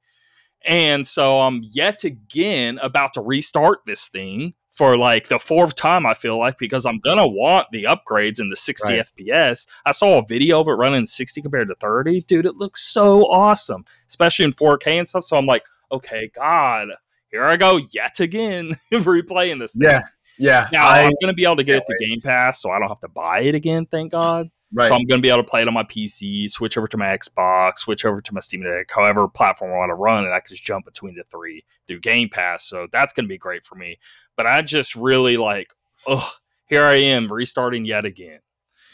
And 0.64 1.06
so 1.06 1.40
I'm 1.40 1.60
yet 1.62 2.04
again 2.04 2.78
about 2.82 3.12
to 3.14 3.20
restart 3.20 3.80
this 3.86 4.08
thing 4.08 4.54
for 4.74 4.96
like 4.96 5.28
the 5.28 5.38
fourth 5.38 5.76
time, 5.76 6.04
I 6.04 6.14
feel 6.14 6.36
like, 6.38 6.58
because 6.58 6.84
I'm 6.84 6.98
gonna 6.98 7.26
want 7.26 7.68
the 7.70 7.84
upgrades 7.84 8.40
in 8.40 8.50
the 8.50 8.56
60 8.56 8.92
right. 8.92 9.06
FPS. 9.06 9.68
I 9.86 9.92
saw 9.92 10.18
a 10.18 10.26
video 10.26 10.60
of 10.60 10.66
it 10.66 10.72
running 10.72 11.06
60 11.06 11.40
compared 11.42 11.68
to 11.68 11.76
30. 11.76 12.22
Dude, 12.22 12.44
it 12.44 12.56
looks 12.56 12.82
so 12.82 13.22
awesome, 13.30 13.84
especially 14.08 14.46
in 14.46 14.52
4K 14.52 14.98
and 14.98 15.06
stuff. 15.06 15.24
So 15.24 15.36
I'm 15.36 15.46
like, 15.46 15.64
okay, 15.92 16.28
God, 16.34 16.88
here 17.30 17.44
I 17.44 17.56
go 17.56 17.80
yet 17.92 18.18
again 18.18 18.74
replaying 18.92 19.60
this 19.60 19.74
thing. 19.74 19.88
Yeah. 19.88 20.02
Yeah. 20.38 20.68
Now 20.72 20.88
I, 20.88 21.02
am 21.02 21.12
gonna 21.20 21.34
be 21.34 21.44
able 21.44 21.56
to 21.56 21.64
get 21.64 21.76
it 21.76 21.84
through 21.86 22.08
Game 22.08 22.20
Pass, 22.20 22.60
so 22.60 22.70
I 22.70 22.80
don't 22.80 22.88
have 22.88 23.00
to 23.00 23.08
buy 23.08 23.42
it 23.42 23.54
again, 23.54 23.86
thank 23.86 24.10
God. 24.10 24.50
Right. 24.74 24.88
So 24.88 24.94
I'm 24.94 25.04
going 25.04 25.18
to 25.18 25.22
be 25.22 25.28
able 25.28 25.44
to 25.44 25.48
play 25.48 25.62
it 25.62 25.68
on 25.68 25.74
my 25.74 25.84
PC, 25.84 26.50
switch 26.50 26.76
over 26.76 26.88
to 26.88 26.96
my 26.96 27.06
Xbox, 27.16 27.78
switch 27.78 28.04
over 28.04 28.20
to 28.20 28.34
my 28.34 28.40
Steam 28.40 28.62
Deck, 28.62 28.90
however 28.92 29.28
platform 29.28 29.72
I 29.72 29.76
want 29.76 29.90
to 29.90 29.94
run, 29.94 30.24
and 30.24 30.34
I 30.34 30.40
can 30.40 30.48
just 30.48 30.64
jump 30.64 30.84
between 30.84 31.14
the 31.14 31.22
three 31.30 31.64
through 31.86 32.00
Game 32.00 32.28
Pass. 32.28 32.64
So 32.64 32.88
that's 32.90 33.12
going 33.12 33.24
to 33.24 33.28
be 33.28 33.38
great 33.38 33.64
for 33.64 33.76
me. 33.76 33.98
But 34.36 34.48
I 34.48 34.62
just 34.62 34.96
really 34.96 35.36
like, 35.36 35.72
oh, 36.08 36.28
here 36.66 36.82
I 36.82 36.96
am 36.96 37.28
restarting 37.28 37.84
yet 37.84 38.04
again 38.04 38.40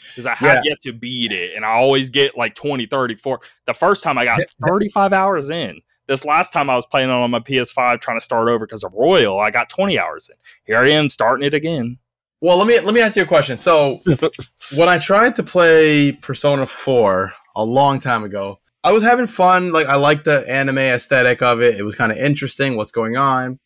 because 0.09 0.27
I 0.27 0.35
have 0.35 0.63
yeah. 0.63 0.71
yet 0.71 0.79
to 0.81 0.93
beat 0.93 1.31
it, 1.31 1.55
and 1.55 1.65
I 1.65 1.69
always 1.69 2.11
get 2.11 2.37
like 2.37 2.53
20, 2.53 2.85
30, 2.85 3.15
40. 3.15 3.47
The 3.65 3.73
first 3.73 4.03
time 4.03 4.19
I 4.19 4.25
got 4.25 4.39
35 4.67 5.13
hours 5.13 5.49
in. 5.49 5.81
This 6.07 6.25
last 6.25 6.51
time 6.51 6.69
I 6.69 6.75
was 6.75 6.85
playing 6.85 7.09
on 7.09 7.31
my 7.31 7.39
PS5 7.39 8.01
trying 8.01 8.19
to 8.19 8.23
start 8.23 8.49
over 8.49 8.65
because 8.65 8.83
of 8.83 8.93
Royal, 8.93 9.39
I 9.39 9.49
got 9.49 9.69
20 9.69 9.97
hours 9.97 10.29
in. 10.29 10.35
Here 10.65 10.77
I 10.77 10.89
am 10.89 11.09
starting 11.09 11.47
it 11.47 11.53
again. 11.53 11.99
Well, 12.41 12.57
let 12.57 12.67
me 12.67 12.79
let 12.79 12.93
me 12.93 13.01
ask 13.01 13.15
you 13.15 13.23
a 13.23 13.27
question. 13.27 13.57
So, 13.57 14.01
when 14.75 14.89
I 14.89 14.97
tried 14.97 15.35
to 15.35 15.43
play 15.43 16.11
Persona 16.11 16.65
4 16.65 17.33
a 17.55 17.63
long 17.63 17.99
time 17.99 18.23
ago, 18.23 18.59
I 18.83 18.91
was 18.91 19.03
having 19.03 19.27
fun. 19.27 19.71
Like 19.71 19.87
I 19.87 19.95
liked 19.95 20.25
the 20.25 20.49
anime 20.49 20.79
aesthetic 20.79 21.43
of 21.43 21.61
it. 21.61 21.79
It 21.79 21.83
was 21.83 21.95
kind 21.95 22.11
of 22.11 22.17
interesting 22.17 22.75
what's 22.75 22.91
going 22.91 23.15
on. 23.15 23.59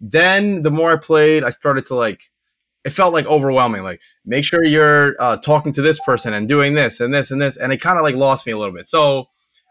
Then 0.00 0.62
the 0.62 0.70
more 0.70 0.92
I 0.92 0.96
played, 0.96 1.44
I 1.44 1.50
started 1.50 1.86
to 1.86 1.94
like 1.94 2.22
it 2.84 2.90
felt 2.90 3.14
like 3.14 3.26
overwhelming. 3.26 3.82
Like 3.82 4.00
make 4.26 4.44
sure 4.44 4.64
you're 4.64 5.16
uh, 5.18 5.38
talking 5.38 5.72
to 5.72 5.82
this 5.82 5.98
person 6.00 6.34
and 6.34 6.46
doing 6.46 6.74
this 6.74 7.00
and 7.00 7.12
this 7.14 7.30
and 7.30 7.40
this, 7.40 7.56
and 7.56 7.72
it 7.72 7.80
kind 7.80 7.98
of 7.98 8.04
like 8.04 8.16
lost 8.16 8.44
me 8.44 8.52
a 8.52 8.58
little 8.58 8.74
bit. 8.74 8.86
So 8.86 9.28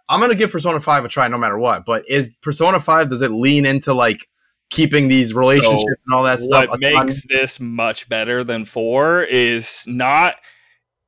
I'm 0.09 0.19
gonna 0.19 0.33
give 0.33 0.51
Persona 0.51 0.79
Five 0.79 1.05
a 1.05 1.07
try 1.07 1.27
no 1.27 1.37
matter 1.37 1.59
what. 1.59 1.85
But 1.85 2.03
is 2.09 2.35
Persona 2.41 2.79
Five 2.79 3.09
does 3.09 3.21
it 3.21 3.29
lean 3.31 3.67
into 3.67 3.93
like 3.93 4.27
keeping 4.70 5.07
these 5.07 5.34
relationships 5.34 5.84
so 5.84 6.05
and 6.07 6.13
all 6.13 6.24
that 6.24 6.41
stuff. 6.41 6.70
What 6.70 6.80
makes 6.80 7.24
this 7.28 7.59
much 7.59 8.07
better 8.09 8.43
than 8.43 8.65
four 8.65 9.24
is 9.24 9.86
not. 9.88 10.36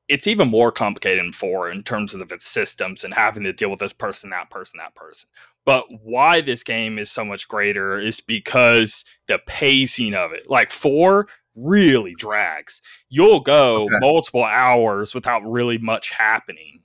It's 0.08 0.28
even 0.28 0.50
more 0.50 0.74
complicated 0.74 1.24
in 1.24 1.32
four 1.32 1.72
in 1.72 1.84
terms 1.84 2.14
of 2.14 2.34
its 2.34 2.46
systems 2.46 3.06
and 3.06 3.14
having 3.14 3.44
to 3.44 3.54
deal 3.54 3.70
with 3.70 3.80
this 3.80 3.94
person, 3.94 4.30
that 4.32 4.50
person, 4.50 4.78
that 4.80 4.94
person. 4.94 5.30
But 5.64 5.86
why 6.04 6.42
this 6.42 6.64
game 6.64 7.00
is 7.00 7.10
so 7.10 7.24
much 7.24 7.48
greater 7.48 7.98
is 7.98 8.20
because 8.20 9.06
the 9.28 9.40
pacing 9.46 10.14
of 10.14 10.34
it. 10.34 10.50
Like 10.50 10.70
four 10.70 11.28
really 11.56 12.14
drags. 12.16 12.82
You'll 13.10 13.40
go 13.40 13.84
okay. 13.86 14.00
multiple 14.02 14.44
hours 14.44 15.16
without 15.16 15.50
really 15.50 15.78
much 15.78 16.10
happening. 16.10 16.82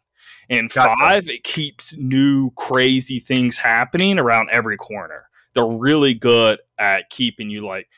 In 0.48 0.68
five, 0.68 1.28
it 1.28 1.42
keeps 1.42 1.96
new 1.96 2.50
crazy 2.52 3.18
things 3.18 3.56
happening 3.56 4.20
around 4.20 4.50
every 4.50 4.76
corner 4.76 5.25
they're 5.56 5.66
really 5.66 6.14
good 6.14 6.60
at 6.78 7.10
keeping 7.10 7.50
you 7.50 7.66
like 7.66 7.88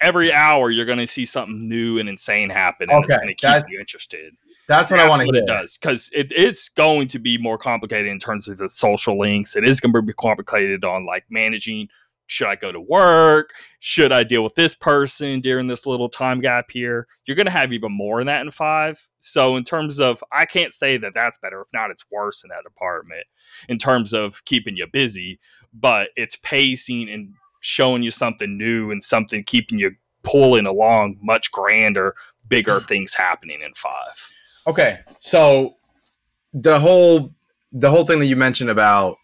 every 0.00 0.32
hour 0.32 0.70
you're 0.70 0.84
going 0.84 0.98
to 0.98 1.06
see 1.06 1.24
something 1.24 1.68
new 1.68 1.98
and 1.98 2.08
insane 2.08 2.50
happen 2.50 2.88
and 2.90 3.04
okay, 3.04 3.14
it's 3.14 3.22
going 3.22 3.34
to 3.34 3.62
keep 3.62 3.72
you 3.72 3.78
interested. 3.78 4.34
That's 4.68 4.90
what 4.90 4.96
that's 4.96 5.06
I 5.06 5.08
want 5.08 5.20
to 5.20 5.26
hear. 5.26 5.42
It 5.42 5.46
does 5.46 5.78
because 5.78 6.10
it 6.12 6.32
is 6.32 6.68
going 6.70 7.08
to 7.08 7.18
be 7.18 7.38
more 7.38 7.56
complicated 7.58 8.08
in 8.08 8.18
terms 8.18 8.48
of 8.48 8.58
the 8.58 8.68
social 8.68 9.18
links. 9.18 9.54
It 9.54 9.64
is 9.64 9.78
going 9.78 9.92
to 9.92 10.02
be 10.02 10.12
complicated 10.12 10.84
on 10.84 11.06
like 11.06 11.24
managing. 11.30 11.88
Should 12.28 12.48
I 12.48 12.56
go 12.56 12.72
to 12.72 12.80
work? 12.80 13.50
Should 13.78 14.10
I 14.10 14.24
deal 14.24 14.42
with 14.42 14.56
this 14.56 14.74
person 14.74 15.40
during 15.40 15.68
this 15.68 15.86
little 15.86 16.08
time 16.08 16.40
gap 16.40 16.72
here? 16.72 17.06
You're 17.24 17.36
going 17.36 17.46
to 17.46 17.52
have 17.52 17.72
even 17.72 17.92
more 17.92 18.20
in 18.20 18.26
that 18.26 18.40
in 18.40 18.50
five. 18.50 19.00
So, 19.20 19.54
in 19.54 19.62
terms 19.62 20.00
of, 20.00 20.24
I 20.32 20.44
can't 20.44 20.72
say 20.72 20.96
that 20.96 21.14
that's 21.14 21.38
better. 21.38 21.60
If 21.60 21.68
not, 21.72 21.92
it's 21.92 22.04
worse 22.10 22.42
in 22.42 22.48
that 22.48 22.64
department 22.64 23.24
in 23.68 23.78
terms 23.78 24.12
of 24.12 24.44
keeping 24.44 24.76
you 24.76 24.88
busy 24.92 25.38
but 25.78 26.08
it's 26.16 26.36
pacing 26.36 27.08
and 27.08 27.34
showing 27.60 28.02
you 28.02 28.10
something 28.10 28.56
new 28.56 28.90
and 28.90 29.02
something 29.02 29.42
keeping 29.44 29.78
you 29.78 29.92
pulling 30.22 30.66
along 30.66 31.18
much 31.22 31.52
grander, 31.52 32.14
bigger 32.48 32.80
mm. 32.80 32.88
things 32.88 33.14
happening 33.14 33.60
in 33.62 33.72
five. 33.74 34.30
Okay. 34.66 35.00
So 35.18 35.76
the 36.52 36.78
whole 36.78 37.34
the 37.72 37.90
whole 37.90 38.04
thing 38.04 38.20
that 38.20 38.26
you 38.26 38.36
mentioned 38.36 38.70
about 38.70 39.16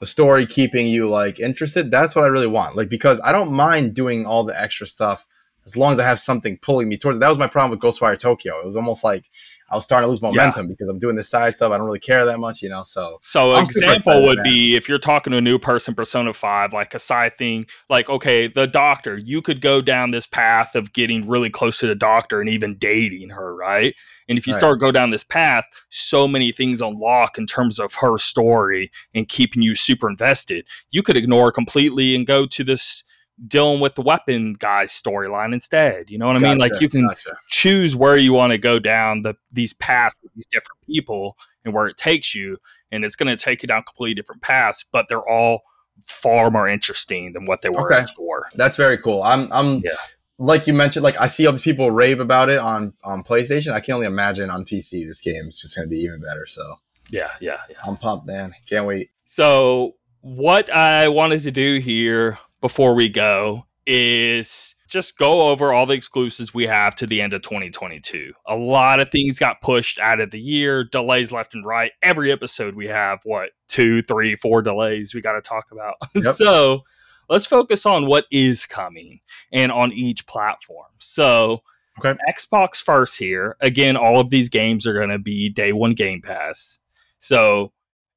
the 0.00 0.06
story 0.06 0.46
keeping 0.46 0.86
you 0.86 1.08
like 1.08 1.38
interested, 1.40 1.90
that's 1.90 2.14
what 2.14 2.24
I 2.24 2.28
really 2.28 2.46
want. 2.46 2.76
Like 2.76 2.88
because 2.88 3.20
I 3.22 3.32
don't 3.32 3.52
mind 3.52 3.94
doing 3.94 4.26
all 4.26 4.44
the 4.44 4.60
extra 4.60 4.86
stuff 4.86 5.26
as 5.66 5.76
long 5.76 5.92
as 5.92 5.98
I 5.98 6.04
have 6.04 6.18
something 6.18 6.56
pulling 6.58 6.88
me 6.88 6.96
towards 6.96 7.18
it. 7.18 7.20
That 7.20 7.28
was 7.28 7.38
my 7.38 7.46
problem 7.46 7.70
with 7.70 7.80
Ghostwire 7.80 8.18
Tokyo. 8.18 8.58
It 8.58 8.66
was 8.66 8.76
almost 8.76 9.04
like 9.04 9.26
I 9.70 9.76
was 9.76 9.84
starting 9.84 10.06
to 10.06 10.10
lose 10.10 10.22
momentum 10.22 10.66
yeah. 10.66 10.68
because 10.68 10.88
I'm 10.88 10.98
doing 10.98 11.14
this 11.14 11.28
side 11.28 11.54
stuff. 11.54 11.72
I 11.72 11.76
don't 11.76 11.86
really 11.86 11.98
care 11.98 12.24
that 12.24 12.38
much, 12.38 12.62
you 12.62 12.68
know. 12.68 12.82
So, 12.84 13.18
so 13.22 13.52
I'm 13.52 13.64
example 13.64 14.24
would 14.24 14.42
be 14.42 14.76
if 14.76 14.88
you're 14.88 14.98
talking 14.98 15.30
to 15.32 15.36
a 15.36 15.42
new 15.42 15.58
person, 15.58 15.94
Persona 15.94 16.32
Five, 16.32 16.72
like 16.72 16.94
a 16.94 16.98
side 16.98 17.36
thing, 17.36 17.66
like 17.90 18.08
okay, 18.08 18.46
the 18.46 18.66
doctor. 18.66 19.18
You 19.18 19.42
could 19.42 19.60
go 19.60 19.80
down 19.82 20.10
this 20.10 20.26
path 20.26 20.74
of 20.74 20.92
getting 20.92 21.28
really 21.28 21.50
close 21.50 21.78
to 21.78 21.86
the 21.86 21.94
doctor 21.94 22.40
and 22.40 22.48
even 22.48 22.76
dating 22.78 23.30
her, 23.30 23.54
right? 23.54 23.94
And 24.28 24.38
if 24.38 24.46
you 24.46 24.52
right. 24.52 24.60
start 24.60 24.80
go 24.80 24.92
down 24.92 25.10
this 25.10 25.24
path, 25.24 25.64
so 25.88 26.28
many 26.28 26.52
things 26.52 26.82
unlock 26.82 27.38
in 27.38 27.46
terms 27.46 27.78
of 27.78 27.94
her 27.94 28.18
story 28.18 28.90
and 29.14 29.28
keeping 29.28 29.62
you 29.62 29.74
super 29.74 30.08
invested. 30.08 30.66
You 30.90 31.02
could 31.02 31.16
ignore 31.16 31.50
completely 31.50 32.14
and 32.14 32.26
go 32.26 32.46
to 32.46 32.64
this 32.64 33.04
dealing 33.46 33.80
with 33.80 33.94
the 33.94 34.02
weapon 34.02 34.54
guy's 34.54 34.92
storyline 34.92 35.52
instead. 35.52 36.10
You 36.10 36.18
know 36.18 36.26
what 36.26 36.36
I 36.36 36.40
mean? 36.40 36.58
Like 36.58 36.80
you 36.80 36.88
can 36.88 37.06
gotcha. 37.06 37.36
choose 37.48 37.94
where 37.94 38.16
you 38.16 38.32
want 38.32 38.52
to 38.52 38.58
go 38.58 38.78
down 38.78 39.22
the 39.22 39.34
these 39.52 39.74
paths 39.74 40.16
with 40.22 40.32
these 40.34 40.46
different 40.46 40.80
people 40.86 41.36
and 41.64 41.74
where 41.74 41.86
it 41.86 41.96
takes 41.96 42.34
you, 42.34 42.58
and 42.90 43.04
it's 43.04 43.16
going 43.16 43.34
to 43.34 43.42
take 43.42 43.62
you 43.62 43.66
down 43.66 43.82
completely 43.82 44.14
different 44.14 44.42
paths, 44.42 44.84
but 44.90 45.06
they're 45.08 45.28
all 45.28 45.60
far 46.00 46.50
more 46.50 46.68
interesting 46.68 47.32
than 47.32 47.44
what 47.44 47.62
they 47.62 47.68
were 47.68 47.92
okay. 47.92 48.02
before. 48.02 48.48
That's 48.54 48.76
very 48.76 48.98
cool. 48.98 49.22
I'm 49.22 49.52
I'm 49.52 49.76
yeah. 49.76 49.92
like 50.38 50.66
you 50.66 50.74
mentioned, 50.74 51.04
like 51.04 51.20
I 51.20 51.26
see 51.26 51.46
other 51.46 51.58
people 51.58 51.90
rave 51.90 52.20
about 52.20 52.48
it 52.48 52.58
on 52.58 52.94
on 53.04 53.22
PlayStation. 53.22 53.72
I 53.72 53.80
can 53.80 53.94
only 53.94 54.06
imagine 54.06 54.50
on 54.50 54.64
PC 54.64 55.06
this 55.06 55.20
game 55.20 55.46
is 55.46 55.60
just 55.60 55.76
going 55.76 55.88
to 55.88 55.90
be 55.90 56.00
even 56.00 56.20
better. 56.20 56.46
So 56.46 56.76
yeah, 57.10 57.30
yeah, 57.40 57.58
yeah. 57.70 57.76
I'm 57.84 57.96
pumped, 57.96 58.26
man. 58.26 58.54
Can't 58.66 58.86
wait. 58.86 59.10
So 59.24 59.94
what 60.20 60.70
I 60.70 61.08
wanted 61.08 61.42
to 61.42 61.50
do 61.50 61.78
here 61.78 62.38
before 62.60 62.94
we 62.94 63.08
go 63.08 63.66
is 63.86 64.74
just 64.88 65.18
go 65.18 65.48
over 65.48 65.72
all 65.72 65.86
the 65.86 65.94
exclusives 65.94 66.54
we 66.54 66.66
have 66.66 66.94
to 66.96 67.06
the 67.06 67.20
end 67.20 67.32
of 67.32 67.42
2022. 67.42 68.32
A 68.46 68.56
lot 68.56 69.00
of 69.00 69.10
things 69.10 69.38
got 69.38 69.60
pushed 69.60 69.98
out 69.98 70.20
of 70.20 70.30
the 70.30 70.40
year, 70.40 70.84
delays 70.84 71.30
left 71.30 71.54
and 71.54 71.64
right. 71.64 71.92
Every 72.02 72.32
episode 72.32 72.74
we 72.74 72.86
have 72.86 73.20
what 73.24 73.50
two, 73.68 74.02
three, 74.02 74.36
four 74.36 74.62
delays 74.62 75.14
we 75.14 75.20
got 75.20 75.32
to 75.32 75.42
talk 75.42 75.66
about. 75.72 75.94
Yep. 76.14 76.34
so 76.34 76.82
let's 77.28 77.46
focus 77.46 77.86
on 77.86 78.06
what 78.06 78.24
is 78.30 78.66
coming 78.66 79.20
and 79.52 79.70
on 79.70 79.92
each 79.92 80.26
platform. 80.26 80.90
So 80.98 81.62
okay. 81.98 82.18
Xbox 82.28 82.76
first 82.76 83.18
here. 83.18 83.56
Again, 83.60 83.96
all 83.96 84.20
of 84.20 84.30
these 84.30 84.48
games 84.48 84.86
are 84.86 84.94
going 84.94 85.10
to 85.10 85.18
be 85.18 85.50
day 85.50 85.72
one 85.72 85.92
Game 85.92 86.22
Pass. 86.22 86.78
So 87.18 87.72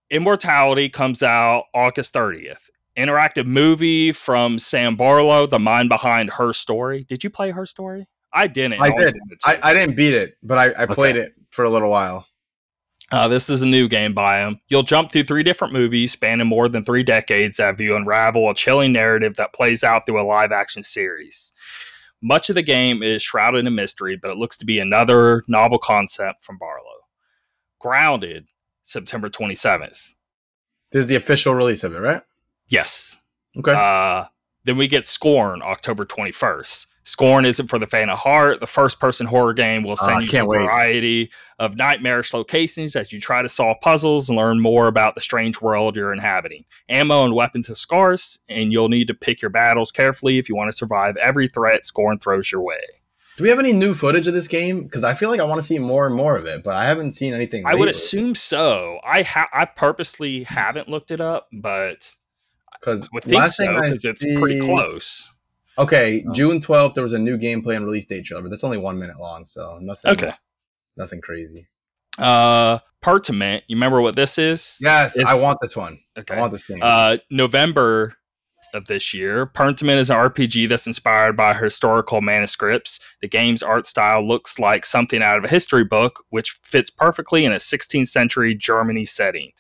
Immortality 0.10 0.90
comes 0.90 1.22
out 1.22 1.66
August 1.74 2.14
30th 2.14 2.70
interactive 2.98 3.46
movie 3.46 4.12
from 4.12 4.60
Sam 4.60 4.96
Barlow, 4.96 5.48
the 5.48 5.60
mind 5.60 5.90
behind 5.90 6.32
Her 6.32 6.54
Story. 6.54 7.04
Did 7.04 7.24
you 7.24 7.30
play 7.30 7.52
Her 7.52 7.66
Story? 7.66 8.08
I 8.34 8.48
didn't. 8.48 8.82
I, 8.82 8.88
I 8.88 8.98
did. 8.98 9.16
I, 9.46 9.60
I, 9.62 9.74
didn't 9.74 9.96
beat 9.96 10.14
it, 10.14 10.36
but 10.42 10.58
I, 10.58 10.84
I 10.84 10.86
played 10.86 11.18
okay. 11.18 11.28
it 11.28 11.34
for 11.50 11.66
a 11.66 11.70
little 11.70 11.90
while. 11.90 12.26
Uh, 13.12 13.28
this 13.28 13.50
is 13.50 13.62
a 13.62 13.68
new 13.68 13.90
game 13.90 14.14
by 14.14 14.40
him. 14.40 14.60
You'll 14.70 14.84
jump 14.84 15.12
through 15.12 15.26
three 15.26 15.44
different 15.44 15.74
movies 15.74 16.14
spanning 16.14 16.48
more 16.48 16.70
than 16.70 16.86
three 16.86 17.04
decades 17.04 17.60
as 17.60 17.78
you 17.78 17.96
unravel 17.96 18.50
a 18.50 18.56
chilling 18.56 18.94
narrative 18.94 19.36
that 19.36 19.54
plays 19.54 19.84
out 19.84 20.06
through 20.06 20.22
a 20.22 20.24
live 20.24 20.54
action 20.54 20.82
series. 20.82 21.52
Much 22.22 22.50
of 22.50 22.56
the 22.56 22.62
game 22.62 23.04
is 23.04 23.22
shrouded 23.22 23.66
in 23.66 23.76
mystery, 23.76 24.18
but 24.22 24.32
it 24.32 24.38
looks 24.38 24.58
to 24.60 24.66
be 24.66 24.80
another 24.80 25.44
novel 25.50 25.78
concept 25.78 26.46
from 26.46 26.58
Barlow. 26.58 26.86
Grounded, 27.80 28.46
September 28.84 29.30
27th. 29.30 30.14
This 30.92 31.02
is 31.02 31.08
the 31.08 31.16
official 31.16 31.54
release 31.54 31.84
of 31.84 31.94
it, 31.94 32.00
right? 32.00 32.22
Yes. 32.72 33.20
Okay. 33.58 33.74
Uh, 33.74 34.26
then 34.64 34.78
we 34.78 34.88
get 34.88 35.06
Scorn 35.06 35.62
October 35.62 36.06
21st. 36.06 36.88
Scorn 37.04 37.46
isn't 37.46 37.68
for 37.68 37.80
the 37.80 37.88
faint 37.88 38.12
of 38.12 38.20
heart. 38.20 38.60
The 38.60 38.68
first 38.68 39.00
person 39.00 39.26
horror 39.26 39.54
game 39.54 39.84
will 39.84 39.96
send 39.96 40.18
uh, 40.18 40.20
you 40.20 40.28
to 40.28 40.44
a 40.44 40.48
variety 40.48 41.32
of 41.58 41.76
nightmarish 41.76 42.34
locations 42.34 42.96
as 42.96 43.12
you 43.12 43.20
try 43.20 43.42
to 43.42 43.50
solve 43.50 43.78
puzzles 43.82 44.30
and 44.30 44.38
learn 44.38 44.62
more 44.62 44.88
about 44.88 45.16
the 45.16 45.22
strange 45.22 45.62
world 45.62 45.96
you're 45.96 46.14
inhabiting. 46.14 46.64
Ammo 46.90 47.26
and 47.26 47.34
weapons 47.34 47.70
are 47.70 47.76
scarce, 47.76 48.38
and 48.50 48.72
you'll 48.72 48.88
need 48.88 49.08
to 49.08 49.16
pick 49.16 49.42
your 49.42 49.50
battles 49.50 49.92
carefully 49.92 50.38
if 50.38 50.48
you 50.48 50.56
want 50.56 50.72
to 50.72 50.78
survive 50.78 51.18
every 51.18 51.48
threat 51.48 51.86
Scorn 51.86 52.20
throws 52.20 52.52
your 52.52 52.62
way. 52.62 52.82
Do 53.38 53.44
we 53.44 53.50
have 53.50 53.60
any 53.60 53.74
new 53.74 53.96
footage 53.96 54.28
of 54.28 54.36
this 54.36 54.48
game? 54.48 54.84
Because 54.84 55.04
I 55.04 55.16
feel 55.16 55.30
like 55.30 55.40
I 55.40 55.46
want 55.46 55.60
to 55.60 55.66
see 55.66 55.80
more 55.80 56.06
and 56.06 56.16
more 56.16 56.36
of 56.36 56.46
it, 56.46 56.64
but 56.64 56.76
I 56.76 56.86
haven't 56.86 57.14
seen 57.14 57.34
anything. 57.34 57.66
I 57.66 57.74
would 57.74 57.90
assume 57.90 58.36
so. 58.36 59.00
I 59.04 59.24
ha- 59.24 59.50
I 59.52 59.66
purposely 59.66 60.44
haven't 60.44 60.88
looked 60.88 61.10
it 61.10 61.22
up, 61.22 61.48
but 61.52 62.16
because 62.82 63.08
I 63.14 63.20
think 63.20 63.50
so 63.50 63.82
because 63.82 64.06
it's 64.06 64.24
pretty 64.24 64.60
close. 64.60 65.30
Okay, 65.78 66.26
oh. 66.28 66.34
June 66.34 66.60
twelfth, 66.60 66.96
there 66.96 67.04
was 67.04 67.14
a 67.14 67.20
new 67.20 67.38
gameplay 67.38 67.76
and 67.76 67.86
release 67.86 68.06
date 68.06 68.26
trailer, 68.26 68.42
but 68.42 68.50
that's 68.50 68.64
only 68.64 68.78
one 68.78 68.98
minute 68.98 69.20
long, 69.20 69.46
so 69.46 69.78
nothing. 69.82 70.12
Okay, 70.12 70.32
nothing 70.98 71.22
crazy. 71.22 71.68
Uh, 72.18 72.80
Pentiment. 73.02 73.62
You 73.68 73.76
remember 73.76 74.02
what 74.02 74.16
this 74.16 74.38
is? 74.38 74.78
Yes, 74.82 75.18
it's, 75.18 75.30
I 75.30 75.42
want 75.42 75.60
this 75.62 75.76
one. 75.76 76.00
Okay, 76.18 76.36
I 76.36 76.40
want 76.40 76.52
this 76.52 76.64
game. 76.64 76.80
Uh, 76.82 77.18
November 77.30 78.16
of 78.74 78.86
this 78.88 79.14
year. 79.14 79.46
Pentiment 79.46 79.98
is 79.98 80.10
an 80.10 80.18
RPG 80.18 80.70
that's 80.70 80.88
inspired 80.88 81.36
by 81.36 81.54
historical 81.54 82.22
manuscripts. 82.22 83.00
The 83.22 83.28
game's 83.28 83.64
art 83.64 83.86
style 83.86 84.26
looks 84.26 84.60
like 84.60 84.86
something 84.86 85.22
out 85.22 85.38
of 85.38 85.44
a 85.44 85.48
history 85.48 85.84
book, 85.84 86.24
which 86.30 86.52
fits 86.64 86.90
perfectly 86.90 87.46
in 87.46 87.52
a 87.52 87.58
16th 87.58 88.08
century 88.08 88.56
Germany 88.56 89.06
setting. 89.06 89.52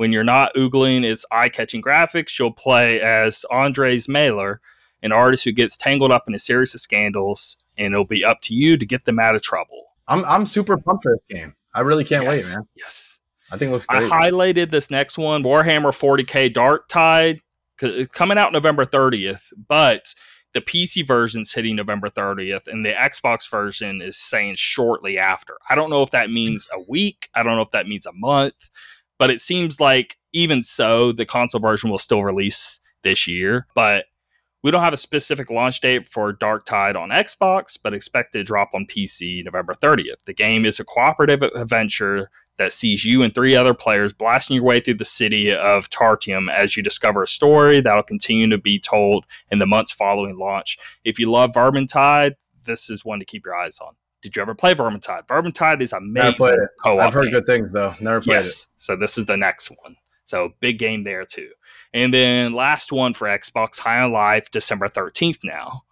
When 0.00 0.12
you're 0.12 0.24
not 0.24 0.54
oogling 0.54 1.04
its 1.04 1.26
eye 1.30 1.50
catching 1.50 1.82
graphics, 1.82 2.38
you'll 2.38 2.54
play 2.54 3.02
as 3.02 3.44
Andreas 3.50 4.08
Maler, 4.08 4.62
an 5.02 5.12
artist 5.12 5.44
who 5.44 5.52
gets 5.52 5.76
tangled 5.76 6.10
up 6.10 6.24
in 6.26 6.34
a 6.34 6.38
series 6.38 6.74
of 6.74 6.80
scandals, 6.80 7.58
and 7.76 7.92
it'll 7.92 8.06
be 8.06 8.24
up 8.24 8.40
to 8.44 8.54
you 8.54 8.78
to 8.78 8.86
get 8.86 9.04
them 9.04 9.18
out 9.18 9.34
of 9.36 9.42
trouble. 9.42 9.88
I'm, 10.08 10.24
I'm 10.24 10.46
super 10.46 10.78
pumped 10.78 11.02
for 11.02 11.12
this 11.12 11.24
game. 11.28 11.54
I 11.74 11.82
really 11.82 12.04
can't 12.04 12.24
yes, 12.24 12.48
wait, 12.48 12.56
man. 12.56 12.66
Yes. 12.74 13.18
I 13.52 13.58
think 13.58 13.68
it 13.68 13.72
looks 13.72 13.84
great. 13.84 14.10
I 14.10 14.30
highlighted 14.30 14.70
this 14.70 14.90
next 14.90 15.18
one 15.18 15.42
Warhammer 15.42 15.92
40k 15.92 16.50
Darktide 16.54 17.42
Tide, 17.78 18.10
coming 18.10 18.38
out 18.38 18.54
November 18.54 18.86
30th, 18.86 19.52
but 19.68 20.14
the 20.54 20.62
PC 20.62 21.06
version's 21.06 21.52
hitting 21.52 21.76
November 21.76 22.08
30th, 22.08 22.68
and 22.68 22.86
the 22.86 22.92
Xbox 22.92 23.50
version 23.50 24.00
is 24.00 24.16
saying 24.16 24.54
shortly 24.56 25.18
after. 25.18 25.58
I 25.68 25.74
don't 25.74 25.90
know 25.90 26.02
if 26.02 26.10
that 26.12 26.30
means 26.30 26.68
a 26.72 26.80
week. 26.88 27.28
I 27.34 27.42
don't 27.42 27.56
know 27.56 27.62
if 27.62 27.70
that 27.72 27.86
means 27.86 28.06
a 28.06 28.12
month, 28.14 28.70
but 29.20 29.30
it 29.30 29.40
seems 29.40 29.78
like 29.78 30.16
even 30.32 30.62
so, 30.62 31.12
the 31.12 31.26
console 31.26 31.60
version 31.60 31.90
will 31.90 31.98
still 31.98 32.24
release 32.24 32.80
this 33.02 33.28
year. 33.28 33.66
But 33.74 34.06
we 34.62 34.70
don't 34.70 34.82
have 34.82 34.94
a 34.94 34.98
specific 34.98 35.50
launch 35.50 35.82
date 35.82 36.08
for 36.08 36.32
Darktide 36.32 36.96
on 36.96 37.10
Xbox, 37.10 37.78
but 37.80 37.92
expect 37.92 38.32
to 38.32 38.42
drop 38.42 38.70
on 38.72 38.86
PC 38.86 39.44
November 39.44 39.74
30th. 39.74 40.22
The 40.24 40.32
game 40.32 40.64
is 40.64 40.80
a 40.80 40.84
cooperative 40.84 41.42
adventure 41.42 42.30
that 42.56 42.72
sees 42.72 43.04
you 43.04 43.22
and 43.22 43.34
three 43.34 43.54
other 43.54 43.74
players 43.74 44.14
blasting 44.14 44.56
your 44.56 44.64
way 44.64 44.80
through 44.80 44.94
the 44.94 45.04
city 45.04 45.54
of 45.54 45.90
Tertium 45.90 46.50
as 46.50 46.74
you 46.74 46.82
discover 46.82 47.22
a 47.22 47.28
story 47.28 47.82
that'll 47.82 48.02
continue 48.02 48.48
to 48.48 48.58
be 48.58 48.78
told 48.78 49.26
in 49.50 49.58
the 49.58 49.66
months 49.66 49.92
following 49.92 50.38
launch. 50.38 50.78
If 51.04 51.18
you 51.18 51.30
love 51.30 51.52
Vermintide, 51.52 52.36
this 52.64 52.88
is 52.88 53.04
one 53.04 53.18
to 53.18 53.26
keep 53.26 53.44
your 53.44 53.54
eyes 53.54 53.78
on. 53.80 53.96
Did 54.22 54.36
you 54.36 54.42
ever 54.42 54.54
play 54.54 54.74
Vermintide? 54.74 55.26
Vermintide 55.26 55.80
is 55.80 55.92
amazing. 55.92 56.56
Co-op 56.82 57.00
I've 57.00 57.14
heard 57.14 57.24
game. 57.24 57.32
good 57.32 57.46
things 57.46 57.72
though. 57.72 57.94
Never 58.00 58.20
played 58.20 58.36
yes. 58.36 58.64
it. 58.64 58.68
So 58.76 58.96
this 58.96 59.16
is 59.16 59.26
the 59.26 59.36
next 59.36 59.70
one. 59.70 59.96
So 60.24 60.50
big 60.60 60.78
game 60.78 61.02
there 61.02 61.24
too. 61.24 61.50
And 61.92 62.12
then 62.14 62.52
last 62.52 62.92
one 62.92 63.14
for 63.14 63.26
Xbox 63.26 63.78
High 63.78 64.00
on 64.00 64.12
Life, 64.12 64.50
December 64.50 64.88
13th 64.88 65.38
now. 65.42 65.82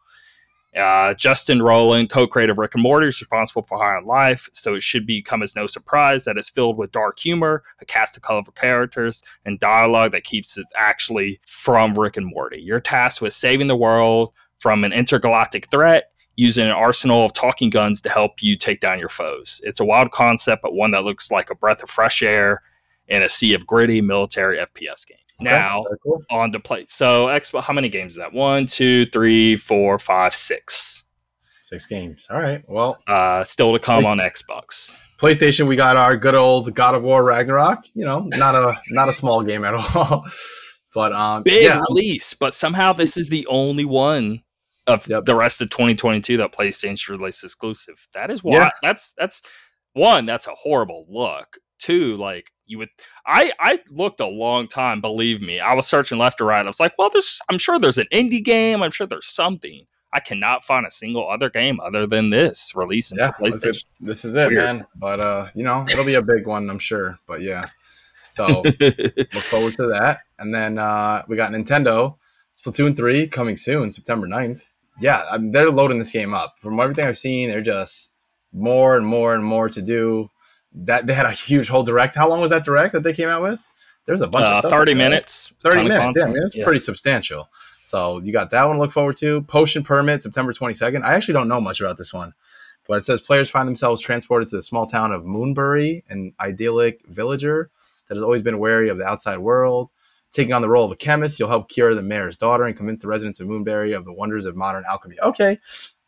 Uh, 0.77 1.15
Justin 1.15 1.59
Roiland, 1.59 2.11
co-creator 2.11 2.53
of 2.53 2.59
Rick 2.59 2.75
and 2.75 2.83
Morty, 2.83 3.09
is 3.09 3.21
responsible 3.21 3.63
for 3.63 3.79
High 3.79 3.97
on 3.97 4.05
Life, 4.05 4.49
so 4.53 4.75
it 4.75 4.83
should 4.83 5.07
become 5.07 5.43
as 5.43 5.57
no 5.57 5.67
surprise 5.67 6.25
that 6.25 6.37
it's 6.37 6.51
filled 6.51 6.77
with 6.77 6.93
dark 6.93 7.19
humor, 7.19 7.65
a 7.81 7.85
cast 7.85 8.17
of 8.17 8.23
colorful 8.23 8.53
characters, 8.53 9.23
and 9.45 9.59
dialogue 9.59 10.13
that 10.13 10.25
keeps 10.25 10.57
it 10.57 10.67
actually 10.77 11.41
from 11.47 11.95
Rick 11.95 12.17
and 12.17 12.27
Morty. 12.27 12.61
You're 12.61 12.81
tasked 12.81 13.23
with 13.23 13.33
saving 13.33 13.67
the 13.67 13.77
world 13.77 14.33
from 14.59 14.85
an 14.85 14.93
intergalactic 14.93 15.71
threat 15.71 16.13
using 16.39 16.65
an 16.65 16.73
arsenal 16.73 17.25
of 17.25 17.33
talking 17.33 17.69
guns 17.69 18.01
to 18.01 18.09
help 18.09 18.41
you 18.41 18.57
take 18.57 18.79
down 18.79 19.01
your 19.01 19.09
foes. 19.09 19.61
It's 19.65 19.81
a 19.81 19.85
wild 19.85 20.13
concept, 20.13 20.63
but 20.63 20.73
one 20.73 20.93
that 20.93 21.03
looks 21.03 21.33
like 21.33 21.51
a 21.51 21.55
breath 21.57 21.83
of 21.83 21.91
fresh 21.91 22.23
air 22.23 22.63
in 23.09 23.25
a 23.25 23.29
sea 23.29 23.55
of 23.55 23.67
gritty 23.67 24.01
military 24.01 24.59
FPS 24.59 25.05
game. 25.05 25.19
Okay, 25.41 25.51
now 25.51 25.85
cool. 26.05 26.23
on 26.31 26.53
to 26.53 26.61
play. 26.61 26.87
So 26.89 27.27
Xbox, 27.27 27.65
how 27.65 27.73
many 27.73 27.89
games 27.89 28.13
is 28.13 28.19
that? 28.19 28.33
One, 28.33 28.67
two, 28.67 29.07
three, 29.07 29.57
four, 29.57 29.99
five, 29.99 30.33
six. 30.33 31.09
Six 31.65 31.87
games. 31.87 32.25
All 32.31 32.41
right. 32.41 32.63
Well, 32.69 32.99
uh, 33.09 33.43
still 33.43 33.73
to 33.73 33.81
come 33.81 34.07
on 34.07 34.19
Xbox. 34.19 35.01
PlayStation, 35.21 35.67
we 35.67 35.75
got 35.75 35.97
our 35.97 36.17
good 36.17 36.37
old 36.37 36.73
God 36.73 36.95
of 36.95 37.03
War 37.03 37.25
Ragnarok. 37.25 37.81
You 37.95 38.05
know, 38.05 38.21
not 38.21 38.55
a 38.55 38.79
not 38.91 39.09
a 39.09 39.13
small 39.13 39.43
game 39.43 39.65
at 39.65 39.75
all. 39.97 40.25
but 40.95 41.13
um, 41.13 41.43
big 41.43 41.65
yeah. 41.65 41.81
release. 41.89 42.35
But 42.35 42.55
somehow 42.55 42.93
this 42.93 43.17
is 43.17 43.29
the 43.29 43.45
only 43.49 43.85
one 43.85 44.45
of 44.89 45.07
yep. 45.07 45.25
the 45.25 45.35
rest 45.35 45.61
of 45.61 45.71
2022 45.71 46.39
that 46.39 46.53
PlayStation 46.53 47.11
released 47.11 47.45
exclusive. 47.45 48.09
That 48.15 48.31
is 48.31 48.43
why. 48.43 48.55
Yeah. 48.55 48.71
That's 48.83 49.15
that's 49.17 49.43
one. 49.93 50.27
That's 50.27 50.47
a 50.47 50.55
horrible 50.55 51.07
look. 51.09 51.59
Two, 51.79 52.17
like 52.17 52.51
you 52.67 52.79
would 52.79 52.89
I 53.27 53.53
I 53.61 53.79
looked 53.91 54.21
a 54.21 54.27
long 54.27 54.67
time, 54.67 55.01
believe 55.01 55.41
me. 55.41 55.61
I 55.61 55.75
was 55.75 55.87
searching 55.87 56.19
left 56.19 56.41
or 56.41 56.47
right. 56.47 56.65
I 56.65 56.69
was 56.69 56.81
like, 56.81 56.95
well, 56.99 57.11
there's 57.11 57.41
I'm 57.49 57.59
sure 57.59 57.79
there's 57.79 57.99
an 57.99 58.09
indie 58.13 58.45
game. 58.45 58.83
I'm 58.83 58.91
sure 58.91 59.07
there's 59.07 59.29
something. 59.29 59.87
I 60.13 60.21
cannot 60.21 60.65
find 60.65 60.87
a 60.87 60.91
single 60.91 61.29
other 61.31 61.51
game 61.51 61.79
other 61.81 62.07
than 62.07 62.31
this 62.31 62.73
releasing 62.75 63.19
yeah, 63.19 63.31
PlayStation. 63.33 63.85
This 64.01 64.25
is 64.25 64.35
it, 64.35 64.49
Weird. 64.49 64.65
man. 64.65 64.87
But 64.97 65.21
uh, 65.21 65.49
you 65.55 65.63
know, 65.63 65.85
it'll 65.91 66.05
be 66.05 66.15
a 66.15 66.23
big 66.23 66.47
one, 66.47 66.69
I'm 66.71 66.79
sure. 66.79 67.19
But 67.27 67.43
yeah. 67.43 67.67
So 68.31 68.63
look 68.81 69.33
forward 69.33 69.75
to 69.77 69.87
that. 69.89 70.21
And 70.39 70.55
then 70.55 70.79
uh, 70.79 71.23
we 71.29 71.37
got 71.37 71.53
Nintendo 71.53 72.17
Splatoon 72.63 72.97
3 72.97 73.29
coming 73.29 73.57
soon, 73.57 73.93
September 73.93 74.27
9th. 74.27 74.75
Yeah, 75.01 75.25
I 75.31 75.39
mean, 75.39 75.53
they're 75.53 75.71
loading 75.71 75.99
this 75.99 76.11
game 76.11 76.35
up. 76.35 76.57
From 76.61 76.79
everything 76.81 77.05
I've 77.05 77.19
seen, 77.19 77.51
they're 77.51 77.61
just 77.61 78.13
more 78.53 78.97
and 78.97 79.07
more 79.07 79.35
and 79.35 79.45
more 79.45 79.69
to 79.69 79.83
do 79.83 80.31
that 80.73 81.07
they 81.07 81.15
had 81.15 81.27
a 81.27 81.31
huge 81.31 81.69
whole 81.69 81.83
direct. 81.83 82.15
How 82.15 82.29
long 82.29 82.41
was 82.41 82.51
that 82.51 82.65
direct 82.65 82.93
that 82.93 83.03
they 83.03 83.13
came 83.13 83.29
out 83.29 83.43
with? 83.43 83.61
There's 84.07 84.23
a 84.23 84.27
bunch 84.27 84.47
uh, 84.47 84.51
of 84.51 84.59
stuff. 84.61 84.71
Thirty 84.71 84.95
minutes. 84.95 85.53
Thirty 85.63 85.83
minutes. 85.89 86.17
Yeah, 86.19 86.25
I 86.25 86.29
mean, 86.29 86.43
it's 86.43 86.57
yeah. 86.57 86.65
pretty 86.65 86.81
substantial. 86.81 87.49
So 87.85 88.21
you 88.21 88.33
got 88.33 88.51
that 88.51 88.65
one 88.65 88.77
to 88.77 88.81
look 88.81 88.93
forward 88.93 89.17
to. 89.17 89.43
Potion 89.43 89.83
Permit, 89.83 90.23
September 90.23 90.53
22nd. 90.53 91.05
I 91.05 91.15
actually 91.15 91.35
don't 91.35 91.49
know 91.49 91.61
much 91.61 91.81
about 91.81 91.97
this 91.97 92.13
one, 92.13 92.35
but 92.87 92.99
it 92.99 93.07
says 93.07 93.23
players 93.23 93.49
find 93.49 93.67
themselves 93.67 94.03
transported 94.03 94.49
to 94.49 94.57
the 94.57 94.63
small 94.63 94.85
town 94.85 95.11
of 95.11 95.23
Moonbury, 95.23 96.03
an 96.11 96.35
idyllic 96.39 97.07
villager 97.07 97.71
that 98.07 98.15
has 98.17 98.23
always 98.23 98.43
been 98.43 98.59
wary 98.59 98.91
of 98.91 98.99
the 98.99 99.07
outside 99.07 99.39
world. 99.39 99.89
Taking 100.31 100.53
on 100.53 100.63
the 100.63 100.69
role 100.69 100.85
of 100.85 100.93
a 100.93 100.97
chemist, 100.97 101.39
you'll 101.39 101.49
help 101.49 101.71
cure 101.71 101.95
the 101.95 102.03
mayor's 102.03 102.37
daughter 102.37 102.65
and 102.65 102.77
convince 102.77 103.01
the 103.01 103.09
residents 103.09 103.41
of 103.41 103.49
Moonbury 103.49 103.97
of 103.97 104.05
the 104.05 104.13
wonders 104.13 104.45
of 104.45 104.57
modern 104.57 104.85
alchemy. 104.91 105.17
Okay, 105.23 105.59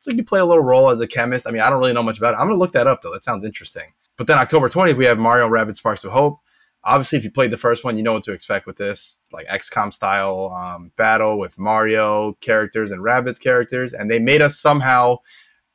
so 0.00 0.10
you 0.10 0.24
play 0.24 0.40
a 0.40 0.44
little 0.44 0.64
role 0.64 0.90
as 0.90 1.00
a 1.00 1.06
chemist. 1.06 1.46
I 1.46 1.50
mean, 1.50 1.62
I 1.62 1.70
don't 1.70 1.80
really 1.80 1.92
know 1.92 2.02
much 2.02 2.18
about 2.18 2.34
it. 2.34 2.38
I'm 2.38 2.48
gonna 2.48 2.58
look 2.58 2.72
that 2.72 2.86
up 2.86 3.02
though. 3.02 3.12
That 3.12 3.24
sounds 3.24 3.44
interesting. 3.44 3.92
But 4.16 4.26
then 4.26 4.38
October 4.38 4.68
20th, 4.68 4.96
we 4.96 5.06
have 5.06 5.18
Mario 5.18 5.48
Rabbids 5.48 5.76
Sparks 5.76 6.04
of 6.04 6.12
Hope. 6.12 6.40
Obviously, 6.84 7.18
if 7.18 7.24
you 7.24 7.30
played 7.30 7.50
the 7.50 7.58
first 7.58 7.84
one, 7.84 7.96
you 7.96 8.02
know 8.02 8.12
what 8.12 8.22
to 8.24 8.32
expect 8.32 8.66
with 8.66 8.76
this, 8.76 9.18
like 9.32 9.46
XCOM 9.46 9.92
style 9.92 10.50
um, 10.50 10.92
battle 10.96 11.38
with 11.38 11.58
Mario 11.58 12.34
characters 12.40 12.90
and 12.90 13.02
Rabbids 13.02 13.40
characters, 13.40 13.92
and 13.92 14.10
they 14.10 14.18
made 14.18 14.42
us 14.42 14.58
somehow 14.58 15.18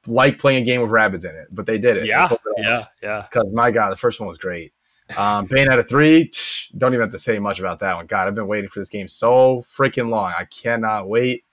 like 0.07 0.39
playing 0.39 0.61
a 0.61 0.65
game 0.65 0.81
with 0.81 0.91
Rabbids 0.91 1.27
in 1.27 1.35
it. 1.35 1.47
But 1.51 1.65
they 1.65 1.77
did 1.77 1.97
it. 1.97 2.05
Yeah, 2.05 2.31
it 2.31 2.39
yeah, 2.57 2.85
yeah. 3.01 3.25
Because 3.29 3.51
my 3.51 3.71
God, 3.71 3.91
the 3.91 3.97
first 3.97 4.19
one 4.19 4.27
was 4.27 4.37
great. 4.37 4.73
Um, 5.17 5.47
Bayonetta 5.47 5.87
three, 5.87 6.31
don't 6.77 6.93
even 6.93 7.01
have 7.01 7.11
to 7.11 7.19
say 7.19 7.37
much 7.39 7.59
about 7.59 7.79
that 7.79 7.95
one. 7.95 8.07
God, 8.07 8.27
I've 8.27 8.35
been 8.35 8.47
waiting 8.47 8.69
for 8.69 8.79
this 8.79 8.89
game 8.89 9.07
so 9.07 9.63
freaking 9.77 10.09
long. 10.09 10.33
I 10.37 10.45
cannot 10.45 11.07
wait. 11.07 11.43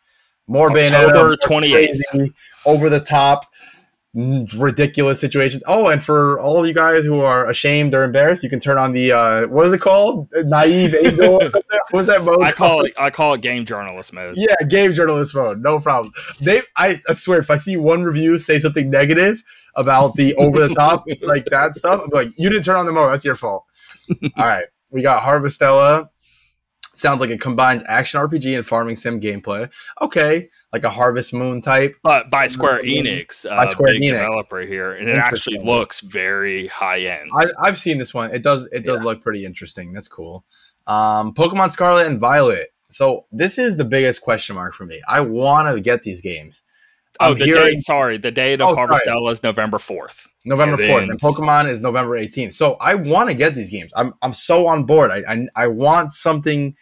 More 0.47 0.71
October 0.71 1.37
Bayonetta, 1.37 1.41
twenty 1.41 1.75
eighth, 1.75 2.01
over 2.67 2.89
the 2.89 3.01
top 3.01 3.47
ridiculous 4.15 5.19
situations. 5.21 5.63
Oh, 5.67 5.89
and 5.89 6.03
for 6.03 6.39
all 6.39 6.67
you 6.67 6.75
guys 6.75 7.05
who 7.05 7.21
are 7.21 7.49
ashamed 7.49 7.95
or 7.95 8.03
embarrassed, 8.03 8.43
you 8.43 8.51
can 8.51 8.61
turn 8.61 8.77
on 8.77 8.93
the 8.93 9.13
uh, 9.13 9.47
what 9.47 9.67
is 9.67 9.73
it 9.73 9.81
called? 9.81 10.29
Naive 10.45 10.95
angel. 10.95 11.39
what 11.51 11.93
was 11.93 12.07
that 12.09 12.23
mode? 12.23 12.43
I 12.43 12.53
call 12.53 12.85
it 12.85 12.93
I 12.99 13.11
call 13.11 13.35
it 13.35 13.41
game 13.41 13.65
journalist 13.65 14.13
mode. 14.13 14.35
Yeah, 14.37 14.55
game 14.69 14.93
journalist 14.93 15.35
mode. 15.35 15.61
No 15.61 15.81
problem. 15.81 16.13
They 16.41 16.61
I, 16.77 17.01
I 17.09 17.13
swear 17.13 17.39
if 17.39 17.51
I 17.51 17.57
see 17.57 17.77
one 17.77 18.03
review 18.03 18.37
say 18.39 18.59
something 18.59 18.91
negative 18.91 19.43
about 19.77 20.17
the 20.17 20.35
over 20.35 20.67
the 20.67 20.75
top 20.75 21.05
like 21.23 21.47
that 21.47 21.75
stuff, 21.75 22.03
I'm 22.05 22.11
like, 22.11 22.29
you 22.37 22.51
didn't 22.51 22.65
turn 22.65 22.77
on 22.77 22.87
the 22.87 22.93
mode. 22.93 23.13
That's 23.13 23.25
your 23.25 23.35
fault. 23.35 23.65
all 24.37 24.47
right, 24.47 24.67
we 24.91 25.01
got 25.01 25.23
Harvestella. 25.23 26.09
Sounds 26.95 27.21
like 27.23 27.31
it 27.31 27.41
combines 27.41 27.83
action 27.87 28.21
RPG 28.21 28.55
and 28.55 28.67
farming 28.67 28.97
sim 28.97 29.19
gameplay. 29.19 29.71
Okay, 30.03 30.51
like 30.73 30.85
a 30.85 30.91
Harvest 30.91 31.33
Moon 31.33 31.61
type. 31.61 31.97
But 32.03 32.31
by 32.31 32.47
Square 32.47 32.83
Enix, 32.83 33.45
uh, 33.45 33.57
by 33.57 33.67
Square 33.67 33.95
big 33.95 34.03
Enix. 34.03 34.13
developer 34.13 34.61
here, 34.61 34.93
and 34.93 35.09
it 35.09 35.17
actually 35.17 35.59
looks 35.59 36.01
very 36.01 36.67
high 36.69 37.01
end. 37.01 37.31
I, 37.63 37.67
have 37.67 37.79
seen 37.79 37.99
this 37.99 38.15
one. 38.15 38.35
It 38.35 38.43
does. 38.43 38.67
It 38.73 38.85
does 38.85 39.01
yeah. 39.01 39.05
look 39.05 39.23
pretty 39.23 39.45
interesting. 39.45 39.93
That's 39.93 40.09
cool. 40.09 40.45
Um, 40.87 41.35
Pokemon 41.35 41.71
Scarlet 41.71 42.07
and 42.07 42.19
Violet. 42.19 42.69
So 42.89 43.27
this 43.33 43.59
is 43.59 43.77
the 43.77 43.85
biggest 43.85 44.21
question 44.21 44.55
mark 44.55 44.75
for 44.75 44.85
me. 44.85 45.01
I 45.09 45.21
want 45.21 45.75
to 45.75 45.81
get 45.81 46.03
these 46.03 46.21
games. 46.21 46.63
Oh, 47.21 47.33
I'm 47.33 47.39
the 47.39 47.45
hearing... 47.45 47.75
date. 47.75 47.81
Sorry, 47.83 48.19
the 48.19 48.31
date 48.31 48.61
of 48.61 48.71
oh, 48.71 48.77
Harvestella 48.77 49.31
is 49.31 49.43
November 49.43 49.79
fourth. 49.79 50.29
November 50.45 50.77
fourth, 50.77 51.03
and, 51.03 51.11
and 51.11 51.21
Pokemon 51.21 51.69
is 51.69 51.81
November 51.81 52.17
eighteenth. 52.17 52.55
So 52.55 52.75
I 52.81 52.95
want 52.95 53.29
to 53.29 53.37
get 53.37 53.55
these 53.55 53.71
games. 53.71 53.93
I'm 53.95 54.15
I'm 54.23 54.33
so 54.33 54.67
on 54.67 54.85
board. 54.85 55.11
I 55.11 55.23
I, 55.29 55.47
I 55.55 55.67
want 55.69 56.13
something 56.13 56.75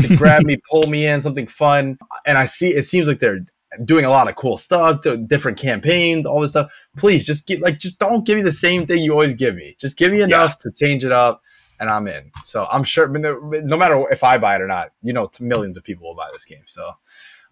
to 0.00 0.16
grab 0.16 0.42
me, 0.44 0.58
pull 0.70 0.86
me 0.88 1.06
in, 1.06 1.20
something 1.20 1.46
fun. 1.46 1.98
And 2.26 2.38
I 2.38 2.46
see 2.46 2.68
it 2.70 2.84
seems 2.84 3.06
like 3.06 3.18
they're 3.18 3.44
doing 3.84 4.04
a 4.04 4.10
lot 4.10 4.28
of 4.28 4.34
cool 4.36 4.56
stuff, 4.56 5.04
different 5.26 5.58
campaigns, 5.58 6.26
all 6.26 6.40
this 6.40 6.52
stuff. 6.52 6.72
Please 6.96 7.24
just 7.24 7.46
get 7.46 7.60
like 7.60 7.78
just 7.78 7.98
don't 8.00 8.26
give 8.26 8.36
me 8.36 8.42
the 8.42 8.52
same 8.52 8.86
thing 8.86 9.02
you 9.02 9.12
always 9.12 9.34
give 9.34 9.54
me. 9.54 9.76
Just 9.78 9.98
give 9.98 10.12
me 10.12 10.22
enough 10.22 10.56
yeah. 10.58 10.70
to 10.70 10.76
change 10.76 11.04
it 11.04 11.12
up, 11.12 11.42
and 11.78 11.90
I'm 11.90 12.08
in. 12.08 12.30
So 12.44 12.66
I'm 12.70 12.84
sure, 12.84 13.08
no 13.08 13.76
matter 13.76 14.02
if 14.10 14.24
I 14.24 14.38
buy 14.38 14.56
it 14.56 14.62
or 14.62 14.66
not, 14.66 14.92
you 15.02 15.12
know, 15.12 15.30
millions 15.40 15.76
of 15.76 15.84
people 15.84 16.08
will 16.08 16.16
buy 16.16 16.28
this 16.32 16.44
game. 16.44 16.64
So 16.66 16.92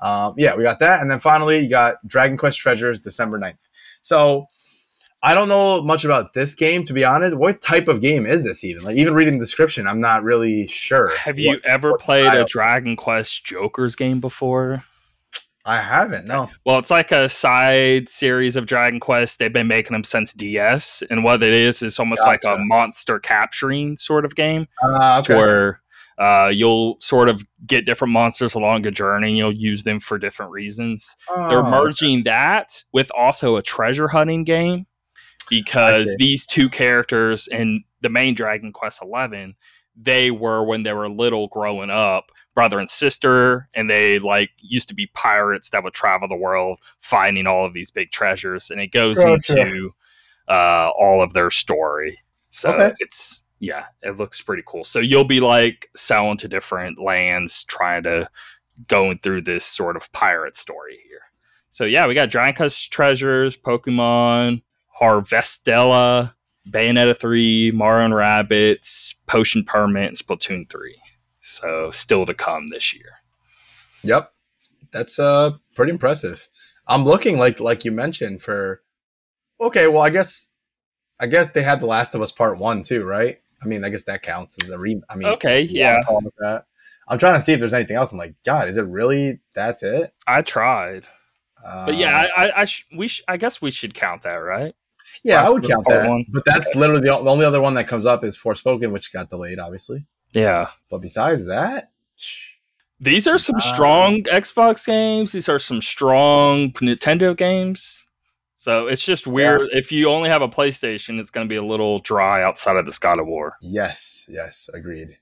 um, 0.01 0.35
yeah, 0.37 0.55
we 0.55 0.63
got 0.63 0.79
that, 0.81 1.01
and 1.01 1.11
then 1.11 1.19
finally 1.19 1.61
you 1.61 1.71
got 1.71 1.97
Dragon 2.07 2.37
Quest 2.37 2.59
Treasures, 2.59 3.01
December 3.01 3.39
9th. 3.39 3.69
So 4.03 4.49
I 5.23 5.35
don't 5.35 5.49
know 5.49 5.83
much 5.83 6.05
about 6.05 6.35
this 6.35 6.55
game 6.55 6.85
to 6.85 6.93
be 6.93 7.03
honest. 7.03 7.35
What 7.35 7.63
type 7.63 7.89
of 7.89 8.03
game 8.03 8.27
is 8.27 8.45
this 8.45 8.63
even? 8.63 8.85
Like 8.85 8.97
even 8.97 9.15
reading 9.15 9.39
the 9.39 9.45
description, 9.45 9.87
I'm 9.87 10.01
not 10.01 10.23
really 10.23 10.67
sure. 10.67 11.17
Have 11.17 11.39
you 11.39 11.51
what, 11.51 11.65
ever 11.65 11.93
what 11.93 12.01
played 12.01 12.27
a 12.27 12.45
Dragon 12.45 12.95
Quest 12.95 13.45
Joker's 13.45 13.97
game 13.97 14.21
before? 14.21 14.85
I 15.67 15.79
haven't. 15.79 16.27
No. 16.27 16.51
Well, 16.67 16.79
it's 16.79 16.91
like 16.91 17.11
a 17.11 17.27
side 17.31 18.11
series 18.11 18.55
of 18.55 18.67
Dragon 18.67 19.01
Quest. 19.01 19.39
They've 19.39 19.51
been 19.51 19.67
making 19.67 19.95
them 19.95 20.05
since 20.05 20.35
DS, 20.35 21.03
and 21.09 21.25
what 21.25 21.43
it 21.43 21.55
is 21.55 21.83
is 21.83 21.99
almost 21.99 22.23
gotcha. 22.23 22.49
like 22.49 22.59
a 22.59 22.63
monster 22.63 23.19
capturing 23.19 23.97
sort 23.97 24.27
of 24.27 24.35
game, 24.35 24.69
uh, 24.83 25.23
okay. 25.25 25.35
where 25.35 25.81
uh, 26.19 26.51
you'll 26.53 26.97
sort 27.01 27.29
of 27.29 27.43
get 27.67 27.87
different 27.87 28.13
monsters 28.13 28.55
along 28.55 28.87
a 28.87 28.91
journey. 28.91 29.29
And 29.29 29.37
you'll 29.37 29.53
use 29.53 29.83
them 29.83 30.01
for 30.01 30.19
different 30.19 30.53
reasons. 30.53 31.17
Oh, 31.29 31.49
They're 31.49 31.63
merging 31.63 32.21
okay. 32.21 32.23
that 32.31 32.83
with 32.93 33.11
also 33.17 33.57
a 33.57 33.63
treasure 33.63 34.09
hunting 34.09 34.45
game 34.45 34.87
because 35.49 36.15
these 36.19 36.47
two 36.47 36.69
characters 36.69 37.49
in 37.49 37.85
the 38.01 38.09
main 38.09 38.35
Dragon 38.35 38.73
Quest 38.73 39.03
Eleven, 39.03 39.55
they 39.97 40.31
were 40.31 40.65
when 40.65 40.83
they 40.83 40.93
were 40.93 41.09
little 41.09 41.49
growing 41.49 41.91
up, 41.91 42.31
brother 42.55 42.79
and 42.79 42.89
sister, 42.89 43.69
and 43.75 43.89
they 43.89 44.19
like 44.19 44.51
used 44.59 44.89
to 44.89 44.95
be 44.95 45.07
pirates 45.15 45.71
that 45.71 45.85
would 45.85 45.95
travel 45.95 46.29
the 46.29 46.37
world 46.37 46.79
finding 46.99 47.47
all 47.47 47.65
of 47.65 47.75
these 47.75 47.91
big 47.91 48.11
treasures, 48.11 48.71
and 48.71 48.81
it 48.81 48.93
goes 48.93 49.19
gotcha. 49.19 49.59
into 49.59 49.95
uh, 50.49 50.91
all 50.99 51.23
of 51.23 51.33
their 51.33 51.51
story. 51.51 52.19
So 52.51 52.73
okay. 52.73 52.95
it's 53.01 53.44
yeah, 53.59 53.87
it 54.03 54.17
looks 54.17 54.41
pretty 54.41 54.63
cool. 54.67 54.85
So 54.85 54.99
you'll 54.99 55.25
be 55.25 55.41
like 55.41 55.89
selling 55.95 56.37
to 56.39 56.49
different 56.49 57.01
lands, 57.01 57.65
trying 57.65 58.03
to 58.05 58.29
going 58.89 59.19
through 59.19 59.43
this 59.43 59.65
sort 59.65 59.97
of 59.97 60.11
pirate 60.13 60.57
story 60.57 60.99
here. 61.09 61.21
So 61.71 61.85
yeah, 61.85 62.07
we 62.07 62.15
got 62.15 62.31
Dragon 62.31 62.57
Quest 62.57 62.93
treasures, 62.93 63.57
Pokemon, 63.57 64.63
Harvestella, 65.01 66.35
Bayonetta 66.71 67.19
3, 67.19 67.73
Mario 67.73 68.05
and 68.05 68.15
Rabbids, 68.15 69.15
Potion 69.27 69.65
Permit, 69.65 70.09
and 70.09 70.17
Splatoon 70.17 70.71
3. 70.71 70.97
So 71.41 71.91
still 71.91 72.27
to 72.27 72.35
come 72.35 72.69
this 72.69 72.95
year. 72.95 73.11
Yep. 74.03 74.33
That's 74.93 75.19
uh 75.19 75.53
pretty 75.75 75.93
impressive. 75.93 76.49
I'm 76.87 77.05
looking 77.05 77.39
like 77.39 77.61
like 77.61 77.85
you 77.85 77.93
mentioned 77.93 78.43
for 78.43 78.83
okay, 79.61 79.89
well 79.89 80.03
I 80.03 80.11
guess 80.11 80.51
I 81.19 81.27
guess 81.27 81.51
they 81.51 81.63
had 81.63 81.81
The 81.81 81.87
Last 81.87 82.15
of 82.15 82.23
Us 82.23 82.33
Part 82.33 82.59
1 82.59 82.83
too, 82.83 83.05
right? 83.05 83.39
I 83.65 83.67
mean, 83.67 83.85
I 83.85 83.89
guess 83.89 84.05
that 84.05 84.23
counts 84.23 84.63
as 84.63 84.71
a 84.71 84.79
re 84.79 85.01
I 85.09 85.17
mean 85.17 85.29
Okay, 85.29 85.63
yeah. 85.63 86.01
I'm 87.07 87.19
trying 87.19 87.35
to 87.35 87.43
see 87.43 87.53
if 87.53 87.59
there's 87.59 87.75
anything 87.75 87.97
else. 87.97 88.13
I'm 88.13 88.19
like, 88.19 88.35
God, 88.45 88.69
is 88.69 88.79
it 88.79 88.83
really 88.83 89.41
that's 89.55 89.83
it? 89.83 90.15
I 90.27 90.43
tried. 90.43 91.05
Uh, 91.65 91.87
but 91.87 91.97
yeah, 91.97 92.27
I, 92.37 92.45
I, 92.45 92.61
I 92.61 92.65
sh- 92.65 92.87
we 92.95 93.09
sh- 93.09 93.23
I 93.27 93.37
guess 93.37 93.63
we 93.63 93.71
should 93.71 93.95
count 93.95 94.23
that, 94.23 94.37
right? 94.37 94.75
Yeah, 95.23 95.47
I 95.47 95.51
would 95.51 95.67
count 95.67 95.87
that. 95.89 96.09
One. 96.09 96.27
But 96.29 96.45
that's 96.45 96.71
okay. 96.71 96.79
literally 96.79 97.01
the, 97.01 97.23
the, 97.23 97.31
only 97.31 97.47
other 97.47 97.61
one 97.61 97.75
that 97.75 97.89
comes 97.89 98.05
up 98.05 98.25
is 98.25 98.37
Forspoken, 98.37 98.93
which 98.93 99.13
got 99.13 99.31
delayed, 99.31 99.59
obviously. 99.59 100.07
Yeah. 100.33 100.71
But 100.91 100.99
besides 100.99 101.47
that, 101.47 101.91
these 103.01 103.27
are 103.27 103.39
some 103.39 103.57
uh, 103.57 103.61
strong 103.61 104.23
Xbox 104.25 104.87
games. 104.87 105.33
These 105.33 105.49
are 105.49 105.59
some 105.59 105.81
strong 105.81 106.73
Nintendo 106.73 107.37
games. 107.37 108.07
So 108.65 108.87
it's 108.87 109.05
just 109.05 109.27
weird. 109.27 109.69
Yeah. 109.71 109.79
If 109.79 109.93
you 109.93 110.09
only 110.09 110.31
have 110.31 110.41
a 110.41 110.49
PlayStation, 110.49 111.21
it's 111.21 111.31
going 111.31 111.47
to 111.47 111.49
be 111.51 111.57
a 111.57 111.63
little 111.63 111.99
dry 111.99 112.43
outside 112.43 112.77
of 112.77 112.87
the 112.87 112.99
God 112.99 113.19
of 113.19 113.27
War. 113.27 113.59
Yes, 113.61 114.27
yes, 114.27 114.71
agreed. 114.73 115.19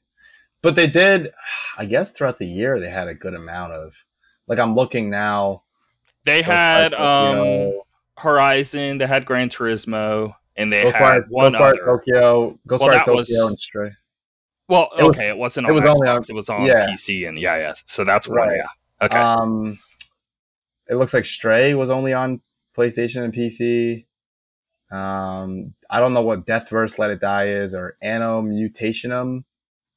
But 0.62 0.76
they 0.76 0.86
did, 0.86 1.32
I 1.76 1.86
guess, 1.86 2.12
throughout 2.12 2.38
the 2.38 2.46
year, 2.46 2.78
they 2.78 2.88
had 2.88 3.08
a 3.08 3.14
good 3.16 3.34
amount 3.34 3.72
of. 3.72 4.04
Like 4.46 4.60
I'm 4.60 4.76
looking 4.76 5.10
now. 5.10 5.64
They 6.22 6.40
had 6.40 6.94
um, 6.94 7.80
Horizon, 8.16 8.98
they 8.98 9.08
had 9.08 9.26
Gran 9.26 9.48
Turismo, 9.48 10.36
and 10.54 10.72
they 10.72 10.84
Ghostwire, 10.84 11.14
had 11.14 11.22
one 11.28 11.54
Ghostwire 11.54 11.70
other. 11.70 11.84
Tokyo, 11.84 12.58
Ghostwire 12.68 12.78
well, 12.78 12.98
Tokyo, 12.98 13.14
was, 13.16 13.30
and 13.30 13.58
Stray. 13.58 13.90
Well, 14.68 14.88
it 14.96 15.02
okay, 15.02 15.32
was, 15.32 15.56
it 15.56 15.64
wasn't 15.64 15.66
on 15.66 15.72
it 15.72 15.74
was 15.74 15.82
Xbox, 15.82 15.96
only 15.96 16.08
on, 16.10 16.22
it 16.28 16.32
was 16.32 16.48
on 16.48 16.62
yeah. 16.62 16.88
PC 16.88 17.28
and 17.28 17.40
yeah, 17.40 17.56
yeah. 17.56 17.74
So 17.86 18.04
that's 18.04 18.28
right. 18.28 18.46
one. 18.46 18.56
Yeah. 18.56 19.06
Okay. 19.06 19.18
Um, 19.18 19.78
it 20.88 20.94
looks 20.94 21.12
like 21.12 21.24
Stray 21.24 21.74
was 21.74 21.90
only 21.90 22.12
on 22.12 22.40
PlayStation 22.76 23.24
and 23.24 23.32
PC. 23.32 24.06
Um, 24.90 25.74
I 25.90 26.00
don't 26.00 26.12
know 26.12 26.22
what 26.22 26.46
Deathverse 26.46 26.98
Let 26.98 27.10
It 27.10 27.20
Die 27.20 27.44
is 27.46 27.74
or 27.74 27.94
Anno 28.02 28.42
Mutationum. 28.42 29.44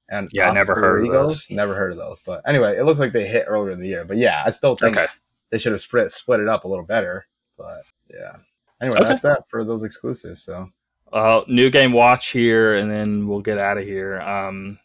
And 0.08 0.30
yeah, 0.34 0.52
never 0.52 0.76
heard 0.76 1.06
of 1.06 1.12
those. 1.12 1.50
Never 1.50 1.76
heard 1.76 1.92
of 1.92 1.98
those. 1.98 2.20
But 2.26 2.42
anyway, 2.48 2.78
it 2.78 2.84
looks 2.84 3.00
like 3.00 3.12
they 3.12 3.28
hit 3.28 3.46
earlier 3.48 3.72
in 3.72 3.80
the 3.80 3.88
year. 3.88 4.06
But 4.06 4.18
yeah, 4.18 4.44
I 4.46 4.52
still 4.52 4.76
think 4.76 4.98
okay. 4.98 5.08
they 5.50 5.58
should 5.58 5.72
have 5.72 5.82
split 5.82 6.12
split 6.12 6.40
it 6.40 6.48
up 6.48 6.64
a 6.64 6.68
little 6.68 6.86
better. 6.86 7.26
But 7.58 7.82
yeah. 8.10 8.38
Anyway, 8.82 9.00
okay. 9.00 9.10
that's 9.10 9.24
that 9.24 9.50
for 9.50 9.64
those 9.64 9.84
exclusives. 9.84 10.44
So, 10.44 10.70
uh, 11.12 11.42
new 11.48 11.70
game 11.70 11.92
watch 11.92 12.28
here, 12.28 12.76
and 12.76 12.92
then 12.92 13.28
we'll 13.28 13.42
get 13.42 13.58
out 13.58 13.78
of 13.78 13.86
here. 13.86 14.22
Um, 14.22 14.80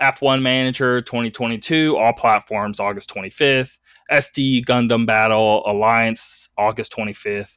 F1 0.00 0.42
Manager 0.42 1.00
2022, 1.00 1.96
all 1.96 2.12
platforms, 2.12 2.80
August 2.80 3.12
25th. 3.12 3.78
SD 4.10 4.64
Gundam 4.64 5.06
Battle 5.06 5.62
Alliance, 5.66 6.48
August 6.56 6.92
25th. 6.92 7.56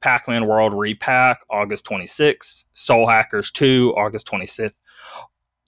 Pac 0.00 0.28
Man 0.28 0.46
World 0.46 0.74
Repack, 0.74 1.38
August 1.48 1.86
26th. 1.86 2.64
Soul 2.74 3.08
Hackers 3.08 3.50
2, 3.50 3.94
August 3.96 4.28
26th. 4.28 4.74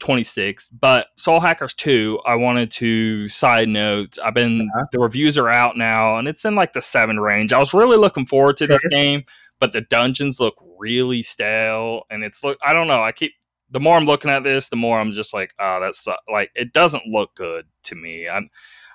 26th. 0.01 0.69
But 0.79 1.07
Soul 1.17 1.41
Hackers 1.41 1.75
2, 1.75 2.21
I 2.27 2.35
wanted 2.35 2.71
to 2.73 3.29
side 3.29 3.69
note, 3.69 4.19
I've 4.23 4.35
been 4.35 4.69
uh-huh. 4.75 4.87
the 4.93 4.99
reviews 4.99 5.39
are 5.39 5.49
out 5.49 5.77
now 5.77 6.19
and 6.19 6.29
it's 6.29 6.45
in 6.45 6.55
like 6.55 6.73
the 6.73 6.83
7 6.83 7.19
range. 7.19 7.53
I 7.53 7.59
was 7.59 7.73
really 7.73 7.97
looking 7.97 8.27
forward 8.27 8.57
to 8.59 8.67
this 8.67 8.85
game, 8.91 9.25
but 9.59 9.73
the 9.73 9.81
dungeons 9.81 10.39
look 10.41 10.63
really 10.79 11.23
stale 11.23 12.03
and 12.11 12.23
it's 12.23 12.45
look 12.45 12.59
I 12.65 12.73
don't 12.73 12.89
know, 12.89 13.03
I 13.03 13.13
keep 13.13 13.33
the 13.71 13.81
more 13.81 13.97
I'm 13.97 14.05
looking 14.05 14.31
at 14.31 14.45
this, 14.45 14.69
the 14.69 14.77
more 14.77 15.01
I'm 15.01 15.13
just 15.13 15.35
like, 15.35 15.55
oh, 15.59 15.81
that's 15.81 16.07
like 16.31 16.51
it 16.55 16.73
doesn't 16.73 17.07
look 17.07 17.35
good 17.35 17.67
to 17.85 17.95
me. 17.95 18.29
I'm 18.29 18.49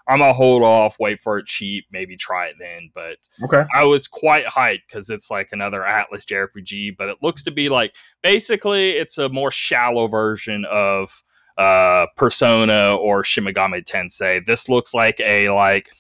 I'm 0.07 0.19
gonna 0.19 0.33
hold 0.33 0.63
off, 0.63 0.97
wait 0.99 1.19
for 1.19 1.37
it 1.37 1.45
cheap, 1.45 1.85
maybe 1.91 2.17
try 2.17 2.47
it 2.47 2.55
then. 2.59 2.91
But 2.93 3.17
okay, 3.43 3.63
I 3.73 3.83
was 3.83 4.07
quite 4.07 4.45
hyped 4.45 4.87
because 4.87 5.09
it's 5.09 5.29
like 5.29 5.49
another 5.51 5.81
Atlus 5.81 6.25
JRPG, 6.25 6.97
but 6.97 7.09
it 7.09 7.17
looks 7.21 7.43
to 7.43 7.51
be 7.51 7.69
like 7.69 7.95
basically 8.21 8.91
it's 8.91 9.17
a 9.17 9.29
more 9.29 9.51
shallow 9.51 10.07
version 10.07 10.65
of 10.69 11.23
uh, 11.57 12.07
Persona 12.15 12.95
or 12.95 13.23
Shin 13.23 13.45
Megami 13.45 13.83
Tensei. 13.83 14.45
This 14.45 14.67
looks 14.67 14.93
like 14.93 15.19
a 15.19 15.47
like 15.47 15.91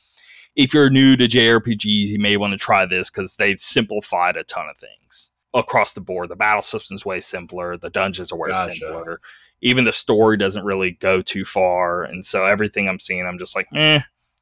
if 0.55 0.73
you're 0.73 0.89
new 0.89 1.15
to 1.15 1.25
JRPGs, 1.25 2.07
you 2.07 2.19
may 2.19 2.37
want 2.37 2.51
to 2.51 2.57
try 2.57 2.85
this 2.85 3.09
because 3.09 3.35
they've 3.35 3.59
simplified 3.59 4.35
a 4.37 4.43
ton 4.43 4.67
of 4.69 4.77
things 4.77 5.31
across 5.53 5.93
the 5.93 6.01
board. 6.01 6.29
The 6.29 6.35
battle 6.35 6.61
system's 6.61 7.05
way 7.05 7.19
simpler. 7.19 7.77
The 7.77 7.89
dungeons 7.89 8.31
are 8.31 8.37
way 8.37 8.49
gotcha. 8.49 8.75
simpler 8.75 9.21
even 9.61 9.83
the 9.83 9.93
story 9.93 10.37
doesn't 10.37 10.65
really 10.65 10.91
go 10.91 11.21
too 11.21 11.45
far. 11.45 12.03
And 12.03 12.25
so 12.25 12.45
everything 12.45 12.89
I'm 12.89 12.99
seeing, 12.99 13.25
I'm 13.25 13.37
just 13.37 13.55
like, 13.55 13.67
eh. 13.75 13.99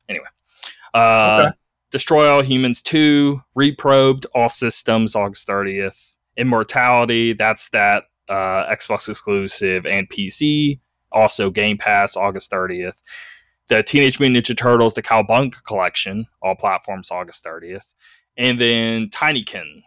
Anyway. 0.07 0.25
Uh, 0.93 1.45
okay. 1.47 1.55
Destroy 1.91 2.29
All 2.29 2.41
Humans 2.41 2.81
2, 2.83 3.41
Reprobed, 3.55 4.25
all 4.35 4.49
systems, 4.49 5.15
August 5.15 5.47
30th. 5.47 6.15
Immortality, 6.37 7.33
that's 7.33 7.69
that 7.69 8.03
uh, 8.29 8.65
Xbox 8.71 9.09
exclusive 9.09 9.85
and 9.85 10.09
PC. 10.09 10.79
Also 11.11 11.49
Game 11.49 11.77
Pass, 11.77 12.15
August 12.15 12.51
30th. 12.51 13.01
The 13.67 13.83
Teenage 13.83 14.19
Mutant 14.19 14.45
Ninja 14.45 14.57
Turtles, 14.57 14.93
the 14.93 15.01
Cowabunga 15.01 15.63
Collection, 15.63 16.25
all 16.41 16.55
platforms, 16.55 17.11
August 17.11 17.43
30th. 17.43 17.93
And 18.37 18.59
then 18.59 19.09
Tinykin, 19.09 19.83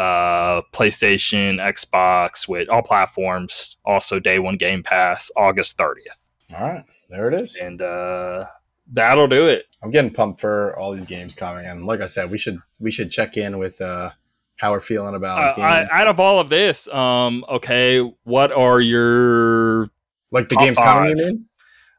uh, 0.00 0.62
PlayStation, 0.72 1.56
Xbox, 1.60 2.48
with 2.48 2.68
all 2.68 2.82
platforms. 2.82 3.76
Also, 3.84 4.18
day 4.18 4.38
one 4.38 4.56
Game 4.56 4.82
Pass, 4.82 5.30
August 5.36 5.76
30th. 5.76 6.30
All 6.54 6.60
right, 6.60 6.84
there 7.08 7.28
it 7.30 7.40
is. 7.40 7.56
And 7.56 7.82
uh, 7.82 8.46
that'll 8.90 9.28
do 9.28 9.48
it. 9.48 9.66
I'm 9.82 9.90
getting 9.90 10.12
pumped 10.12 10.40
for 10.40 10.76
all 10.76 10.92
these 10.92 11.06
games 11.06 11.34
coming, 11.34 11.66
and 11.66 11.84
like 11.86 12.00
I 12.00 12.06
said, 12.06 12.30
we 12.30 12.38
should 12.38 12.58
we 12.80 12.90
should 12.90 13.10
check 13.10 13.36
in 13.36 13.58
with 13.58 13.80
uh, 13.80 14.10
how 14.56 14.72
we're 14.72 14.80
feeling 14.80 15.14
about. 15.14 15.58
Uh, 15.58 15.62
I, 15.62 15.88
out 15.90 16.08
of 16.08 16.18
all 16.18 16.40
of 16.40 16.48
this, 16.48 16.88
um, 16.88 17.44
okay, 17.48 18.00
what 18.24 18.52
are 18.52 18.80
your 18.80 19.90
like 20.30 20.48
the 20.48 20.56
games 20.56 20.76
coming? 20.76 21.16
Mean? 21.16 21.46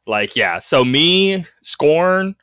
Like, 0.07 0.35
yeah. 0.35 0.59
So 0.59 0.83
me, 0.83 1.45
Scorn, 1.61 2.35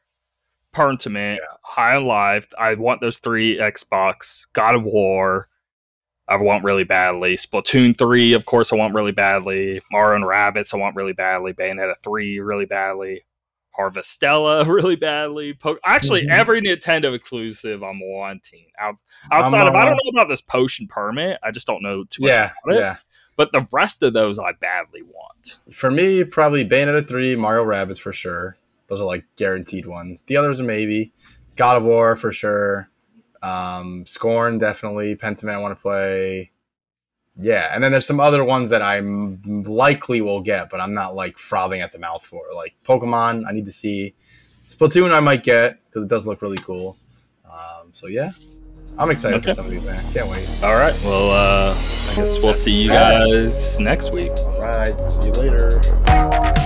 Pentiment, 0.74 1.36
yeah. 1.36 1.56
High 1.78 1.94
on 1.94 2.06
Life. 2.06 2.48
I 2.58 2.74
want 2.74 3.00
those 3.00 3.20
three 3.20 3.56
Xbox. 3.56 4.48
God 4.52 4.74
of 4.74 4.82
War. 4.82 5.48
I 6.26 6.34
want 6.34 6.64
really 6.64 6.82
badly. 6.82 7.36
Splatoon 7.36 7.96
3, 7.96 8.32
of 8.32 8.46
course, 8.46 8.72
I 8.72 8.76
want 8.76 8.94
really 8.94 9.12
badly. 9.12 9.80
Mario 9.92 10.16
and 10.16 10.24
Rabbids, 10.24 10.74
I 10.74 10.76
want 10.76 10.96
really 10.96 11.12
badly. 11.12 11.52
Bayonetta 11.52 11.94
3, 12.02 12.40
really 12.40 12.66
badly. 12.66 13.24
Harvestella 13.78 14.66
really 14.66 14.96
badly. 14.96 15.54
Po- 15.54 15.78
Actually, 15.84 16.22
mm-hmm. 16.22 16.32
every 16.32 16.60
Nintendo 16.60 17.14
exclusive 17.14 17.84
I'm 17.84 18.00
wanting. 18.00 18.66
Out- 18.80 18.96
outside 19.30 19.62
I'm, 19.62 19.68
of, 19.68 19.74
I 19.76 19.84
don't 19.84 19.94
know 19.94 20.10
about 20.20 20.28
this 20.28 20.42
Potion 20.42 20.88
Permit. 20.88 21.38
I 21.44 21.52
just 21.52 21.68
don't 21.68 21.82
know 21.82 22.02
too 22.04 22.22
much 22.22 22.30
yeah, 22.30 22.50
about 22.64 22.76
it. 22.76 22.80
Yeah. 22.80 22.96
But 23.36 23.52
the 23.52 23.64
rest 23.72 24.02
of 24.02 24.14
those 24.14 24.36
I 24.40 24.50
badly 24.50 25.02
want. 25.02 25.58
For 25.72 25.92
me, 25.92 26.24
probably 26.24 26.68
Bayonetta 26.68 27.06
3, 27.06 27.36
Mario 27.36 27.64
Rabbids 27.64 28.00
for 28.00 28.12
sure. 28.12 28.56
Those 28.88 29.00
are 29.00 29.04
like 29.04 29.24
guaranteed 29.36 29.86
ones. 29.86 30.22
The 30.22 30.36
others 30.36 30.60
are 30.60 30.64
maybe. 30.64 31.12
God 31.58 31.76
of 31.76 31.82
War 31.82 32.16
for 32.16 32.32
sure. 32.32 32.88
Um, 33.42 34.06
Scorn 34.06 34.56
definitely. 34.58 35.14
Pentiment 35.16 35.54
I 35.54 35.58
want 35.58 35.76
to 35.76 35.82
play. 35.82 36.52
Yeah, 37.36 37.70
and 37.72 37.84
then 37.84 37.92
there's 37.92 38.06
some 38.06 38.18
other 38.18 38.42
ones 38.42 38.70
that 38.70 38.80
I 38.82 38.98
likely 39.00 40.20
will 40.20 40.40
get, 40.40 40.70
but 40.70 40.80
I'm 40.80 40.94
not 40.94 41.14
like 41.14 41.36
frothing 41.36 41.82
at 41.82 41.92
the 41.92 41.98
mouth 41.98 42.24
for. 42.24 42.42
Like 42.54 42.74
Pokemon, 42.84 43.44
I 43.46 43.52
need 43.52 43.66
to 43.66 43.72
see. 43.72 44.14
Splatoon, 44.68 45.12
I 45.12 45.20
might 45.20 45.44
get 45.44 45.78
because 45.86 46.04
it 46.04 46.08
does 46.08 46.26
look 46.26 46.42
really 46.42 46.58
cool. 46.58 46.96
Um, 47.44 47.90
so 47.92 48.06
yeah, 48.06 48.30
I'm 48.98 49.10
excited 49.10 49.38
okay. 49.38 49.50
for 49.50 49.54
some 49.54 49.66
of 49.66 49.70
these, 49.72 49.84
man. 49.84 49.98
Can't 50.12 50.28
wait. 50.28 50.48
All 50.62 50.74
right. 50.74 50.98
Well, 51.04 51.30
uh, 51.30 51.74
I 51.74 52.16
guess 52.16 52.38
we'll 52.42 52.54
see 52.54 52.82
you 52.82 52.90
guys 52.90 53.78
next 53.78 54.12
week. 54.12 54.30
All 54.30 54.60
right. 54.60 55.06
See 55.06 55.26
you 55.26 55.32
later. 55.32 56.57